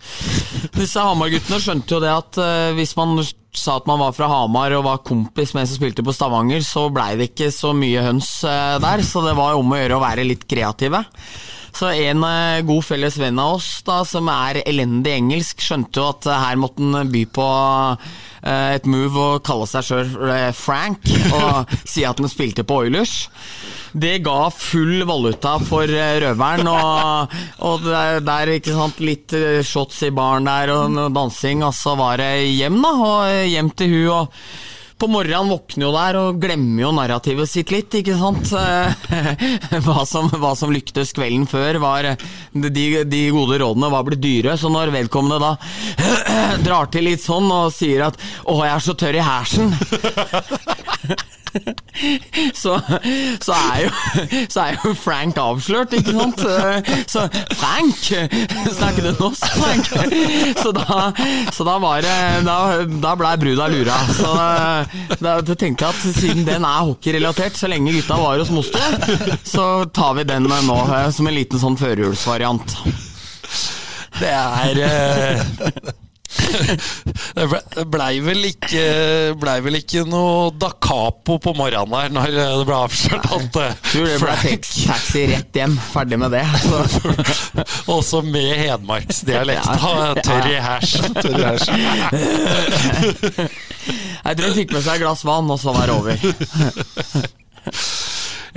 Disse 0.73 1.03
Hamar-guttene 1.05 1.61
skjønte 1.61 1.95
jo 1.95 2.01
det 2.01 2.15
at 2.15 2.41
eh, 2.41 2.71
hvis 2.79 2.95
man 2.97 3.19
sa 3.53 3.77
at 3.79 3.87
man 3.89 4.01
var 4.01 4.15
fra 4.17 4.29
Hamar 4.29 4.73
og 4.77 4.85
var 4.85 5.03
kompis 5.05 5.53
med 5.53 5.63
en 5.63 5.69
som 5.69 5.79
spilte 5.79 6.05
på 6.05 6.15
Stavanger, 6.15 6.65
så 6.65 6.87
blei 6.93 7.13
det 7.19 7.31
ikke 7.31 7.51
så 7.53 7.75
mye 7.77 8.05
høns 8.05 8.31
eh, 8.47 8.75
der, 8.81 9.05
så 9.05 9.23
det 9.25 9.37
var 9.37 9.59
om 9.59 9.69
å 9.69 9.79
gjøre 9.79 9.99
å 9.99 10.03
være 10.03 10.25
litt 10.25 10.49
kreative. 10.49 11.03
Så 11.75 11.91
en 11.93 12.23
eh, 12.23 12.61
god 12.67 12.85
felles 12.85 13.17
venn 13.19 13.39
av 13.39 13.57
oss, 13.59 13.69
da, 13.87 14.01
som 14.07 14.29
er 14.31 14.61
elendig 14.65 15.13
engelsk, 15.15 15.61
skjønte 15.63 16.01
jo 16.01 16.09
at 16.11 16.29
eh, 16.29 16.41
her 16.45 16.59
måtte 16.59 16.83
han 16.83 17.11
by 17.11 17.23
på 17.35 17.49
eh, 17.49 18.77
et 18.77 18.89
move 18.89 19.25
og 19.25 19.43
kalle 19.47 19.67
seg 19.69 19.87
sjøl 19.89 20.13
Frank, 20.57 21.11
og 21.35 21.69
si 21.91 22.05
at 22.07 22.19
han 22.19 22.31
spilte 22.31 22.65
på 22.67 22.81
Oilers. 22.85 23.15
Det 23.89 24.19
ga 24.21 24.51
full 24.53 25.03
valuta 25.09 25.55
for 25.65 25.89
røveren, 25.89 26.67
og, 26.69 27.37
og 27.65 27.85
der, 27.87 28.19
der, 28.25 28.55
ikke 28.59 28.75
sant, 28.77 28.99
litt 29.01 29.33
shots 29.65 30.03
i 30.05 30.11
baren 30.13 30.49
der 30.49 30.73
og 30.75 30.99
dansing, 31.15 31.63
og 31.65 31.73
så 31.77 31.95
var 31.97 32.21
det 32.21 32.33
hjem, 32.53 32.81
da, 32.85 32.95
og 33.13 33.47
hjem 33.49 33.71
til 33.77 33.95
hun 33.95 34.11
og 34.19 34.43
på 34.99 35.07
morgenen 35.07 35.49
våkner 35.53 35.85
jo 35.85 35.91
der 35.95 36.17
og 36.19 36.39
glemmer 36.43 36.83
jo 36.83 36.91
narrativet 36.95 37.49
sitt 37.49 37.71
litt, 37.71 37.95
ikke 38.01 38.17
sant? 38.19 38.51
Eh, 38.51 39.79
hva, 39.85 40.03
som, 40.07 40.27
hva 40.41 40.51
som 40.59 40.73
lyktes 40.73 41.13
kvelden 41.15 41.47
før, 41.49 41.79
var 41.83 42.09
eh, 42.11 42.25
de, 42.51 42.87
de 43.07 43.21
gode 43.35 43.61
rådene 43.61 43.91
var 43.93 44.05
blitt 44.07 44.23
dyre. 44.23 44.57
Så 44.59 44.71
når 44.71 44.91
vedkommende 44.95 45.39
da 45.39 45.53
drar 46.67 46.91
til 46.91 47.07
litt 47.07 47.23
sånn 47.23 47.47
og 47.47 47.71
sier 47.75 48.09
at 48.09 48.19
'Å, 48.19 48.59
jeg 48.65 48.73
er 48.75 48.83
så 48.83 48.97
tørr 48.99 49.19
i 49.19 49.23
hersen', 49.23 49.73
så, 52.61 52.79
så, 53.41 53.53
er 53.53 53.83
jo, 53.83 53.91
så 54.49 54.61
er 54.65 54.77
jo 54.77 54.93
Frank 54.97 55.37
avslørt, 55.41 55.93
ikke 55.97 56.13
sant? 56.13 56.43
Så 57.09 57.25
Frank! 57.57 58.09
Snakker 58.75 59.07
du 59.07 59.11
norsk, 59.17 59.47
Frank? 59.57 59.89
Så 60.59 60.73
da, 60.75 60.99
så 61.55 61.65
da 61.67 61.77
var 61.81 62.03
det 62.05 62.15
Da, 62.45 62.57
da 63.01 63.15
blei 63.19 63.35
bruda 63.41 63.67
lura. 63.71 63.97
Så 64.15 64.33
da, 65.19 65.39
da 65.41 65.55
tenkte 65.55 65.87
jeg 65.87 65.95
at 65.95 66.19
siden 66.19 66.45
den 66.47 66.67
er 66.67 66.85
hockeyrelatert, 66.89 67.57
så 67.59 67.69
lenge 67.71 67.93
gutta 67.97 68.19
var 68.19 68.39
hos 68.41 68.53
moster, 68.53 68.99
så 69.43 69.85
tar 69.93 70.17
vi 70.19 70.27
den 70.29 70.49
nå 70.49 70.79
eh, 70.85 71.09
som 71.13 71.27
en 71.29 71.35
liten 71.35 71.61
sånn 71.61 71.79
førjulsvariant. 71.79 72.77
Det 74.19 74.35
er 74.35 76.05
Det 76.39 77.45
ble- 77.91 78.19
vel 78.25 78.45
ikke 78.49 78.83
Blei 79.39 79.57
vel 79.63 79.77
ikke 79.79 80.03
noe 80.09 80.49
da 80.59 80.69
capo 80.81 81.37
på 81.41 81.53
morgenen 81.57 81.91
der 81.93 82.09
når 82.15 82.35
det 82.35 82.65
ble 82.67 82.77
avslørt 82.85 83.25
at 83.35 83.59
eh, 83.63 83.73
Tror 83.89 84.05
det 84.09 84.17
ble 84.21 84.35
taxi 84.89 85.25
rett 85.31 85.59
hjem. 85.61 85.75
Ferdig 85.93 86.19
med 86.21 86.31
det. 86.35 86.45
Så. 86.65 86.77
også 87.95 88.21
med 88.25 88.49
hedmarksdialekt 88.63 89.69
Ja, 89.69 90.13
tørr 90.23 90.47
i. 90.49 90.57
Jeg 94.29 94.37
tror 94.37 94.47
hun 94.49 94.57
fikk 94.57 94.71
med 94.75 94.83
seg 94.85 94.93
et 94.99 95.03
glass 95.03 95.23
vann, 95.27 95.49
og 95.53 95.59
så 95.61 95.73
var 95.75 95.89
det 95.89 95.95
over. 95.95 96.15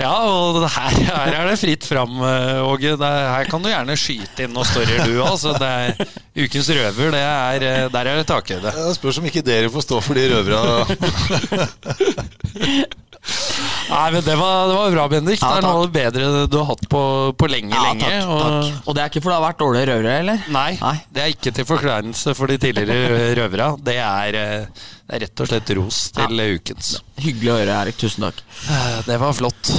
Ja, 0.03 0.11
og 0.27 0.57
her, 0.67 0.95
her 1.07 1.35
er 1.39 1.47
det 1.47 1.59
fritt 1.61 1.85
fram, 1.87 2.17
eh, 2.27 2.59
Åge. 2.67 2.91
Er- 2.97 3.29
Her 3.37 3.45
kan 3.47 3.63
du 3.63 3.69
gjerne 3.71 3.95
skyte 3.97 4.43
inn 4.43 4.51
noen 4.55 4.67
storyer, 4.67 5.05
du 5.07 5.21
òg. 5.23 5.37
Så 5.39 5.53
det 5.55 5.69
er 5.69 5.95
Ukens 6.43 6.67
røver, 6.75 7.13
det 7.15 7.21
er, 7.23 7.63
eh, 7.69 7.87
der 7.93 8.09
er 8.11 8.19
det 8.19 8.27
takhøyde. 8.27 8.73
Det 8.75 8.95
spørs 8.97 9.21
om 9.21 9.29
ikke 9.31 9.45
dere 9.47 9.71
får 9.71 9.85
stå 9.87 10.01
for 10.03 10.13
de 10.19 10.27
røvera. 10.33 10.83
Nei, 13.93 14.07
men 14.15 14.23
det 14.25 14.35
var, 14.39 14.67
det 14.69 14.75
var 14.79 14.95
bra, 14.95 15.05
Bendik. 15.11 15.41
Ja, 15.41 15.51
det 15.53 15.59
er 15.61 15.67
noe 15.67 15.81
av 15.81 15.85
det 15.85 15.93
bedre 15.99 16.31
du 16.51 16.57
har 16.59 16.65
hatt 16.71 16.87
på, 16.89 17.03
på 17.37 17.49
lenge, 17.51 17.73
Ja, 17.75 17.83
lenge. 17.91 18.09
takk, 18.09 18.31
og- 18.33 18.41
takk. 18.43 18.81
Og 18.87 18.95
det 18.97 19.03
er 19.03 19.11
ikke 19.13 19.21
fordi 19.23 19.33
det 19.33 19.39
har 19.39 19.45
vært 19.47 19.61
dårlige 19.63 19.87
røvere, 19.91 20.15
eller? 20.23 20.43
Nei, 20.55 20.71
Nei. 20.81 20.95
det 21.13 21.23
er 21.23 21.35
ikke 21.35 21.53
til 21.59 21.65
forkleinelse 21.69 22.35
for 22.39 22.47
de 22.53 22.57
tidligere 22.57 23.31
røvere. 23.39 23.69
Det 23.83 23.97
er, 24.01 24.39
eh, 24.41 24.65
det 25.03 25.17
er 25.17 25.23
rett 25.27 25.43
og 25.45 25.47
slett 25.51 25.73
ros 25.77 25.99
til 26.15 26.43
ja. 26.43 26.49
ukens. 26.57 26.91
Hyggelig 27.23 27.51
å 27.53 27.57
høre, 27.61 27.77
Erik. 27.83 27.97
Tusen 28.01 28.25
takk. 28.27 28.41
Eh, 28.69 29.01
Det 29.05 29.19
var 29.21 29.33
flott. 29.37 29.69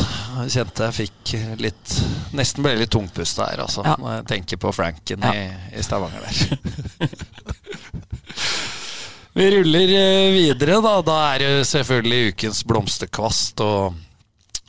Jeg 0.45 0.51
kjente 0.55 0.89
jeg 0.91 0.95
fikk 1.01 1.35
litt 1.63 1.95
Nesten 2.35 2.63
ble 2.67 2.73
litt 2.77 2.91
tungpusta 2.91 3.47
her, 3.51 3.61
altså. 3.63 3.85
Når 3.87 4.17
jeg 4.19 4.27
tenker 4.33 4.57
på 4.59 4.73
Franken 4.75 5.23
i, 5.31 5.45
i 5.79 5.83
Stavanger 5.87 6.21
der. 6.27 7.09
Vi 9.35 9.47
ruller 9.51 9.89
eh, 9.99 10.31
videre, 10.35 10.79
da. 10.85 10.97
Da 11.03 11.17
er 11.35 11.43
det 11.43 11.53
selvfølgelig 11.67 12.33
ukens 12.35 12.63
blomsterkvast. 12.71 13.61
Og 13.67 14.01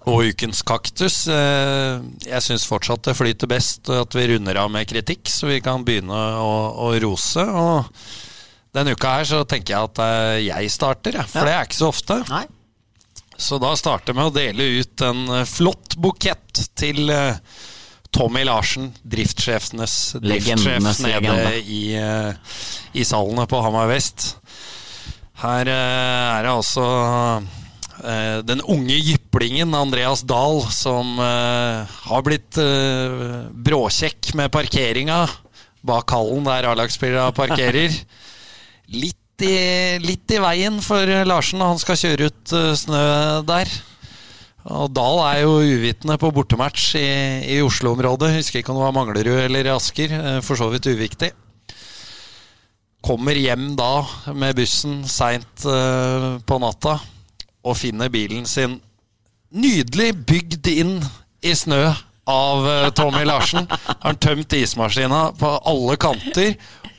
Og 0.05 0.22
ukens 0.32 0.61
kaktus. 0.66 1.28
eh, 1.28 1.99
Jeg 2.26 2.41
syns 2.45 2.66
fortsatt 2.70 3.03
det 3.07 3.16
flyter 3.18 3.49
best 3.49 3.89
at 3.89 4.13
vi 4.18 4.28
runder 4.34 4.57
av 4.61 4.70
med 4.74 4.88
kritikk, 4.89 5.30
så 5.30 5.47
vi 5.49 5.59
kan 5.66 5.86
begynne 5.86 6.13
å, 6.41 6.51
å 6.89 6.91
rose. 7.01 7.41
Og 7.45 7.86
denne 8.76 8.93
uka 8.97 9.16
her 9.20 9.26
så 9.30 9.43
tenker 9.49 9.74
jeg 9.76 9.89
at 9.91 10.01
eh, 10.05 10.41
jeg 10.49 10.70
starter, 10.74 11.22
for 11.30 11.45
det 11.47 11.55
er 11.55 11.66
ikke 11.70 11.80
så 11.84 11.89
ofte. 11.93 12.20
Nei. 12.30 12.43
Så 13.38 13.57
da 13.59 13.74
starter 13.76 14.13
jeg 14.13 14.18
med 14.20 14.30
å 14.30 14.36
dele 14.36 14.68
ut 14.82 15.01
en 15.03 15.26
flott 15.49 15.97
bukett 15.99 16.61
til 16.80 17.09
Tommy 18.16 18.45
Larsen, 18.47 18.93
driftssjefenes 19.03 19.95
driftssjef 20.24 21.01
nede 21.03 21.57
i, 21.68 21.82
i 22.95 23.03
salene 23.03 23.43
på 23.51 23.59
Hamar 23.66 23.89
Vest. 23.91 24.38
Her 25.36 25.67
eh, 25.67 26.38
er 26.38 26.45
det 26.45 26.51
altså 26.53 26.86
eh, 27.99 28.39
den 28.47 28.63
unge 28.71 28.95
jyplingen 28.95 29.75
Andreas 29.75 30.23
Dahl 30.23 30.61
som 30.71 31.17
eh, 31.19 31.97
har 32.07 32.23
blitt 32.23 32.55
bråkjekk 33.67 34.31
med 34.39 34.53
parkeringa 34.53 35.25
bak 35.86 36.15
hallen 36.15 36.47
der 36.47 36.69
A-lagsspillerne 36.71 37.36
parkerer. 37.36 37.93
Litt 39.03 39.43
i, 39.43 39.97
litt 39.99 40.31
i 40.31 40.38
veien 40.39 40.77
for 40.79 41.09
Larsen 41.27 41.59
når 41.59 41.73
han 41.73 41.79
skal 41.81 41.97
kjøre 41.99 42.29
ut 42.29 42.53
snø 42.79 43.01
der. 43.43 43.67
Og 44.71 44.93
Dahl 44.95 45.19
er 45.25 45.41
jo 45.41 45.57
uvitende 45.59 46.15
på 46.21 46.29
bortematch 46.31 46.93
i, 46.95 47.09
i 47.57 47.57
Oslo-området. 47.65 48.31
Husker 48.38 48.61
ikke 48.61 48.71
om 48.71 48.79
det 48.79 48.86
var 48.86 48.95
Manglerud 48.95 49.41
eller 49.41 49.73
Asker. 49.73 50.13
For 50.45 50.55
så 50.61 50.69
vidt 50.71 50.88
uviktig. 50.88 51.33
Kommer 53.05 53.37
hjem 53.37 53.75
da 53.77 54.05
med 54.33 54.55
bussen 54.57 55.03
seint 55.09 55.65
eh, 55.69 56.29
på 56.47 56.57
natta 56.61 56.97
og 57.65 57.77
finner 57.77 58.09
bilen 58.13 58.45
sin 58.49 58.79
nydelig 59.55 60.11
bygd 60.27 60.67
inn 60.73 60.95
i 61.45 61.53
snø 61.57 61.83
av 62.29 62.65
eh, 62.69 62.87
Tommy 62.97 63.21
Larsen. 63.29 63.67
Har 63.69 64.17
tømt 64.21 64.53
ismaskina 64.57 65.27
på 65.37 65.51
alle 65.69 65.97
kanter, 66.01 66.55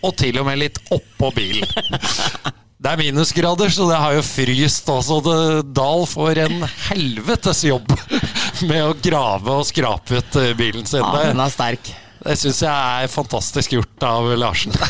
og 0.07 0.15
til 0.21 0.39
og 0.39 0.47
med 0.47 0.61
litt 0.63 0.79
oppå 0.95 1.33
bilen. 1.35 1.67
Det 2.77 2.91
er 2.93 3.01
minusgrader, 3.01 3.71
så 3.73 3.87
det 3.91 3.99
har 3.99 4.15
jo 4.19 4.23
fryst 4.23 4.91
også. 4.93 5.19
Det- 5.27 5.67
Dahl 5.75 6.05
får 6.07 6.39
en 6.45 6.67
helvetes 6.91 7.65
jobb 7.67 7.91
med 8.69 8.83
å 8.85 8.95
grave 9.03 9.59
og 9.59 9.67
skrape 9.67 10.21
ut 10.23 10.39
eh, 10.39 10.53
bilen 10.59 10.87
sin. 10.87 11.03
Ja, 11.03 11.31
den 11.33 11.43
er 11.43 11.51
sterk. 11.51 11.91
Det 12.27 12.37
syns 12.41 12.63
jeg 12.67 12.73
er 13.07 13.13
fantastisk 13.13 13.77
gjort 13.79 14.07
av 14.07 14.31
Larsen. 14.39 14.75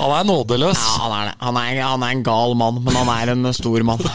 Han 0.00 0.10
er 0.16 0.24
nådeløs. 0.26 0.80
Ja, 0.80 1.02
han 1.04 1.12
er 1.14 1.26
det. 1.28 1.34
Han 1.44 1.58
er, 1.60 1.80
han 1.84 2.02
er 2.02 2.14
en 2.16 2.22
gal 2.26 2.54
mann, 2.58 2.80
men 2.82 2.96
han 2.96 3.10
er 3.12 3.34
en 3.34 3.50
stor 3.54 3.84
mann. 3.86 4.00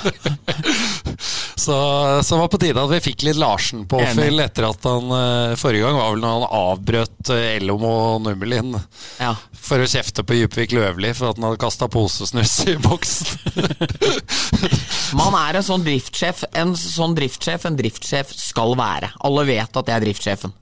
Så, 1.65 1.75
så 2.23 2.37
var 2.37 2.49
på 2.51 2.57
tide 2.61 2.77
at 2.77 2.91
vi 2.91 2.97
fikk 3.01 3.23
litt 3.25 3.37
Larsen-påfyll 3.39 4.41
etter 4.43 4.67
at 4.67 4.83
han 4.85 5.13
eh, 5.15 5.53
Forrige 5.57 5.85
gang 5.87 5.95
var 5.97 6.11
vel 6.11 6.19
når 6.21 6.33
han 6.35 6.43
avbrøt 6.59 7.31
Ellom 7.31 7.79
Elom 7.79 7.85
og 7.89 8.25
Nummelin 8.25 8.75
Ja. 9.23 9.31
for 9.55 9.81
å 9.81 9.87
kjefte 9.89 10.25
på 10.27 10.35
Djupvik 10.37 10.75
Løvli 10.75 11.13
for 11.17 11.31
at 11.31 11.39
han 11.39 11.47
hadde 11.47 11.61
kasta 11.63 11.87
posesnus 11.89 12.57
i 12.69 12.75
boksen. 12.83 13.55
Man 15.21 15.39
er 15.39 15.61
en 15.61 15.65
sånn 15.65 15.87
driftssjef 15.87 16.43
en 16.53 16.75
sånn 16.77 17.15
driftssjef 17.17 17.65
en 17.71 17.79
driftssjef 17.79 18.35
skal 18.35 18.75
være. 18.77 19.13
Alle 19.25 19.47
vet 19.49 19.79
at 19.81 19.89
jeg 19.89 19.95
er 19.95 20.05
driftssjefen. 20.09 20.53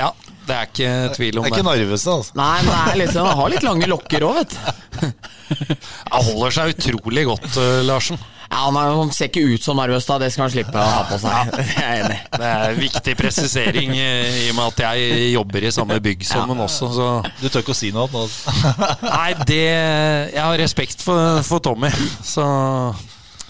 Ja, 0.00 0.10
det 0.48 0.56
er 0.56 0.66
ikke 0.70 0.90
tvil 1.14 1.38
om 1.38 1.44
Det 1.44 1.50
er 1.50 1.54
det. 1.54 1.60
ikke 1.60 1.68
Narvestad, 1.68 2.18
altså. 2.24 2.34
Nei, 2.40 2.56
men 2.64 2.72
det 2.74 2.82
er 2.94 3.00
liksom, 3.04 3.26
han 3.30 3.38
har 3.38 3.52
litt 3.54 3.66
lange 3.66 3.88
lokker 3.90 4.26
òg, 4.26 4.40
vet 4.40 4.56
du. 4.56 4.60
Han 6.10 6.22
holder 6.26 6.52
seg 6.54 6.72
utrolig 6.76 7.24
godt, 7.26 7.46
eh, 7.58 7.80
Larsen. 7.86 8.18
Ja, 8.50 8.64
han, 8.66 8.76
er, 8.80 9.12
ser 9.14 9.28
ikke 9.30 9.44
ut 9.46 9.62
som 9.62 9.78
Narvestad, 9.78 10.22
det 10.24 10.32
skal 10.34 10.48
han 10.48 10.50
slippe 10.52 10.74
å 10.74 10.86
ha 10.86 11.02
på 11.06 11.18
seg. 11.22 11.50
Det 11.54 11.64
er 11.66 11.84
jeg 11.84 12.00
enig. 12.02 12.16
Det 12.34 12.48
er 12.48 12.64
en 12.72 12.80
viktig 12.82 13.14
presisering 13.18 13.92
eh, 13.94 14.38
i 14.40 14.48
og 14.50 14.56
med 14.58 14.64
at 14.72 14.82
jeg 14.88 15.28
jobber 15.36 15.66
i 15.68 15.72
samme 15.74 15.98
bygg 16.02 16.24
som 16.26 16.50
han 16.50 16.62
også, 16.66 16.88
så 16.96 17.08
Du 17.38 17.46
tør 17.46 17.62
ikke 17.62 17.74
å 17.76 17.78
si 17.78 17.92
noe 17.94 18.08
annet 18.08 18.18
nå. 18.18 18.24
Nei, 19.20 19.30
det 19.46 19.60
Jeg 19.62 20.42
har 20.42 20.58
respekt 20.62 21.06
for, 21.06 21.38
for 21.46 21.62
Tommy, 21.62 21.92
så, 22.26 22.46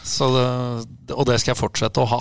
så 0.05 0.29
det, 0.37 0.47
Og 1.17 1.25
det 1.33 1.41
skal 1.41 1.55
jeg 1.55 1.63
fortsette 1.63 2.05
å 2.05 2.11
ha. 2.17 2.21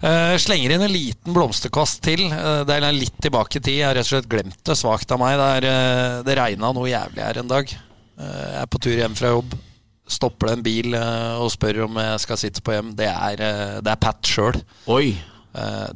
Eh, 0.00 0.36
slenger 0.40 0.72
inn 0.72 0.82
en 0.82 0.92
liten 0.92 1.34
blomsterkast 1.36 2.00
til. 2.04 2.24
Uh, 2.32 2.62
det 2.64 2.78
er 2.78 2.86
litt 2.96 3.18
tilbake 3.20 3.58
i 3.58 3.62
tid. 3.62 3.80
Jeg 3.82 3.88
har 3.88 3.98
rett 3.98 4.08
og 4.08 4.14
slett 4.14 4.30
glemt 4.32 4.60
det 4.64 4.76
svakt 4.80 5.12
av 5.12 5.20
meg. 5.20 5.36
Det, 5.36 5.48
er, 5.58 5.66
eh, 5.68 6.20
det 6.24 6.36
regna 6.40 6.70
noe 6.76 6.88
jævlig 6.88 7.24
her 7.24 7.40
en 7.42 7.50
dag. 7.50 7.74
Jeg 8.20 8.60
er 8.60 8.68
på 8.68 8.80
tur 8.80 8.96
hjem 8.96 9.16
fra 9.16 9.32
jobb. 9.32 9.54
Stopper 10.10 10.48
det 10.48 10.54
en 10.56 10.64
bil 10.64 10.96
og 10.98 11.46
spør 11.54 11.84
om 11.86 11.94
jeg 12.02 12.20
skal 12.20 12.38
sitte 12.40 12.60
på 12.64 12.74
hjem. 12.74 12.90
Det 12.98 13.06
er, 13.08 13.40
det 13.80 13.92
er 13.92 14.00
Pat 14.02 14.28
sjøl. 14.28 14.58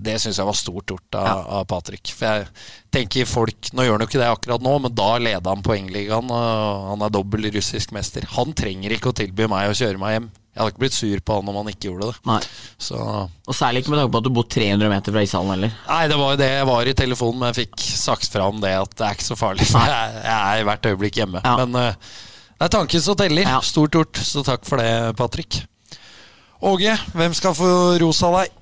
Det 0.01 0.15
syns 0.23 0.39
jeg 0.39 0.49
var 0.49 0.57
stort 0.57 0.95
gjort 0.95 1.19
av, 1.21 1.43
av 1.59 1.67
Patrick. 1.69 2.15
For 2.15 2.31
jeg 2.31 2.47
tenker 2.95 3.29
folk 3.29 3.69
Nå 3.77 3.85
gjør 3.85 3.99
han 3.99 4.07
jo 4.07 4.09
ikke 4.09 4.23
det 4.23 4.31
akkurat 4.31 4.65
nå, 4.65 4.73
men 4.87 4.97
da 4.97 5.11
leda 5.21 5.53
han 5.53 5.67
poengligaen, 5.67 6.33
og 6.33 6.89
han 6.95 7.05
er 7.05 7.13
dobbel 7.13 7.51
russisk 7.59 7.93
mester. 7.93 8.25
Han 8.39 8.57
trenger 8.57 8.97
ikke 8.97 9.13
å 9.13 9.19
tilby 9.21 9.51
meg 9.53 9.69
å 9.69 9.77
kjøre 9.77 10.01
meg 10.01 10.17
hjem. 10.17 10.33
Jeg 10.55 10.63
hadde 10.63 10.71
ikke 10.71 10.83
blitt 10.85 10.95
sur 10.95 11.21
på 11.27 11.35
han 11.35 11.49
om 11.51 11.57
han 11.59 11.69
ikke 11.73 11.89
gjorde 11.89 12.09
det. 12.13 12.21
Nei. 12.31 12.39
Så 12.79 12.97
Og 13.03 13.57
særlig 13.59 13.83
ikke 13.83 13.91
med 13.91 13.99
tanke 13.99 14.13
på 14.15 14.21
at 14.21 14.27
du 14.29 14.35
bor 14.37 14.47
300 14.55 14.93
meter 14.93 15.17
fra 15.17 15.25
ishallen 15.27 15.51
heller. 15.51 15.73
Nei, 15.89 16.05
det 16.13 16.19
var 16.21 16.31
jo 16.31 16.39
det 16.39 16.51
jeg 16.53 16.69
var 16.69 16.91
i 16.91 16.95
telefonen, 17.01 17.41
men 17.41 17.51
jeg 17.51 17.65
fikk 17.65 17.87
sagt 17.99 18.31
fra 18.31 18.47
om 18.53 18.61
det 18.63 18.71
at 18.79 18.95
det 18.95 19.09
er 19.09 19.19
ikke 19.19 19.27
så 19.27 19.39
farlig. 19.41 19.67
Jeg, 19.67 20.15
jeg 20.29 20.39
er 20.39 20.63
i 20.63 20.69
hvert 20.71 20.89
øyeblikk 20.93 21.19
hjemme. 21.19 21.43
Ja. 21.43 21.57
Men 21.59 21.75
uh, 21.75 22.23
det 22.55 22.69
er 22.69 22.75
tanken 22.77 23.03
som 23.03 23.19
teller. 23.19 23.51
Ja. 23.51 23.59
Stort 23.67 23.99
gjort, 23.99 24.23
så 24.31 24.47
takk 24.47 24.63
for 24.69 24.79
det, 24.79 24.95
Patrick. 25.19 25.65
Åge, 26.65 26.95
hvem 27.19 27.35
skal 27.35 27.59
få 27.59 27.75
ros 28.05 28.23
av 28.23 28.39
deg? 28.39 28.59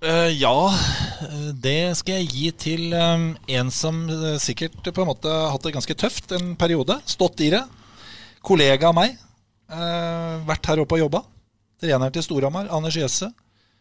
Uh, 0.00 0.32
ja, 0.32 0.56
det 1.52 1.98
skal 2.00 2.22
jeg 2.22 2.32
gi 2.32 2.50
til 2.64 2.94
um, 2.96 3.34
en 3.44 3.68
som 3.68 4.06
sikkert 4.40 4.88
på 4.88 5.04
en 5.04 5.12
måte 5.12 5.28
har 5.28 5.52
hatt 5.52 5.68
det 5.68 5.76
ganske 5.76 6.00
tøft 6.00 6.32
en 6.32 6.54
periode. 6.56 6.96
Stått 7.04 7.44
i 7.44 7.52
det. 7.52 7.66
Kollega 8.40 8.88
av 8.88 8.96
meg. 8.96 9.20
Eh, 9.70 10.34
vært 10.48 10.70
her 10.70 10.82
oppe 10.82 10.98
og 10.98 11.04
jobba. 11.04 11.22
Trener 11.80 12.12
til 12.12 12.26
Storhamar, 12.26 12.68
Anders 12.74 12.98
Jøsse. 12.98 13.30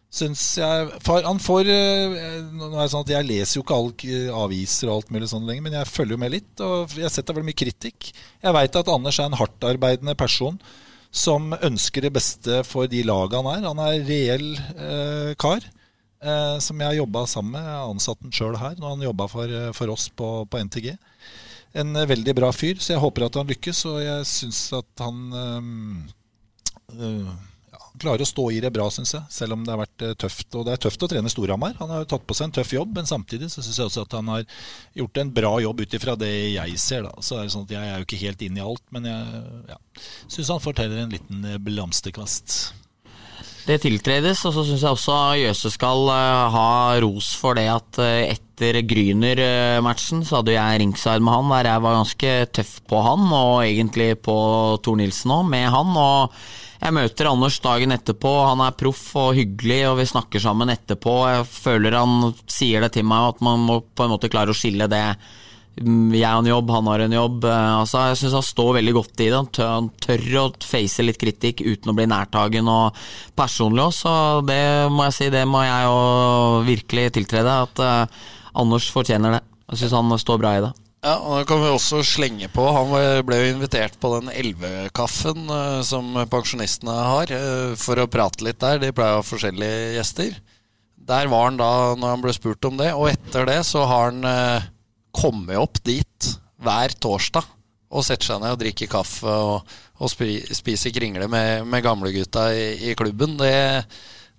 Syns 0.09 0.41
jeg 0.57 0.85
for, 1.05 1.21
Han 1.21 1.37
får 1.37 1.67
uh, 1.69 2.13
Nå 2.49 2.71
er 2.71 2.79
det 2.79 2.89
sånn 2.89 3.03
at 3.03 3.11
Jeg 3.13 3.27
leser 3.27 3.59
jo 3.59 3.61
ikke 3.61 3.75
alle 3.77 4.21
aviser 4.41 4.89
og 4.89 4.95
alt 4.95 5.11
mulig 5.13 5.27
sånn 5.29 5.45
lenger, 5.45 5.65
men 5.67 5.75
jeg 5.77 5.91
følger 5.91 6.15
jo 6.15 6.21
med 6.23 6.33
litt. 6.33 6.63
Og 6.65 6.95
jeg 6.97 7.13
setter 7.13 7.37
veldig 7.37 7.49
mye 7.51 7.61
kritikk. 7.61 8.11
Jeg 8.41 8.55
veit 8.57 8.79
at 8.79 8.93
Anders 8.93 9.19
er 9.21 9.29
en 9.29 9.37
hardtarbeidende 9.37 10.15
person 10.17 10.57
som 11.09 11.53
ønsker 11.57 12.05
det 12.05 12.13
beste 12.13 12.61
for 12.65 12.89
de 12.89 13.03
laga 13.05 13.41
han 13.41 13.51
er. 13.51 13.67
Han 13.69 13.83
er 13.85 14.01
reell 14.07 14.49
uh, 14.77 15.35
kar 15.39 15.65
som 16.59 16.81
jeg 16.83 16.83
har 16.83 16.97
jobba 16.97 17.21
sammen 17.31 17.53
med. 17.53 17.63
Jeg 17.63 17.75
har 17.79 17.91
ansatt 17.93 18.19
den 18.19 18.33
sjøl 18.35 18.57
her 18.59 18.73
når 18.75 18.89
han 18.91 19.03
jobba 19.05 19.27
for, 19.31 19.53
for 19.71 19.93
oss 19.93 20.09
på, 20.11 20.27
på 20.51 20.59
NTG. 20.67 20.89
En 21.77 21.95
eh, 21.95 22.09
veldig 22.09 22.35
bra 22.37 22.49
fyr, 22.55 22.79
så 22.81 22.95
jeg 22.95 23.03
håper 23.03 23.27
at 23.27 23.37
han 23.39 23.49
lykkes. 23.49 23.83
Og 23.91 24.01
jeg 24.03 24.25
syns 24.29 24.61
at 24.77 25.03
han 25.03 25.19
eh, 25.35 27.29
ja, 27.73 27.81
klarer 28.01 28.25
å 28.25 28.29
stå 28.29 28.47
i 28.55 28.61
det 28.63 28.71
bra, 28.73 28.87
syns 28.93 29.13
jeg. 29.17 29.23
Selv 29.33 29.57
om 29.57 29.65
det 29.65 29.75
har 29.75 29.81
vært 29.83 30.07
tøft. 30.23 30.49
Og 30.57 30.65
det 30.67 30.75
er 30.75 30.83
tøft 30.87 31.05
å 31.05 31.11
trene 31.11 31.31
Storhamar. 31.31 31.77
Han 31.81 31.93
har 31.93 32.03
jo 32.03 32.11
tatt 32.15 32.25
på 32.29 32.37
seg 32.37 32.49
en 32.49 32.57
tøff 32.59 32.73
jobb, 32.73 32.97
men 32.97 33.09
samtidig 33.09 33.51
så 33.53 33.61
syns 33.61 33.81
jeg 33.81 33.91
også 33.91 34.07
at 34.07 34.17
han 34.17 34.33
har 34.33 34.45
gjort 34.97 35.21
en 35.21 35.33
bra 35.39 35.53
jobb 35.67 35.85
ut 35.85 35.97
ifra 35.99 36.17
det 36.19 36.33
jeg 36.55 36.81
ser. 36.81 37.05
da. 37.07 37.13
Så 37.21 37.37
er 37.37 37.45
det 37.45 37.55
sånn 37.55 37.69
at 37.69 37.77
Jeg 37.77 37.93
er 37.93 37.97
jo 38.01 38.09
ikke 38.09 38.23
helt 38.25 38.45
inn 38.47 38.59
i 38.59 38.65
alt, 38.65 38.85
men 38.95 39.09
jeg 39.09 39.73
ja, 39.73 39.81
syns 40.27 40.53
han 40.55 40.67
forteller 40.69 41.03
en 41.03 41.17
liten 41.17 41.49
blomsterkvast. 41.65 42.59
Det 43.69 43.77
tiltredes, 43.83 44.39
og 44.49 44.53
så 44.55 44.63
syns 44.65 44.81
jeg 44.81 44.95
også 44.95 45.15
Jøse 45.37 45.69
skal 45.69 46.07
eh, 46.09 46.53
ha 46.55 46.69
ros 47.03 47.27
for 47.37 47.53
det 47.53 47.67
at 47.69 47.99
eh, 48.01 48.31
etter 48.31 48.79
Gryner-matchen 48.89 50.23
så 50.25 50.39
hadde 50.39 50.55
jeg 50.55 50.79
ringside 50.81 51.21
med 51.21 51.35
han, 51.35 51.51
der 51.53 51.69
jeg 51.69 51.83
var 51.85 51.99
ganske 51.99 52.31
tøff 52.57 52.71
på 52.89 53.03
han, 53.05 53.27
og 53.29 53.59
egentlig 53.67 54.15
på 54.25 54.39
Tor 54.81 54.97
Nilsen 54.97 55.35
òg, 55.35 55.45
med 55.53 55.69
han. 55.69 55.93
og 56.01 56.39
jeg 56.79 56.95
møter 56.95 57.29
Anders 57.29 57.59
dagen 57.61 57.93
etterpå, 57.93 58.31
han 58.47 58.63
er 58.65 58.77
proff 58.79 59.03
og 59.19 59.37
hyggelig, 59.37 59.83
og 59.91 59.99
vi 59.99 60.07
snakker 60.15 60.41
sammen 60.41 60.73
etterpå. 60.73 61.15
Jeg 61.29 61.45
føler 61.51 61.99
han 61.99 62.31
sier 62.49 62.81
det 62.87 62.95
til 62.95 63.05
meg, 63.05 63.35
at 63.35 63.45
man 63.45 63.67
må 63.67 63.81
på 63.83 64.07
en 64.07 64.13
måte 64.15 64.31
klare 64.31 64.55
å 64.55 64.57
skille 64.57 64.89
det. 64.89 65.03
Jeg 65.79 66.25
har 66.27 66.41
en 66.41 66.49
jobb, 66.49 66.71
han 66.75 66.87
har 66.91 67.03
en 67.05 67.13
jobb. 67.15 67.45
Eh, 67.47 67.67
Altså, 67.79 68.01
jeg 68.09 68.19
syns 68.19 68.35
han 68.35 68.43
står 68.43 68.73
veldig 68.79 68.93
godt 68.97 69.21
i 69.23 69.29
det. 69.29 69.35
Han 69.37 69.47
tør, 69.55 69.87
tør 70.03 70.25
å 70.41 70.43
face 70.65 71.05
litt 71.05 71.19
kritikk 71.21 71.63
uten 71.63 71.91
å 71.91 71.95
bli 71.95 72.07
nærtagen 72.09 72.67
og 72.67 72.97
personlig 73.39 73.85
også. 73.85 73.99
Så 74.09 74.43
det 74.47 74.59
må 74.91 75.05
jeg 75.07 75.15
si, 75.15 75.29
det 75.31 75.45
må 75.47 75.63
jeg 75.63 75.87
jo 75.87 75.95
virkelig 76.67 77.05
tiltrede. 77.15 77.55
At 77.69 77.81
eh, 77.85 78.19
Anders 78.59 78.89
fortjener 78.91 79.37
det. 79.37 79.41
Jeg 79.71 79.83
syns 79.83 79.95
han 79.95 80.15
står 80.19 80.41
bra 80.41 80.53
i 80.57 80.63
det. 80.65 80.71
Ja, 80.99 81.13
og 81.15 81.37
da 81.37 81.43
kan 81.47 81.61
vi 81.63 81.69
også 81.71 82.01
slenge 82.03 82.49
på 82.51 82.63
Han 82.75 82.89
ble 83.23 83.37
jo 83.39 83.51
invitert 83.53 83.93
på 84.01 84.09
den 84.17 84.33
elvekaffen 84.33 85.45
eh, 85.47 85.77
som 85.87 86.17
pensjonistene 86.31 86.95
har, 87.13 87.31
for 87.79 88.03
å 88.03 88.09
prate 88.11 88.43
litt 88.43 88.59
der. 88.59 88.81
De 88.83 88.91
pleier 88.91 89.15
å 89.15 89.21
ha 89.21 89.27
forskjellige 89.29 89.93
gjester. 89.95 90.35
Der 91.09 91.31
var 91.31 91.47
han 91.47 91.61
da 91.61 91.71
når 91.95 92.17
han 92.17 92.25
ble 92.25 92.35
spurt 92.35 92.67
om 92.67 92.75
det, 92.77 92.91
og 92.93 93.07
etter 93.13 93.47
det 93.47 93.61
så 93.65 93.85
har 93.87 94.11
han 94.11 94.67
kommet 95.15 95.57
opp 95.59 95.81
dit 95.85 96.29
hver 96.59 96.93
torsdag 97.01 97.45
og 97.89 98.05
setter 98.05 98.27
seg 98.33 98.41
ned 98.43 98.53
og 98.53 98.61
drikker 98.61 98.89
kaffe 98.91 99.25
og, 99.33 99.75
og 99.97 100.11
spi, 100.11 100.35
spiser 100.53 100.93
kringle 100.93 101.25
med, 101.31 101.65
med 101.65 101.81
gamlegutta 101.83 102.49
i, 102.53 102.91
i 102.91 102.95
klubben. 102.99 103.37
Det, 103.39 103.53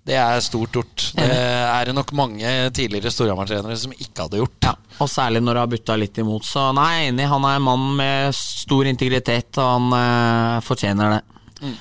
Det 0.07 0.15
er 0.17 0.39
stort 0.41 0.73
gjort. 0.73 1.11
Det 1.13 1.27
er 1.29 1.85
det 1.85 1.93
nok 1.93 2.13
mange 2.17 2.47
tidligere 2.73 3.11
Storhamar-trenere 3.13 3.75
som 3.77 3.91
ikke 3.93 4.23
hadde 4.23 4.39
gjort. 4.39 4.55
Ja, 4.65 4.71
og 4.97 5.09
særlig 5.11 5.43
når 5.43 5.53
det 5.53 5.61
har 5.61 5.69
butta 5.75 5.97
litt 5.99 6.17
imot. 6.23 6.47
Så 6.47 6.63
nei, 6.73 7.09
enig, 7.11 7.27
han 7.29 7.45
er 7.45 7.59
en 7.59 7.67
mann 7.67 7.85
med 7.99 8.33
stor 8.33 8.87
integritet, 8.89 9.51
og 9.61 9.67
han 9.75 9.93
eh, 9.99 10.63
fortjener 10.65 11.17
det. 11.17 11.21
Eh, 11.61 11.75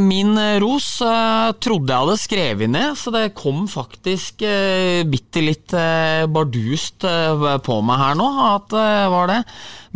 min 0.00 0.38
ros 0.62 0.86
eh, 1.04 1.50
trodde 1.60 1.92
jeg 1.92 2.06
hadde 2.06 2.20
skrevet 2.22 2.72
ned, 2.72 2.96
så 2.96 3.12
det 3.12 3.26
kom 3.36 3.66
faktisk 3.68 4.40
bitte 5.10 5.42
litt 5.44 5.74
eh, 5.76 6.24
bardust 6.32 7.04
eh, 7.04 7.44
på 7.60 7.76
meg 7.84 8.00
her 8.00 8.16
nå 8.16 8.30
at 8.46 8.72
det 8.72 8.88
var 9.12 9.30
det. 9.34 9.38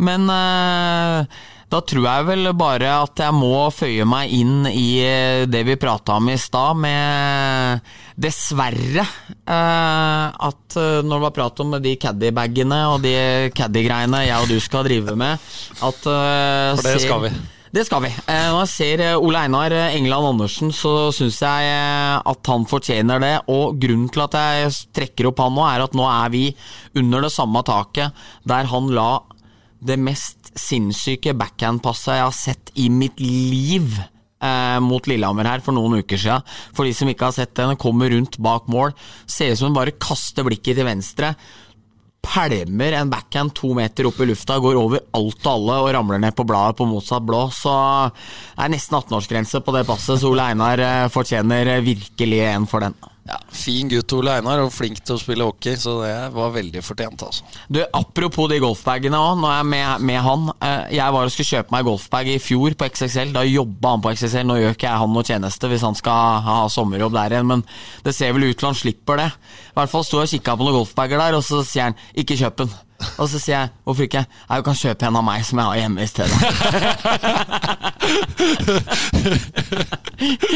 Men 0.05 0.29
eh, 0.29 1.43
da 1.75 1.81
tror 1.81 2.05
jeg 2.05 2.25
vel 2.27 2.49
bare 2.55 2.91
at 3.01 3.19
jeg 3.25 3.33
må 3.35 3.65
føye 3.73 4.05
meg 4.07 4.33
inn 4.37 4.67
i 4.69 5.01
eh, 5.01 5.45
det 5.49 5.63
vi 5.67 5.77
prata 5.81 6.19
om 6.19 6.29
i 6.29 6.37
stad, 6.39 6.77
med 6.77 7.81
dessverre 8.21 9.01
eh, 9.01 10.27
at 10.29 10.77
eh, 10.77 11.01
når 11.01 11.15
det 11.17 11.23
var 11.25 11.35
prat 11.39 11.63
om 11.65 11.75
de 11.83 11.95
caddybagene 11.99 12.79
og 12.93 13.01
de 13.03 13.15
caddygreiene 13.57 14.23
jeg 14.27 14.37
og 14.39 14.53
du 14.53 14.61
skal 14.63 14.85
drive 14.87 15.17
med 15.19 15.35
at 15.89 16.07
eh, 16.13 16.71
For 16.77 16.87
det 16.87 17.03
skal 17.03 17.25
vi. 17.25 17.33
Det 17.75 17.83
skal 17.83 18.05
vi. 18.05 18.11
Eh, 18.31 18.47
Når 18.53 18.61
jeg 18.61 18.71
ser 18.71 19.03
eh, 19.03 19.19
Ole 19.19 19.41
Einar 19.43 19.73
eh, 19.75 19.97
Engeland 19.97 20.29
Andersen, 20.29 20.71
så 20.71 21.11
syns 21.15 21.41
jeg 21.43 21.75
at 22.31 22.51
han 22.51 22.67
fortjener 22.69 23.19
det. 23.19 23.33
Og 23.51 23.75
grunnen 23.81 24.07
til 24.13 24.23
at 24.23 24.37
jeg 24.39 24.73
trekker 24.95 25.29
opp 25.31 25.43
han 25.43 25.55
nå, 25.57 25.65
er 25.67 25.83
at 25.83 25.97
nå 25.97 26.07
er 26.07 26.31
vi 26.31 26.45
under 26.95 27.25
det 27.25 27.33
samme 27.35 27.63
taket 27.67 28.15
der 28.47 28.71
han 28.71 28.87
la 28.95 29.09
det 29.85 29.99
mest 30.01 30.53
sinnssyke 30.55 31.35
backhand-passet 31.37 32.15
jeg 32.15 32.23
har 32.23 32.35
sett 32.35 32.71
i 32.79 32.87
mitt 32.89 33.19
liv. 33.19 33.97
Mot 34.85 35.07
Lillehammer 35.09 35.47
her 35.47 35.61
for 35.63 35.73
noen 35.73 36.03
uker 36.03 36.19
siden. 36.21 36.43
For 36.75 36.85
de 36.85 36.91
som 36.93 37.09
ikke 37.09 37.27
har 37.31 37.33
sett 37.33 37.53
den, 37.57 37.77
kommer 37.81 38.11
rundt 38.13 38.35
bak 38.43 38.67
mål. 38.69 38.91
Ser 39.25 39.51
ut 39.51 39.59
som 39.59 39.71
hun 39.71 39.77
bare 39.77 39.95
kaster 39.97 40.45
blikket 40.45 40.77
til 40.77 40.85
venstre 40.85 41.31
pælmer 42.25 42.97
en 42.99 43.11
backhand 43.13 43.55
to 43.55 43.71
meter 43.77 44.09
opp 44.09 44.19
i 44.21 44.29
lufta, 44.29 44.59
går 44.59 44.79
over 44.81 45.01
alt 45.15 45.47
og 45.47 45.51
alle 45.53 45.79
og 45.81 45.89
ramler 45.95 46.21
ned 46.21 46.35
på 46.35 46.45
bladet 46.47 46.77
på 46.79 46.87
motsatt 46.89 47.25
blå. 47.25 47.45
Så 47.55 47.73
er 47.73 48.71
nesten 48.71 48.99
18-årsgrense 48.99 49.61
på 49.63 49.75
det 49.75 49.85
passet, 49.87 50.19
så 50.19 50.31
Ole 50.31 50.49
Einar 50.51 50.83
eh, 50.83 51.11
fortjener 51.13 51.75
virkelig 51.85 52.41
en 52.51 52.69
for 52.69 52.85
den. 52.85 52.97
Ja, 53.25 53.39
fin 53.49 53.87
gutt 53.89 54.13
Ole 54.13 54.35
Einar, 54.37 54.59
og 54.61 54.69
flink 54.69 54.99
til 55.01 55.15
å 55.15 55.17
spille 55.17 55.45
hockey, 55.47 55.73
så 55.81 55.95
det 56.03 56.11
var 56.35 56.51
veldig 56.53 56.83
fortjent, 56.85 57.23
altså. 57.25 57.41
Du, 57.73 57.79
Apropos 57.97 58.45
de 58.51 58.59
golfbagene 58.61 59.17
òg, 59.17 59.41
er 59.49 59.55
jeg 59.63 59.65
med, 59.71 60.03
med 60.05 60.19
han. 60.21 60.43
eh, 60.61 60.93
Jeg 60.93 61.15
var 61.15 61.25
og 61.25 61.31
skulle 61.33 61.49
kjøpe 61.49 61.73
meg 61.73 61.87
golfbag 61.87 62.29
i 62.29 62.37
fjor 62.37 62.75
på 62.77 62.85
XXL. 62.85 63.33
Da 63.33 63.41
jobba 63.49 63.95
han 63.95 64.03
på 64.05 64.13
XXL. 64.13 64.45
Nå 64.45 64.59
gjør 64.61 64.77
ikke 64.77 64.89
jeg 64.91 65.01
han 65.01 65.13
noe 65.17 65.25
tjeneste 65.25 65.71
hvis 65.71 65.81
han 65.87 65.97
skal 65.97 66.41
ha 66.45 66.59
sommerjobb 66.69 67.17
der 67.17 67.33
igjen, 67.39 67.49
men 67.49 67.65
det 68.05 68.13
ser 68.13 68.31
vel 68.37 68.45
ut 68.51 68.57
til 68.61 68.69
han 68.69 68.77
slipper 68.77 69.17
det. 69.23 69.31
I 69.73 69.79
hvert 69.79 69.89
fall 69.95 70.05
sto 70.05 70.21
jeg 70.21 70.29
og 70.29 70.33
kikka 70.37 70.57
på 70.61 70.67
noen 70.69 70.77
golfbager 70.83 71.17
der, 71.25 71.33
og 71.39 71.43
så 71.49 71.63
sier 71.65 71.89
han 71.89 71.97
'ikke 72.13 72.37
kjøp 72.37 72.55
den'. 72.61 72.75
Og 73.19 73.27
så 73.27 73.39
sier 73.41 73.57
jeg 73.57 73.69
'hvorfor 73.85 74.05
ikke'? 74.05 74.25
Jeg 74.53 74.63
kan 74.63 74.73
kjøpe 74.75 75.03
en 75.07 75.15
av 75.17 75.23
meg 75.23 75.43
som 75.45 75.57
jeg 75.59 75.65
har 75.65 75.75
hjemme 75.81 76.01
i 76.01 76.07
stedet. 76.07 76.37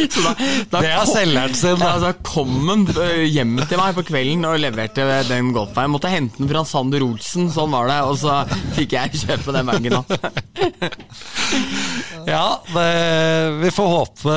så 0.10 0.22
da, 0.24 0.32
da 0.72 0.82
Det 0.82 0.90
er 0.92 1.06
selgeren 1.10 1.56
sin, 1.58 1.78
da. 1.80 1.90
Ja, 1.94 2.00
da 2.04 2.12
kom 2.26 2.54
han 2.70 2.86
øh, 2.94 3.24
hjem 3.28 3.58
til 3.70 3.80
meg 3.82 3.96
på 3.98 4.04
kvelden 4.08 4.46
og 4.48 4.60
leverte 4.62 5.06
den 5.30 5.52
golfveien. 5.56 5.92
Måtte 5.94 6.12
hente 6.14 6.40
den 6.42 6.50
fra 6.52 6.64
Sander 6.68 7.04
Olsen, 7.06 7.50
sånn 7.54 7.74
var 7.74 7.90
det. 7.92 8.00
Og 8.10 8.16
så 8.22 8.40
fikk 8.78 8.96
jeg 8.98 9.22
kjøpe 9.26 9.56
den 9.58 9.72
bagen 9.74 10.00
òg. 10.02 10.06
Ja, 12.30 12.60
det, 12.70 12.84
vi 13.64 13.70
får 13.74 13.88
håpe 13.90 14.34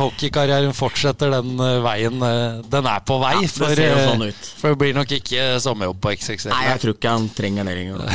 hockeykarrieren 0.00 0.72
fortsetter 0.76 1.32
den 1.34 1.50
eh, 1.60 1.80
veien. 1.84 2.16
eh, 2.24 2.60
Den 2.70 2.86
er 2.88 3.02
på 3.04 3.18
vei. 3.20 3.34
Ja, 3.34 3.40
det 3.44 3.50
for, 3.58 3.74
ser 3.76 3.90
jo 3.90 4.04
sånn 4.06 4.24
ut. 4.30 4.48
for 4.62 4.72
det 4.72 4.78
blir 4.80 4.94
nok 4.96 5.10
ikke 5.18 5.48
sommerjobb 5.60 5.98
på 6.00 6.14
XXL. 6.16 6.52
Nei, 6.54 6.62
jeg 6.70 6.80
tror 6.84 6.96
ikke 6.96 7.12
han 7.18 7.26
trenger 7.36 7.68
det 7.68 7.74
lenger. 7.76 7.98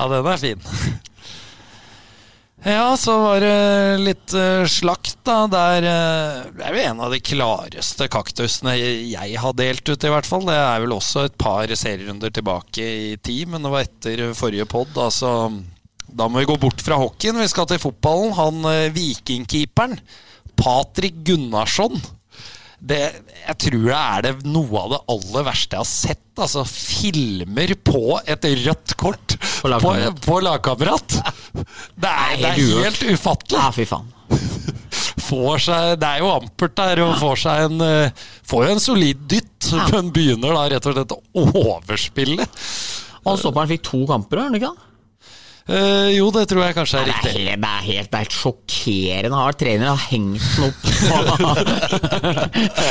Ja, 0.00 0.06
den 0.08 0.28
er 0.32 0.38
fin. 0.40 0.60
Ja, 2.60 2.92
så 3.00 3.14
var 3.22 3.40
det 3.40 4.00
litt 4.04 4.34
eh, 4.36 4.66
slakt, 4.68 5.16
da. 5.24 5.46
Der 5.48 5.86
eh, 5.88 6.48
Det 6.58 6.66
er 6.66 6.76
jo 6.76 6.82
en 6.90 7.02
av 7.06 7.14
de 7.14 7.20
klareste 7.24 8.08
kaktusene 8.12 8.74
jeg 8.76 9.38
har 9.40 9.56
delt 9.56 9.88
ut, 9.88 10.04
i 10.04 10.12
hvert 10.12 10.28
fall. 10.28 10.44
Det 10.44 10.58
er 10.58 10.84
vel 10.84 10.92
også 10.92 11.24
et 11.24 11.38
par 11.40 11.72
serierunder 11.72 12.32
tilbake 12.36 12.84
i 12.84 13.14
tid, 13.16 13.48
men 13.48 13.64
det 13.64 13.72
var 13.72 13.86
etter 13.88 14.26
forrige 14.36 14.68
pod. 14.68 14.92
Altså, 15.00 15.32
da 16.04 16.28
må 16.28 16.42
vi 16.42 16.50
gå 16.50 16.58
bort 16.60 16.84
fra 16.84 17.00
hockeyen. 17.00 17.40
Vi 17.40 17.48
skal 17.48 17.70
til 17.70 17.80
fotballen. 17.80 18.36
Han 18.36 18.60
eh, 18.68 18.90
vikingkeeperen, 18.92 19.96
Patrik 20.60 21.22
Gunnarsson. 21.24 21.96
Det, 22.80 22.98
jeg 23.44 23.56
tror 23.60 23.82
det 23.84 23.96
er 23.98 24.22
det 24.24 24.30
noe 24.48 24.80
av 24.80 24.92
det 24.94 24.98
aller 25.12 25.44
verste 25.50 25.76
jeg 25.76 25.82
har 25.82 25.88
sett. 25.90 26.22
Altså 26.40 26.62
Filmer 26.64 27.74
på 27.84 28.02
et 28.24 28.46
rødt 28.62 28.94
kort 29.00 29.34
På 29.60 29.68
lagkamerat. 29.68 30.16
på, 30.22 30.30
på 30.30 30.38
lagkamerat. 30.46 31.16
Det 31.52 32.08
er, 32.08 32.36
det 32.40 32.48
er 32.54 32.62
helt 32.86 33.02
ufattelig. 33.10 33.58
Ja, 33.60 33.68
fy 33.76 33.84
faen. 33.90 34.08
Får 35.30 35.60
seg, 35.62 35.92
det 36.00 36.08
er 36.08 36.22
jo 36.24 36.30
ampert 36.32 36.74
der, 36.78 37.02
og 37.04 37.12
får 37.20 37.36
seg 37.44 37.60
en 37.68 37.82
eh, 37.86 38.22
Får 38.50 38.64
jo 38.66 38.72
en 38.74 38.80
solid 38.82 39.20
dytt, 39.30 39.68
men 39.92 40.08
begynner 40.14 40.56
da 40.56 40.64
rett 40.72 40.88
og 40.90 40.96
slett 40.96 41.12
å 41.14 41.20
overspille. 41.60 42.46
Og 43.20 43.36
stopperen 43.38 43.70
fikk 43.70 43.84
to 43.86 44.00
kamper, 44.08 44.40
gjorde 44.40 44.48
han 44.48 44.58
ikke? 44.58 44.72
Eh, 45.68 46.08
jo, 46.16 46.30
det 46.34 46.46
tror 46.50 46.62
jeg 46.64 46.74
kanskje 46.74 46.98
er 47.00 47.04
Det 47.06 47.12
er, 47.14 47.20
riktig. 47.20 47.42
helt, 47.44 47.60
det 47.62 47.70
er 47.70 47.82
helt, 47.86 48.10
det 48.10 48.20
er 48.20 48.24
sjokkerende. 48.34 49.36
Har 49.40 49.52
Trener 49.60 49.86
har 49.92 50.02
hengt 50.10 50.42
den 50.56 50.64
opp 50.66 50.80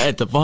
etterpå. 0.09 0.41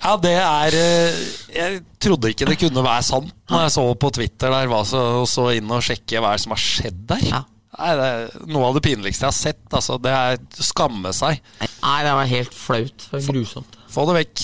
Ja, 0.00 0.12
det 0.22 0.32
er 0.38 0.70
eh, 0.80 1.12
Jeg 1.56 1.80
trodde 2.00 2.30
ikke 2.32 2.46
det 2.48 2.58
kunne 2.62 2.84
være 2.86 3.02
sant 3.06 3.32
når 3.50 3.60
jeg 3.66 3.72
så 3.74 3.84
på 4.00 4.08
Twitter 4.14 4.48
der 4.54 4.66
var 4.70 4.84
så, 4.88 5.00
og 5.20 5.26
så 5.28 5.44
inn 5.56 5.70
og 5.74 5.82
sjekke 5.84 6.20
hva 6.22 6.30
som 6.40 6.50
har 6.54 6.62
skjedd 6.62 7.00
der. 7.10 7.22
Ja. 7.32 7.40
Nei, 7.80 7.90
det 7.98 8.06
er 8.10 8.16
noe 8.50 8.64
av 8.70 8.74
det 8.76 8.82
pinligste 8.84 9.24
jeg 9.24 9.30
har 9.30 9.36
sett. 9.36 9.62
Altså, 9.74 9.94
det 10.02 10.12
er 10.14 10.38
skamme 10.62 11.10
seg. 11.16 11.34
Nei, 11.60 11.98
det 12.06 12.12
var 12.18 12.26
helt 12.30 12.54
flaut. 12.56 12.98
Grusomt. 13.26 13.72
Få 13.90 14.00
det 14.10 14.16
vekk. 14.20 14.36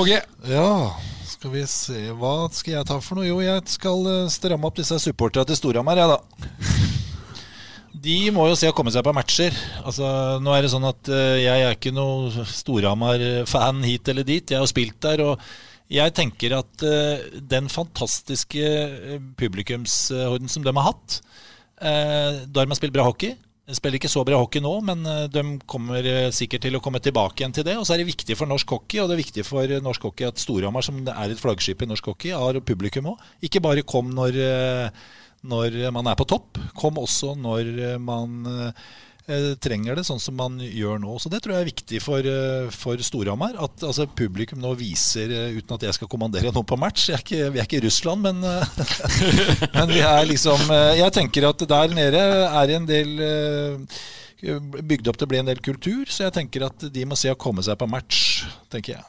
Åge. 0.00 0.18
Ja, 0.50 0.68
skal 1.46 1.54
vi 1.54 1.66
se 1.70 2.00
Hva 2.18 2.48
skal 2.50 2.72
jeg 2.72 2.86
ta 2.88 2.96
for 2.98 3.20
noe? 3.20 3.26
Jo, 3.28 3.36
jeg 3.38 3.62
skal 3.70 4.06
eh, 4.10 4.30
stramme 4.34 4.66
opp 4.66 4.80
disse 4.80 4.96
supporterne 4.98 5.46
til 5.46 5.58
Storhamar, 5.60 6.00
jeg, 6.00 6.10
da. 6.10 6.18
De 8.06 8.16
må 8.34 8.48
jo 8.50 8.56
se 8.58 8.66
å 8.66 8.74
komme 8.74 8.90
seg 8.90 9.04
på 9.06 9.12
matcher. 9.14 9.54
Altså, 9.86 10.08
nå 10.42 10.52
er 10.56 10.66
det 10.66 10.72
sånn 10.72 10.88
at 10.88 11.10
eh, 11.12 11.44
jeg 11.44 11.62
er 11.68 11.76
ikke 11.76 11.94
noe 11.94 12.46
Storhamar-fan 12.50 13.78
hit 13.86 14.10
eller 14.10 14.26
dit. 14.26 14.42
Jeg 14.42 14.58
har 14.58 14.70
spilt 14.70 14.98
der, 15.06 15.22
og 15.22 15.46
jeg 15.92 16.16
tenker 16.18 16.58
at 16.58 16.86
eh, 16.86 17.30
den 17.38 17.70
fantastiske 17.70 18.66
publikumshorden 19.38 20.50
som 20.50 20.66
de 20.66 20.74
har 20.74 20.88
hatt 20.90 21.20
Da 21.76 22.58
har 22.58 22.66
man 22.66 22.78
spilt 22.78 22.94
bra 22.96 23.06
hockey. 23.06 23.36
Spiller 23.66 23.98
ikke 23.98 24.10
så 24.10 24.22
bra 24.22 24.38
hockey 24.38 24.62
nå, 24.62 24.72
men 24.86 25.00
eh, 25.10 25.24
de 25.32 25.42
kommer 25.66 26.06
eh, 26.06 26.28
sikkert 26.34 26.62
til 26.62 26.78
å 26.78 26.80
komme 26.82 27.00
tilbake 27.02 27.42
igjen 27.42 27.54
til 27.56 27.66
det. 27.66 27.74
Og 27.80 27.86
så 27.86 27.96
er 27.96 28.02
det 28.02 28.12
viktig 28.12 28.36
for 28.38 28.46
norsk 28.46 28.76
hockey, 28.76 29.00
og 29.02 29.10
det 29.10 29.16
er 29.16 29.22
viktig 29.24 29.44
for 29.46 29.72
norsk 29.82 30.06
hockey 30.06 30.28
at 30.28 30.38
Storhamar, 30.38 30.86
som 30.86 31.00
er 31.02 31.34
et 31.34 31.42
flaggskip 31.42 31.82
i 31.82 31.88
norsk 31.90 32.12
hockey, 32.12 32.30
har 32.30 32.60
publikum 32.62 33.10
òg. 33.10 33.24
Ikke 33.48 33.64
bare 33.64 33.82
kom 33.82 34.12
når, 34.14 34.38
eh, 34.38 35.02
når 35.50 35.80
man 35.96 36.12
er 36.12 36.18
på 36.18 36.28
topp, 36.30 36.62
kom 36.78 37.02
også 37.02 37.34
når 37.38 37.98
man 38.02 38.46
trenger 39.58 39.98
det, 39.98 40.04
sånn 40.06 40.20
som 40.22 40.36
man 40.38 40.58
gjør 40.62 41.00
nå. 41.02 41.16
Så 41.18 41.30
det 41.32 41.40
tror 41.42 41.56
jeg 41.56 41.64
er 41.64 41.70
viktig 41.70 42.00
for, 42.02 42.26
eh, 42.26 42.68
for 42.70 43.00
Storhamar. 43.02 43.56
At 43.62 43.82
altså, 43.82 44.06
publikum 44.06 44.60
nå 44.62 44.74
viser, 44.78 45.32
eh, 45.34 45.56
uten 45.58 45.74
at 45.74 45.86
jeg 45.88 45.96
skal 45.98 46.10
kommandere 46.10 46.52
noe 46.54 46.66
på 46.66 46.78
match 46.78 47.08
er 47.10 47.22
ikke, 47.24 47.50
Vi 47.54 47.62
er 47.62 47.66
ikke 47.66 47.82
Russland, 47.84 48.22
men, 48.22 48.44
eh, 48.44 48.84
men 49.78 49.90
vi 49.90 50.04
er 50.04 50.28
liksom 50.30 50.70
eh, 50.70 50.98
Jeg 51.00 51.16
tenker 51.16 51.48
at 51.48 51.66
der 51.66 51.96
nede 51.96 52.22
er 52.46 52.74
en 52.76 52.86
del 52.86 53.18
eh, 53.26 53.98
bygd 54.46 55.08
opp 55.10 55.18
til 55.18 55.26
å 55.26 55.32
bli 55.32 55.40
en 55.40 55.50
del 55.50 55.62
kultur, 55.64 56.04
så 56.06 56.26
jeg 56.26 56.36
tenker 56.36 56.66
at 56.68 56.86
de 56.92 57.06
må 57.08 57.16
se 57.18 57.32
å 57.32 57.38
komme 57.40 57.64
seg 57.66 57.78
på 57.80 57.88
match, 57.90 58.44
tenker 58.70 58.98
jeg. 58.98 59.04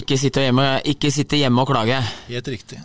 Ikke 0.00 0.16
sitte 0.20 0.44
hjemme, 0.44 0.78
ikke 0.86 1.10
sitte 1.10 1.40
hjemme 1.40 1.64
og 1.64 1.72
klage. 1.72 1.98
Helt 2.28 2.48
riktig. 2.52 2.78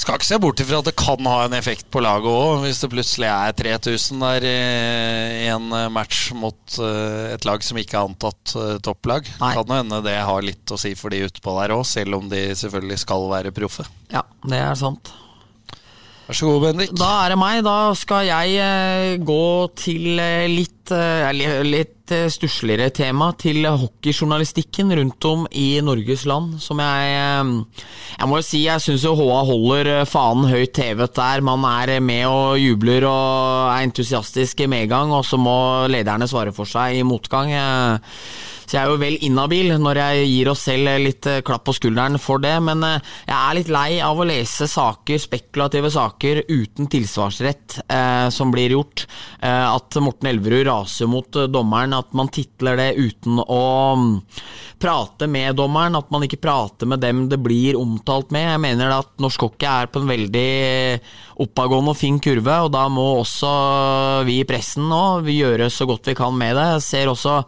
Skal 0.00 0.16
ikke 0.16 0.28
se 0.30 0.38
bort 0.40 0.60
ifra 0.62 0.78
at 0.80 0.86
det 0.88 0.96
kan 0.96 1.26
ha 1.28 1.42
en 1.44 1.54
effekt 1.58 1.90
på 1.92 2.00
laget 2.00 2.30
òg, 2.30 2.62
hvis 2.62 2.78
det 2.80 2.88
plutselig 2.94 3.28
er 3.28 3.56
3000 3.58 4.22
der 4.24 4.46
i 4.48 5.48
en 5.52 5.66
match 5.92 6.30
mot 6.32 6.78
eh, 6.80 7.34
et 7.34 7.44
lag 7.44 7.60
som 7.66 7.76
ikke 7.80 7.98
er 7.98 8.08
antatt 8.08 8.54
eh, 8.56 8.78
topplag. 8.80 9.28
Nei. 9.42 9.52
Kan 9.58 9.68
jo 9.68 9.76
hende 9.82 10.00
det 10.06 10.16
har 10.24 10.46
litt 10.46 10.72
å 10.72 10.80
si 10.80 10.94
for 10.96 11.12
de 11.12 11.26
utpå 11.28 11.52
der 11.58 11.76
òg, 11.76 11.84
selv 11.88 12.16
om 12.16 12.30
de 12.32 12.46
selvfølgelig 12.56 13.02
skal 13.04 13.28
være 13.34 13.52
proffe. 13.56 13.84
Ja, 14.14 14.24
det 14.48 14.62
er 14.62 14.78
sant. 14.80 15.12
Vær 16.30 16.36
så 16.38 16.46
god, 16.46 16.60
Bendik. 16.62 16.90
Da 16.94 17.06
er 17.24 17.32
det 17.32 17.36
meg. 17.40 17.56
Da 17.66 17.90
skal 17.98 18.28
jeg 18.28 18.58
eh, 18.62 19.16
gå 19.26 19.46
til 19.74 20.20
eh, 20.22 20.44
litt, 20.46 20.92
eh, 20.94 21.26
litt 21.66 22.12
stussligere 22.30 22.92
tema. 22.94 23.32
Til 23.34 23.66
hockeyjournalistikken 23.66 24.94
rundt 24.94 25.26
om 25.26 25.42
i 25.50 25.80
Norges 25.82 26.22
land. 26.30 26.60
Som 26.62 26.78
jeg 26.78 27.08
Jeg 27.10 28.28
må 28.30 28.38
jo 28.38 28.46
si 28.46 28.62
jeg 28.62 28.84
syns 28.84 29.08
HA 29.10 29.40
holder 29.50 29.90
fanen 30.06 30.46
høyt 30.52 30.78
hevet 30.78 31.18
der. 31.18 31.42
Man 31.42 31.66
er 31.66 31.98
med 31.98 32.28
og 32.30 32.62
jubler 32.62 33.08
og 33.10 33.74
er 33.74 33.88
entusiastisk 33.88 34.62
i 34.62 34.70
medgang, 34.70 35.10
og 35.10 35.26
så 35.26 35.34
må 35.34 35.88
lederne 35.90 36.30
svare 36.30 36.54
for 36.54 36.70
seg 36.70 37.00
i 37.00 37.02
motgang. 37.02 37.50
Så 38.70 38.76
jeg 38.76 38.86
er 38.86 38.92
jo 38.92 38.98
vel 39.02 39.16
inhabil 39.26 39.72
når 39.82 39.98
jeg 39.98 40.26
gir 40.30 40.48
oss 40.52 40.60
selv 40.68 40.92
litt 41.02 41.26
eh, 41.26 41.40
klapp 41.42 41.64
på 41.66 41.74
skulderen 41.74 42.20
for 42.22 42.38
det, 42.38 42.52
men 42.62 42.84
eh, 42.86 43.00
jeg 43.26 43.34
er 43.34 43.56
litt 43.58 43.70
lei 43.74 43.88
av 44.06 44.20
å 44.22 44.26
lese 44.28 44.68
saker, 44.70 45.18
spekulative 45.18 45.90
saker 45.90 46.44
uten 46.46 46.86
tilsvarsrett 46.92 47.80
eh, 47.82 48.28
som 48.30 48.54
blir 48.54 48.76
gjort. 48.76 49.08
Eh, 49.42 49.66
at 49.66 49.98
Morten 49.98 50.30
Elverud 50.30 50.68
raser 50.68 51.10
mot 51.10 51.34
eh, 51.34 51.50
dommeren, 51.50 51.96
at 51.98 52.14
man 52.14 52.30
titler 52.30 52.78
det 52.78 52.92
uten 53.00 53.42
å 53.42 53.64
mm, 53.98 54.14
prate 54.78 55.26
med 55.26 55.58
dommeren, 55.58 55.98
at 55.98 56.14
man 56.14 56.28
ikke 56.28 56.38
prater 56.46 56.86
med 56.94 57.02
dem 57.02 57.26
det 57.32 57.40
blir 57.42 57.80
omtalt 57.80 58.30
med. 58.30 58.52
Jeg 58.52 58.64
mener 58.68 58.94
at 59.00 59.10
norsk 59.18 59.48
hockey 59.48 59.66
er 59.66 59.90
på 59.90 60.04
en 60.04 60.14
veldig 60.14 60.46
oppadgående 61.40 61.94
og 61.94 61.98
fin 61.98 62.18
kurve, 62.22 62.56
og 62.66 62.72
da 62.74 62.86
må 62.92 63.06
også 63.20 63.50
vi 64.28 64.40
i 64.42 64.48
pressen 64.48 64.88
nå 64.90 65.20
gjøre 65.26 65.70
så 65.72 65.86
godt 65.88 66.10
vi 66.10 66.16
kan 66.18 66.36
med 66.36 66.56
det. 66.58 66.66
Jeg 66.76 66.86
ser 66.86 67.12
også 67.12 67.40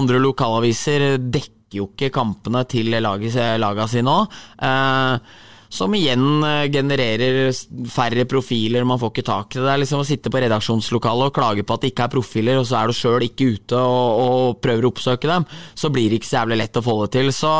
andre 0.00 0.22
lokalaviser 0.22 1.14
dekker 1.18 1.52
jo 1.74 1.88
ikke 1.90 2.12
kampene 2.14 2.62
til 2.70 2.94
laga 2.94 3.88
sine 3.90 4.06
nå. 4.06 4.18
Eh, 4.62 5.34
som 5.74 5.94
igjen 5.96 6.44
eh, 6.46 6.66
genererer 6.72 7.50
færre 7.90 8.26
profiler, 8.30 8.86
man 8.86 9.00
får 9.02 9.12
ikke 9.12 9.26
tak 9.26 9.56
i 9.56 9.58
det. 9.58 9.64
Det 9.66 9.72
er 9.72 9.82
liksom 9.82 10.04
å 10.04 10.06
sitte 10.08 10.32
på 10.32 10.42
redaksjonslokalet 10.44 11.30
og 11.30 11.34
klage 11.34 11.66
på 11.66 11.76
at 11.76 11.84
det 11.84 11.92
ikke 11.92 12.06
er 12.06 12.14
profiler, 12.14 12.60
og 12.60 12.68
så 12.68 12.80
er 12.80 12.90
du 12.90 12.98
sjøl 12.98 13.26
ikke 13.26 13.50
ute 13.56 13.80
og, 13.80 14.22
og 14.24 14.62
prøver 14.64 14.86
å 14.86 14.92
oppsøke 14.94 15.30
dem. 15.30 15.48
Så 15.74 15.90
blir 15.94 16.10
det 16.10 16.20
ikke 16.20 16.30
så 16.30 16.40
jævlig 16.42 16.60
lett 16.62 16.80
å 16.80 16.84
få 16.86 16.96
det 17.02 17.10
til. 17.18 17.32
Så 17.34 17.50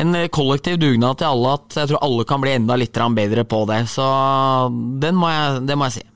en 0.00 0.18
kollektiv 0.34 0.80
dugnad 0.80 1.20
til 1.20 1.30
alle, 1.30 1.58
at 1.58 1.78
jeg 1.82 1.92
tror 1.92 2.04
alle 2.08 2.26
kan 2.28 2.42
bli 2.44 2.56
enda 2.56 2.80
litt 2.80 3.04
bedre 3.14 3.44
på 3.44 3.64
det. 3.68 3.84
Så 3.90 4.08
den 5.02 5.20
må 5.20 5.30
jeg, 5.32 5.64
det 5.68 5.78
må 5.78 5.90
jeg 5.90 6.00
si. 6.00 6.08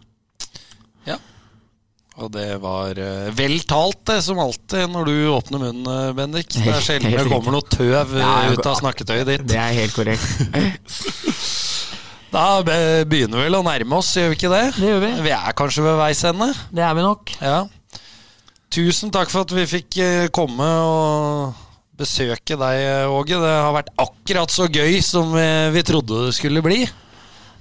Og 2.19 2.33
det 2.35 2.49
var 2.63 2.99
eh, 2.99 3.29
vel 3.39 3.61
talt, 3.69 4.01
det, 4.11 4.19
som 4.27 4.41
alltid 4.43 4.91
når 4.91 5.07
du 5.07 5.17
åpner 5.31 5.63
munnen, 5.63 5.87
eh, 5.93 6.15
Bendik. 6.19 6.51
Det 6.57 6.67
er 6.67 6.85
sjelden 6.89 7.15
det 7.15 7.27
kommer 7.31 7.55
noe 7.55 7.67
tøv 7.71 8.17
eh, 8.19 8.23
Ja, 8.23 8.53
ut 8.53 8.67
av 8.67 8.79
snakketøyet 8.81 9.31
ditt. 9.31 9.47
Det 9.49 9.61
er 9.63 9.77
helt 9.79 9.97
korrekt. 9.97 10.29
Da 12.29 12.61
begynner 12.61 13.41
vi 13.41 13.45
vel 13.47 13.57
å 13.57 13.63
nærme 13.65 13.99
oss, 14.03 14.11
gjør 14.19 14.35
vi 14.35 14.37
ikke 14.37 14.51
det? 14.53 14.65
Det 14.77 14.91
gjør 14.91 14.99
vi. 15.01 15.13
Vi 15.25 15.31
er 15.33 15.55
kanskje 15.57 15.85
ved 15.87 15.95
veis 15.97 16.21
ende. 16.29 16.51
Det 16.77 16.83
er 16.85 16.93
vi 16.99 17.05
nok. 17.07 17.33
Ja. 17.41 17.63
Tusen 18.69 19.13
takk 19.15 19.31
for 19.33 19.47
at 19.47 19.55
vi 19.57 19.65
fikk 19.65 19.97
eh, 20.05 20.27
komme 20.35 20.67
og 20.85 21.57
besøke 21.99 22.59
deg, 22.61 22.81
eh, 22.85 23.09
Åge. 23.09 23.39
Det 23.41 23.53
har 23.55 23.73
vært 23.75 23.95
akkurat 24.05 24.53
så 24.53 24.69
gøy 24.69 25.01
som 25.05 25.33
eh, 25.41 25.71
vi 25.73 25.85
trodde 25.89 26.27
det 26.27 26.35
skulle 26.37 26.61
bli. 26.65 26.83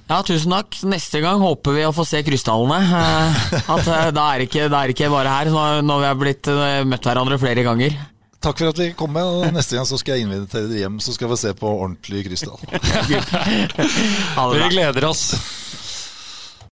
Ja, 0.08 0.22
tusen 0.24 0.54
takk. 0.56 0.78
Neste 0.88 1.20
gang 1.24 1.42
håper 1.44 1.76
vi 1.76 1.82
å 1.84 1.92
få 1.96 2.06
se 2.08 2.22
krystallene. 2.24 2.78
Eh, 2.80 3.48
At 3.76 3.88
eh, 3.92 4.12
da 4.16 4.28
er 4.36 4.46
ikke, 4.46 4.70
det 4.72 4.78
er 4.80 4.94
ikke 4.94 5.10
bare 5.12 5.34
her, 5.34 5.50
når 5.52 5.82
når 5.84 6.04
vi 6.04 6.08
har 6.08 6.22
blitt 6.22 6.52
eh, 6.54 6.84
møtt 6.88 7.10
hverandre 7.10 7.40
flere 7.42 7.66
ganger. 7.68 7.98
Takk 8.40 8.62
for 8.62 8.70
at 8.70 8.80
vi 8.80 8.92
kom 8.96 9.12
med, 9.12 9.26
og 9.26 9.52
neste 9.52 9.76
gang 9.76 9.88
så 9.90 9.98
skal 10.00 10.16
jeg 10.20 10.28
invitere 10.28 10.70
dere 10.70 10.84
hjem, 10.86 11.00
så 11.04 11.12
skal 11.16 11.32
vi 11.34 11.40
se 11.42 11.52
på 11.58 11.72
ordentlig 11.74 12.22
krystall. 12.30 12.62
Vi 14.54 14.68
gleder 14.72 15.08
oss. 15.10 15.24